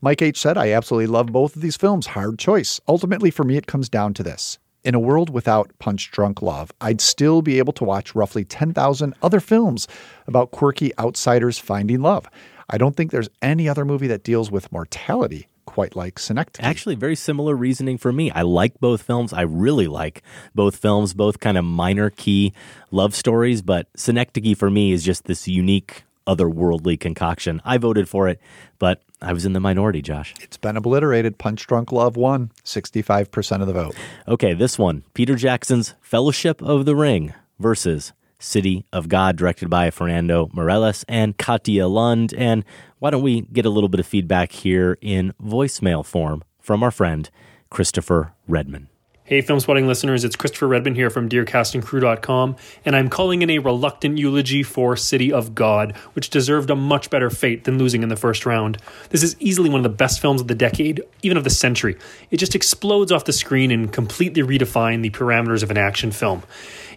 Mike 0.00 0.22
H 0.22 0.38
said, 0.38 0.56
I 0.56 0.70
absolutely 0.72 1.08
love 1.08 1.26
both 1.26 1.56
of 1.56 1.62
these 1.62 1.76
films. 1.76 2.08
Hard 2.08 2.38
choice. 2.38 2.80
Ultimately, 2.86 3.30
for 3.30 3.42
me, 3.42 3.56
it 3.56 3.66
comes 3.66 3.88
down 3.88 4.14
to 4.14 4.22
this. 4.22 4.58
In 4.84 4.94
a 4.94 5.00
world 5.00 5.28
without 5.28 5.72
Punch 5.80 6.10
Drunk 6.12 6.40
Love, 6.40 6.70
I'd 6.80 7.00
still 7.00 7.42
be 7.42 7.58
able 7.58 7.72
to 7.72 7.84
watch 7.84 8.14
roughly 8.14 8.44
10,000 8.44 9.14
other 9.22 9.40
films 9.40 9.88
about 10.28 10.52
quirky 10.52 10.96
outsiders 10.98 11.58
finding 11.58 12.00
love. 12.00 12.28
I 12.70 12.78
don't 12.78 12.96
think 12.96 13.10
there's 13.10 13.28
any 13.42 13.68
other 13.68 13.84
movie 13.84 14.06
that 14.06 14.22
deals 14.22 14.52
with 14.52 14.70
mortality 14.70 15.48
quite 15.78 15.94
like 15.94 16.18
Synecdoche. 16.18 16.64
Actually, 16.64 16.96
very 16.96 17.14
similar 17.14 17.54
reasoning 17.54 17.98
for 17.98 18.12
me. 18.12 18.32
I 18.32 18.42
like 18.42 18.80
both 18.80 19.00
films. 19.00 19.32
I 19.32 19.42
really 19.42 19.86
like 19.86 20.24
both 20.52 20.74
films, 20.74 21.14
both 21.14 21.38
kind 21.38 21.56
of 21.56 21.64
minor 21.64 22.10
key 22.10 22.52
love 22.90 23.14
stories, 23.14 23.62
but 23.62 23.86
Synecdoche 23.94 24.56
for 24.56 24.70
me 24.70 24.90
is 24.90 25.04
just 25.04 25.26
this 25.26 25.46
unique 25.46 26.02
otherworldly 26.26 26.98
concoction. 26.98 27.62
I 27.64 27.78
voted 27.78 28.08
for 28.08 28.26
it, 28.26 28.40
but 28.80 29.02
I 29.22 29.32
was 29.32 29.46
in 29.46 29.52
the 29.52 29.60
minority, 29.60 30.02
Josh. 30.02 30.34
It's 30.40 30.56
been 30.56 30.76
obliterated. 30.76 31.38
Punch 31.38 31.64
Drunk 31.64 31.92
Love 31.92 32.16
won 32.16 32.50
65% 32.64 33.60
of 33.60 33.68
the 33.68 33.72
vote. 33.72 33.94
Okay, 34.26 34.54
this 34.54 34.80
one 34.80 35.04
Peter 35.14 35.36
Jackson's 35.36 35.94
Fellowship 36.00 36.60
of 36.60 36.86
the 36.86 36.96
Ring 36.96 37.34
versus 37.60 38.12
City 38.38 38.84
of 38.92 39.08
God, 39.08 39.36
directed 39.36 39.68
by 39.68 39.90
Fernando 39.90 40.46
Meirelles 40.48 41.04
and 41.08 41.36
Katia 41.36 41.88
Lund. 41.88 42.34
And 42.34 42.64
why 42.98 43.10
don't 43.10 43.22
we 43.22 43.42
get 43.42 43.66
a 43.66 43.70
little 43.70 43.88
bit 43.88 44.00
of 44.00 44.06
feedback 44.06 44.52
here 44.52 44.98
in 45.00 45.32
voicemail 45.42 46.04
form 46.04 46.42
from 46.60 46.82
our 46.82 46.90
friend 46.90 47.28
Christopher 47.70 48.34
Redman? 48.46 48.88
Hey, 49.28 49.42
Filmspotting 49.42 49.86
listeners, 49.86 50.24
it's 50.24 50.36
Christopher 50.36 50.68
Redman 50.68 50.94
here 50.94 51.10
from 51.10 51.28
DearCastingCrew.com, 51.28 52.56
and 52.86 52.96
I'm 52.96 53.10
calling 53.10 53.42
in 53.42 53.50
a 53.50 53.58
reluctant 53.58 54.16
eulogy 54.16 54.62
for 54.62 54.96
City 54.96 55.30
of 55.30 55.54
God, 55.54 55.94
which 56.14 56.30
deserved 56.30 56.70
a 56.70 56.74
much 56.74 57.10
better 57.10 57.28
fate 57.28 57.64
than 57.64 57.76
losing 57.76 58.02
in 58.02 58.08
the 58.08 58.16
first 58.16 58.46
round. 58.46 58.78
This 59.10 59.22
is 59.22 59.36
easily 59.38 59.68
one 59.68 59.80
of 59.80 59.82
the 59.82 59.90
best 59.90 60.20
films 60.20 60.40
of 60.40 60.48
the 60.48 60.54
decade, 60.54 61.02
even 61.22 61.36
of 61.36 61.44
the 61.44 61.50
century. 61.50 61.98
It 62.30 62.38
just 62.38 62.54
explodes 62.54 63.12
off 63.12 63.26
the 63.26 63.34
screen 63.34 63.70
and 63.70 63.92
completely 63.92 64.40
redefines 64.40 65.02
the 65.02 65.10
parameters 65.10 65.62
of 65.62 65.70
an 65.70 65.76
action 65.76 66.10
film. 66.10 66.42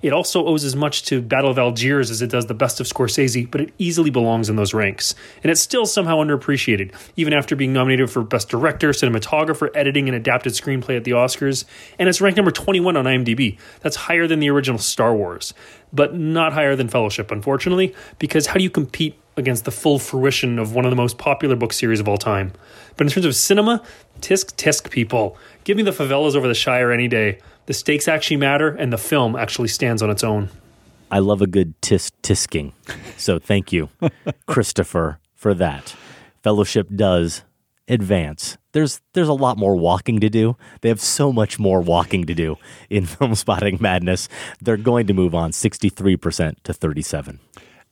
It 0.02 0.14
also 0.14 0.46
owes 0.46 0.64
as 0.64 0.76
much 0.76 1.04
to 1.04 1.22
Battle 1.22 1.52
of 1.52 1.60
Algiers 1.60 2.10
as 2.10 2.22
it 2.22 2.30
does 2.30 2.48
the 2.48 2.54
best 2.54 2.80
of 2.80 2.88
Scorsese, 2.88 3.50
but 3.50 3.62
it 3.62 3.74
easily 3.78 4.10
belongs 4.10 4.50
in 4.50 4.56
those 4.56 4.74
ranks. 4.74 5.16
And 5.44 5.52
it's 5.52 5.62
still 5.62 5.86
somehow 5.86 6.18
underappreciated, 6.18 6.94
even 7.16 7.34
after 7.34 7.56
being 7.56 7.74
nominated 7.74 8.10
for 8.10 8.24
Best 8.24 8.50
Director, 8.50 8.90
Cinematographer, 8.90 9.70
Editing, 9.76 10.08
and 10.08 10.16
Adapted 10.16 10.54
Screenplay 10.54 10.98
at 10.98 11.04
the 11.04 11.12
Oscars. 11.12 11.66
And 12.00 12.10
it's 12.10 12.22
ranked 12.22 12.38
number 12.38 12.52
21 12.52 12.98
on 12.98 13.06
IMDb. 13.06 13.58
That's 13.82 13.96
higher 13.96 14.28
than 14.28 14.40
the 14.40 14.50
original 14.50 14.80
Star 14.80 15.16
Wars, 15.16 15.54
but 15.94 16.16
not 16.16 16.54
higher 16.54 16.76
than 16.76 16.88
Fellowship, 16.88 17.32
unfortunately, 17.32 17.96
because 18.20 18.48
how 18.48 18.56
do 18.56 18.64
you 18.64 18.70
compete 18.70 19.18
against 19.38 19.66
the 19.66 19.72
full 19.72 19.98
fruition 19.98 20.60
of 20.60 20.76
one 20.76 20.86
of 20.86 20.92
the 20.92 20.96
most 20.96 21.18
popular 21.18 21.56
book 21.56 21.74
series 21.74 22.00
of 22.00 22.08
all 22.08 22.18
time? 22.18 22.54
But 22.98 23.08
in 23.08 23.14
terms 23.14 23.26
of 23.26 23.36
cinema, 23.36 23.82
tisk 24.20 24.56
tisk 24.56 24.90
people. 24.90 25.38
Give 25.64 25.78
me 25.78 25.84
the 25.84 25.92
favelas 25.92 26.36
over 26.36 26.48
the 26.48 26.54
Shire 26.54 26.92
any 26.92 27.08
day. 27.08 27.40
The 27.66 27.74
stakes 27.74 28.08
actually 28.08 28.38
matter, 28.38 28.70
and 28.70 28.92
the 28.92 28.98
film 28.98 29.36
actually 29.36 29.68
stands 29.68 30.02
on 30.02 30.10
its 30.10 30.24
own. 30.24 30.50
I 31.12 31.20
love 31.20 31.42
a 31.42 31.48
good 31.48 31.80
tisk 31.82 32.12
tisking. 32.24 32.74
So 33.18 33.38
thank 33.38 33.72
you, 33.72 33.90
Christopher, 34.48 35.20
for 35.36 35.54
that. 35.54 35.96
Fellowship 36.42 36.88
does 36.96 37.44
advance. 37.88 38.58
There's 38.72 39.02
there's 39.14 39.28
a 39.28 39.34
lot 39.34 39.58
more 39.58 39.76
walking 39.76 40.20
to 40.22 40.30
do. 40.30 40.56
They 40.82 40.90
have 40.90 41.02
so 41.02 41.34
much 41.34 41.60
more 41.60 41.82
walking 41.82 42.26
to 42.26 42.34
do 42.34 42.58
in 42.90 43.06
Filmspotting 43.06 43.82
madness. 43.82 44.30
They're 44.62 44.78
going 44.78 45.08
to 45.08 45.14
move 45.14 45.36
on 45.36 45.52
63% 45.52 46.56
to 46.64 46.74
37. 46.74 47.40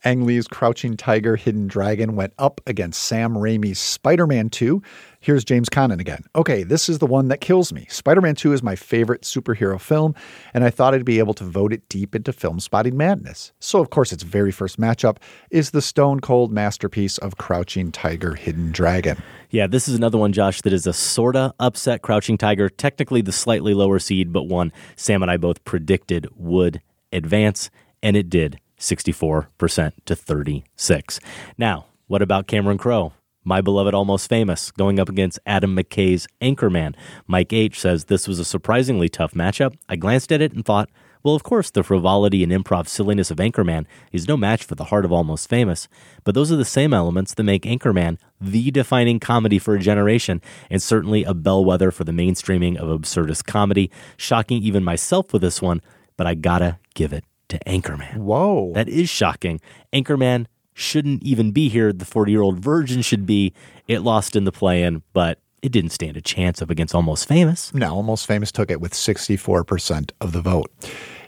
Ang 0.02 0.24
Lee's 0.24 0.48
Crouching 0.48 0.96
Tiger, 0.96 1.36
Hidden 1.36 1.66
Dragon 1.66 2.16
went 2.16 2.32
up 2.38 2.62
against 2.66 3.02
Sam 3.02 3.34
Raimi's 3.34 3.78
Spider 3.78 4.26
Man 4.26 4.48
2. 4.48 4.82
Here's 5.20 5.44
James 5.44 5.68
Connon 5.68 6.00
again. 6.00 6.24
Okay, 6.34 6.62
this 6.62 6.88
is 6.88 7.00
the 7.00 7.06
one 7.06 7.28
that 7.28 7.42
kills 7.42 7.70
me. 7.70 7.86
Spider 7.90 8.22
Man 8.22 8.34
2 8.34 8.54
is 8.54 8.62
my 8.62 8.76
favorite 8.76 9.22
superhero 9.22 9.78
film, 9.78 10.14
and 10.54 10.64
I 10.64 10.70
thought 10.70 10.94
I'd 10.94 11.04
be 11.04 11.18
able 11.18 11.34
to 11.34 11.44
vote 11.44 11.74
it 11.74 11.86
deep 11.90 12.14
into 12.14 12.32
Filmspotting 12.32 12.94
madness. 12.94 13.52
So, 13.60 13.78
of 13.78 13.90
course, 13.90 14.10
its 14.10 14.22
very 14.22 14.50
first 14.50 14.80
matchup 14.80 15.18
is 15.50 15.72
the 15.72 15.82
stone 15.82 16.20
cold 16.20 16.50
masterpiece 16.50 17.18
of 17.18 17.36
Crouching 17.36 17.92
Tiger, 17.92 18.34
Hidden 18.36 18.72
Dragon. 18.72 19.22
Yeah, 19.50 19.66
this 19.66 19.86
is 19.86 19.96
another 19.96 20.16
one, 20.16 20.32
Josh, 20.32 20.62
that 20.62 20.72
is 20.72 20.86
a 20.86 20.94
sorta 20.94 21.52
upset 21.60 22.00
Crouching 22.00 22.38
Tiger, 22.38 22.70
technically 22.70 23.20
the 23.20 23.32
slightly 23.32 23.74
lower 23.74 23.98
seed, 23.98 24.32
but 24.32 24.44
one 24.44 24.72
Sam 24.96 25.20
and 25.20 25.30
I 25.30 25.36
both 25.36 25.62
predicted 25.66 26.26
would 26.36 26.80
advance, 27.12 27.68
and 28.02 28.16
it 28.16 28.30
did 28.30 28.58
64% 28.80 29.92
to 30.06 30.16
36. 30.16 31.20
Now, 31.56 31.86
what 32.06 32.22
about 32.22 32.48
Cameron 32.48 32.78
Crowe? 32.78 33.12
My 33.44 33.60
beloved 33.60 33.94
Almost 33.94 34.28
Famous 34.28 34.70
going 34.72 34.98
up 34.98 35.08
against 35.08 35.38
Adam 35.46 35.74
McKay's 35.74 36.26
Anchorman. 36.42 36.94
Mike 37.26 37.52
H 37.52 37.80
says 37.80 38.04
this 38.04 38.28
was 38.28 38.38
a 38.38 38.44
surprisingly 38.44 39.08
tough 39.08 39.32
matchup. 39.32 39.76
I 39.88 39.96
glanced 39.96 40.32
at 40.32 40.42
it 40.42 40.52
and 40.52 40.64
thought, 40.64 40.90
well, 41.22 41.34
of 41.34 41.42
course, 41.42 41.70
the 41.70 41.82
frivolity 41.82 42.42
and 42.42 42.50
improv 42.50 42.88
silliness 42.88 43.30
of 43.30 43.36
Anchorman 43.36 43.84
is 44.10 44.26
no 44.26 44.36
match 44.36 44.64
for 44.64 44.74
the 44.74 44.84
heart 44.84 45.04
of 45.04 45.12
Almost 45.12 45.48
Famous, 45.48 45.86
but 46.24 46.34
those 46.34 46.50
are 46.50 46.56
the 46.56 46.64
same 46.64 46.94
elements 46.94 47.34
that 47.34 47.42
make 47.42 47.62
Anchorman 47.62 48.18
the 48.40 48.70
defining 48.70 49.20
comedy 49.20 49.58
for 49.58 49.74
a 49.74 49.80
generation 49.80 50.40
and 50.70 50.82
certainly 50.82 51.24
a 51.24 51.34
bellwether 51.34 51.90
for 51.90 52.04
the 52.04 52.12
mainstreaming 52.12 52.76
of 52.76 52.88
absurdist 52.88 53.44
comedy. 53.46 53.90
Shocking 54.16 54.62
even 54.62 54.82
myself 54.82 55.32
with 55.32 55.42
this 55.42 55.60
one, 55.60 55.82
but 56.16 56.26
I 56.26 56.34
gotta 56.34 56.78
give 56.94 57.12
it 57.12 57.24
to 57.50 57.58
Anchorman. 57.60 58.16
Whoa. 58.16 58.72
That 58.74 58.88
is 58.88 59.08
shocking. 59.08 59.60
Anchorman 59.92 60.46
shouldn't 60.74 61.22
even 61.22 61.52
be 61.52 61.68
here. 61.68 61.92
The 61.92 62.04
40 62.04 62.32
year 62.32 62.42
old 62.42 62.58
virgin 62.58 63.02
should 63.02 63.26
be. 63.26 63.52
It 63.86 64.00
lost 64.00 64.34
in 64.34 64.44
the 64.44 64.52
play 64.52 64.82
in, 64.82 65.02
but 65.12 65.38
it 65.62 65.72
didn't 65.72 65.90
stand 65.90 66.16
a 66.16 66.22
chance 66.22 66.62
up 66.62 66.70
against 66.70 66.94
Almost 66.94 67.28
Famous. 67.28 67.72
No, 67.74 67.94
Almost 67.94 68.26
Famous 68.26 68.50
took 68.50 68.70
it 68.70 68.80
with 68.80 68.92
64% 68.92 70.12
of 70.20 70.32
the 70.32 70.40
vote. 70.40 70.70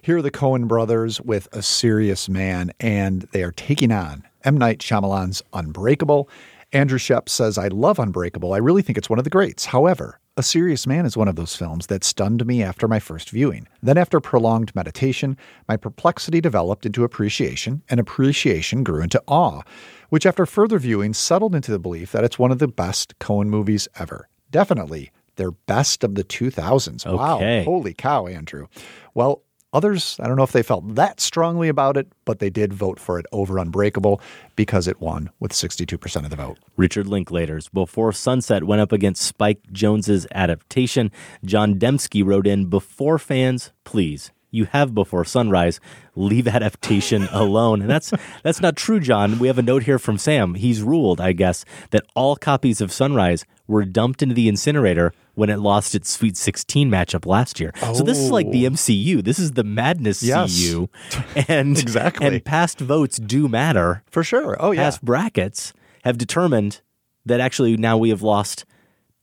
Here 0.00 0.18
are 0.18 0.22
the 0.22 0.30
Coen 0.30 0.66
brothers 0.66 1.20
with 1.20 1.48
A 1.52 1.62
Serious 1.62 2.28
Man, 2.28 2.72
and 2.80 3.22
they 3.32 3.42
are 3.42 3.52
taking 3.52 3.92
on 3.92 4.24
M. 4.44 4.56
Night 4.56 4.78
Shyamalan's 4.78 5.42
Unbreakable 5.52 6.28
Andrew 6.72 6.98
Shep 6.98 7.28
says, 7.28 7.58
I 7.58 7.68
love 7.68 7.98
Unbreakable. 7.98 8.54
I 8.54 8.58
really 8.58 8.80
think 8.80 8.96
it's 8.96 9.10
one 9.10 9.18
of 9.18 9.24
the 9.24 9.30
greats. 9.30 9.66
However, 9.66 10.18
A 10.38 10.42
Serious 10.42 10.86
Man 10.86 11.04
is 11.04 11.18
one 11.18 11.28
of 11.28 11.36
those 11.36 11.54
films 11.54 11.88
that 11.88 12.02
stunned 12.02 12.46
me 12.46 12.62
after 12.62 12.88
my 12.88 12.98
first 12.98 13.28
viewing. 13.28 13.68
Then, 13.82 13.98
after 13.98 14.20
prolonged 14.20 14.74
meditation, 14.74 15.36
my 15.68 15.76
perplexity 15.76 16.40
developed 16.40 16.86
into 16.86 17.04
appreciation, 17.04 17.82
and 17.90 18.00
appreciation 18.00 18.84
grew 18.84 19.02
into 19.02 19.22
awe, 19.28 19.60
which, 20.08 20.24
after 20.24 20.46
further 20.46 20.78
viewing, 20.78 21.12
settled 21.12 21.54
into 21.54 21.70
the 21.70 21.78
belief 21.78 22.10
that 22.12 22.24
it's 22.24 22.38
one 22.38 22.50
of 22.50 22.58
the 22.58 22.68
best 22.68 23.18
Coen 23.18 23.48
movies 23.48 23.86
ever. 23.98 24.30
Definitely 24.50 25.12
their 25.36 25.52
best 25.52 26.02
of 26.04 26.14
the 26.14 26.24
2000s. 26.24 27.04
Wow. 27.04 27.64
Holy 27.64 27.92
cow, 27.92 28.26
Andrew. 28.26 28.66
Well, 29.14 29.42
Others, 29.74 30.18
I 30.20 30.26
don't 30.26 30.36
know 30.36 30.42
if 30.42 30.52
they 30.52 30.62
felt 30.62 30.96
that 30.96 31.18
strongly 31.18 31.68
about 31.68 31.96
it, 31.96 32.06
but 32.26 32.40
they 32.40 32.50
did 32.50 32.74
vote 32.74 33.00
for 33.00 33.18
it 33.18 33.24
over 33.32 33.56
Unbreakable 33.56 34.20
because 34.54 34.86
it 34.86 35.00
won 35.00 35.30
with 35.40 35.52
62% 35.52 36.24
of 36.24 36.30
the 36.30 36.36
vote. 36.36 36.58
Richard 36.76 37.06
Linklater's 37.06 37.68
Before 37.70 38.12
Sunset 38.12 38.64
went 38.64 38.82
up 38.82 38.92
against 38.92 39.22
Spike 39.22 39.62
Jonze's 39.72 40.26
adaptation. 40.34 41.10
John 41.44 41.78
Dembski 41.78 42.22
wrote 42.22 42.46
in, 42.46 42.66
Before 42.66 43.18
fans, 43.18 43.72
please. 43.84 44.30
You 44.50 44.66
have 44.66 44.94
Before 44.94 45.24
Sunrise. 45.24 45.80
Leave 46.14 46.46
adaptation 46.46 47.22
alone. 47.32 47.80
And 47.80 47.90
that's 47.90 48.12
that's 48.42 48.60
not 48.60 48.76
true, 48.76 49.00
John. 49.00 49.38
We 49.38 49.48
have 49.48 49.58
a 49.58 49.62
note 49.62 49.84
here 49.84 49.98
from 49.98 50.18
Sam. 50.18 50.54
He's 50.54 50.82
ruled, 50.82 51.18
I 51.18 51.32
guess, 51.32 51.64
that 51.90 52.04
all 52.14 52.36
copies 52.36 52.82
of 52.82 52.92
Sunrise 52.92 53.46
were 53.66 53.84
dumped 53.84 54.22
into 54.22 54.34
the 54.34 54.48
incinerator 54.48 55.12
when 55.34 55.48
it 55.48 55.58
lost 55.58 55.94
its 55.94 56.10
Sweet 56.10 56.36
16 56.36 56.90
matchup 56.90 57.24
last 57.26 57.58
year. 57.60 57.72
So 57.94 58.02
this 58.02 58.18
is 58.18 58.30
like 58.30 58.50
the 58.50 58.64
MCU. 58.64 59.22
This 59.24 59.38
is 59.38 59.52
the 59.52 59.64
madness 59.64 60.22
Yes. 60.22 60.58
CU. 60.60 60.88
And 61.48 61.78
Exactly. 61.78 62.26
And 62.26 62.44
past 62.44 62.78
votes 62.80 63.18
do 63.18 63.48
matter. 63.48 64.02
For 64.10 64.22
sure. 64.24 64.56
Oh, 64.60 64.72
yeah. 64.72 64.82
Past 64.82 65.02
brackets 65.04 65.72
have 66.04 66.18
determined 66.18 66.80
that 67.24 67.40
actually 67.40 67.76
now 67.76 67.96
we 67.96 68.10
have 68.10 68.22
lost 68.22 68.64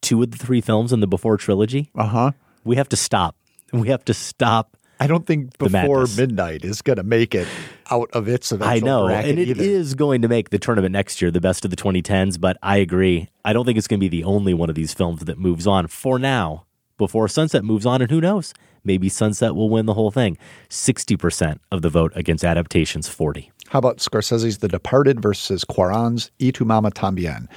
two 0.01 0.23
of 0.23 0.31
the 0.31 0.37
three 0.37 0.61
films 0.61 0.93
in 0.93 0.99
the 1.01 1.07
Before 1.07 1.37
trilogy. 1.37 1.91
Uh 1.95 2.07
huh. 2.07 2.31
We 2.63 2.75
have 2.77 2.89
to 2.89 2.95
stop. 2.95 3.35
We 3.71 3.89
have 3.89 4.03
to 4.05 4.13
stop. 4.13 4.77
I 4.99 5.07
don't 5.07 5.25
think 5.25 5.57
Before. 5.57 6.05
Midnight 6.17 6.65
is 6.65 6.81
going 6.81 6.97
to 6.97 7.03
make 7.03 7.33
it 7.33 7.47
out 7.89 8.09
of 8.11 8.27
its 8.27 8.51
eventual 8.51 8.75
I 8.75 8.79
know, 8.79 9.07
and 9.07 9.39
it 9.39 9.57
is 9.57 9.91
either. 9.91 9.97
going 9.97 10.21
to 10.21 10.27
make 10.27 10.49
the 10.49 10.59
tournament 10.59 10.91
next 10.93 11.21
year 11.21 11.31
the 11.31 11.41
best 11.41 11.63
of 11.63 11.71
the 11.71 11.77
2010s. 11.77 12.39
But 12.39 12.57
I 12.61 12.77
agree. 12.77 13.29
I 13.45 13.53
don't 13.53 13.65
think 13.65 13.77
it's 13.77 13.87
going 13.87 13.99
to 13.99 14.09
be 14.09 14.09
the 14.09 14.25
only 14.25 14.53
one 14.53 14.69
of 14.69 14.75
these 14.75 14.93
films 14.93 15.21
that 15.25 15.37
moves 15.37 15.65
on 15.65 15.87
for 15.87 16.19
now. 16.19 16.65
Before 16.97 17.29
Sunset 17.29 17.63
moves 17.63 17.85
on, 17.85 18.01
and 18.01 18.11
who 18.11 18.19
knows? 18.19 18.53
Maybe 18.83 19.07
Sunset 19.07 19.55
will 19.55 19.69
win 19.69 19.85
the 19.85 19.93
whole 19.93 20.11
thing. 20.11 20.37
60% 20.69 21.59
of 21.71 21.81
the 21.81 21.89
vote 21.89 22.11
against 22.15 22.43
adaptations, 22.43 23.07
40. 23.07 23.51
How 23.69 23.79
about 23.79 23.97
Scorsese's 23.99 24.57
The 24.57 24.67
Departed 24.67 25.21
versus 25.21 25.63
Cuarón's 25.63 26.31
Y 26.41 26.51
tu 26.51 26.65
mama 26.65 26.91
tambien? 26.91 27.47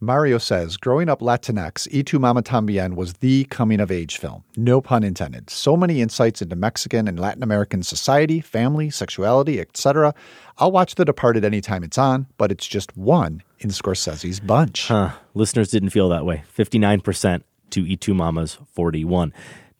Mario 0.00 0.36
says, 0.36 0.76
growing 0.76 1.08
up 1.08 1.20
Latinx, 1.20 1.88
Y 1.90 2.02
tu 2.02 2.18
mama 2.18 2.42
tambien 2.42 2.96
was 2.96 3.14
the 3.14 3.44
coming 3.44 3.80
of 3.80 3.90
age 3.90 4.18
film. 4.18 4.44
No 4.54 4.82
pun 4.82 5.02
intended. 5.02 5.48
So 5.48 5.74
many 5.74 6.02
insights 6.02 6.42
into 6.42 6.54
Mexican 6.54 7.08
and 7.08 7.18
Latin 7.18 7.42
American 7.42 7.82
society, 7.82 8.40
family, 8.40 8.90
sexuality, 8.90 9.58
etc. 9.58 10.14
I'll 10.58 10.70
watch 10.70 10.96
The 10.96 11.06
Departed 11.06 11.46
anytime 11.46 11.82
it's 11.82 11.96
on, 11.96 12.26
but 12.36 12.52
it's 12.52 12.66
just 12.66 12.94
one 12.94 13.42
in 13.58 13.70
Scorsese's 13.70 14.38
bunch. 14.38 14.88
Huh. 14.88 15.12
Listeners 15.32 15.70
didn't 15.70 15.90
feel 15.90 16.10
that 16.10 16.26
way. 16.26 16.44
59% 16.54 17.42
to 17.70 17.82
Y 17.82 17.96
tu 17.98 18.12
mama's, 18.12 18.58
41. 18.74 19.32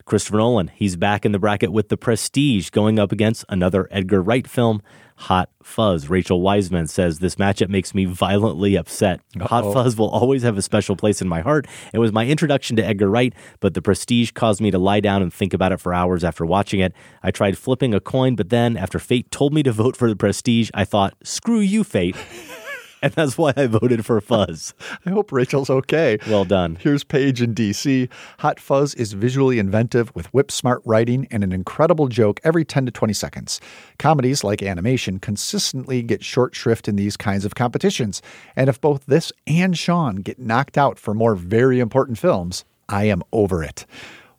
Christopher 0.05 0.37
Nolan, 0.37 0.69
he's 0.73 0.95
back 0.95 1.25
in 1.25 1.31
the 1.33 1.39
bracket 1.39 1.71
with 1.71 1.89
The 1.89 1.97
Prestige, 1.97 2.69
going 2.69 2.97
up 2.97 3.11
against 3.11 3.43
another 3.49 3.87
Edgar 3.91 4.21
Wright 4.21 4.47
film, 4.47 4.81
Hot 5.17 5.49
Fuzz. 5.63 6.09
Rachel 6.09 6.41
Wiseman 6.41 6.87
says 6.87 7.19
this 7.19 7.35
matchup 7.35 7.69
makes 7.69 7.95
me 7.95 8.05
violently 8.05 8.75
upset. 8.75 9.19
Hot 9.41 9.63
Uh-oh. 9.63 9.73
Fuzz 9.73 9.97
will 9.97 10.09
always 10.09 10.43
have 10.43 10.57
a 10.57 10.61
special 10.61 10.95
place 10.95 11.21
in 11.21 11.27
my 11.27 11.41
heart. 11.41 11.65
It 11.91 11.97
was 11.97 12.11
my 12.11 12.27
introduction 12.27 12.75
to 12.77 12.85
Edgar 12.85 13.09
Wright, 13.09 13.33
but 13.59 13.73
The 13.73 13.81
Prestige 13.81 14.31
caused 14.31 14.61
me 14.61 14.69
to 14.69 14.77
lie 14.77 14.99
down 14.99 15.23
and 15.23 15.33
think 15.33 15.53
about 15.53 15.71
it 15.71 15.79
for 15.79 15.93
hours 15.93 16.23
after 16.23 16.45
watching 16.45 16.79
it. 16.79 16.93
I 17.23 17.31
tried 17.31 17.57
flipping 17.57 17.95
a 17.95 17.99
coin, 17.99 18.35
but 18.35 18.49
then 18.49 18.77
after 18.77 18.99
fate 18.99 19.31
told 19.31 19.53
me 19.53 19.63
to 19.63 19.71
vote 19.71 19.97
for 19.97 20.07
The 20.07 20.15
Prestige, 20.15 20.69
I 20.73 20.85
thought, 20.85 21.15
screw 21.23 21.59
you, 21.59 21.83
fate. 21.83 22.15
and 23.07 23.15
that's 23.15 23.37
why 23.37 23.53
I 23.55 23.67
voted 23.67 24.05
for 24.05 24.19
Fuzz. 24.19 24.73
I 25.05 25.11
hope 25.11 25.31
Rachel's 25.31 25.69
okay. 25.69 26.17
Well 26.27 26.43
done. 26.43 26.77
Here's 26.81 27.05
Paige 27.05 27.41
in 27.41 27.55
DC. 27.55 28.09
Hot 28.39 28.59
Fuzz 28.59 28.93
is 28.95 29.13
visually 29.13 29.59
inventive 29.59 30.13
with 30.13 30.27
whip 30.33 30.51
smart 30.51 30.81
writing 30.83 31.25
and 31.31 31.41
an 31.41 31.53
incredible 31.53 32.09
joke 32.09 32.41
every 32.43 32.65
10 32.65 32.85
to 32.87 32.91
20 32.91 33.13
seconds. 33.13 33.61
Comedies 33.97 34.43
like 34.43 34.61
animation 34.61 35.19
consistently 35.19 36.03
get 36.03 36.21
short 36.21 36.53
shrift 36.53 36.89
in 36.89 36.97
these 36.97 37.15
kinds 37.15 37.45
of 37.45 37.55
competitions. 37.55 38.21
And 38.57 38.67
if 38.67 38.81
both 38.81 39.05
this 39.05 39.31
and 39.47 39.77
Sean 39.77 40.17
get 40.17 40.37
knocked 40.37 40.77
out 40.77 40.99
for 40.99 41.13
more 41.13 41.35
very 41.35 41.79
important 41.79 42.17
films, 42.17 42.65
I 42.89 43.05
am 43.05 43.23
over 43.31 43.63
it. 43.63 43.85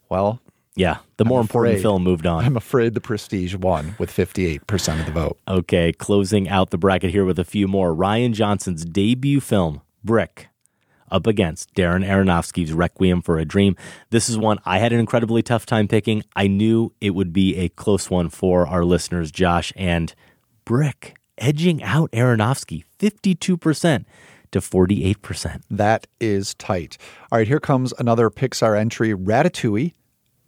Well, 0.09 0.41
Yeah, 0.79 0.99
the 1.17 1.25
more 1.25 1.39
I'm 1.39 1.43
important 1.43 1.73
afraid- 1.75 1.81
film 1.81 2.03
moved 2.03 2.25
on. 2.25 2.45
I'm 2.45 2.55
afraid 2.55 2.93
the 2.93 3.01
Prestige 3.01 3.53
won 3.55 3.95
with 3.99 4.09
58% 4.11 4.99
of 4.99 5.05
the 5.05 5.11
vote. 5.11 5.37
Okay, 5.47 5.91
closing 5.91 6.47
out 6.47 6.69
the 6.69 6.77
bracket 6.77 7.11
here 7.11 7.25
with 7.25 7.37
a 7.37 7.43
few 7.43 7.67
more. 7.67 7.93
Rian 7.93 8.31
Johnson's 8.33 8.85
debut 8.85 9.41
film, 9.41 9.81
Brick, 10.05 10.47
up 11.11 11.27
against 11.27 11.73
Darren 11.73 12.05
Aronofsky's 12.07 12.71
Requiem 12.71 13.21
for 13.21 13.37
a 13.39 13.43
Dream. 13.45 13.75
This 14.11 14.29
is 14.29 14.37
one 14.37 14.57
I 14.65 14.79
had 14.79 14.93
an 14.93 14.99
incredibly 14.99 15.41
tough 15.41 15.65
time 15.65 15.87
picking. 15.87 16.23
I 16.35 16.47
knew 16.47 16.93
it 17.01 17.09
would 17.09 17.33
be 17.33 17.57
a 17.57 17.67
close 17.69 18.09
one 18.09 18.29
for 18.29 18.65
our 18.65 18.85
listeners, 18.85 19.31
Josh, 19.31 19.73
and 19.75 20.13
Brick 20.65 21.15
edging 21.37 21.83
out 21.83 22.11
Aronofsky 22.11 22.83
52% 22.99 24.05
to 24.51 24.59
48%. 24.61 25.61
That 25.69 26.07
is 26.19 26.53
tight. 26.55 26.97
All 27.31 27.37
right, 27.37 27.47
here 27.47 27.59
comes 27.59 27.93
another 27.99 28.29
Pixar 28.29 28.79
entry 28.79 29.13
Ratatouille 29.13 29.93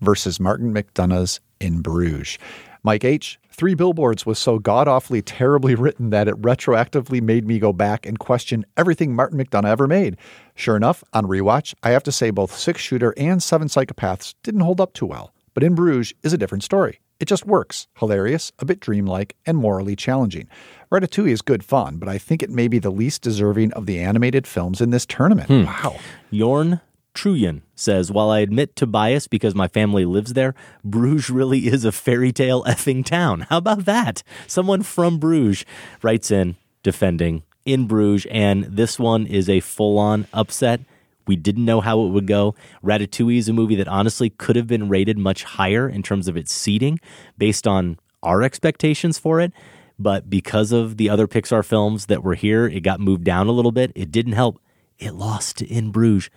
versus 0.01 0.39
Martin 0.39 0.73
McDonagh's 0.73 1.39
In 1.59 1.81
Bruges. 1.81 2.37
Mike 2.83 3.05
H., 3.05 3.39
Three 3.53 3.75
Billboards 3.75 4.25
was 4.25 4.39
so 4.39 4.57
god 4.59 4.87
awfully 4.87 5.21
terribly 5.21 5.75
written 5.75 6.09
that 6.09 6.27
it 6.27 6.41
retroactively 6.41 7.21
made 7.21 7.45
me 7.45 7.59
go 7.59 7.71
back 7.71 8.05
and 8.05 8.17
question 8.17 8.65
everything 8.77 9.13
Martin 9.13 9.37
McDonough 9.37 9.67
ever 9.67 9.87
made. 9.87 10.17
Sure 10.55 10.77
enough, 10.77 11.03
on 11.13 11.25
rewatch, 11.25 11.75
I 11.83 11.91
have 11.91 12.01
to 12.03 12.11
say 12.11 12.31
both 12.31 12.55
Six 12.55 12.81
Shooter 12.81 13.13
and 13.17 13.43
Seven 13.43 13.67
Psychopaths 13.67 14.35
didn't 14.41 14.61
hold 14.61 14.81
up 14.81 14.93
too 14.93 15.05
well. 15.05 15.33
But 15.53 15.63
In 15.63 15.75
Bruges 15.75 16.13
is 16.23 16.33
a 16.33 16.37
different 16.37 16.63
story. 16.63 17.01
It 17.19 17.27
just 17.27 17.45
works. 17.45 17.87
Hilarious, 17.99 18.51
a 18.57 18.65
bit 18.65 18.79
dreamlike, 18.79 19.35
and 19.45 19.57
morally 19.57 19.95
challenging. 19.95 20.47
Ratatouille 20.91 21.29
is 21.31 21.43
good 21.43 21.63
fun, 21.63 21.97
but 21.97 22.09
I 22.09 22.17
think 22.17 22.41
it 22.41 22.49
may 22.49 22.67
be 22.67 22.79
the 22.79 22.89
least 22.89 23.21
deserving 23.21 23.73
of 23.73 23.85
the 23.85 23.99
animated 23.99 24.47
films 24.47 24.81
in 24.81 24.89
this 24.89 25.05
tournament. 25.05 25.47
Hmm. 25.47 25.65
Wow. 25.65 25.97
Yorn 26.31 26.81
Truyen 27.13 27.61
says, 27.75 28.11
While 28.11 28.29
I 28.29 28.39
admit 28.39 28.75
to 28.77 28.85
bias 28.85 29.27
because 29.27 29.55
my 29.55 29.67
family 29.67 30.05
lives 30.05 30.33
there, 30.33 30.55
Bruges 30.83 31.29
really 31.29 31.67
is 31.67 31.85
a 31.85 31.91
fairy 31.91 32.31
tale 32.31 32.63
effing 32.63 33.05
town. 33.05 33.41
How 33.49 33.57
about 33.57 33.85
that? 33.85 34.23
Someone 34.47 34.83
from 34.83 35.19
Bruges 35.19 35.65
writes 36.01 36.31
in 36.31 36.55
defending 36.83 37.43
in 37.65 37.87
Bruges, 37.87 38.25
and 38.31 38.63
this 38.63 38.97
one 38.97 39.27
is 39.27 39.49
a 39.49 39.59
full 39.59 39.97
on 39.97 40.27
upset. 40.33 40.81
We 41.27 41.35
didn't 41.35 41.65
know 41.65 41.81
how 41.81 42.01
it 42.01 42.09
would 42.09 42.27
go. 42.27 42.55
Ratatouille 42.83 43.37
is 43.37 43.49
a 43.49 43.53
movie 43.53 43.75
that 43.75 43.87
honestly 43.87 44.29
could 44.29 44.55
have 44.55 44.67
been 44.67 44.89
rated 44.89 45.17
much 45.17 45.43
higher 45.43 45.87
in 45.87 46.03
terms 46.03 46.27
of 46.27 46.35
its 46.35 46.51
seating 46.51 46.99
based 47.37 47.67
on 47.67 47.99
our 48.23 48.41
expectations 48.41 49.17
for 49.17 49.39
it. 49.39 49.53
But 49.99 50.29
because 50.29 50.71
of 50.71 50.97
the 50.97 51.09
other 51.09 51.27
Pixar 51.27 51.63
films 51.63 52.07
that 52.07 52.23
were 52.23 52.33
here, 52.33 52.65
it 52.67 52.81
got 52.81 52.99
moved 52.99 53.23
down 53.23 53.47
a 53.47 53.51
little 53.51 53.71
bit. 53.71 53.91
It 53.93 54.11
didn't 54.11 54.33
help. 54.33 54.59
It 54.97 55.13
lost 55.13 55.57
to 55.57 55.67
In 55.67 55.91
Bruges, 55.91 56.29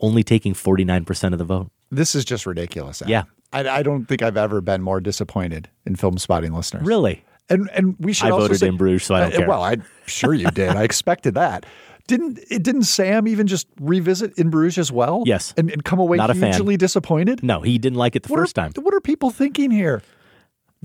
only 0.00 0.22
taking 0.22 0.54
49% 0.54 1.32
of 1.32 1.38
the 1.38 1.44
vote. 1.44 1.70
This 1.90 2.14
is 2.14 2.24
just 2.24 2.46
ridiculous. 2.46 3.00
Adam. 3.02 3.10
Yeah. 3.10 3.22
I, 3.52 3.68
I 3.68 3.82
don't 3.82 4.06
think 4.06 4.22
I've 4.22 4.36
ever 4.36 4.60
been 4.60 4.82
more 4.82 5.00
disappointed 5.00 5.68
in 5.86 5.94
Filmspotting 5.96 6.54
listeners. 6.54 6.84
Really? 6.86 7.24
And 7.48 7.68
and 7.74 7.94
we 8.00 8.12
should 8.14 8.28
I 8.28 8.30
also 8.30 8.44
voted 8.46 8.60
say, 8.60 8.68
in 8.68 8.76
Bruges, 8.78 9.04
so 9.06 9.14
I 9.14 9.20
don't 9.20 9.34
Uh, 9.34 9.36
care. 9.38 9.48
Well, 9.48 9.62
I'm 9.62 9.84
sure 10.06 10.32
you 10.34 10.50
did. 10.50 10.70
I 10.70 10.82
expected 10.82 11.34
that. 11.34 11.66
Didn't 12.06 12.38
it? 12.50 12.62
Didn't 12.62 12.82
Sam 12.84 13.28
even 13.28 13.46
just 13.46 13.66
revisit 13.80 14.36
in 14.38 14.48
Bruges 14.50 14.78
as 14.78 14.90
well? 14.92 15.22
Yes. 15.26 15.52
and, 15.56 15.70
and 15.70 15.84
come 15.84 15.98
away 15.98 16.16
Not 16.16 16.30
a 16.30 16.34
fan. 16.34 16.52
hugely 16.54 16.76
disappointed. 16.76 17.42
No, 17.42 17.60
he 17.60 17.78
didn't 17.78 17.98
like 17.98 18.16
it 18.16 18.22
the 18.24 18.30
What 18.32 18.38
first 18.40 18.58
are, 18.58 18.68
time. 18.70 18.72
What 18.82 18.92
are 18.94 19.00
people 19.00 19.30
thinking 19.30 19.70
here? 19.70 20.02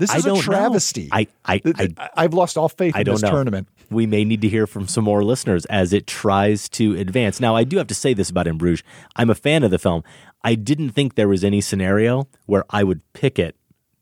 This 0.00 0.14
is 0.14 0.24
a 0.24 0.34
travesty. 0.36 1.10
I, 1.12 1.26
I, 1.44 1.60
I, 1.66 2.10
I, 2.16 2.22
have 2.22 2.32
lost 2.32 2.56
all 2.56 2.70
faith 2.70 2.96
I 2.96 3.00
in 3.00 3.04
this 3.04 3.20
know. 3.20 3.30
tournament. 3.30 3.68
We 3.90 4.06
may 4.06 4.24
need 4.24 4.40
to 4.40 4.48
hear 4.48 4.66
from 4.66 4.88
some 4.88 5.04
more 5.04 5.22
listeners 5.22 5.66
as 5.66 5.92
it 5.92 6.06
tries 6.06 6.70
to 6.70 6.96
advance. 6.96 7.38
Now, 7.38 7.54
I 7.54 7.64
do 7.64 7.76
have 7.76 7.86
to 7.88 7.94
say 7.94 8.14
this 8.14 8.30
about 8.30 8.46
In 8.46 8.56
Bruges. 8.56 8.82
I'm 9.16 9.28
a 9.28 9.34
fan 9.34 9.62
of 9.62 9.70
the 9.70 9.78
film. 9.78 10.02
I 10.42 10.54
didn't 10.54 10.90
think 10.90 11.16
there 11.16 11.28
was 11.28 11.44
any 11.44 11.60
scenario 11.60 12.28
where 12.46 12.64
I 12.70 12.82
would 12.82 13.02
pick 13.12 13.38
it 13.38 13.56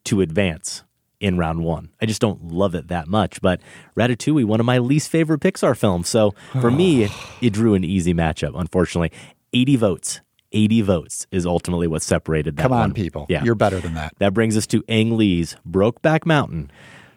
to 0.05 0.21
advance 0.21 0.85
in 1.19 1.37
round 1.37 1.65
one. 1.65 1.89
I 2.01 2.07
just 2.07 2.21
don't 2.21 2.45
love 2.45 2.77
it 2.77 2.87
that 2.89 3.09
much. 3.09 3.41
But 3.41 3.61
Ratatouille, 3.97 4.45
one 4.45 4.61
of 4.61 4.67
my 4.67 4.79
least 4.79 5.09
favorite 5.09 5.41
Pixar 5.41 5.77
films. 5.77 6.09
So 6.09 6.33
for 6.61 6.71
me, 6.71 7.03
it, 7.03 7.11
it 7.41 7.53
drew 7.53 7.75
an 7.75 7.83
easy 7.83 8.15
matchup, 8.15 8.53
unfortunately. 8.55 9.11
80 9.53 9.77
votes. 9.77 10.21
80 10.53 10.83
votes 10.83 11.27
is 11.31 11.47
ultimately 11.47 11.87
what 11.87 12.03
separated 12.03 12.57
that 12.57 12.63
Come 12.63 12.73
on, 12.73 12.81
one. 12.81 12.95
people. 12.95 13.27
Yeah. 13.29 13.45
You're 13.45 13.55
better 13.55 13.81
than 13.81 13.95
that. 13.95 14.15
That 14.19 14.35
brings 14.35 14.57
us 14.57 14.67
to 14.69 14.83
Ang 14.89 15.17
Lee's 15.17 15.57
Brokeback 15.69 16.25
Mountain 16.27 16.71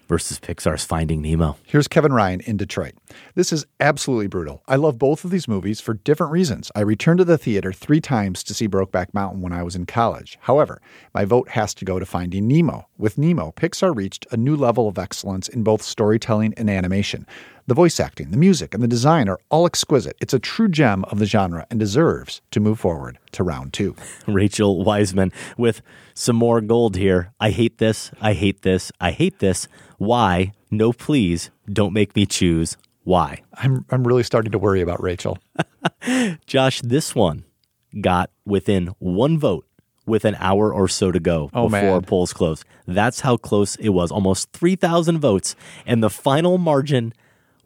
versus 0.08 0.42
Pixar's 0.42 0.84
Finding 0.84 1.22
Nemo. 1.22 1.56
Here's 1.64 1.88
Kevin 1.88 2.12
Ryan 2.12 2.42
in 2.42 2.58
Detroit. 2.58 2.96
This 3.36 3.54
is 3.54 3.66
absolutely 3.80 4.28
brutal. 4.28 4.62
I 4.68 4.76
love 4.76 5.00
both 5.00 5.24
of 5.24 5.32
these 5.32 5.48
movies 5.48 5.80
for 5.80 5.94
different 5.94 6.34
reasons. 6.34 6.70
I 6.76 6.82
returned 6.82 7.20
to 7.20 7.24
the 7.24 7.38
theater 7.38 7.72
three 7.72 8.02
times 8.02 8.44
to 8.44 8.54
see 8.54 8.68
Brokeback 8.68 9.14
Mountain 9.14 9.40
when 9.42 9.54
I 9.54 9.64
was 9.64 9.74
in 9.74 9.86
college. 9.86 10.38
However, 10.42 10.82
my 11.14 11.24
vote 11.24 11.48
has 11.52 11.74
to 11.76 11.86
go 11.86 11.98
to 11.98 12.06
Finding 12.06 12.46
Nemo. 12.46 12.88
With 13.02 13.18
Nemo, 13.18 13.52
Pixar 13.54 13.96
reached 13.96 14.28
a 14.30 14.38
new 14.38 14.56
level 14.56 14.88
of 14.88 15.00
excellence 15.00 15.50
in 15.50 15.64
both 15.64 15.82
storytelling 15.82 16.54
and 16.56 16.70
animation. 16.70 17.26
The 17.66 17.74
voice 17.74 18.00
acting, 18.00 18.30
the 18.30 18.38
music, 18.38 18.76
and 18.76 18.84
the 18.84 18.88
design 18.88 19.28
are 19.28 19.40
all 19.50 19.66
exquisite. 19.66 20.16
It's 20.22 20.36
a 20.36 20.40
true 20.40 20.70
gem 20.70 21.04
of 21.06 21.18
the 21.18 21.26
genre 21.26 21.66
and 21.72 21.80
deserves 21.80 22.44
to 22.52 22.60
move 22.60 22.80
forward 22.80 23.18
to 23.32 23.44
round 23.44 23.74
two. 23.74 23.96
Rachel 24.28 24.84
Wiseman 24.84 25.32
with 25.58 25.82
some 26.14 26.36
more 26.36 26.62
gold 26.62 26.96
here. 26.96 27.34
I 27.40 27.50
hate 27.50 27.80
this. 27.80 28.12
I 28.22 28.34
hate 28.34 28.62
this. 28.62 28.92
I 29.02 29.10
hate 29.10 29.40
this. 29.40 29.68
Why? 29.98 30.52
No, 30.70 30.94
please 30.94 31.50
don't 31.74 31.94
make 31.94 32.16
me 32.16 32.28
choose. 32.28 32.78
Why? 33.04 33.42
I'm, 33.56 33.84
I'm 33.90 34.06
really 34.06 34.22
starting 34.22 34.52
to 34.52 34.60
worry 34.60 34.82
about 34.82 35.02
Rachel. 35.02 35.40
Josh, 36.46 36.82
this 36.82 37.16
one 37.16 37.46
got 38.00 38.30
within 38.46 38.94
one 39.00 39.40
vote 39.40 39.66
with 40.06 40.26
an 40.26 40.36
hour 40.40 40.74
or 40.74 40.88
so 40.88 41.12
to 41.12 41.20
go 41.20 41.50
Oh, 41.54 41.70
before 41.70 42.00
man. 42.00 42.02
polls 42.04 42.34
closed. 42.34 42.66
That's 42.88 43.20
how 43.22 43.38
close 43.38 43.76
it 43.78 43.90
was. 43.90 44.12
Almost 44.12 44.52
3,000 44.54 45.20
votes. 45.20 45.56
And 45.86 46.02
the 46.04 46.10
final 46.10 46.58
margin 46.58 47.14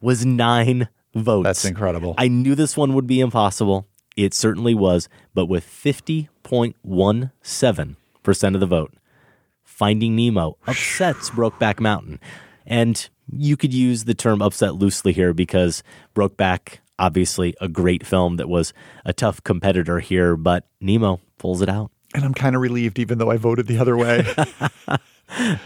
was 0.01 0.25
nine 0.25 0.89
votes. 1.15 1.45
That's 1.45 1.65
incredible. 1.65 2.13
I 2.17 2.27
knew 2.27 2.55
this 2.55 2.75
one 2.75 2.93
would 2.93 3.07
be 3.07 3.21
impossible. 3.21 3.87
It 4.17 4.33
certainly 4.33 4.75
was. 4.75 5.07
But 5.33 5.45
with 5.45 5.65
50.17% 5.65 8.53
of 8.53 8.59
the 8.59 8.65
vote, 8.65 8.93
Finding 9.63 10.15
Nemo 10.15 10.57
upsets 10.67 11.29
Brokeback 11.31 11.79
Mountain. 11.79 12.19
And 12.65 13.09
you 13.31 13.57
could 13.57 13.73
use 13.73 14.05
the 14.05 14.13
term 14.13 14.41
upset 14.41 14.75
loosely 14.75 15.11
here 15.11 15.33
because 15.33 15.83
Brokeback, 16.15 16.77
obviously 16.97 17.55
a 17.59 17.67
great 17.67 18.05
film 18.05 18.37
that 18.37 18.47
was 18.47 18.73
a 19.03 19.11
tough 19.13 19.43
competitor 19.43 19.99
here, 19.99 20.35
but 20.37 20.65
Nemo 20.79 21.19
pulls 21.37 21.61
it 21.61 21.67
out. 21.69 21.91
And 22.15 22.23
I'm 22.25 22.33
kind 22.33 22.55
of 22.55 22.61
relieved, 22.61 22.97
even 22.99 23.17
though 23.17 23.29
I 23.29 23.37
voted 23.37 23.67
the 23.67 23.77
other 23.77 23.95
way. 23.97 24.25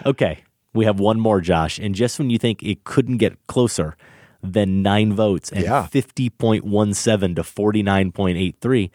Okay, 0.06 0.40
we 0.74 0.86
have 0.86 1.00
one 1.00 1.20
more, 1.20 1.42
Josh. 1.42 1.80
And 1.80 1.94
just 1.94 2.18
when 2.18 2.30
you 2.30 2.38
think 2.38 2.64
it 2.64 2.86
couldn't 2.86 3.18
get 3.18 3.38
closer 3.48 3.96
than 4.42 4.82
nine 4.82 5.14
votes 5.14 5.52
and 5.52 5.64
Yeah. 5.64 5.88
50.17 5.92 7.36
to 7.36 7.44
49.83, 7.44 8.90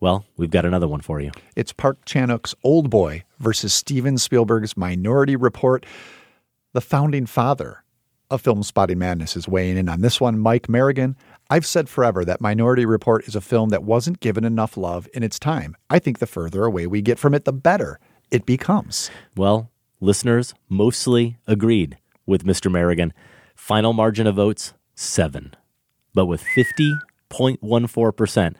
well, 0.00 0.24
we've 0.36 0.50
got 0.50 0.64
another 0.64 0.88
one 0.88 1.00
for 1.02 1.20
you. 1.20 1.30
It's 1.54 1.72
Park 1.72 1.98
Chan-wook's 2.06 2.54
Old 2.64 2.88
Boy 2.90 3.24
versus 3.38 3.74
Steven 3.74 4.16
Spielberg's 4.18 4.76
Minority 4.76 5.36
Report. 5.36 5.84
The 6.72 6.80
founding 6.80 7.26
father 7.26 7.84
of 8.30 8.42
Filmspotting 8.42 8.96
Madness 8.96 9.36
is 9.36 9.46
weighing 9.46 9.76
in 9.76 9.88
on 9.88 10.00
this 10.00 10.20
one. 10.20 10.38
Mike 10.38 10.66
Merrigan. 10.66 11.14
I've 11.48 11.66
said 11.66 11.88
forever 11.88 12.24
that 12.24 12.40
Minority 12.40 12.84
Report 12.84 13.26
is 13.28 13.36
a 13.36 13.40
film 13.40 13.68
that 13.68 13.84
wasn't 13.84 14.20
given 14.20 14.44
enough 14.44 14.76
love 14.76 15.08
in 15.14 15.22
its 15.22 15.38
time. 15.38 15.76
I 15.88 15.98
think 16.00 16.18
the 16.18 16.26
further 16.26 16.64
away 16.64 16.86
we 16.86 17.02
get 17.02 17.18
from 17.18 17.34
it, 17.34 17.44
the 17.44 17.52
better 17.52 18.00
it 18.30 18.44
becomes. 18.46 19.10
Well, 19.36 19.70
listeners 20.00 20.54
mostly 20.68 21.38
agreed 21.46 21.98
with 22.26 22.44
Mr. 22.44 22.70
Merrigan. 22.70 23.12
Final 23.54 23.92
margin 23.92 24.26
of 24.26 24.34
votes, 24.34 24.74
seven. 24.96 25.54
But 26.14 26.26
with 26.26 26.42
50.14%, 27.30 28.54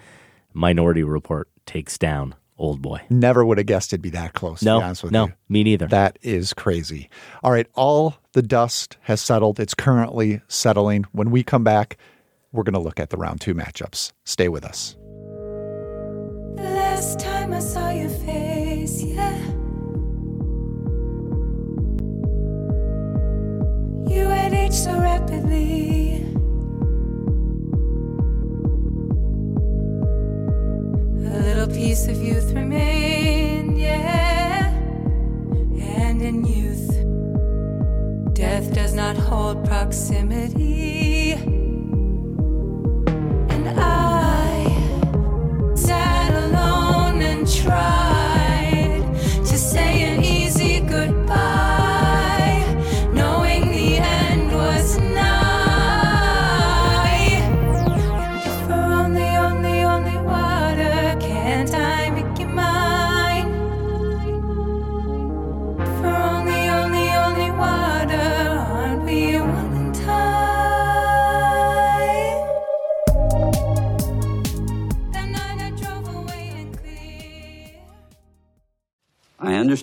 Minority 0.53 1.03
Report 1.03 1.49
takes 1.67 1.99
down 1.99 2.35
Old 2.59 2.81
Boy. 2.81 3.01
Never 3.11 3.45
would 3.45 3.59
have 3.59 3.67
guessed 3.67 3.93
it'd 3.93 4.01
be 4.03 4.11
that 4.11 4.33
close, 4.33 4.63
No, 4.63 4.77
to 4.77 4.81
be 4.81 4.85
honest 4.85 5.03
with 5.03 5.13
no, 5.13 5.27
you. 5.27 5.33
me 5.49 5.65
neither. 5.65 5.87
That 5.89 6.19
is 6.23 6.55
crazy. 6.55 7.11
All 7.43 7.51
right, 7.53 7.67
all 7.75 8.17
the 8.33 8.43
dust 8.43 8.97
has 9.03 9.21
settled. 9.21 9.59
It's 9.61 9.75
currently 9.75 10.41
settling. 10.49 11.05
When 11.13 11.31
we 11.31 11.43
come 11.43 11.65
back, 11.65 11.99
we're 12.57 12.63
going 12.63 12.75
to 12.75 12.81
look 12.81 12.99
at 12.99 13.11
the 13.11 13.17
round 13.17 13.41
two 13.41 13.55
matchups. 13.55 14.13
Stay 14.25 14.49
with 14.49 14.65
us. 14.65 14.97
The 16.57 16.63
last 16.63 17.21
time 17.21 17.53
I 17.53 17.61
saw 17.61 17.91
your 17.91 18.09
face, 18.09 19.03
yeah. 19.03 19.37
You 24.09 24.29
had 24.29 24.55
aged 24.55 24.75
so 24.75 24.99
rapidly. 24.99 26.23
A 31.29 31.39
little 31.41 31.69
piece 31.69 32.09
of 32.09 32.23
youth 32.23 32.53
remained, 32.53 33.79
yeah. 33.79 34.71
And 35.99 36.23
in 36.23 36.47
youth, 36.47 37.05
death 38.35 38.73
does 38.73 38.95
not 38.95 39.17
hold 39.17 39.65
proximity. 39.67 41.66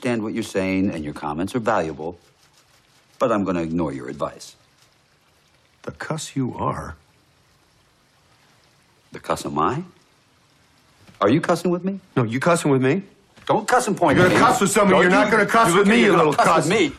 Understand 0.03 0.23
what 0.23 0.33
you're 0.33 0.43
saying, 0.43 0.89
and 0.89 1.01
your 1.01 1.13
comments 1.13 1.55
are 1.55 1.59
valuable, 1.61 2.19
but 3.19 3.31
I'm 3.31 3.45
going 3.45 3.55
to 3.55 3.61
ignore 3.61 3.93
your 3.93 4.09
advice. 4.09 4.57
The 5.83 5.93
cuss 5.93 6.35
you 6.35 6.53
are. 6.57 6.97
The 9.13 9.19
cuss 9.21 9.45
am 9.45 9.57
I? 9.57 9.81
Are 11.21 11.29
you 11.29 11.39
cussing 11.39 11.71
with 11.71 11.85
me? 11.85 12.01
No, 12.17 12.23
you 12.23 12.41
cussing 12.41 12.69
with 12.69 12.81
me? 12.83 13.03
Don't 13.45 13.65
cuss 13.65 13.87
and 13.87 13.95
point. 13.95 14.17
You're 14.17 14.27
gonna 14.27 14.39
cuss 14.39 14.59
with 14.59 14.71
somebody, 14.71 14.95
Don't 14.95 15.01
you're 15.03 15.11
not 15.11 15.31
gonna 15.31 15.45
cuss 15.45 15.73
with 15.73 15.87
me, 15.87 16.01
you 16.03 16.17
little 16.17 16.33
cuss. 16.33 16.67
cuss. 16.67 16.67
with 16.67 16.73
me. 16.73 16.91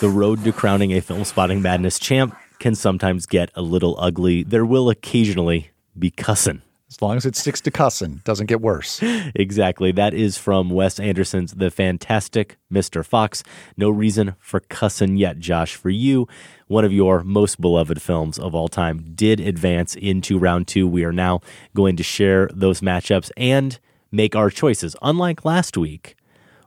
The 0.00 0.08
road 0.10 0.44
to 0.44 0.52
crowning 0.52 0.90
a 0.92 1.00
Filmspotting 1.00 1.62
Madness 1.62 1.98
champ 1.98 2.36
can 2.58 2.74
sometimes 2.74 3.24
get 3.24 3.50
a 3.54 3.62
little 3.62 3.96
ugly. 3.98 4.42
There 4.42 4.66
will 4.66 4.90
occasionally 4.90 5.70
be 5.98 6.10
cussing. 6.10 6.60
As 6.94 7.02
long 7.02 7.16
as 7.16 7.26
it 7.26 7.34
sticks 7.34 7.60
to 7.62 7.72
cussing, 7.72 8.20
doesn't 8.22 8.46
get 8.46 8.60
worse. 8.60 9.02
Exactly. 9.34 9.90
That 9.90 10.14
is 10.14 10.38
from 10.38 10.70
Wes 10.70 11.00
Anderson's 11.00 11.54
The 11.54 11.70
Fantastic 11.70 12.56
Mr. 12.72 13.04
Fox. 13.04 13.42
No 13.76 13.90
reason 13.90 14.36
for 14.38 14.60
cussing 14.60 15.16
yet, 15.16 15.40
Josh. 15.40 15.74
For 15.74 15.90
you, 15.90 16.28
one 16.68 16.84
of 16.84 16.92
your 16.92 17.24
most 17.24 17.60
beloved 17.60 18.00
films 18.00 18.38
of 18.38 18.54
all 18.54 18.68
time 18.68 19.12
did 19.16 19.40
advance 19.40 19.96
into 19.96 20.38
round 20.38 20.68
two. 20.68 20.86
We 20.86 21.04
are 21.04 21.12
now 21.12 21.40
going 21.74 21.96
to 21.96 22.04
share 22.04 22.48
those 22.54 22.80
matchups 22.80 23.32
and 23.36 23.80
make 24.12 24.36
our 24.36 24.50
choices. 24.50 24.94
Unlike 25.02 25.44
last 25.44 25.76
week, 25.76 26.14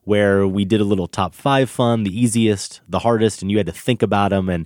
where 0.03 0.45
we 0.45 0.65
did 0.65 0.81
a 0.81 0.85
little 0.85 1.07
top 1.07 1.33
five 1.33 1.69
fun, 1.69 2.03
the 2.03 2.19
easiest, 2.19 2.81
the 2.89 2.99
hardest, 2.99 3.41
and 3.41 3.49
you 3.49 3.57
had 3.57 3.67
to 3.67 3.71
think 3.71 4.01
about 4.01 4.31
them 4.31 4.49
and 4.49 4.65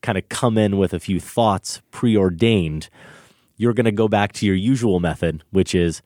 kind 0.00 0.16
of 0.16 0.28
come 0.30 0.56
in 0.56 0.78
with 0.78 0.94
a 0.94 1.00
few 1.00 1.20
thoughts 1.20 1.82
preordained. 1.90 2.88
You're 3.62 3.74
going 3.74 3.84
to 3.84 3.92
go 3.92 4.08
back 4.08 4.32
to 4.32 4.46
your 4.46 4.56
usual 4.56 4.98
method, 4.98 5.44
which 5.52 5.72
is 5.72 6.02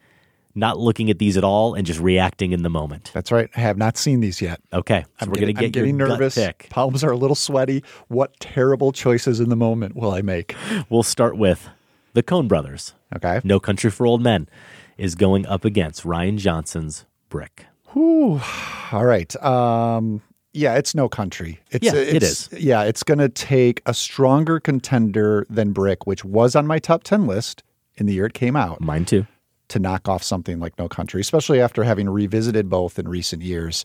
not 0.54 0.78
looking 0.78 1.08
at 1.08 1.18
these 1.18 1.38
at 1.38 1.42
all 1.44 1.72
and 1.72 1.86
just 1.86 1.98
reacting 1.98 2.52
in 2.52 2.62
the 2.62 2.68
moment. 2.68 3.10
That's 3.14 3.32
right. 3.32 3.48
I 3.56 3.60
have 3.60 3.78
not 3.78 3.96
seen 3.96 4.20
these 4.20 4.42
yet. 4.42 4.60
Okay, 4.74 5.04
so 5.04 5.08
I'm 5.20 5.28
we're 5.30 5.36
going 5.36 5.46
to 5.46 5.52
getting- 5.54 5.70
get 5.72 5.80
I'm 5.80 5.84
getting 5.86 5.96
nervous. 5.96 6.38
Palms 6.68 7.02
are 7.02 7.10
a 7.12 7.16
little 7.16 7.34
sweaty. 7.34 7.82
What 8.08 8.38
terrible 8.40 8.92
choices 8.92 9.40
in 9.40 9.48
the 9.48 9.56
moment 9.56 9.96
will 9.96 10.10
I 10.12 10.20
make? 10.20 10.54
We'll 10.90 11.02
start 11.02 11.38
with 11.38 11.66
the 12.12 12.22
Coen 12.22 12.46
Brothers. 12.46 12.92
Okay. 13.14 13.40
No 13.42 13.58
Country 13.58 13.90
for 13.90 14.06
Old 14.06 14.22
Men 14.22 14.50
is 14.98 15.14
going 15.14 15.46
up 15.46 15.64
against 15.64 16.04
Rian 16.04 16.36
Johnson's 16.36 17.06
Brick. 17.30 17.64
Whew. 17.94 18.42
All 18.92 19.04
right. 19.06 19.34
Um, 19.42 20.20
yeah, 20.56 20.74
it's 20.74 20.94
no 20.94 21.08
country. 21.08 21.60
It's, 21.70 21.84
Yeah, 21.84 21.94
it 21.94 22.22
it's, 22.22 22.52
Yeah, 22.52 22.82
it's 22.82 23.02
going 23.02 23.18
to 23.18 23.28
take 23.28 23.82
a 23.86 23.94
stronger 23.94 24.58
contender 24.58 25.46
than 25.50 25.72
Brick, 25.72 26.06
which 26.06 26.24
was 26.24 26.56
on 26.56 26.66
my 26.66 26.78
top 26.78 27.04
10 27.04 27.26
list 27.26 27.62
in 27.96 28.06
the 28.06 28.14
year 28.14 28.26
it 28.26 28.34
came 28.34 28.56
out. 28.56 28.80
Mine 28.80 29.04
too. 29.04 29.26
To 29.68 29.78
knock 29.78 30.08
off 30.08 30.22
something 30.22 30.60
like 30.60 30.78
No 30.78 30.88
Country, 30.88 31.20
especially 31.20 31.60
after 31.60 31.82
having 31.82 32.08
revisited 32.08 32.68
both 32.68 32.98
in 32.98 33.08
recent 33.08 33.42
years. 33.42 33.84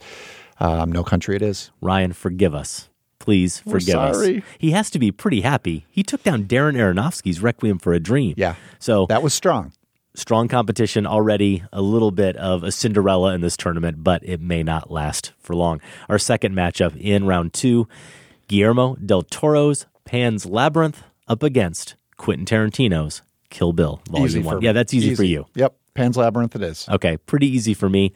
Um, 0.60 0.91
no 0.91 1.03
Country 1.03 1.35
it 1.35 1.41
is. 1.41 1.72
Rian, 1.81 2.14
forgive 2.14 2.53
us. 2.53 2.89
Please 3.19 3.60
forgive 3.60 3.98
us. 3.98 4.43
He 4.57 4.72
has 4.72 4.89
to 4.91 4.99
be 4.99 5.11
pretty 5.11 5.41
happy. 5.41 5.85
He 5.91 6.03
took 6.03 6.23
down 6.23 6.45
Darren 6.45 6.76
Aronofsky's 6.76 7.41
Requiem 7.41 7.80
for 7.80 7.93
a 7.93 7.99
Dream. 7.99 8.34
Yeah. 8.38 8.56
So 8.80 9.06
That 9.07 9.22
was 9.22 9.34
strong. 9.34 9.73
Strong 10.14 10.48
competition 10.48 11.06
already, 11.06 11.64
a 11.72 11.82
little 11.82 12.12
bit 12.12 12.36
of 12.38 12.64
a 12.64 12.72
Cinderella 12.72 13.34
in 13.34 13.42
this 13.42 13.58
tournament, 13.58 14.04
but 14.04 14.24
it 14.24 14.42
may 14.42 14.64
not 14.64 14.92
last 14.92 15.32
for 15.40 15.56
long. 15.56 15.82
Our 16.10 16.20
second 16.20 16.54
matchup 16.56 17.00
in 17.00 17.26
round 17.26 17.54
two 17.54 17.88
Guillermo 18.48 18.96
del 18.96 19.24
Toro's 19.24 19.86
Pan's 20.06 20.46
Labyrinth 20.46 21.04
up 21.28 21.44
against 21.44 21.96
Quentin 22.18 22.46
Tarantino's 22.46 23.22
Kill 23.50 23.74
Bill 23.74 24.02
Volume 24.10 24.28
Easy 24.28 24.40
1. 24.42 24.62
yeah, 24.62 24.72
that's 24.72 24.94
easy, 24.94 25.16
for 25.16 25.24
you. 25.24 25.46
Yep. 25.56 25.76
Pan's 25.94 26.18
Labyrinth 26.18 26.56
it 26.56 26.64
is. 26.64 26.88
Okay, 26.90 27.18
pretty 27.18 27.48
easy 27.48 27.74
for 27.74 27.90
me. 27.90 28.14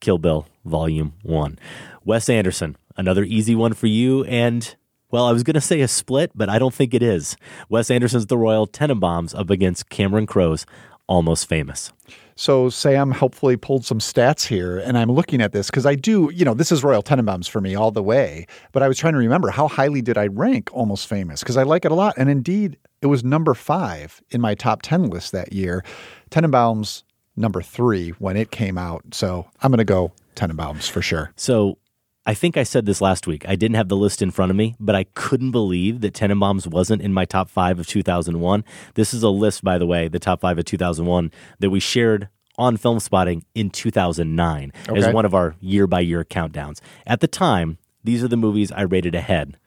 Kill 0.00 0.18
Bill 0.18 0.46
Volume 0.64 1.14
1. 1.22 1.58
Wes 2.04 2.28
Anderson, 2.28 2.76
another 2.96 3.24
easy 3.24 3.54
one 3.54 3.72
for 3.72 3.86
you. 3.86 4.24
And, 4.24 4.74
well, 5.10 5.24
I 5.24 5.32
was 5.32 5.42
going 5.42 5.54
to 5.54 5.60
say 5.60 5.80
a 5.80 5.88
split, 5.88 6.32
but 6.34 6.48
I 6.48 6.58
don't 6.58 6.74
think 6.74 6.92
it 6.92 7.02
is. 7.02 7.36
Wes 7.68 7.90
Anderson's 7.90 8.26
The 8.26 8.36
Royal 8.36 8.66
Tenenbaums 8.66 9.38
up 9.38 9.48
against 9.50 9.88
Cameron 9.88 10.26
Crowe's 10.26 10.66
Almost 11.06 11.48
Famous. 11.48 11.92
So 12.36 12.68
Sam 12.68 13.12
helpfully 13.12 13.56
pulled 13.56 13.84
some 13.84 14.00
stats 14.00 14.46
here, 14.46 14.78
and 14.78 14.98
I'm 14.98 15.10
looking 15.10 15.40
at 15.40 15.52
this 15.52 15.70
because 15.70 15.86
I 15.86 15.94
do, 15.94 16.30
you 16.34 16.44
know, 16.44 16.54
this 16.54 16.72
is 16.72 16.82
Royal 16.82 17.02
Tenenbaums 17.02 17.48
for 17.48 17.60
me 17.60 17.76
all 17.76 17.92
the 17.92 18.02
way. 18.02 18.46
But 18.72 18.82
I 18.82 18.88
was 18.88 18.98
trying 18.98 19.12
to 19.12 19.18
remember 19.18 19.50
how 19.50 19.68
highly 19.68 20.02
did 20.02 20.18
I 20.18 20.26
rank 20.26 20.68
Almost 20.72 21.06
Famous 21.06 21.40
because 21.40 21.56
I 21.56 21.62
like 21.62 21.84
it 21.84 21.92
a 21.92 21.94
lot, 21.94 22.14
and 22.16 22.28
indeed 22.28 22.76
it 23.02 23.06
was 23.06 23.22
number 23.22 23.54
five 23.54 24.20
in 24.30 24.40
my 24.40 24.54
top 24.54 24.82
ten 24.82 25.04
list 25.04 25.32
that 25.32 25.52
year. 25.52 25.84
Tenenbaums 26.30 27.04
number 27.36 27.62
three 27.62 28.10
when 28.10 28.36
it 28.36 28.50
came 28.50 28.78
out, 28.78 29.02
so 29.12 29.46
I'm 29.62 29.70
going 29.70 29.78
to 29.78 29.84
go 29.84 30.12
Tenenbaums 30.34 30.90
for 30.90 31.02
sure. 31.02 31.32
So 31.36 31.78
I 32.26 32.32
think 32.34 32.56
I 32.56 32.62
said 32.62 32.86
this 32.86 33.00
last 33.02 33.26
week. 33.26 33.46
I 33.46 33.54
didn't 33.54 33.76
have 33.76 33.88
the 33.88 33.96
list 33.96 34.22
in 34.22 34.30
front 34.30 34.50
of 34.50 34.56
me, 34.56 34.76
but 34.80 34.94
I 34.94 35.04
couldn't 35.14 35.50
believe 35.50 36.00
that 36.00 36.14
Tenenbaums 36.14 36.66
wasn't 36.66 37.02
in 37.02 37.12
my 37.12 37.26
top 37.26 37.50
five 37.50 37.78
of 37.78 37.86
2001. 37.86 38.64
This 38.94 39.12
is 39.12 39.22
a 39.22 39.28
list, 39.28 39.62
by 39.62 39.76
the 39.76 39.86
way, 39.86 40.08
the 40.08 40.18
top 40.18 40.40
five 40.40 40.58
of 40.58 40.64
2001 40.64 41.30
that 41.58 41.68
we 41.68 41.80
shared 41.80 42.28
on 42.56 42.78
Filmspotting 42.78 43.42
in 43.54 43.68
2009 43.68 44.72
as 44.96 45.08
one 45.12 45.26
of 45.26 45.34
our 45.34 45.54
year 45.60 45.86
by 45.86 46.00
year 46.00 46.24
countdowns. 46.24 46.80
At 47.06 47.20
the 47.20 47.26
time, 47.28 47.76
these 48.02 48.24
are 48.24 48.28
the 48.28 48.36
movies 48.38 48.72
I 48.72 48.82
rated 48.82 49.14
ahead 49.14 49.58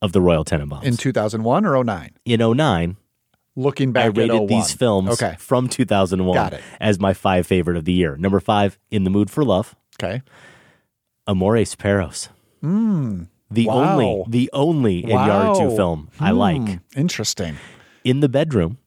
of 0.00 0.12
the 0.12 0.20
Royal 0.20 0.44
Tenenbaums. 0.44 0.84
In 0.84 0.96
2001 0.96 1.64
or 1.66 1.82
09? 1.84 2.10
In 2.24 2.40
09, 2.56 2.96
Looking 3.54 3.92
back 3.92 4.04
I 4.04 4.06
rated 4.08 4.30
01. 4.36 4.46
these 4.46 4.72
films 4.72 5.10
Okay. 5.10 5.34
from 5.38 5.68
2001 5.68 6.58
as 6.80 6.98
my 7.00 7.12
five 7.12 7.46
favorite 7.46 7.76
of 7.76 7.84
the 7.84 7.92
year. 7.92 8.16
Number 8.16 8.40
five, 8.40 8.78
In 8.90 9.04
the 9.04 9.10
Mood 9.10 9.30
for 9.30 9.44
Love. 9.44 9.74
Okay. 10.02 10.22
Amores 11.26 11.74
Perros. 11.74 12.28
Mm. 12.62 13.28
The 13.50 13.66
Wow. 13.66 13.92
only, 14.00 14.24
the 14.28 14.50
only 14.52 15.04
Wow. 15.06 15.26
Iñárritu 15.54 15.76
film 15.76 16.08
I 16.18 16.30
Hmm. 16.30 16.36
like. 16.38 16.80
Interesting. 16.96 17.56
In 18.04 18.20
the 18.20 18.28
Bedroom, 18.28 18.78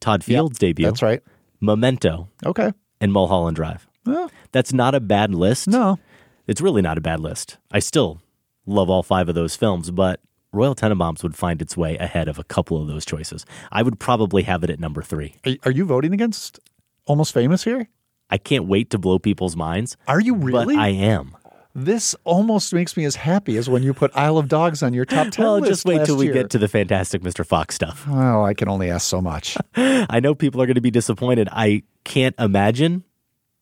Todd 0.00 0.24
Field's 0.24 0.58
debut. 0.58 0.86
That's 0.86 1.02
right. 1.02 1.22
Memento, 1.60 2.28
Okay. 2.44 2.72
and 3.00 3.12
Mulholland 3.12 3.56
Drive. 3.56 3.86
Well, 4.04 4.30
That's 4.52 4.72
not 4.72 4.94
a 4.94 5.00
bad 5.00 5.34
list. 5.34 5.68
no. 5.68 5.98
It's 6.46 6.60
really 6.60 6.80
not 6.82 6.96
a 6.96 7.00
bad 7.00 7.18
list. 7.20 7.58
I 7.72 7.80
still 7.80 8.20
love 8.66 8.88
all 8.88 9.02
five 9.02 9.28
of 9.28 9.34
those 9.34 9.56
films, 9.56 9.90
but 9.90 10.20
Royal 10.52 10.76
Tenenbaums 10.76 11.22
would 11.24 11.34
find 11.34 11.60
its 11.60 11.76
way 11.76 11.96
ahead 11.98 12.28
of 12.28 12.38
a 12.38 12.44
couple 12.44 12.80
of 12.80 12.86
those 12.86 13.04
choices. 13.04 13.44
I 13.72 13.82
would 13.82 13.98
probably 13.98 14.44
have 14.44 14.62
it 14.62 14.70
at 14.70 14.78
number 14.78 15.02
three. 15.02 15.34
Are, 15.44 15.56
are 15.64 15.70
you 15.72 15.84
voting 15.84 16.14
against 16.14 16.60
Almost 17.04 17.34
Famous 17.34 17.64
here? 17.64 17.88
I 18.30 18.38
can't 18.38 18.66
wait 18.66 18.90
to 18.90 18.98
blow 18.98 19.18
people's 19.18 19.56
minds. 19.56 19.96
Are 20.06 20.20
you 20.20 20.34
really? 20.36 20.76
But 20.76 20.80
I 20.82 20.88
am. 20.90 21.36
This 21.78 22.14
almost 22.24 22.72
makes 22.72 22.96
me 22.96 23.04
as 23.04 23.16
happy 23.16 23.58
as 23.58 23.68
when 23.68 23.82
you 23.82 23.92
put 23.92 24.10
Isle 24.16 24.38
of 24.38 24.48
Dogs 24.48 24.82
on 24.82 24.94
your 24.94 25.04
top 25.04 25.28
10 25.30 25.44
Well, 25.44 25.60
just 25.60 25.84
wait 25.84 26.06
till 26.06 26.16
we 26.16 26.24
year. 26.24 26.32
get 26.32 26.48
to 26.50 26.58
the 26.58 26.68
fantastic 26.68 27.20
Mr. 27.20 27.44
Fox 27.44 27.74
stuff. 27.74 28.06
Oh, 28.08 28.42
I 28.42 28.54
can 28.54 28.66
only 28.66 28.90
ask 28.90 29.06
so 29.06 29.20
much. 29.20 29.58
I 29.76 30.20
know 30.20 30.34
people 30.34 30.62
are 30.62 30.66
going 30.66 30.76
to 30.76 30.80
be 30.80 30.90
disappointed. 30.90 31.50
I 31.52 31.82
can't 32.04 32.34
imagine 32.38 33.04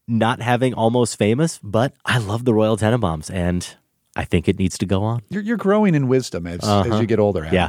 not 0.07 0.41
having 0.41 0.75
almost 0.75 1.19
famous, 1.19 1.59
but 1.61 1.93
I 2.05 2.19
love 2.19 2.45
the 2.45 2.55
Royal 2.55 2.77
Tenenbaums 2.77 3.33
and 3.35 3.67
I 4.15 4.25
think 4.25 4.49
it 4.49 4.61
needs 4.61 4.79
to 4.79 4.87
go 4.87 5.03
on. 5.03 5.23
You're, 5.29 5.43
you're 5.43 5.57
growing 5.57 5.97
in 5.97 6.07
wisdom 6.07 6.47
as, 6.47 6.61
Uh-huh. 6.63 6.95
as 6.95 7.01
you 7.01 7.07
get 7.09 7.19
older. 7.19 7.41
Adam. 7.41 7.53
Yeah. 7.55 7.69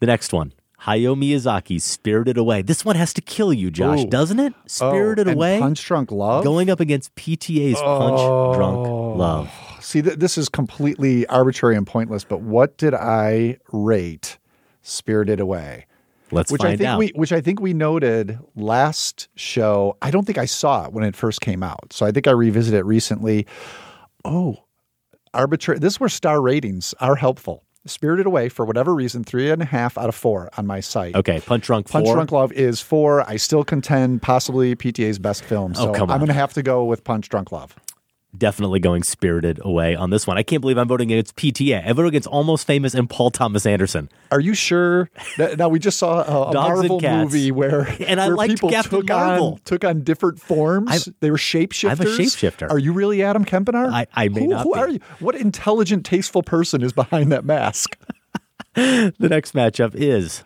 The 0.00 0.06
next 0.06 0.34
one. 0.34 0.52
Hayao 0.82 1.16
Miyazaki's 1.16 1.84
Spirited 1.84 2.36
Away. 2.36 2.60
This 2.62 2.84
one 2.84 2.96
has 2.96 3.14
to 3.14 3.20
kill 3.20 3.52
you, 3.52 3.70
Josh, 3.70 4.00
Ooh. 4.00 4.08
doesn't 4.10 4.40
it? 4.40 4.52
Spirited 4.66 5.28
Oh, 5.28 5.32
Away. 5.32 5.60
Punch 5.60 5.82
Drunk 5.86 6.10
Love. 6.10 6.42
Going 6.42 6.68
up 6.70 6.80
against 6.80 7.14
PTA's 7.14 7.80
Punch 7.80 8.18
Drunk 8.56 8.78
Oh. 8.88 9.12
Love. 9.16 9.48
See, 9.92 10.00
th- 10.00 10.18
this 10.18 10.38
is 10.38 10.48
completely 10.48 11.26
arbitrary 11.26 11.76
and 11.76 11.86
pointless, 11.86 12.24
but 12.24 12.40
what 12.40 12.78
did 12.78 12.94
I 12.94 13.58
rate 13.72 14.38
Spirited 14.80 15.38
Away? 15.38 15.84
Let's 16.30 16.50
which 16.50 16.62
I 16.62 16.68
find 16.68 16.78
think 16.78 16.88
out. 16.88 16.98
we 16.98 17.08
which 17.14 17.30
I 17.30 17.42
think 17.42 17.60
we 17.60 17.74
noted 17.74 18.38
last 18.56 19.28
show. 19.34 19.98
I 20.00 20.10
don't 20.10 20.24
think 20.24 20.38
I 20.38 20.46
saw 20.46 20.86
it 20.86 20.94
when 20.94 21.04
it 21.04 21.14
first 21.14 21.42
came 21.42 21.62
out. 21.62 21.92
So 21.92 22.06
I 22.06 22.10
think 22.10 22.26
I 22.26 22.30
revisited 22.30 22.80
it 22.80 22.86
recently. 22.86 23.46
Oh, 24.24 24.64
arbitrary 25.34 25.78
this 25.78 25.92
is 25.92 26.00
where 26.00 26.08
star 26.08 26.40
ratings 26.40 26.94
are 26.98 27.16
helpful. 27.16 27.62
Spirited 27.84 28.24
Away, 28.24 28.48
for 28.48 28.64
whatever 28.64 28.94
reason, 28.94 29.24
three 29.24 29.50
and 29.50 29.60
a 29.60 29.66
half 29.66 29.98
out 29.98 30.08
of 30.08 30.14
four 30.14 30.48
on 30.56 30.66
my 30.66 30.80
site. 30.80 31.16
okay, 31.16 31.40
Punch 31.40 31.66
Drunk 31.66 31.90
Punch. 31.90 32.06
Drunk 32.08 32.32
Love 32.32 32.50
is 32.52 32.80
four. 32.80 33.28
I 33.28 33.36
still 33.36 33.62
contend 33.62 34.22
possibly 34.22 34.74
PTA's 34.74 35.18
best 35.18 35.44
film. 35.44 35.72
Oh, 35.76 35.86
So 35.86 35.92
come 35.92 36.10
I'm 36.10 36.18
going 36.18 36.28
to 36.28 36.32
have 36.32 36.54
to 36.54 36.62
go 36.62 36.84
with 36.84 37.04
Punch 37.04 37.28
Drunk 37.28 37.52
Love. 37.52 37.74
Definitely 38.36 38.80
going 38.80 39.02
Spirited 39.02 39.60
Away 39.62 39.94
on 39.94 40.08
this 40.08 40.26
one. 40.26 40.38
I 40.38 40.42
can't 40.42 40.62
believe 40.62 40.78
I'm 40.78 40.88
voting 40.88 41.12
against 41.12 41.36
PTA. 41.36 41.86
I 41.86 41.92
voted 41.92 42.08
against 42.08 42.28
Almost 42.28 42.66
Famous 42.66 42.94
and 42.94 43.08
Paul 43.10 43.30
Thomas 43.30 43.66
Anderson. 43.66 44.08
Are 44.30 44.40
you 44.40 44.54
sure? 44.54 45.10
That, 45.36 45.58
now 45.58 45.68
we 45.68 45.78
just 45.78 45.98
saw 45.98 46.22
a, 46.22 46.50
a 46.50 46.54
Marvel 46.54 46.98
movie 46.98 47.50
where 47.50 47.82
And 48.06 48.18
I 48.18 48.30
where 48.32 48.48
people 48.48 48.70
Captain 48.70 49.00
took 49.00 49.08
Marvel. 49.10 49.46
on 49.52 49.60
took 49.66 49.84
on 49.84 50.00
different 50.02 50.40
forms. 50.40 50.90
I'm- 50.90 51.14
they 51.20 51.30
were 51.30 51.36
shapeshifters. 51.36 51.90
I'm 51.90 52.00
a 52.00 52.04
shapeshifter. 52.04 52.70
Are 52.70 52.78
you 52.78 52.94
really 52.94 53.22
Adam 53.22 53.44
Kempenaar? 53.44 53.92
I- 53.92 54.06
I 54.14 54.28
may 54.28 54.40
who, 54.40 54.46
not 54.48 54.62
Who 54.62 54.72
be. 54.72 54.78
are 54.80 54.88
you? 54.88 55.00
What 55.20 55.34
intelligent, 55.34 56.06
tasteful 56.06 56.42
person 56.42 56.82
is 56.82 56.92
behind 56.94 57.30
that 57.32 57.44
mask? 57.44 57.98
The 58.74 59.12
next 59.28 59.52
matchup 59.52 59.94
is 59.94 60.44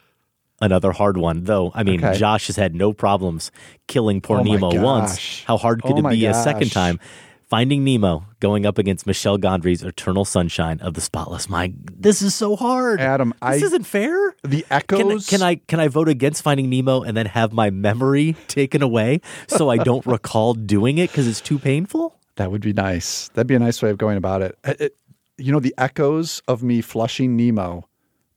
another 0.60 0.90
hard 0.90 1.16
one, 1.16 1.44
though. 1.44 1.70
I 1.74 1.84
mean, 1.84 2.04
Okay. 2.04 2.18
Josh 2.18 2.48
has 2.48 2.56
had 2.56 2.74
no 2.74 2.92
problems 2.92 3.52
killing 3.86 4.20
poor 4.20 4.40
Oh 4.40 4.42
Nemo 4.42 4.82
once. 4.82 5.44
How 5.44 5.56
hard 5.56 5.82
could 5.82 5.92
Oh 6.04 6.08
it 6.08 6.10
be 6.10 6.26
a 6.26 6.34
second 6.34 6.72
time? 6.72 6.98
Finding 7.48 7.84
Nemo 7.84 8.26
going 8.40 8.66
up 8.66 8.76
against 8.76 9.06
Michel 9.06 9.38
Gondry's 9.38 9.82
Eternal 9.84 10.24
Sunshine 10.24 10.80
of 10.80 10.94
the 10.94 11.00
Spotless 11.00 11.48
Mind. 11.48 11.92
This 11.96 12.20
is 12.20 12.34
so 12.34 12.56
hard. 12.56 13.00
Adam, 13.00 13.28
this 13.40 13.62
I- 13.62 13.66
isn't 13.66 13.84
fair. 13.84 14.34
The 14.42 14.62
Can, 14.62 14.72
echoes. 14.72 15.28
can 15.28 15.42
I 15.42 15.54
can 15.54 15.78
I 15.78 15.86
vote 15.86 16.08
against 16.08 16.42
Finding 16.42 16.68
Nemo 16.68 17.02
and 17.02 17.16
then 17.16 17.26
have 17.26 17.52
my 17.52 17.70
memory 17.70 18.34
taken 18.48 18.82
away 18.82 19.20
so 19.46 19.68
I 19.68 19.76
don't 19.76 20.04
recall 20.06 20.54
doing 20.54 20.98
it 20.98 21.10
because 21.10 21.28
it's 21.28 21.40
too 21.40 21.58
painful? 21.60 22.18
That 22.34 22.50
would 22.50 22.62
be 22.62 22.72
nice. 22.72 23.28
That'd 23.34 23.46
be 23.46 23.54
a 23.54 23.60
nice 23.60 23.80
way 23.80 23.90
of 23.90 23.98
going 23.98 24.16
about 24.16 24.42
it. 24.42 24.58
It- 24.64 24.80
it- 24.80 24.96
you 25.38 25.52
know, 25.52 25.60
the 25.60 25.74
echoes 25.76 26.40
of 26.48 26.62
me 26.62 26.80
flushing 26.80 27.36
Nemo 27.36 27.86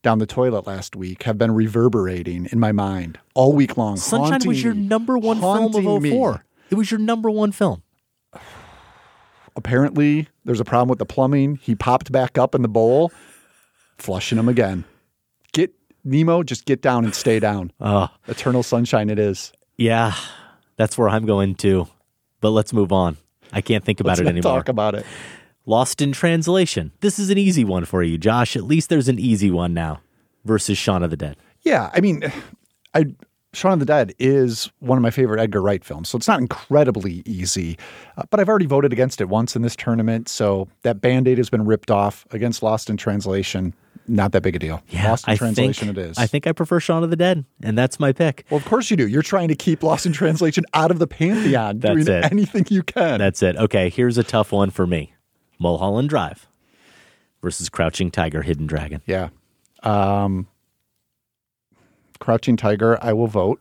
down 0.02 0.18
the 0.18 0.26
toilet 0.26 0.66
last 0.66 0.94
week 0.94 1.22
have 1.24 1.36
been 1.38 1.50
reverberating 1.50 2.46
in 2.52 2.60
my 2.60 2.72
mind 2.72 3.18
all 3.34 3.54
week 3.54 3.76
long. 3.78 3.96
Sunshine 3.96 4.40
was 4.46 4.62
your 4.62 4.74
number 4.74 5.16
one 5.18 5.40
film 5.40 5.74
of 5.74 6.02
me. 6.02 6.10
04. 6.10 6.44
It 6.70 6.74
was 6.74 6.90
your 6.90 7.00
number 7.00 7.30
one 7.30 7.52
film. 7.52 7.82
Apparently 9.64 10.26
there's 10.44 10.60
a 10.60 10.64
problem 10.64 10.88
with 10.88 10.98
the 10.98 11.06
plumbing. 11.06 11.56
He 11.62 11.74
popped 11.74 12.10
back 12.10 12.38
up 12.38 12.54
in 12.54 12.62
the 12.62 12.68
bowl, 12.68 13.12
flushing 13.98 14.38
him 14.38 14.48
again. 14.48 14.84
Get 15.52 15.72
Nemo, 16.04 16.42
just 16.42 16.64
get 16.64 16.80
down 16.82 17.04
and 17.04 17.14
stay 17.14 17.38
down. 17.40 17.72
Oh, 17.80 18.08
Eternal 18.26 18.62
sunshine 18.62 19.10
it 19.10 19.18
is. 19.18 19.52
yeah, 19.76 20.14
that's 20.76 20.96
where 20.96 21.08
I'm 21.08 21.26
going 21.26 21.54
to. 21.56 21.86
But 22.40 22.50
let's 22.50 22.72
move 22.72 22.90
on. 22.90 23.18
I 23.52 23.60
can't 23.60 23.84
think 23.84 24.00
about 24.00 24.10
Let's 24.12 24.20
it 24.22 24.26
anymore. 24.28 24.42
talk 24.58 24.68
about 24.68 24.94
it. 24.94 25.04
Lost 25.66 26.00
in 26.00 26.12
Translation. 26.12 26.92
This 27.00 27.18
is 27.18 27.28
an 27.28 27.36
easy 27.36 27.64
one 27.64 27.84
for 27.84 28.02
you, 28.02 28.16
Josh. 28.16 28.56
At 28.56 28.64
least 28.64 28.88
there's 28.88 29.08
an 29.08 29.18
easy 29.18 29.50
one 29.50 29.74
now 29.74 30.00
versus 30.46 30.78
Shaun 30.78 31.02
of 31.02 31.10
the 31.10 31.16
Dead. 31.18 31.36
Yeah, 31.62 31.90
I 31.92 32.00
mean, 32.00 32.22
I 32.94 33.06
Shaun 33.52 33.72
of 33.72 33.78
the 33.80 33.84
Dead 33.86 34.14
is 34.18 34.70
one 34.78 34.96
of 34.96 35.02
my 35.02 35.10
favorite 35.10 35.40
Edgar 35.40 35.60
Wright 35.60 35.84
films, 35.84 36.08
so 36.08 36.16
it's 36.16 36.28
not 36.28 36.38
incredibly 36.40 37.22
easy. 37.26 37.76
Uh, 38.16 38.22
but 38.30 38.38
I've 38.38 38.48
already 38.48 38.66
voted 38.66 38.92
against 38.92 39.20
it 39.20 39.28
once 39.28 39.56
in 39.56 39.62
this 39.62 39.74
tournament, 39.74 40.28
so 40.28 40.68
that 40.82 41.00
band-aid 41.00 41.36
has 41.38 41.50
been 41.50 41.64
ripped 41.66 41.90
off 41.90 42.26
against 42.30 42.62
Lost 42.62 42.88
in 42.88 42.96
Translation. 42.96 43.74
Not 44.06 44.32
that 44.32 44.42
big 44.42 44.54
a 44.54 44.58
deal. 44.60 44.82
Yeah, 44.88 45.10
Lost 45.10 45.26
in 45.26 45.32
I 45.32 45.36
Translation 45.36 45.88
think, 45.88 45.98
it 45.98 46.10
is. 46.10 46.18
I 46.18 46.26
think 46.28 46.46
I 46.46 46.52
prefer 46.52 46.78
Shaun 46.78 47.02
of 47.02 47.10
the 47.10 47.16
Dead, 47.16 47.44
and 47.62 47.76
that's 47.76 47.98
my 47.98 48.12
pick. 48.12 48.44
well, 48.50 48.58
of 48.58 48.64
course 48.64 48.88
you 48.90 48.96
do. 48.96 49.08
You're 49.08 49.22
trying 49.22 49.48
to 49.48 49.56
keep 49.56 49.82
Lost 49.82 50.06
in 50.06 50.12
Translation 50.12 50.64
out 50.74 50.90
of 50.92 51.00
the 51.00 51.06
pantheon, 51.08 51.78
That's 51.80 52.04
doing 52.04 52.18
it. 52.18 52.30
anything 52.30 52.66
you 52.70 52.84
can. 52.84 53.18
That's 53.18 53.42
it. 53.42 53.56
Okay, 53.56 53.88
here's 53.88 54.16
a 54.16 54.22
tough 54.24 54.52
one 54.52 54.70
for 54.70 54.86
me 54.86 55.12
Mulholland 55.58 56.08
Drive 56.08 56.46
versus 57.42 57.68
Crouching 57.68 58.10
Tiger, 58.12 58.42
Hidden 58.42 58.66
Dragon. 58.68 59.02
Yeah. 59.06 59.30
Um, 59.82 60.46
Crouching 62.20 62.56
Tiger, 62.56 62.98
I 63.02 63.12
will 63.12 63.26
vote. 63.26 63.60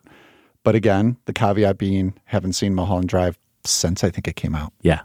But 0.64 0.76
again, 0.76 1.18
the 1.26 1.34
caveat 1.34 1.78
being, 1.78 2.14
haven't 2.26 2.54
seen 2.54 2.76
Mulholland 2.76 3.10
Drive 3.10 3.40
since 3.66 4.04
I 4.04 4.10
think 4.10 4.28
it 4.28 4.36
came 4.36 4.54
out. 4.56 4.74
Yeah. 4.82 5.02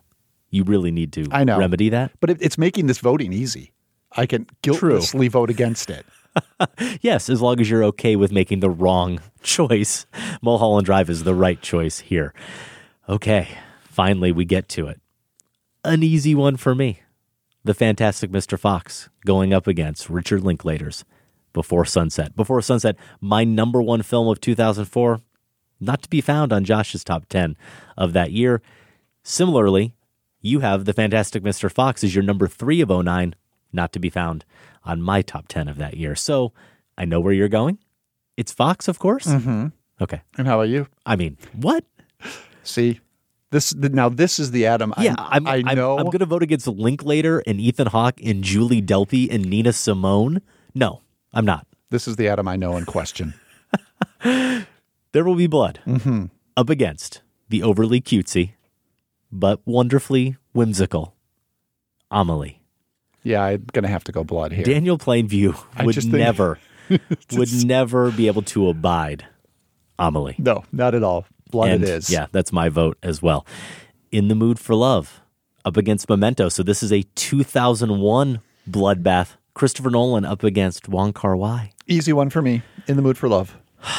You 0.51 0.65
really 0.65 0.91
need 0.91 1.13
to 1.15 1.27
I 1.31 1.45
know. 1.45 1.59
remedy 1.59 1.89
that. 1.89 2.13
But 2.21 2.31
it, 2.31 2.39
it's 2.41 2.59
making 2.59 2.87
this 2.87 2.99
voting 2.99 3.33
easy. 3.33 3.73
I 4.13 4.27
can 4.27 4.47
guiltlessly 4.63 5.29
vote 5.29 5.51
against 5.51 5.91
it. 5.91 6.07
yes, 7.01 7.29
as 7.29 7.41
long 7.41 7.61
as 7.61 7.69
you're 7.71 7.85
okay 7.85 8.17
with 8.17 8.33
making 8.33 8.61
the 8.61 8.71
wrong 8.71 9.21
choice. 9.43 10.07
Mulholland 10.43 10.87
Drive 10.87 11.11
is 11.11 11.25
the 11.25 11.35
right 11.35 11.61
choice 11.61 12.01
here. 12.01 12.35
Okay, 13.09 13.49
finally 13.85 14.33
we 14.33 14.45
get 14.45 14.69
to 14.71 14.87
it. 14.89 15.01
An 15.85 16.03
easy 16.03 16.35
one 16.35 16.57
for 16.57 16.75
me. 16.75 17.01
The 17.65 17.75
Fantastic 17.75 18.31
Mr. 18.31 18.59
Fox 18.59 19.09
going 19.25 19.53
up 19.53 19.67
against 19.67 20.11
Richard 20.11 20.43
Linklater's 20.43 21.05
Before 21.55 21.87
Sunset. 21.87 22.37
Before 22.37 22.61
Sunset, 22.61 22.97
my 23.23 23.45
number 23.45 23.81
one 23.81 24.03
film 24.03 24.29
of 24.29 24.41
2004, 24.43 25.21
not 25.81 26.03
to 26.03 26.11
be 26.11 26.21
found 26.21 26.53
on 26.53 26.65
Josh's 26.65 27.03
top 27.03 27.27
10 27.31 27.57
of 27.97 28.13
that 28.13 28.33
year. 28.33 28.61
Similarly, 29.23 29.95
you 30.41 30.61
have 30.61 30.85
The 30.85 30.93
Fantastic 30.93 31.43
Mr. 31.43 31.73
Fox 31.73 32.05
as 32.05 32.15
your 32.15 32.25
number 32.25 32.47
three 32.47 32.83
of 32.83 32.91
09, 32.91 33.35
not 33.73 33.93
to 33.95 33.99
be 33.99 34.11
found 34.11 34.45
on 34.85 35.01
my 35.01 35.23
top 35.23 35.49
10 35.49 35.69
of 35.69 35.79
that 35.79 35.97
year. 35.97 36.15
So 36.15 36.53
I 36.99 37.07
know 37.07 37.21
where 37.21 37.33
you're 37.33 37.49
going. 37.49 37.79
It's 38.37 38.53
Fox, 38.53 38.89
of 38.89 38.99
course. 38.99 39.27
Mm-hmm. 39.27 39.69
Okay. 40.03 40.21
And 40.37 40.47
how 40.47 40.61
about 40.61 40.69
you? 40.69 40.89
I 41.07 41.17
mean, 41.17 41.39
what? 41.53 41.85
See, 42.65 43.01
this 43.51 43.73
now 43.75 44.09
this 44.09 44.41
is 44.41 44.51
the 44.51 44.67
Adam. 44.67 44.93
Yeah, 44.99 45.15
I, 45.17 45.37
I'm, 45.37 45.47
I 45.47 45.53
I'm- 45.65 45.77
know. 45.77 45.97
I'm, 45.97 46.07
going 46.07 46.19
to 46.19 46.27
vote 46.27 46.43
against 46.43 46.67
Linklater 46.67 47.43
and 47.47 47.61
Ethan 47.61 47.87
Hawke 47.87 48.21
and 48.23 48.43
Julie 48.43 48.83
Delpy 48.83 49.33
and 49.33 49.45
Nina 49.45 49.73
Simone. 49.73 50.43
No, 50.75 51.03
I'm 51.35 51.45
not. 51.45 51.67
This 51.91 52.09
is 52.09 52.17
the 52.17 52.29
Adam 52.29 52.49
I 52.49 52.57
know 52.57 52.77
in 52.77 52.85
question. 52.87 53.35
There 55.13 55.23
will 55.25 55.37
be 55.37 55.47
blood 55.47 55.79
Mhm. 55.87 56.31
up 56.57 56.69
against 56.71 57.23
the 57.49 57.63
overly 57.63 58.01
cutesy 58.01 58.55
but 59.31 59.61
wonderfully 59.65 60.37
whimsical 60.53 61.15
Amelie. 62.11 62.61
Yeah, 63.23 63.43
I'm 63.45 63.65
gonna 63.73 63.89
have 63.89 64.05
to 64.05 64.13
go 64.13 64.25
blood 64.25 64.53
here. 64.53 64.65
Daniel 64.65 64.99
Plainview 64.99 65.55
would 65.85 65.95
think- 65.95 66.13
never 66.13 66.59
would 67.33 67.65
never 67.65 68.11
be 68.11 68.27
able 68.27 68.43
to 68.43 68.69
abide 68.69 69.25
Amelie. 69.99 70.35
No, 70.39 70.65
not 70.73 70.95
at 70.97 71.03
all. 71.05 71.27
Blood 71.51 71.71
And, 71.71 71.85
it 71.85 71.89
is. 71.91 72.11
Yeah, 72.11 72.27
that's 72.33 72.53
my 72.53 72.69
vote 72.69 72.99
as 73.03 73.23
well. 73.23 73.47
In 74.11 74.27
the 74.29 74.35
Mood 74.35 74.59
for 74.59 74.75
Love 74.75 75.21
up 75.65 75.77
against 75.77 76.09
Memento. 76.09 76.49
So 76.49 76.63
this 76.65 76.83
is 76.83 76.93
a 76.93 77.03
2001 77.15 78.41
bloodbath. 78.69 79.37
Christopher 79.55 79.91
Nolan 79.91 80.25
up 80.25 80.43
against 80.43 80.89
Wong 80.89 81.13
Kar 81.13 81.37
Wai. 81.37 81.73
Easy 81.87 82.13
one 82.13 82.29
for 82.29 82.43
me. 82.43 82.63
In 82.89 82.97
the 82.97 83.03
mood 83.03 83.17
for 83.17 83.29
love. 83.29 83.57
Come 83.83 83.93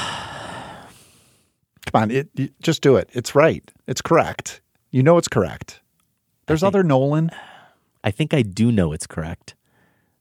on, 1.93 2.11
it, 2.11 2.27
just 2.61 2.81
do 2.81 2.97
it. 2.97 3.09
It's 3.13 3.35
right. 3.35 3.71
It's 3.87 4.01
correct. 4.01 4.59
You 4.91 5.01
know 5.01 5.17
it's 5.17 5.29
correct. 5.29 5.79
There's 6.47 6.63
other 6.63 6.83
Nolan. 6.83 7.31
I 8.03 8.11
think 8.11 8.33
I 8.33 8.41
do 8.41 8.71
know 8.71 8.91
it's 8.91 9.07
correct. 9.07 9.55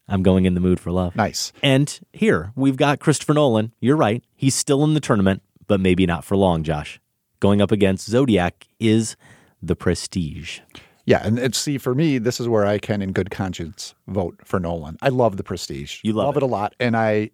I'm 0.09 0.23
going 0.23 0.45
in 0.45 0.55
the 0.55 0.61
mood 0.61 0.79
for 0.79 0.93
love. 0.93 1.17
Nice. 1.17 1.53
And 1.63 1.99
here 2.13 2.53
we've 2.55 2.77
got 2.77 3.01
Christopher 3.01 3.35
Nolan. 3.35 3.73
You're 3.81 3.97
right. 3.97 4.23
He's 4.37 4.55
still 4.55 4.85
in 4.85 4.95
the 4.95 5.01
tournament, 5.01 5.43
but 5.67 5.81
maybe 5.81 6.07
not 6.07 6.25
for 6.25 6.37
long, 6.37 6.63
Josh. 6.63 7.01
Going 7.41 7.61
up 7.61 7.73
against 7.73 8.09
Zodiac 8.09 8.69
is 8.79 9.17
The 9.63 9.75
Prestige. 9.75 10.61
Yeah, 11.07 11.21
and, 11.25 11.39
and 11.39 11.55
see, 11.55 11.77
for 11.79 11.95
me, 11.95 12.19
this 12.19 12.41
is 12.41 12.49
where 12.49 12.65
I 12.65 12.79
can, 12.79 13.03
in 13.03 13.13
good 13.13 13.31
conscience, 13.31 13.95
vote 14.07 14.37
for 14.45 14.59
Nolan. 14.59 14.97
I 15.03 15.11
love 15.11 15.37
the 15.37 15.43
Prestige. 15.45 16.01
You 16.03 16.15
love 16.15 16.37
it. 16.37 16.43
a 16.43 16.47
lot, 16.47 16.75
and 16.81 16.97
I 16.97 17.31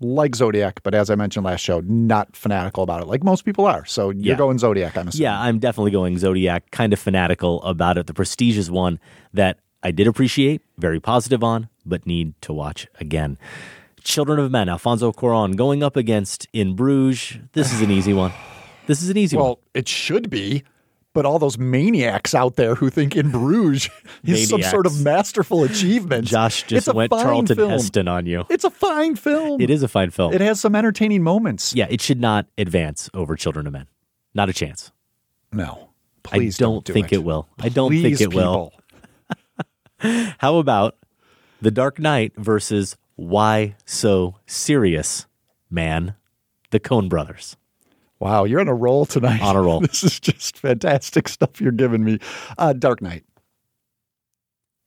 like 0.00 0.34
Zodiac, 0.36 0.82
but 0.82 0.94
as 0.94 1.08
I 1.08 1.14
mentioned 1.14 1.46
last 1.46 1.60
show, 1.60 1.80
not 1.80 2.36
fanatical 2.36 2.82
about 2.82 3.00
it, 3.00 3.06
like 3.06 3.24
most 3.24 3.46
people 3.46 3.64
are. 3.64 3.86
So 3.86 4.10
you're 4.10 4.34
Yeah. 4.34 4.36
going 4.36 4.58
Zodiac, 4.58 4.98
I'm 4.98 5.08
assuming. 5.08 5.22
Yeah, 5.22 5.40
I'm 5.40 5.58
definitely 5.58 5.92
going 5.92 6.18
Zodiac, 6.18 6.70
kind 6.70 6.92
of 6.92 6.98
fanatical 6.98 7.62
about 7.62 7.96
it. 7.96 8.06
The 8.06 8.12
Prestige 8.12 8.58
is 8.58 8.70
one 8.70 9.00
that 9.32 9.58
I 9.82 9.92
did 9.92 10.06
appreciate, 10.06 10.60
very 10.76 11.00
positive 11.00 11.42
on, 11.42 11.70
but 11.86 12.06
need 12.06 12.34
to 12.42 12.52
watch 12.52 12.86
again. 13.00 13.38
Children 14.02 14.38
of 14.38 14.50
Men, 14.50 14.68
Alfonso 14.68 15.10
Cuaron 15.12 15.56
going 15.56 15.82
up 15.82 15.96
against 15.96 16.46
In 16.52 16.76
Bruges. 16.76 17.38
This 17.54 17.72
is 17.72 17.80
an 17.80 17.90
easy 17.90 18.12
one. 18.12 18.32
This 18.86 19.00
is 19.02 19.08
an 19.08 19.16
easy 19.16 19.36
Well, 19.36 19.44
one. 19.46 19.50
Well, 19.52 19.60
it 19.74 19.88
should 19.88 20.28
be, 20.28 20.62
but 21.16 21.24
all 21.24 21.38
those 21.38 21.56
maniacs 21.56 22.34
out 22.34 22.56
there 22.56 22.74
who 22.74 22.90
think 22.90 23.16
In 23.16 23.30
Bruges 23.30 23.88
is 24.24 24.50
some 24.50 24.60
sort 24.60 24.84
of 24.84 25.02
masterful 25.02 25.64
achievement. 25.64 26.26
Josh 26.26 26.64
just 26.64 26.92
went 26.92 27.10
Charlton 27.10 27.56
film. 27.56 27.70
Heston 27.70 28.06
on 28.06 28.26
you. 28.26 28.44
It's 28.50 28.64
a 28.64 28.70
fine 28.70 29.16
film. 29.16 29.58
It 29.62 29.70
is 29.70 29.82
a 29.82 29.88
fine 29.88 30.10
film. 30.10 30.34
It 30.34 30.42
has 30.42 30.60
some 30.60 30.74
entertaining 30.74 31.22
moments. 31.22 31.74
Yeah, 31.74 31.86
it 31.88 32.02
should 32.02 32.20
not 32.20 32.46
advance 32.58 33.08
over 33.14 33.34
Children 33.34 33.66
of 33.66 33.72
Men. 33.72 33.86
Not 34.34 34.50
a 34.50 34.52
chance. 34.52 34.92
No, 35.50 35.88
please 36.22 36.60
I 36.60 36.64
don't, 36.64 36.74
don't 36.74 36.84
do 36.84 36.92
think 36.92 37.12
it. 37.12 37.16
it, 37.16 37.24
will. 37.24 37.48
I 37.58 37.70
don't 37.70 37.90
think 37.90 38.18
Please, 38.18 38.20
it 38.20 38.34
will. 38.34 38.74
How 40.38 40.58
about 40.58 40.98
The 41.62 41.70
Dark 41.70 41.98
Knight 41.98 42.34
versus 42.36 42.98
Why 43.14 43.74
So 43.86 44.34
Serious 44.44 45.24
Man, 45.70 46.14
the 46.72 46.78
Coen 46.78 47.08
Brothers? 47.08 47.56
Wow, 48.18 48.44
you're 48.44 48.60
on 48.60 48.68
a 48.68 48.74
roll 48.74 49.04
tonight. 49.06 49.42
On 49.42 49.56
a 49.56 49.62
roll. 49.62 49.80
this 49.80 50.02
is 50.02 50.18
just 50.18 50.58
fantastic 50.58 51.28
stuff 51.28 51.60
you're 51.60 51.72
giving 51.72 52.02
me. 52.04 52.18
Uh, 52.56 52.72
Dark 52.72 53.02
Knight. 53.02 53.24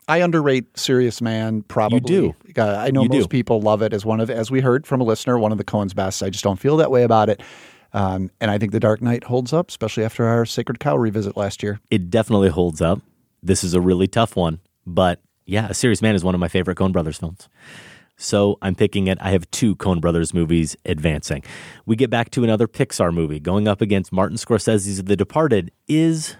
I 0.07 0.21
underrate 0.23 0.77
Serious 0.77 1.21
Man. 1.21 1.61
Probably 1.61 1.99
do. 1.99 2.35
Uh, 2.57 2.63
I 2.63 2.89
know 2.89 3.03
You 3.03 3.09
most 3.09 3.23
do. 3.25 3.27
people 3.27 3.61
love 3.61 3.83
it 3.83 3.93
as 3.93 4.03
one 4.05 4.19
of, 4.19 4.31
as 4.31 4.49
we 4.49 4.59
heard 4.59 4.87
from 4.87 5.01
a 5.01 5.03
listener, 5.03 5.37
one 5.37 5.51
of 5.51 5.59
the 5.59 5.63
Coen's 5.63 5.93
best. 5.93 6.23
I 6.23 6.31
just 6.31 6.43
don't 6.43 6.59
feel 6.59 6.77
that 6.77 6.89
way 6.89 7.03
about 7.03 7.29
it. 7.29 7.41
Um, 7.93 8.31
and 8.41 8.49
I 8.49 8.57
think 8.57 8.71
The 8.71 8.79
Dark 8.79 9.01
Knight 9.03 9.23
holds 9.25 9.53
up, 9.53 9.69
especially 9.69 10.03
after 10.03 10.25
our 10.25 10.45
Sacred 10.45 10.79
Cow 10.79 10.97
revisit 10.97 11.37
last 11.37 11.61
year. 11.61 11.79
It 11.91 12.09
definitely 12.09 12.49
holds 12.49 12.81
up. 12.81 13.01
This 13.43 13.63
is 13.63 13.75
a 13.75 13.81
really 13.81 14.07
tough 14.07 14.35
one, 14.35 14.59
but 14.85 15.21
yeah, 15.45 15.67
A 15.69 15.73
Serious 15.73 16.01
Man 16.01 16.13
is 16.15 16.23
one 16.23 16.33
of 16.35 16.41
my 16.41 16.47
favorite 16.47 16.77
Coen 16.77 16.91
Brothers 16.91 17.17
films. 17.17 17.47
So 18.19 18.57
I'm 18.61 18.75
picking 18.75 19.07
it. 19.07 19.17
I 19.21 19.31
have 19.31 19.49
two 19.49 19.75
Coen 19.77 20.01
Brothers 20.01 20.33
movies 20.33 20.75
advancing. 20.85 21.41
We 21.85 21.95
get 21.95 22.09
back 22.09 22.29
to 22.31 22.43
another 22.43 22.67
Pixar 22.67 23.13
movie 23.13 23.39
going 23.39 23.67
up 23.67 23.79
against 23.79 24.11
Martin 24.11 24.37
Scorsese's 24.37 25.01
The 25.05 25.15
Departed 25.15 25.71
is 25.87 26.35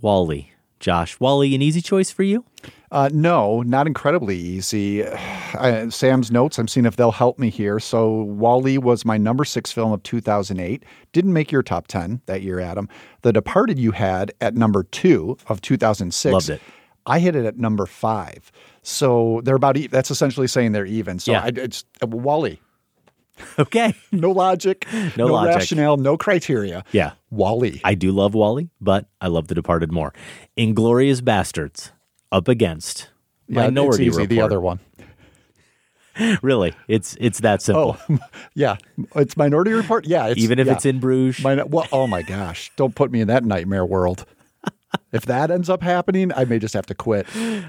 WALL-E. 0.00 0.50
Josh, 0.80 1.20
WALL-E, 1.20 1.54
an 1.54 1.62
easy 1.62 1.80
choice 1.80 2.10
for 2.10 2.24
you? 2.24 2.44
Uh, 2.90 3.08
no, 3.12 3.62
not 3.62 3.86
incredibly 3.86 4.36
easy. 4.36 5.06
I, 5.06 5.88
Sam's 5.90 6.32
notes, 6.32 6.58
I'm 6.58 6.66
seeing 6.66 6.86
if 6.86 6.96
they'll 6.96 7.12
help 7.12 7.38
me 7.38 7.50
here. 7.50 7.78
So, 7.78 8.22
WALL-E 8.22 8.78
was 8.78 9.04
my 9.04 9.18
number 9.18 9.44
six 9.44 9.70
film 9.70 9.92
of 9.92 10.02
2008. 10.02 10.82
Didn't 11.12 11.32
make 11.32 11.52
your 11.52 11.62
top 11.62 11.88
10 11.88 12.22
that 12.26 12.40
year, 12.40 12.58
Adam. 12.58 12.88
The 13.20 13.34
Departed 13.34 13.78
you 13.78 13.92
had 13.92 14.32
at 14.40 14.54
number 14.54 14.82
two 14.82 15.36
of 15.46 15.60
2006. 15.60 16.32
Loved 16.32 16.48
it. 16.50 16.60
I 17.06 17.18
hit 17.18 17.36
it 17.36 17.44
at 17.44 17.58
number 17.58 17.86
five. 17.86 18.50
So, 18.82 19.40
they're 19.44 19.56
about, 19.56 19.76
e- 19.76 19.86
that's 19.86 20.10
essentially 20.10 20.46
saying 20.48 20.72
they're 20.72 20.84
even. 20.86 21.18
So, 21.18 21.32
Yeah. 21.32 21.42
I, 21.44 21.48
it's 21.54 21.84
uh, 22.02 22.06
WALL-E. 22.06 22.60
Okay. 23.58 23.94
No 24.12 24.30
logic, 24.30 24.86
No 25.16 25.26
logic. 25.26 25.54
rationale, 25.56 25.96
no 25.96 26.16
criteria. 26.16 26.84
Yeah. 26.92 27.12
WALL-E. 27.30 27.80
I 27.84 27.94
do 27.94 28.12
love 28.12 28.34
WALL-E, 28.34 28.68
but 28.80 29.06
I 29.20 29.28
love 29.28 29.48
The 29.48 29.54
Departed 29.54 29.90
more. 29.92 30.12
Inglourious 30.58 31.20
Basterds 31.20 31.92
up 32.30 32.46
against 32.48 33.08
Yeah, 33.48 33.62
Minority 33.64 34.06
it's 34.06 34.14
easy, 34.14 34.22
Report. 34.22 34.28
the 34.30 34.40
other 34.42 34.60
one. 34.60 34.80
Really, 36.42 36.74
it's 36.88 37.16
it's 37.20 37.40
that 37.40 37.62
simple. 37.62 37.96
Oh, 38.10 38.18
yeah. 38.54 38.76
It's 39.16 39.34
Minority 39.34 39.72
Report. 39.72 40.06
Yeah. 40.06 40.26
It's, 40.26 40.38
Even 40.42 40.58
if 40.58 40.66
yeah. 40.66 40.74
it's 40.74 40.84
in 40.84 41.00
Bruges. 41.00 41.42
Min- 41.42 41.70
well, 41.70 41.86
oh 41.90 42.06
my 42.06 42.20
gosh. 42.20 42.70
Don't 42.76 42.94
put 42.94 43.10
me 43.10 43.22
in 43.22 43.28
that 43.28 43.46
nightmare 43.46 43.86
world. 43.86 44.26
If 45.12 45.26
that 45.26 45.50
ends 45.50 45.68
up 45.68 45.82
happening, 45.82 46.32
I 46.34 46.44
may 46.44 46.58
just 46.58 46.74
have 46.74 46.86
to 46.86 46.94
quit. 46.94 47.26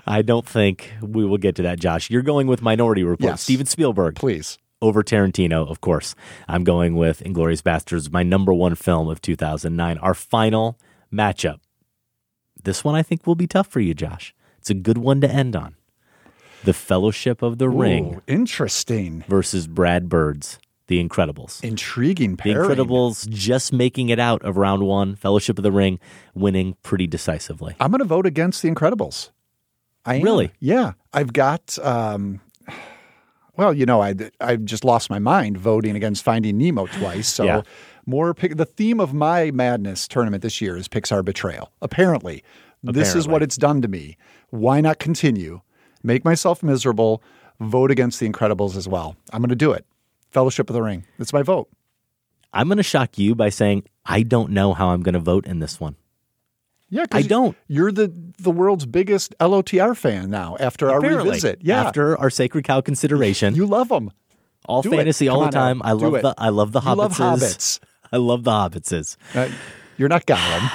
I 0.07 0.21
don't 0.21 0.47
think 0.47 0.93
we 1.01 1.25
will 1.25 1.37
get 1.37 1.55
to 1.57 1.61
that, 1.63 1.79
Josh. 1.79 2.09
You're 2.09 2.21
going 2.21 2.47
with 2.47 2.61
Minority 2.61 3.03
Report. 3.03 3.31
Yes. 3.31 3.41
Steven 3.41 3.65
Spielberg. 3.65 4.15
Please. 4.15 4.57
Over 4.81 5.03
Tarantino, 5.03 5.69
of 5.69 5.81
course. 5.81 6.15
I'm 6.47 6.63
going 6.63 6.95
with 6.95 7.21
Inglourious 7.23 7.61
Basterds, 7.61 8.11
my 8.11 8.23
number 8.23 8.53
one 8.53 8.75
film 8.75 9.09
of 9.09 9.21
2009. 9.21 9.97
Our 9.97 10.13
final 10.13 10.77
matchup. 11.11 11.59
This 12.63 12.83
one 12.83 12.95
I 12.95 13.03
think 13.03 13.27
will 13.27 13.35
be 13.35 13.47
tough 13.47 13.67
for 13.67 13.79
you, 13.81 13.93
Josh. 13.93 14.33
It's 14.59 14.69
a 14.69 14.73
good 14.73 14.97
one 14.97 15.19
to 15.21 15.29
end 15.29 15.55
on. 15.55 15.75
The 16.63 16.73
Fellowship 16.73 17.41
of 17.41 17.57
the 17.57 17.69
Ring 17.69 18.15
Ooh, 18.15 18.21
interesting. 18.25 19.25
versus 19.27 19.67
Brad 19.67 20.07
Bird's 20.07 20.59
The 20.93 21.03
Incredibles. 21.03 21.63
Intriguing 21.63 22.35
The. 22.35 22.67
Incredibles 22.67 23.27
just 23.29 23.73
making 23.73 24.09
it 24.09 24.19
out 24.19 24.43
of 24.43 24.57
round 24.57 24.83
one, 24.83 25.15
Fellowship 25.15 25.57
of 25.57 25.63
the 25.63 25.71
Ring 25.71 25.99
winning 26.35 26.75
pretty 26.83 27.07
decisively. 27.07 27.75
I'm 27.79 27.89
going 27.89 27.97
to 27.99 28.05
vote 28.05 28.27
against 28.27 28.61
The 28.61 28.69
Incredibles. 28.69 29.31
I 30.05 30.15
am. 30.15 30.21
Really? 30.21 30.51
Yeah. 30.59 30.91
I've 31.11 31.33
got, 31.33 31.79
um, 31.79 32.41
well, 33.57 33.73
you 33.73 33.87
know, 33.87 34.03
I, 34.03 34.13
I 34.39 34.57
just 34.57 34.85
lost 34.85 35.09
my 35.09 35.17
mind 35.17 35.57
voting 35.57 35.95
against 35.95 36.23
Finding 36.23 36.59
Nemo 36.59 36.85
twice. 36.85 37.27
So 37.27 37.43
Yeah. 37.43 37.61
more, 38.05 38.33
the 38.33 38.65
theme 38.65 38.99
of 38.99 39.15
my 39.15 39.49
madness 39.49 40.07
tournament 40.07 40.43
this 40.43 40.61
year 40.61 40.77
is 40.77 40.87
Pixar 40.87 41.25
betrayal. 41.25 41.71
Apparently, 41.81 42.43
this 42.83 43.15
is 43.15 43.27
what 43.27 43.41
it's 43.41 43.57
done 43.57 43.81
to 43.81 43.87
me. 43.87 44.15
Why 44.51 44.79
not 44.79 44.99
continue? 44.99 45.61
Make 46.03 46.23
myself 46.23 46.61
miserable, 46.61 47.23
vote 47.59 47.89
against 47.89 48.19
The 48.19 48.29
Incredibles 48.29 48.75
as 48.75 48.87
well. 48.87 49.15
I'm 49.31 49.41
going 49.41 49.49
to 49.49 49.55
do 49.55 49.71
it. 49.71 49.85
Fellowship 50.33 50.69
of 50.69 50.73
the 50.73 50.81
Ring. 50.81 51.05
That's 51.17 51.31
my 51.33 51.43
vote. 51.43 51.69
I'm 52.51 52.67
going 52.67 52.77
to 52.77 52.83
shock 52.83 53.17
you 53.17 53.35
by 53.35 53.49
saying 53.49 53.83
I 54.05 54.23
don't 54.23 54.51
know 54.51 54.73
how 54.73 54.89
I'm 54.89 55.01
going 55.01 55.13
to 55.13 55.19
vote 55.19 55.45
in 55.45 55.59
this 55.59 55.79
one. 55.79 55.95
Yeah, 56.89 57.05
I 57.11 57.23
don't. 57.23 57.57
You're 57.67 57.91
the 57.91 58.13
the 58.37 58.51
world's 58.51 58.85
biggest 58.85 59.33
LOTR 59.39 59.97
fan 59.97 60.29
now 60.29 60.57
after 60.59 60.91
our 60.91 61.01
revisit. 61.01 61.59
Yeah, 61.63 61.81
After 61.85 62.15
our 62.19 62.29
Sacred 62.29 62.65
Cow 62.65 62.81
consideration, 62.81 63.55
you 63.55 63.65
love 63.65 63.89
them. 63.89 64.11
All 64.65 64.83
Do 64.83 64.91
fantasy 64.91 65.27
all 65.27 65.43
the 65.43 65.49
time. 65.49 65.81
I 65.83 65.93
love 65.93 66.21
the 66.21 66.35
I 66.37 66.49
love 66.49 66.71
the 66.71 66.81
hobbitses. 66.81 66.97
love 66.97 67.39
hobbits. 67.39 67.79
I 68.11 68.17
love 68.17 68.43
the 68.43 68.51
hobbitses. 68.51 69.17
Uh, 69.33 69.49
you're 69.97 70.07
not 70.09 70.27
Gollum. 70.27 70.69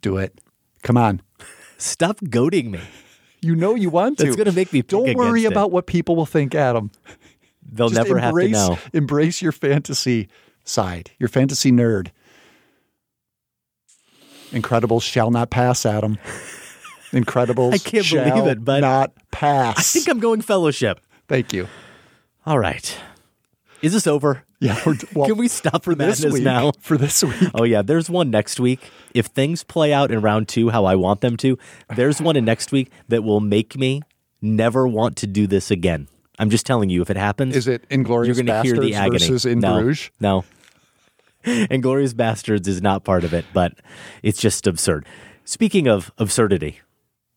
Do 0.00 0.16
it. 0.18 0.40
Come 0.82 0.96
on. 0.96 1.22
Stop 1.78 2.18
goading 2.28 2.70
me. 2.72 2.80
You 3.40 3.54
know 3.54 3.74
you 3.76 3.90
want 3.90 4.18
to. 4.18 4.26
It's 4.26 4.34
gonna 4.36 4.50
make 4.52 4.72
me 4.72 4.82
Don't 4.82 5.14
worry 5.14 5.40
against 5.40 5.44
it. 5.44 5.52
about 5.52 5.70
what 5.70 5.86
people 5.86 6.16
will 6.16 6.26
think, 6.26 6.54
Adam. 6.56 6.90
They'll 7.70 7.88
Just 7.88 8.02
never 8.02 8.18
embrace, 8.18 8.56
have 8.56 8.68
to 8.68 8.74
know. 8.74 8.78
Embrace 8.92 9.42
your 9.42 9.52
fantasy 9.52 10.28
side, 10.64 11.10
your 11.18 11.28
fantasy 11.28 11.72
nerd. 11.72 12.08
Incredibles 14.50 15.02
shall 15.02 15.30
not 15.30 15.50
pass, 15.50 15.84
Adam. 15.84 16.18
Incredibles 17.12 17.74
I 17.74 17.78
can't 17.78 18.08
believe 18.08 18.46
it, 18.46 18.64
but 18.64 18.80
not 18.80 19.12
pass. 19.30 19.78
I 19.78 19.82
think 19.82 20.08
I'm 20.08 20.20
going 20.20 20.40
fellowship. 20.42 21.00
Thank 21.28 21.52
you. 21.52 21.68
All 22.44 22.58
right. 22.58 22.98
Is 23.82 23.92
this 23.92 24.06
over? 24.06 24.44
Yeah. 24.60 24.80
Well, 25.14 25.26
Can 25.26 25.36
we 25.36 25.48
stop 25.48 25.84
for 25.84 25.94
this 25.94 26.24
week, 26.24 26.42
now? 26.42 26.72
For 26.80 26.96
this 26.96 27.22
week. 27.22 27.50
Oh 27.54 27.64
yeah, 27.64 27.82
there's 27.82 28.08
one 28.08 28.30
next 28.30 28.58
week. 28.58 28.80
If 29.12 29.26
things 29.26 29.62
play 29.62 29.92
out 29.92 30.10
in 30.10 30.22
round 30.22 30.48
two 30.48 30.70
how 30.70 30.84
I 30.86 30.94
want 30.94 31.20
them 31.20 31.36
to, 31.38 31.58
there's 31.94 32.20
one 32.20 32.36
in 32.36 32.44
next 32.44 32.72
week 32.72 32.90
that 33.08 33.22
will 33.22 33.40
make 33.40 33.76
me 33.76 34.02
never 34.40 34.88
want 34.88 35.16
to 35.18 35.26
do 35.26 35.46
this 35.46 35.70
again. 35.70 36.08
I'm 36.38 36.50
just 36.50 36.66
telling 36.66 36.90
you, 36.90 37.02
if 37.02 37.10
it 37.10 37.16
happens, 37.16 37.56
Is 37.56 37.68
it 37.68 37.88
Inglourious 37.88 38.26
you're 38.26 38.34
going 38.34 38.46
to 38.46 38.62
hear 38.62 38.78
the 38.78 38.94
agony. 38.94 39.18
versus 39.18 39.46
In 39.46 39.60
no, 39.60 39.80
Bruges? 39.80 40.10
No. 40.20 40.44
Inglourious 41.44 42.12
Basterds 42.12 42.66
is 42.66 42.82
not 42.82 43.04
part 43.04 43.24
of 43.24 43.32
it, 43.32 43.44
but 43.52 43.74
it's 44.22 44.40
just 44.40 44.66
absurd. 44.66 45.06
Speaking 45.44 45.86
of 45.86 46.10
absurdity, 46.18 46.80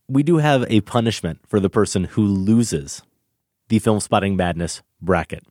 we 0.08 0.24
do 0.24 0.38
have 0.38 0.66
a 0.70 0.82
punishment 0.82 1.40
for 1.48 1.60
the 1.60 1.70
person 1.70 2.06
who 2.06 2.26
loses 2.26 3.04
the 3.68 3.80
Filmspotting 3.80 4.36
Madness 4.36 4.82
bracket. 5.00 5.44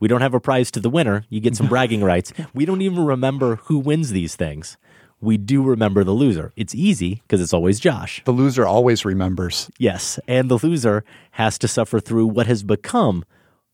We 0.00 0.08
don't 0.08 0.20
have 0.20 0.34
a 0.34 0.40
prize 0.40 0.70
to 0.72 0.80
the 0.80 0.90
winner. 0.90 1.24
You 1.28 1.40
get 1.40 1.56
some 1.56 1.68
bragging 1.68 2.02
rights. 2.02 2.32
We 2.52 2.64
don't 2.64 2.82
even 2.82 3.04
remember 3.06 3.56
who 3.56 3.78
wins 3.78 4.10
these 4.10 4.36
things. 4.36 4.76
We 5.22 5.38
do 5.38 5.62
remember 5.62 6.02
the 6.02 6.12
loser. 6.12 6.52
It's 6.56 6.74
easy 6.74 7.22
because 7.22 7.40
it's 7.40 7.52
always 7.54 7.78
Josh. 7.78 8.20
The 8.24 8.32
loser 8.32 8.66
always 8.66 9.04
remembers. 9.04 9.70
Yes. 9.78 10.18
And 10.26 10.50
the 10.50 10.58
loser 10.58 11.04
has 11.32 11.58
to 11.58 11.68
suffer 11.68 12.00
through 12.00 12.26
what 12.26 12.48
has 12.48 12.64
become 12.64 13.24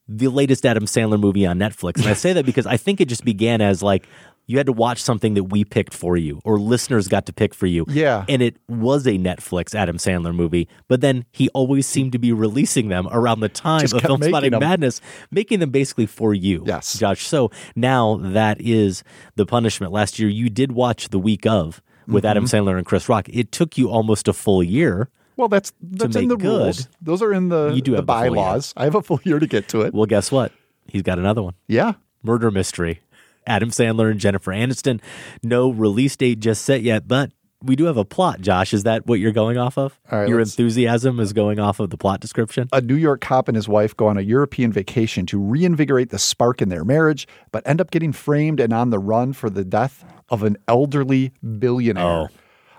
the 0.06 0.28
latest 0.28 0.66
Adam 0.66 0.84
Sandler 0.84 1.18
movie 1.18 1.46
on 1.46 1.58
Netflix. 1.58 1.96
And 1.96 2.06
I 2.06 2.12
say 2.12 2.34
that 2.34 2.44
because 2.44 2.66
I 2.66 2.76
think 2.76 3.00
it 3.00 3.08
just 3.08 3.24
began 3.24 3.62
as 3.62 3.82
like 3.82 4.06
you 4.48 4.56
had 4.58 4.66
to 4.66 4.72
watch 4.72 5.00
something 5.00 5.34
that 5.34 5.44
we 5.44 5.62
picked 5.64 5.94
for 5.94 6.16
you 6.16 6.40
or 6.44 6.58
listeners 6.58 7.06
got 7.06 7.26
to 7.26 7.32
pick 7.32 7.54
for 7.54 7.66
you. 7.66 7.84
Yeah. 7.88 8.24
And 8.28 8.42
it 8.42 8.56
was 8.68 9.06
a 9.06 9.12
Netflix 9.12 9.74
Adam 9.74 9.98
Sandler 9.98 10.34
movie, 10.34 10.68
but 10.88 11.00
then 11.00 11.24
he 11.30 11.48
always 11.50 11.86
seemed 11.86 12.10
to 12.12 12.18
be 12.18 12.32
releasing 12.32 12.88
them 12.88 13.06
around 13.12 13.38
the 13.40 13.48
time 13.48 13.82
Just 13.82 13.94
of 13.94 14.02
Filmspotting 14.02 14.50
them. 14.50 14.60
Madness, 14.60 15.00
making 15.30 15.60
them 15.60 15.70
basically 15.70 16.06
for 16.06 16.34
you. 16.34 16.64
Yes. 16.66 16.98
Josh. 16.98 17.26
So 17.26 17.50
now 17.76 18.16
that 18.22 18.60
is 18.60 19.04
the 19.36 19.46
punishment. 19.46 19.92
Last 19.92 20.18
year 20.18 20.28
you 20.28 20.48
did 20.50 20.72
watch 20.72 21.10
the 21.10 21.18
week 21.20 21.46
of 21.46 21.80
with 22.08 22.24
Adam 22.24 22.44
Mm-hmm. 22.46 22.68
Sandler 22.68 22.78
and 22.78 22.86
Chris 22.86 23.06
Rock. 23.08 23.28
It 23.28 23.52
took 23.52 23.76
you 23.76 23.90
almost 23.90 24.26
a 24.28 24.32
full 24.32 24.62
year. 24.62 25.10
Well, 25.36 25.48
that's 25.48 25.72
that's 25.82 26.16
in 26.16 26.28
the 26.28 26.36
rules. 26.38 26.88
Those 27.02 27.20
are 27.22 27.32
in 27.34 27.48
the, 27.50 27.70
You 27.74 27.82
do 27.82 27.90
the 27.92 27.98
have 27.98 28.06
the 28.06 28.12
full 28.14 28.22
year. 28.24 28.30
bylaws. 28.34 28.72
I 28.78 28.84
have 28.84 28.94
a 28.94 29.02
full 29.02 29.20
year 29.24 29.38
to 29.38 29.46
get 29.46 29.68
to 29.68 29.82
it. 29.82 29.92
Well, 29.94 30.06
guess 30.06 30.32
what? 30.32 30.52
He's 30.88 31.02
got 31.02 31.18
another 31.18 31.42
one. 31.42 31.52
Yeah. 31.68 31.92
Murder 32.22 32.50
Mystery. 32.50 33.02
Adam 33.48 33.70
Sandler 33.70 34.10
and 34.10 34.20
Jennifer 34.20 34.52
Aniston. 34.52 35.00
No 35.42 35.70
release 35.70 36.16
date 36.16 36.40
just 36.40 36.64
set 36.64 36.82
yet, 36.82 37.08
but 37.08 37.32
we 37.62 37.74
do 37.74 37.84
have 37.84 37.96
a 37.96 38.04
plot, 38.04 38.40
Josh. 38.40 38.72
Is 38.72 38.84
that 38.84 39.06
what 39.06 39.18
you're 39.18 39.32
going 39.32 39.58
off 39.58 39.78
of? 39.78 39.98
Right, 40.12 40.28
Your 40.28 40.38
enthusiasm 40.38 41.18
is 41.18 41.32
going 41.32 41.58
off 41.58 41.80
of 41.80 41.90
the 41.90 41.96
plot 41.96 42.20
description? 42.20 42.68
A 42.72 42.80
New 42.80 42.94
York 42.94 43.20
cop 43.20 43.48
and 43.48 43.56
his 43.56 43.68
wife 43.68 43.96
go 43.96 44.06
on 44.06 44.16
a 44.16 44.20
European 44.20 44.72
vacation 44.72 45.26
to 45.26 45.40
reinvigorate 45.40 46.10
the 46.10 46.18
spark 46.18 46.62
in 46.62 46.68
their 46.68 46.84
marriage, 46.84 47.26
but 47.50 47.66
end 47.66 47.80
up 47.80 47.90
getting 47.90 48.12
framed 48.12 48.60
and 48.60 48.72
on 48.72 48.90
the 48.90 48.98
run 48.98 49.32
for 49.32 49.50
the 49.50 49.64
death 49.64 50.04
of 50.28 50.44
an 50.44 50.56
elderly 50.68 51.32
billionaire. 51.58 52.04
Oh. 52.04 52.28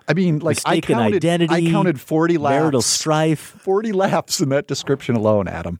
I 0.08 0.14
mean, 0.14 0.40
like 0.40 0.60
I 0.66 0.80
counted, 0.80 1.18
identity, 1.18 1.68
I 1.68 1.72
counted 1.72 2.02
forty 2.02 2.38
marital 2.40 2.82
strife. 2.82 3.40
forty 3.40 3.92
laughs 3.92 4.40
in 4.42 4.50
that 4.50 4.68
description 4.68 5.16
alone, 5.16 5.48
Adam. 5.48 5.80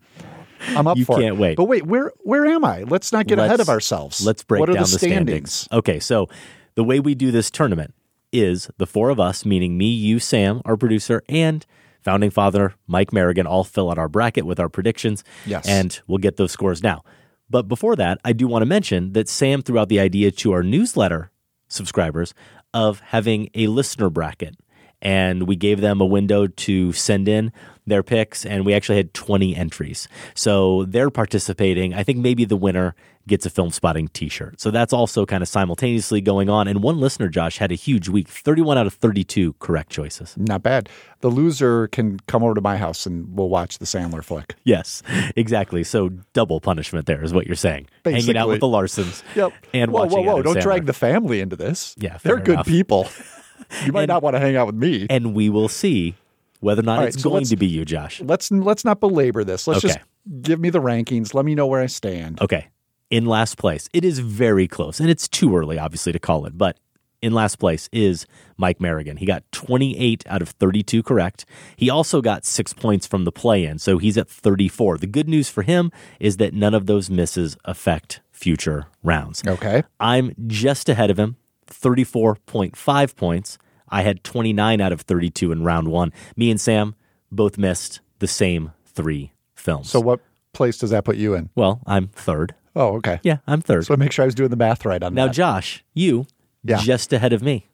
I'm 0.68 0.88
up 0.88 0.98
You 0.98 1.06
for 1.06 1.20
can't 1.20 1.38
wait. 1.38 1.58
But 1.58 1.66
wait, 1.66 1.86
where 1.86 2.12
where 2.20 2.46
am 2.46 2.66
I? 2.66 2.84
Let's 2.84 3.12
not 3.12 3.28
get 3.28 3.40
ahead 3.40 3.52
Let's- 3.52 3.62
of 3.62 3.70
ourselves. 3.70 4.26
Let's 4.26 4.44
break 4.44 4.60
what 4.60 4.68
down 4.68 4.76
the 4.76 4.82
the 4.82 4.98
standings? 5.00 5.68
Okay, 5.72 6.00
so 6.00 6.28
the 6.76 6.84
way 6.84 7.00
we 7.00 7.16
do 7.16 7.32
this 7.32 7.50
tournament 7.50 7.94
is 8.32 8.70
the 8.78 8.86
four 8.86 9.10
of 9.10 9.20
us, 9.20 9.46
meaning 9.46 9.78
me, 9.78 9.88
you, 9.88 10.20
Sam, 10.20 10.62
our 10.66 10.78
producer, 10.78 11.24
and 11.28 11.66
founding 12.02 12.30
father 12.30 12.76
Mike 12.88 13.12
Merrigan, 13.12 13.46
all 13.46 13.64
fill 13.64 13.90
out 13.90 13.98
our 13.98 14.08
bracket 14.08 14.46
with 14.46 14.60
our 14.60 14.70
predictions. 14.70 15.24
Yes. 15.46 15.68
And 15.68 16.00
we'll 16.08 16.20
get 16.20 16.38
those 16.38 16.52
scores 16.52 16.84
now. 16.84 17.04
But 17.50 17.68
before 17.68 17.96
that, 17.96 18.20
I 18.24 18.34
do 18.34 18.48
want 18.48 18.62
to 18.62 18.68
mention 18.68 19.14
that 19.14 19.28
Sam 19.28 19.62
threw 19.62 19.80
out 19.80 19.90
the 19.90 20.00
idea 20.00 20.30
to 20.32 20.52
our 20.52 20.62
newsletter 20.62 21.32
subscribers 21.68 22.34
of 22.74 23.00
having 23.00 23.50
a 23.56 23.68
listener 23.68 24.10
bracket. 24.10 24.56
And 25.02 25.48
we 25.48 25.56
gave 25.56 25.82
them 25.82 26.00
a 26.02 26.06
window 26.06 26.46
to 26.48 26.92
send 26.94 27.28
in 27.28 27.52
their 27.90 28.04
picks, 28.04 28.46
and 28.46 28.66
we 28.66 28.74
actually 28.74 28.98
had 28.98 29.14
20 29.14 29.56
entries. 29.56 30.08
So 30.34 30.86
they're 30.86 31.10
participating. 31.10 31.94
I 31.94 32.04
think 32.04 32.20
maybe 32.20 32.46
the 32.46 32.56
winner 32.58 32.96
gets 33.28 33.46
a 33.46 33.50
Filmspotting 33.50 34.12
t 34.12 34.28
shirt. 34.28 34.60
So 34.60 34.72
that's 34.72 34.92
also 34.92 35.26
kind 35.26 35.44
of 35.44 35.48
simultaneously 35.48 36.20
going 36.20 36.50
on. 36.50 36.68
And 36.68 36.82
one 36.82 37.00
listener, 37.00 37.30
Josh, 37.30 37.58
had 37.60 37.72
a 37.72 37.76
huge 37.76 38.10
week 38.10 38.28
31 38.28 38.78
out 38.78 38.88
of 38.88 38.94
32 38.96 39.54
correct 39.60 39.92
choices. 39.92 40.36
Not 40.36 40.64
bad. 40.64 40.90
The 41.22 41.30
loser 41.30 41.88
can 41.90 42.20
come 42.28 42.44
over 42.44 42.56
to 42.56 42.62
my 42.62 42.78
house 42.78 43.06
and 43.06 43.38
we'll 43.38 43.50
watch 43.50 43.78
the 43.78 43.86
Sandler 43.86 44.24
flick. 44.24 44.56
Yes, 44.64 45.04
exactly. 45.36 45.84
So 45.84 46.10
double 46.34 46.60
punishment 46.60 47.06
there 47.06 47.24
is 47.24 47.32
what 47.34 47.46
you're 47.46 47.56
saying. 47.56 47.88
Hanging 48.04 48.36
out 48.36 48.48
with 48.48 48.62
the 48.62 48.68
Larsens. 48.68 49.22
Yep. 49.36 49.54
And 49.74 49.92
whoa, 49.92 50.02
watching 50.06 50.18
whoa, 50.26 50.34
whoa! 50.34 50.40
Adam 50.40 50.54
Don't 50.54 50.64
drag 50.64 50.86
the 50.88 50.94
family 50.94 51.40
into 51.40 51.56
this. 51.56 51.96
Yeah, 51.98 52.18
they're 52.24 52.38
fair 52.38 52.44
good 52.44 52.66
people. 52.66 53.08
you 53.86 53.92
might 53.92 54.04
And- 54.04 54.10
not 54.10 54.24
want 54.24 54.36
to 54.36 54.40
hang 54.40 54.56
out 54.56 54.66
with 54.66 54.76
me. 54.76 55.06
And 55.10 55.36
we 55.36 55.50
will 55.50 55.70
see 55.70 56.16
whether 56.60 56.82
or 56.82 56.84
not 56.84 56.98
All 56.98 57.04
right, 57.06 57.14
it's 57.14 57.24
so 57.24 57.30
going 57.30 57.46
to 57.46 57.56
be 57.56 57.68
you, 57.68 57.86
Josh. 57.86 58.22
let's 58.22 58.52
let's 58.52 58.86
not 58.86 59.00
belabor 59.00 59.44
this. 59.44 59.68
Let's 59.68 59.82
just 59.82 60.00
give 60.42 60.60
me 60.60 60.70
the 60.70 60.82
rankings. 60.82 61.34
Let 61.34 61.46
me 61.46 61.56
know 61.56 61.68
where 61.68 61.82
I 61.82 61.88
stand. 61.88 62.42
Okay. 62.42 62.68
In 63.10 63.26
last 63.26 63.58
place, 63.58 63.90
it 63.92 64.06
is 64.06 64.20
very 64.20 64.68
close, 64.68 65.00
and 65.00 65.10
it's 65.10 65.28
too 65.28 65.58
early, 65.58 65.80
obviously, 65.80 66.12
to 66.12 66.20
call 66.20 66.46
it, 66.46 66.56
but 66.58 66.78
in 67.22 67.34
last 67.34 67.58
place 67.58 67.90
is 67.92 68.26
Mike 68.58 68.80
Merrigan. 68.80 69.18
He 69.18 69.26
got 69.26 69.44
28 69.52 70.24
out 70.28 70.42
of 70.42 70.50
32 70.50 71.04
correct. 71.04 71.46
He 71.76 71.90
also 71.90 72.22
got 72.22 72.46
six 72.46 72.74
points 72.74 73.08
from 73.08 73.26
the 73.26 73.32
play 73.32 73.66
in, 73.66 73.80
so 73.80 73.98
he's 73.98 74.18
at 74.18 74.30
34. 74.30 75.00
The 75.00 75.08
good 75.08 75.28
news 75.28 75.50
for 75.50 75.64
him 75.64 75.92
is 76.20 76.38
that 76.38 76.54
none 76.54 76.74
of 76.74 76.86
those 76.86 77.10
misses 77.10 77.58
affect 77.66 78.22
future 78.32 78.88
rounds. 79.04 79.44
Okay. 79.46 79.84
I'm 80.00 80.34
just 80.48 80.88
ahead 80.88 81.10
of 81.10 81.20
him, 81.20 81.38
34.5 81.68 83.16
points. 83.16 83.58
I 83.92 84.02
had 84.04 84.24
29 84.24 84.80
out 84.82 84.92
of 84.92 85.02
32 85.02 85.52
in 85.52 85.64
round 85.64 85.88
one. 85.90 86.12
Me 86.36 86.50
and 86.52 86.60
Sam 86.60 86.96
both 87.32 87.58
missed 87.58 88.02
the 88.20 88.28
same 88.28 88.72
three 88.86 89.32
films. 89.56 89.90
So 89.90 90.00
what 90.00 90.20
place 90.54 90.78
does 90.78 90.90
that 90.90 91.06
put 91.06 91.16
you 91.18 91.34
in? 91.36 91.50
well, 91.56 91.82
I'm 91.86 92.08
third. 92.08 92.56
Oh, 92.76 92.96
okay. 92.98 93.20
Yeah, 93.24 93.38
I'm 93.48 93.62
third. 93.62 93.86
So 93.86 93.94
I 93.94 93.98
make 93.98 94.12
sure 94.12 94.24
I 94.24 94.28
was 94.28 94.36
doing 94.36 94.50
the 94.50 94.56
math 94.56 94.86
right 94.86 95.02
on 95.04 95.14
now, 95.14 95.24
that. 95.24 95.28
Now, 95.28 95.34
Josh, 95.34 95.84
you 95.94 96.28
Yeah. 96.64 96.78
just 96.78 97.12
ahead 97.14 97.34
of 97.34 97.42
me 97.42 97.66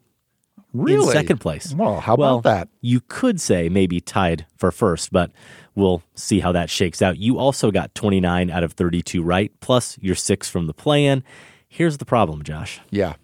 really? 0.72 1.06
in 1.06 1.12
second 1.12 1.38
place. 1.38 1.74
Well, 1.74 2.00
how 2.00 2.16
Well, 2.16 2.38
about 2.38 2.44
that? 2.50 2.68
You 2.80 3.00
could 3.06 3.40
say 3.40 3.68
maybe 3.68 4.00
tied 4.00 4.46
for 4.56 4.70
first, 4.72 5.12
but 5.12 5.30
we'll 5.74 6.02
see 6.14 6.40
how 6.40 6.52
that 6.52 6.70
shakes 6.70 7.02
out. 7.02 7.18
You 7.18 7.38
also 7.38 7.70
got 7.70 7.94
29 7.94 8.50
out 8.50 8.62
of 8.64 8.72
32 8.72 9.22
right, 9.22 9.52
plus 9.60 9.98
your 10.00 10.14
six 10.14 10.48
from 10.48 10.66
the 10.66 10.74
play 10.74 11.04
in. 11.06 11.22
Here's 11.68 11.98
the 11.98 12.04
problem, 12.06 12.42
Josh. 12.42 12.80
Yeah. 12.90 13.14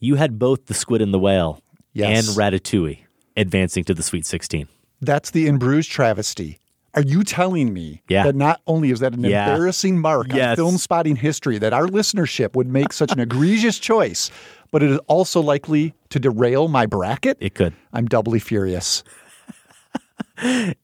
You 0.00 0.16
had 0.16 0.38
both 0.38 0.66
the 0.66 0.74
squid 0.74 1.00
and 1.00 1.14
the 1.14 1.18
whale 1.20 1.60
Yes. 1.92 2.28
and 2.28 2.36
Ratatouille 2.36 2.98
advancing 3.36 3.84
to 3.84 3.94
the 3.94 4.02
Sweet 4.02 4.26
16. 4.26 4.68
That's 5.00 5.30
the 5.30 5.46
In 5.46 5.58
Bruges 5.58 5.86
travesty. 5.86 6.58
Are 6.94 7.02
you 7.02 7.24
telling 7.24 7.72
me 7.72 8.02
Yeah. 8.08 8.24
that 8.24 8.34
not 8.36 8.60
only 8.66 8.90
is 8.90 9.00
that 9.00 9.14
an 9.14 9.24
Yeah. 9.24 9.48
embarrassing 9.50 9.98
mark 9.98 10.30
on 10.32 10.38
Filmspotting 10.56 11.16
history 11.18 11.58
that 11.58 11.72
our 11.72 11.86
listenership 11.86 12.54
would 12.54 12.68
make 12.68 12.92
such 12.92 13.10
an 13.12 13.18
egregious 13.26 13.78
choice, 13.78 14.30
but 14.70 14.82
it 14.82 14.90
is 14.90 14.98
also 15.06 15.40
likely 15.40 15.94
to 16.10 16.18
derail 16.18 16.68
my 16.68 16.84
bracket? 16.86 17.38
It 17.40 17.54
could. 17.54 17.72
I'm 17.92 18.06
doubly 18.06 18.38
furious. 18.38 19.02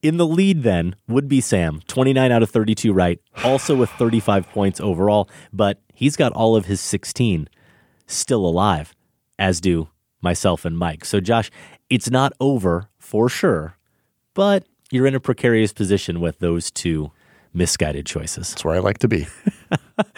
In 0.01 0.17
the 0.17 0.25
lead, 0.27 0.63
then, 0.63 0.95
would 1.07 1.27
be 1.27 1.41
Sam, 1.41 1.81
29 1.87 2.31
out 2.31 2.41
of 2.43 2.49
32 2.49 2.93
right, 2.93 3.19
also 3.43 3.75
with 3.75 3.89
35 3.91 4.47
points 4.49 4.79
overall, 4.79 5.29
but 5.51 5.81
he's 5.93 6.15
got 6.15 6.31
all 6.31 6.55
of 6.55 6.65
his 6.65 6.79
16 6.79 7.49
still 8.07 8.45
alive, 8.45 8.95
as 9.37 9.59
do 9.59 9.89
myself 10.21 10.65
and 10.65 10.77
Mike. 10.77 11.05
So, 11.05 11.19
Josh, 11.19 11.49
it's 11.89 12.09
not 12.09 12.33
over 12.39 12.89
for 12.97 13.29
sure, 13.29 13.77
but 14.33 14.65
you're 14.91 15.07
in 15.07 15.15
a 15.15 15.19
precarious 15.19 15.73
position 15.73 16.19
with 16.19 16.39
those 16.39 16.71
two 16.71 17.11
misguided 17.53 18.05
choices. 18.05 18.49
That's 18.49 18.63
where 18.63 18.75
I 18.75 18.79
like 18.79 18.99
to 18.99 19.07
be. 19.07 19.27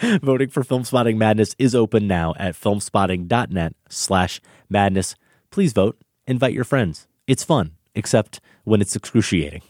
Voting 0.22 0.48
for 0.48 0.62
Filmspotting 0.62 1.16
Madness 1.16 1.54
is 1.58 1.74
open 1.74 2.06
now 2.06 2.34
at 2.38 2.54
filmspotting.net 2.54 3.74
slash 3.88 4.40
madness. 4.68 5.14
Please 5.50 5.72
vote. 5.72 5.98
Invite 6.26 6.52
your 6.52 6.64
friends. 6.64 7.08
It's 7.26 7.44
fun, 7.44 7.72
except 7.94 8.40
when 8.64 8.80
it's 8.80 8.96
excruciating. 8.96 9.62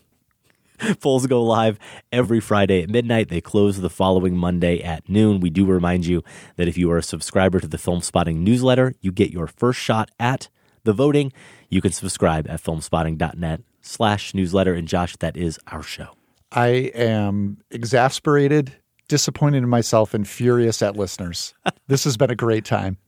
Polls 1.01 1.27
go 1.27 1.43
live 1.43 1.79
every 2.11 2.41
Friday 2.41 2.83
at 2.83 2.89
midnight. 2.89 3.29
They 3.29 3.41
close 3.41 3.81
the 3.81 3.91
following 3.91 4.37
Monday 4.37 4.81
at 4.83 5.09
noon. 5.09 5.41
We 5.41 5.51
do 5.51 5.65
remind 5.65 6.07
you 6.07 6.23
that 6.57 6.69
if 6.69 6.77
you 6.77 6.91
are 6.91 6.99
a 6.99 7.03
subscriber 7.03 7.61
to 7.61 7.69
the 7.69 7.77
Filmspotting 7.77 8.37
newsletter, 8.37 8.95
you 9.01 9.13
get 9.13 9.31
your 9.31 9.47
first 9.47 9.81
shot 9.81 10.11
at 10.19 10.49
the 10.85 10.93
voting. 10.93 11.33
You 11.69 11.81
can 11.81 11.93
subscribe 11.93 12.49
at 12.49 12.63
filmspotting.net 12.63 13.61
slash 13.81 14.35
newsletter. 14.35 14.75
And 14.75 14.89
Josh, 14.89 15.17
that 15.17 15.37
is 15.37 15.59
our 15.69 15.83
show. 15.83 16.17
I 16.51 16.67
am 16.95 17.59
exasperated, 17.71 18.75
disappointed 19.09 19.59
in 19.59 19.69
myself, 19.69 20.15
and 20.15 20.29
furious 20.29 20.83
at 20.83 20.97
listeners. 20.97 21.55
this 21.87 22.05
has 22.05 22.17
been 22.17 22.31
a 22.31 22.37
great 22.37 22.65
time. 22.65 22.99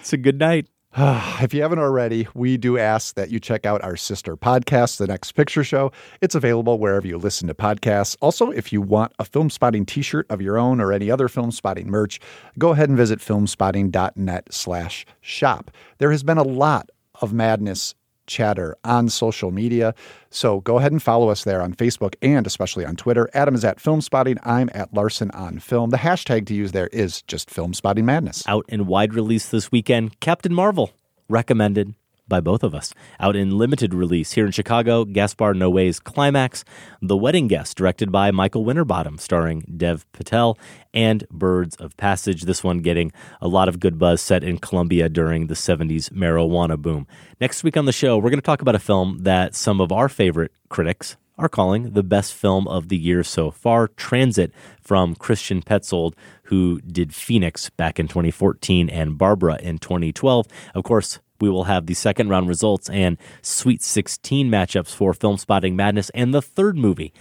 It's 0.00 0.12
a 0.12 0.16
good 0.16 0.38
night. 0.38 0.68
if 0.96 1.52
you 1.52 1.60
haven't 1.60 1.78
already, 1.78 2.26
we 2.34 2.56
do 2.56 2.78
ask 2.78 3.14
that 3.14 3.30
you 3.30 3.38
check 3.38 3.66
out 3.66 3.84
our 3.84 3.96
sister 3.96 4.36
podcast, 4.38 4.96
The 4.96 5.06
Next 5.06 5.32
Picture 5.32 5.62
Show. 5.62 5.92
It's 6.22 6.34
available 6.34 6.78
wherever 6.78 7.06
you 7.06 7.18
listen 7.18 7.46
to 7.48 7.54
podcasts. 7.54 8.16
Also, 8.22 8.50
if 8.50 8.72
you 8.72 8.80
want 8.80 9.12
a 9.18 9.24
Filmspotting 9.24 9.86
t-shirt 9.86 10.26
of 10.30 10.40
your 10.40 10.56
own 10.56 10.80
or 10.80 10.92
any 10.92 11.10
other 11.10 11.28
Filmspotting 11.28 11.86
merch, 11.86 12.20
go 12.58 12.70
ahead 12.70 12.88
and 12.88 12.96
visit 12.96 13.18
filmspotting.net 13.18 14.52
slash 14.52 15.04
shop. 15.20 15.70
There 15.98 16.10
has 16.10 16.22
been 16.22 16.38
a 16.38 16.42
lot 16.42 16.88
of 17.20 17.34
madness 17.34 17.94
chatter 18.28 18.76
on 18.84 19.08
social 19.08 19.50
media. 19.50 19.94
So 20.30 20.60
go 20.60 20.78
ahead 20.78 20.92
and 20.92 21.02
follow 21.02 21.28
us 21.30 21.42
there 21.42 21.60
on 21.60 21.74
Facebook 21.74 22.14
and 22.22 22.46
especially 22.46 22.84
on 22.84 22.94
Twitter. 22.94 23.28
Adam 23.34 23.56
is 23.56 23.64
at 23.64 23.78
Filmspotting. 23.78 24.38
I'm 24.44 24.70
at 24.72 24.94
Larsen 24.94 25.32
on 25.32 25.58
Film. 25.58 25.90
The 25.90 25.96
hashtag 25.96 26.46
to 26.46 26.54
use 26.54 26.70
there 26.70 26.88
is 26.88 27.22
just 27.22 27.50
Filmspotting 27.50 28.04
Madness. 28.04 28.46
Out 28.46 28.66
in 28.68 28.86
wide 28.86 29.14
release 29.14 29.48
this 29.48 29.72
weekend, 29.72 30.20
Captain 30.20 30.54
Marvel, 30.54 30.92
recommended 31.28 31.94
by 32.28 32.40
both 32.40 32.62
of 32.62 32.74
us. 32.74 32.92
Out 33.18 33.36
in 33.36 33.56
limited 33.56 33.94
release 33.94 34.32
here 34.32 34.46
in 34.46 34.52
Chicago, 34.52 35.04
Gaspar 35.04 35.54
Noé's 35.54 35.98
Climax, 36.00 36.64
The 37.00 37.16
Wedding 37.16 37.48
Guest, 37.48 37.76
directed 37.76 38.12
by 38.12 38.30
Michael 38.30 38.64
Winterbottom, 38.64 39.18
starring 39.18 39.60
Dev 39.76 40.06
Patel, 40.12 40.58
and 40.92 41.28
Birds 41.30 41.76
of 41.76 41.96
Passage. 41.96 42.42
This 42.42 42.64
one 42.64 42.78
getting 42.78 43.12
a 43.40 43.48
lot 43.48 43.68
of 43.68 43.80
good 43.80 43.98
buzz 43.98 44.20
set 44.20 44.44
in 44.44 44.58
Colombia 44.58 45.08
during 45.08 45.46
the 45.46 45.54
70s 45.54 46.10
marijuana 46.10 46.78
boom. 46.78 47.06
Next 47.40 47.62
week 47.64 47.76
on 47.76 47.84
the 47.84 47.92
show, 47.92 48.16
we're 48.16 48.30
going 48.30 48.36
to 48.36 48.42
talk 48.42 48.62
about 48.62 48.74
a 48.74 48.80
film 48.80 49.18
that 49.22 49.54
some 49.54 49.80
of 49.80 49.92
our 49.92 50.08
favorite 50.08 50.52
critics 50.68 51.16
are 51.38 51.48
calling 51.48 51.92
the 51.92 52.02
best 52.02 52.34
film 52.34 52.66
of 52.66 52.88
the 52.88 52.96
year 52.96 53.22
so 53.22 53.50
far 53.50 53.88
Transit 53.88 54.52
from 54.80 55.14
Christian 55.14 55.62
Petzold, 55.62 56.14
who 56.44 56.80
did 56.80 57.14
Phoenix 57.14 57.70
back 57.70 58.00
in 58.00 58.08
2014 58.08 58.90
and 58.90 59.16
Barbara 59.16 59.58
in 59.62 59.78
2012. 59.78 60.46
Of 60.74 60.82
course, 60.82 61.20
we 61.40 61.50
will 61.50 61.64
have 61.64 61.86
the 61.86 61.94
second 61.94 62.28
round 62.28 62.48
results 62.48 62.88
and 62.90 63.16
Sweet 63.42 63.82
16 63.82 64.50
matchups 64.50 64.94
for 64.94 65.12
Filmspotting 65.12 65.74
Madness 65.74 66.10
and 66.10 66.34
the 66.34 66.42
third 66.42 66.76
movie 66.76 67.12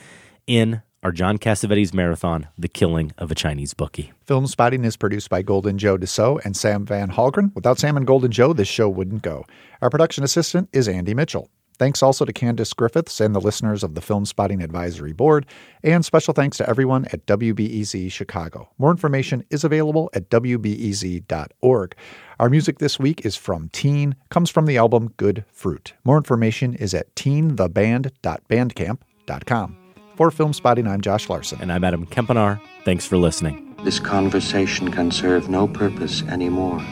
in 0.46 0.82
our 1.04 1.12
John 1.12 1.38
Cassavetes 1.38 1.94
marathon, 1.94 2.48
The 2.58 2.68
Killing 2.68 3.12
of 3.18 3.32
a 3.32 3.36
Chinese 3.36 3.74
Bookie. 3.74 4.12
Filmspotting 4.26 4.84
is 4.84 4.98
produced 4.98 5.30
by 5.30 5.42
Golden 5.42 5.78
Joe 5.78 5.98
Deso 5.98 6.44
and 6.44 6.58
Sam 6.58 6.86
Van 6.86 7.12
Hallgren. 7.12 7.54
Without 7.56 7.80
Sam 7.80 7.98
and 7.98 8.08
Golden 8.08 8.32
Joe, 8.32 8.54
this 8.54 8.68
show 8.68 8.90
wouldn't 8.90 9.22
go. 9.22 9.46
Our 9.82 9.90
production 9.90 10.24
assistant 10.24 10.70
is 10.74 10.88
Andy 10.88 11.14
Mitchell. 11.14 11.50
Thanks 11.80 12.02
also 12.02 12.26
to 12.26 12.34
Candace 12.34 12.74
Griffiths 12.74 13.22
and 13.22 13.36
the 13.36 13.42
listeners 13.42 13.84
of 13.84 13.96
the 13.96 14.02
Filmspotting 14.02 14.64
Advisory 14.64 15.14
Board, 15.14 15.46
and 15.84 16.04
special 16.04 16.34
thanks 16.34 16.58
to 16.58 16.70
everyone 16.70 17.06
at 17.14 17.26
WBEZ 17.26 18.12
Chicago. 18.12 18.70
More 18.78 18.92
information 18.92 19.46
is 19.50 19.64
available 19.64 20.10
at 20.14 20.30
WBEZ.org. 20.30 21.96
Our 22.40 22.50
music 22.50 22.80
this 22.80 23.00
week 23.00 23.26
is 23.26 23.36
from 23.36 23.70
Teen, 23.70 24.16
comes 24.30 24.50
from 24.50 24.66
the 24.66 24.78
album 24.78 25.14
Good 25.18 25.46
Fruit. 25.52 25.94
More 26.04 26.18
information 26.18 26.74
is 26.76 26.94
at 26.94 27.14
teentheband.bandcamp.com. 27.16 29.78
For 30.16 30.32
Filmspotting, 30.32 30.88
I'm 30.88 31.02
Josh 31.02 31.30
Larsen. 31.30 31.62
And 31.62 31.72
I'm 31.72 31.84
Adam 31.84 32.08
Kempenaar. 32.08 32.60
Thanks 32.86 33.06
for 33.06 33.18
listening. 33.18 33.76
This 33.84 34.00
conversation 34.00 34.92
can 34.92 35.12
serve 35.12 35.48
no 35.48 35.68
purpose 35.68 36.24
anymore. 36.24 36.84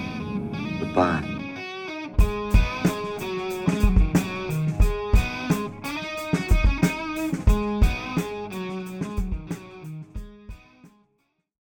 Goodbye. 0.80 1.35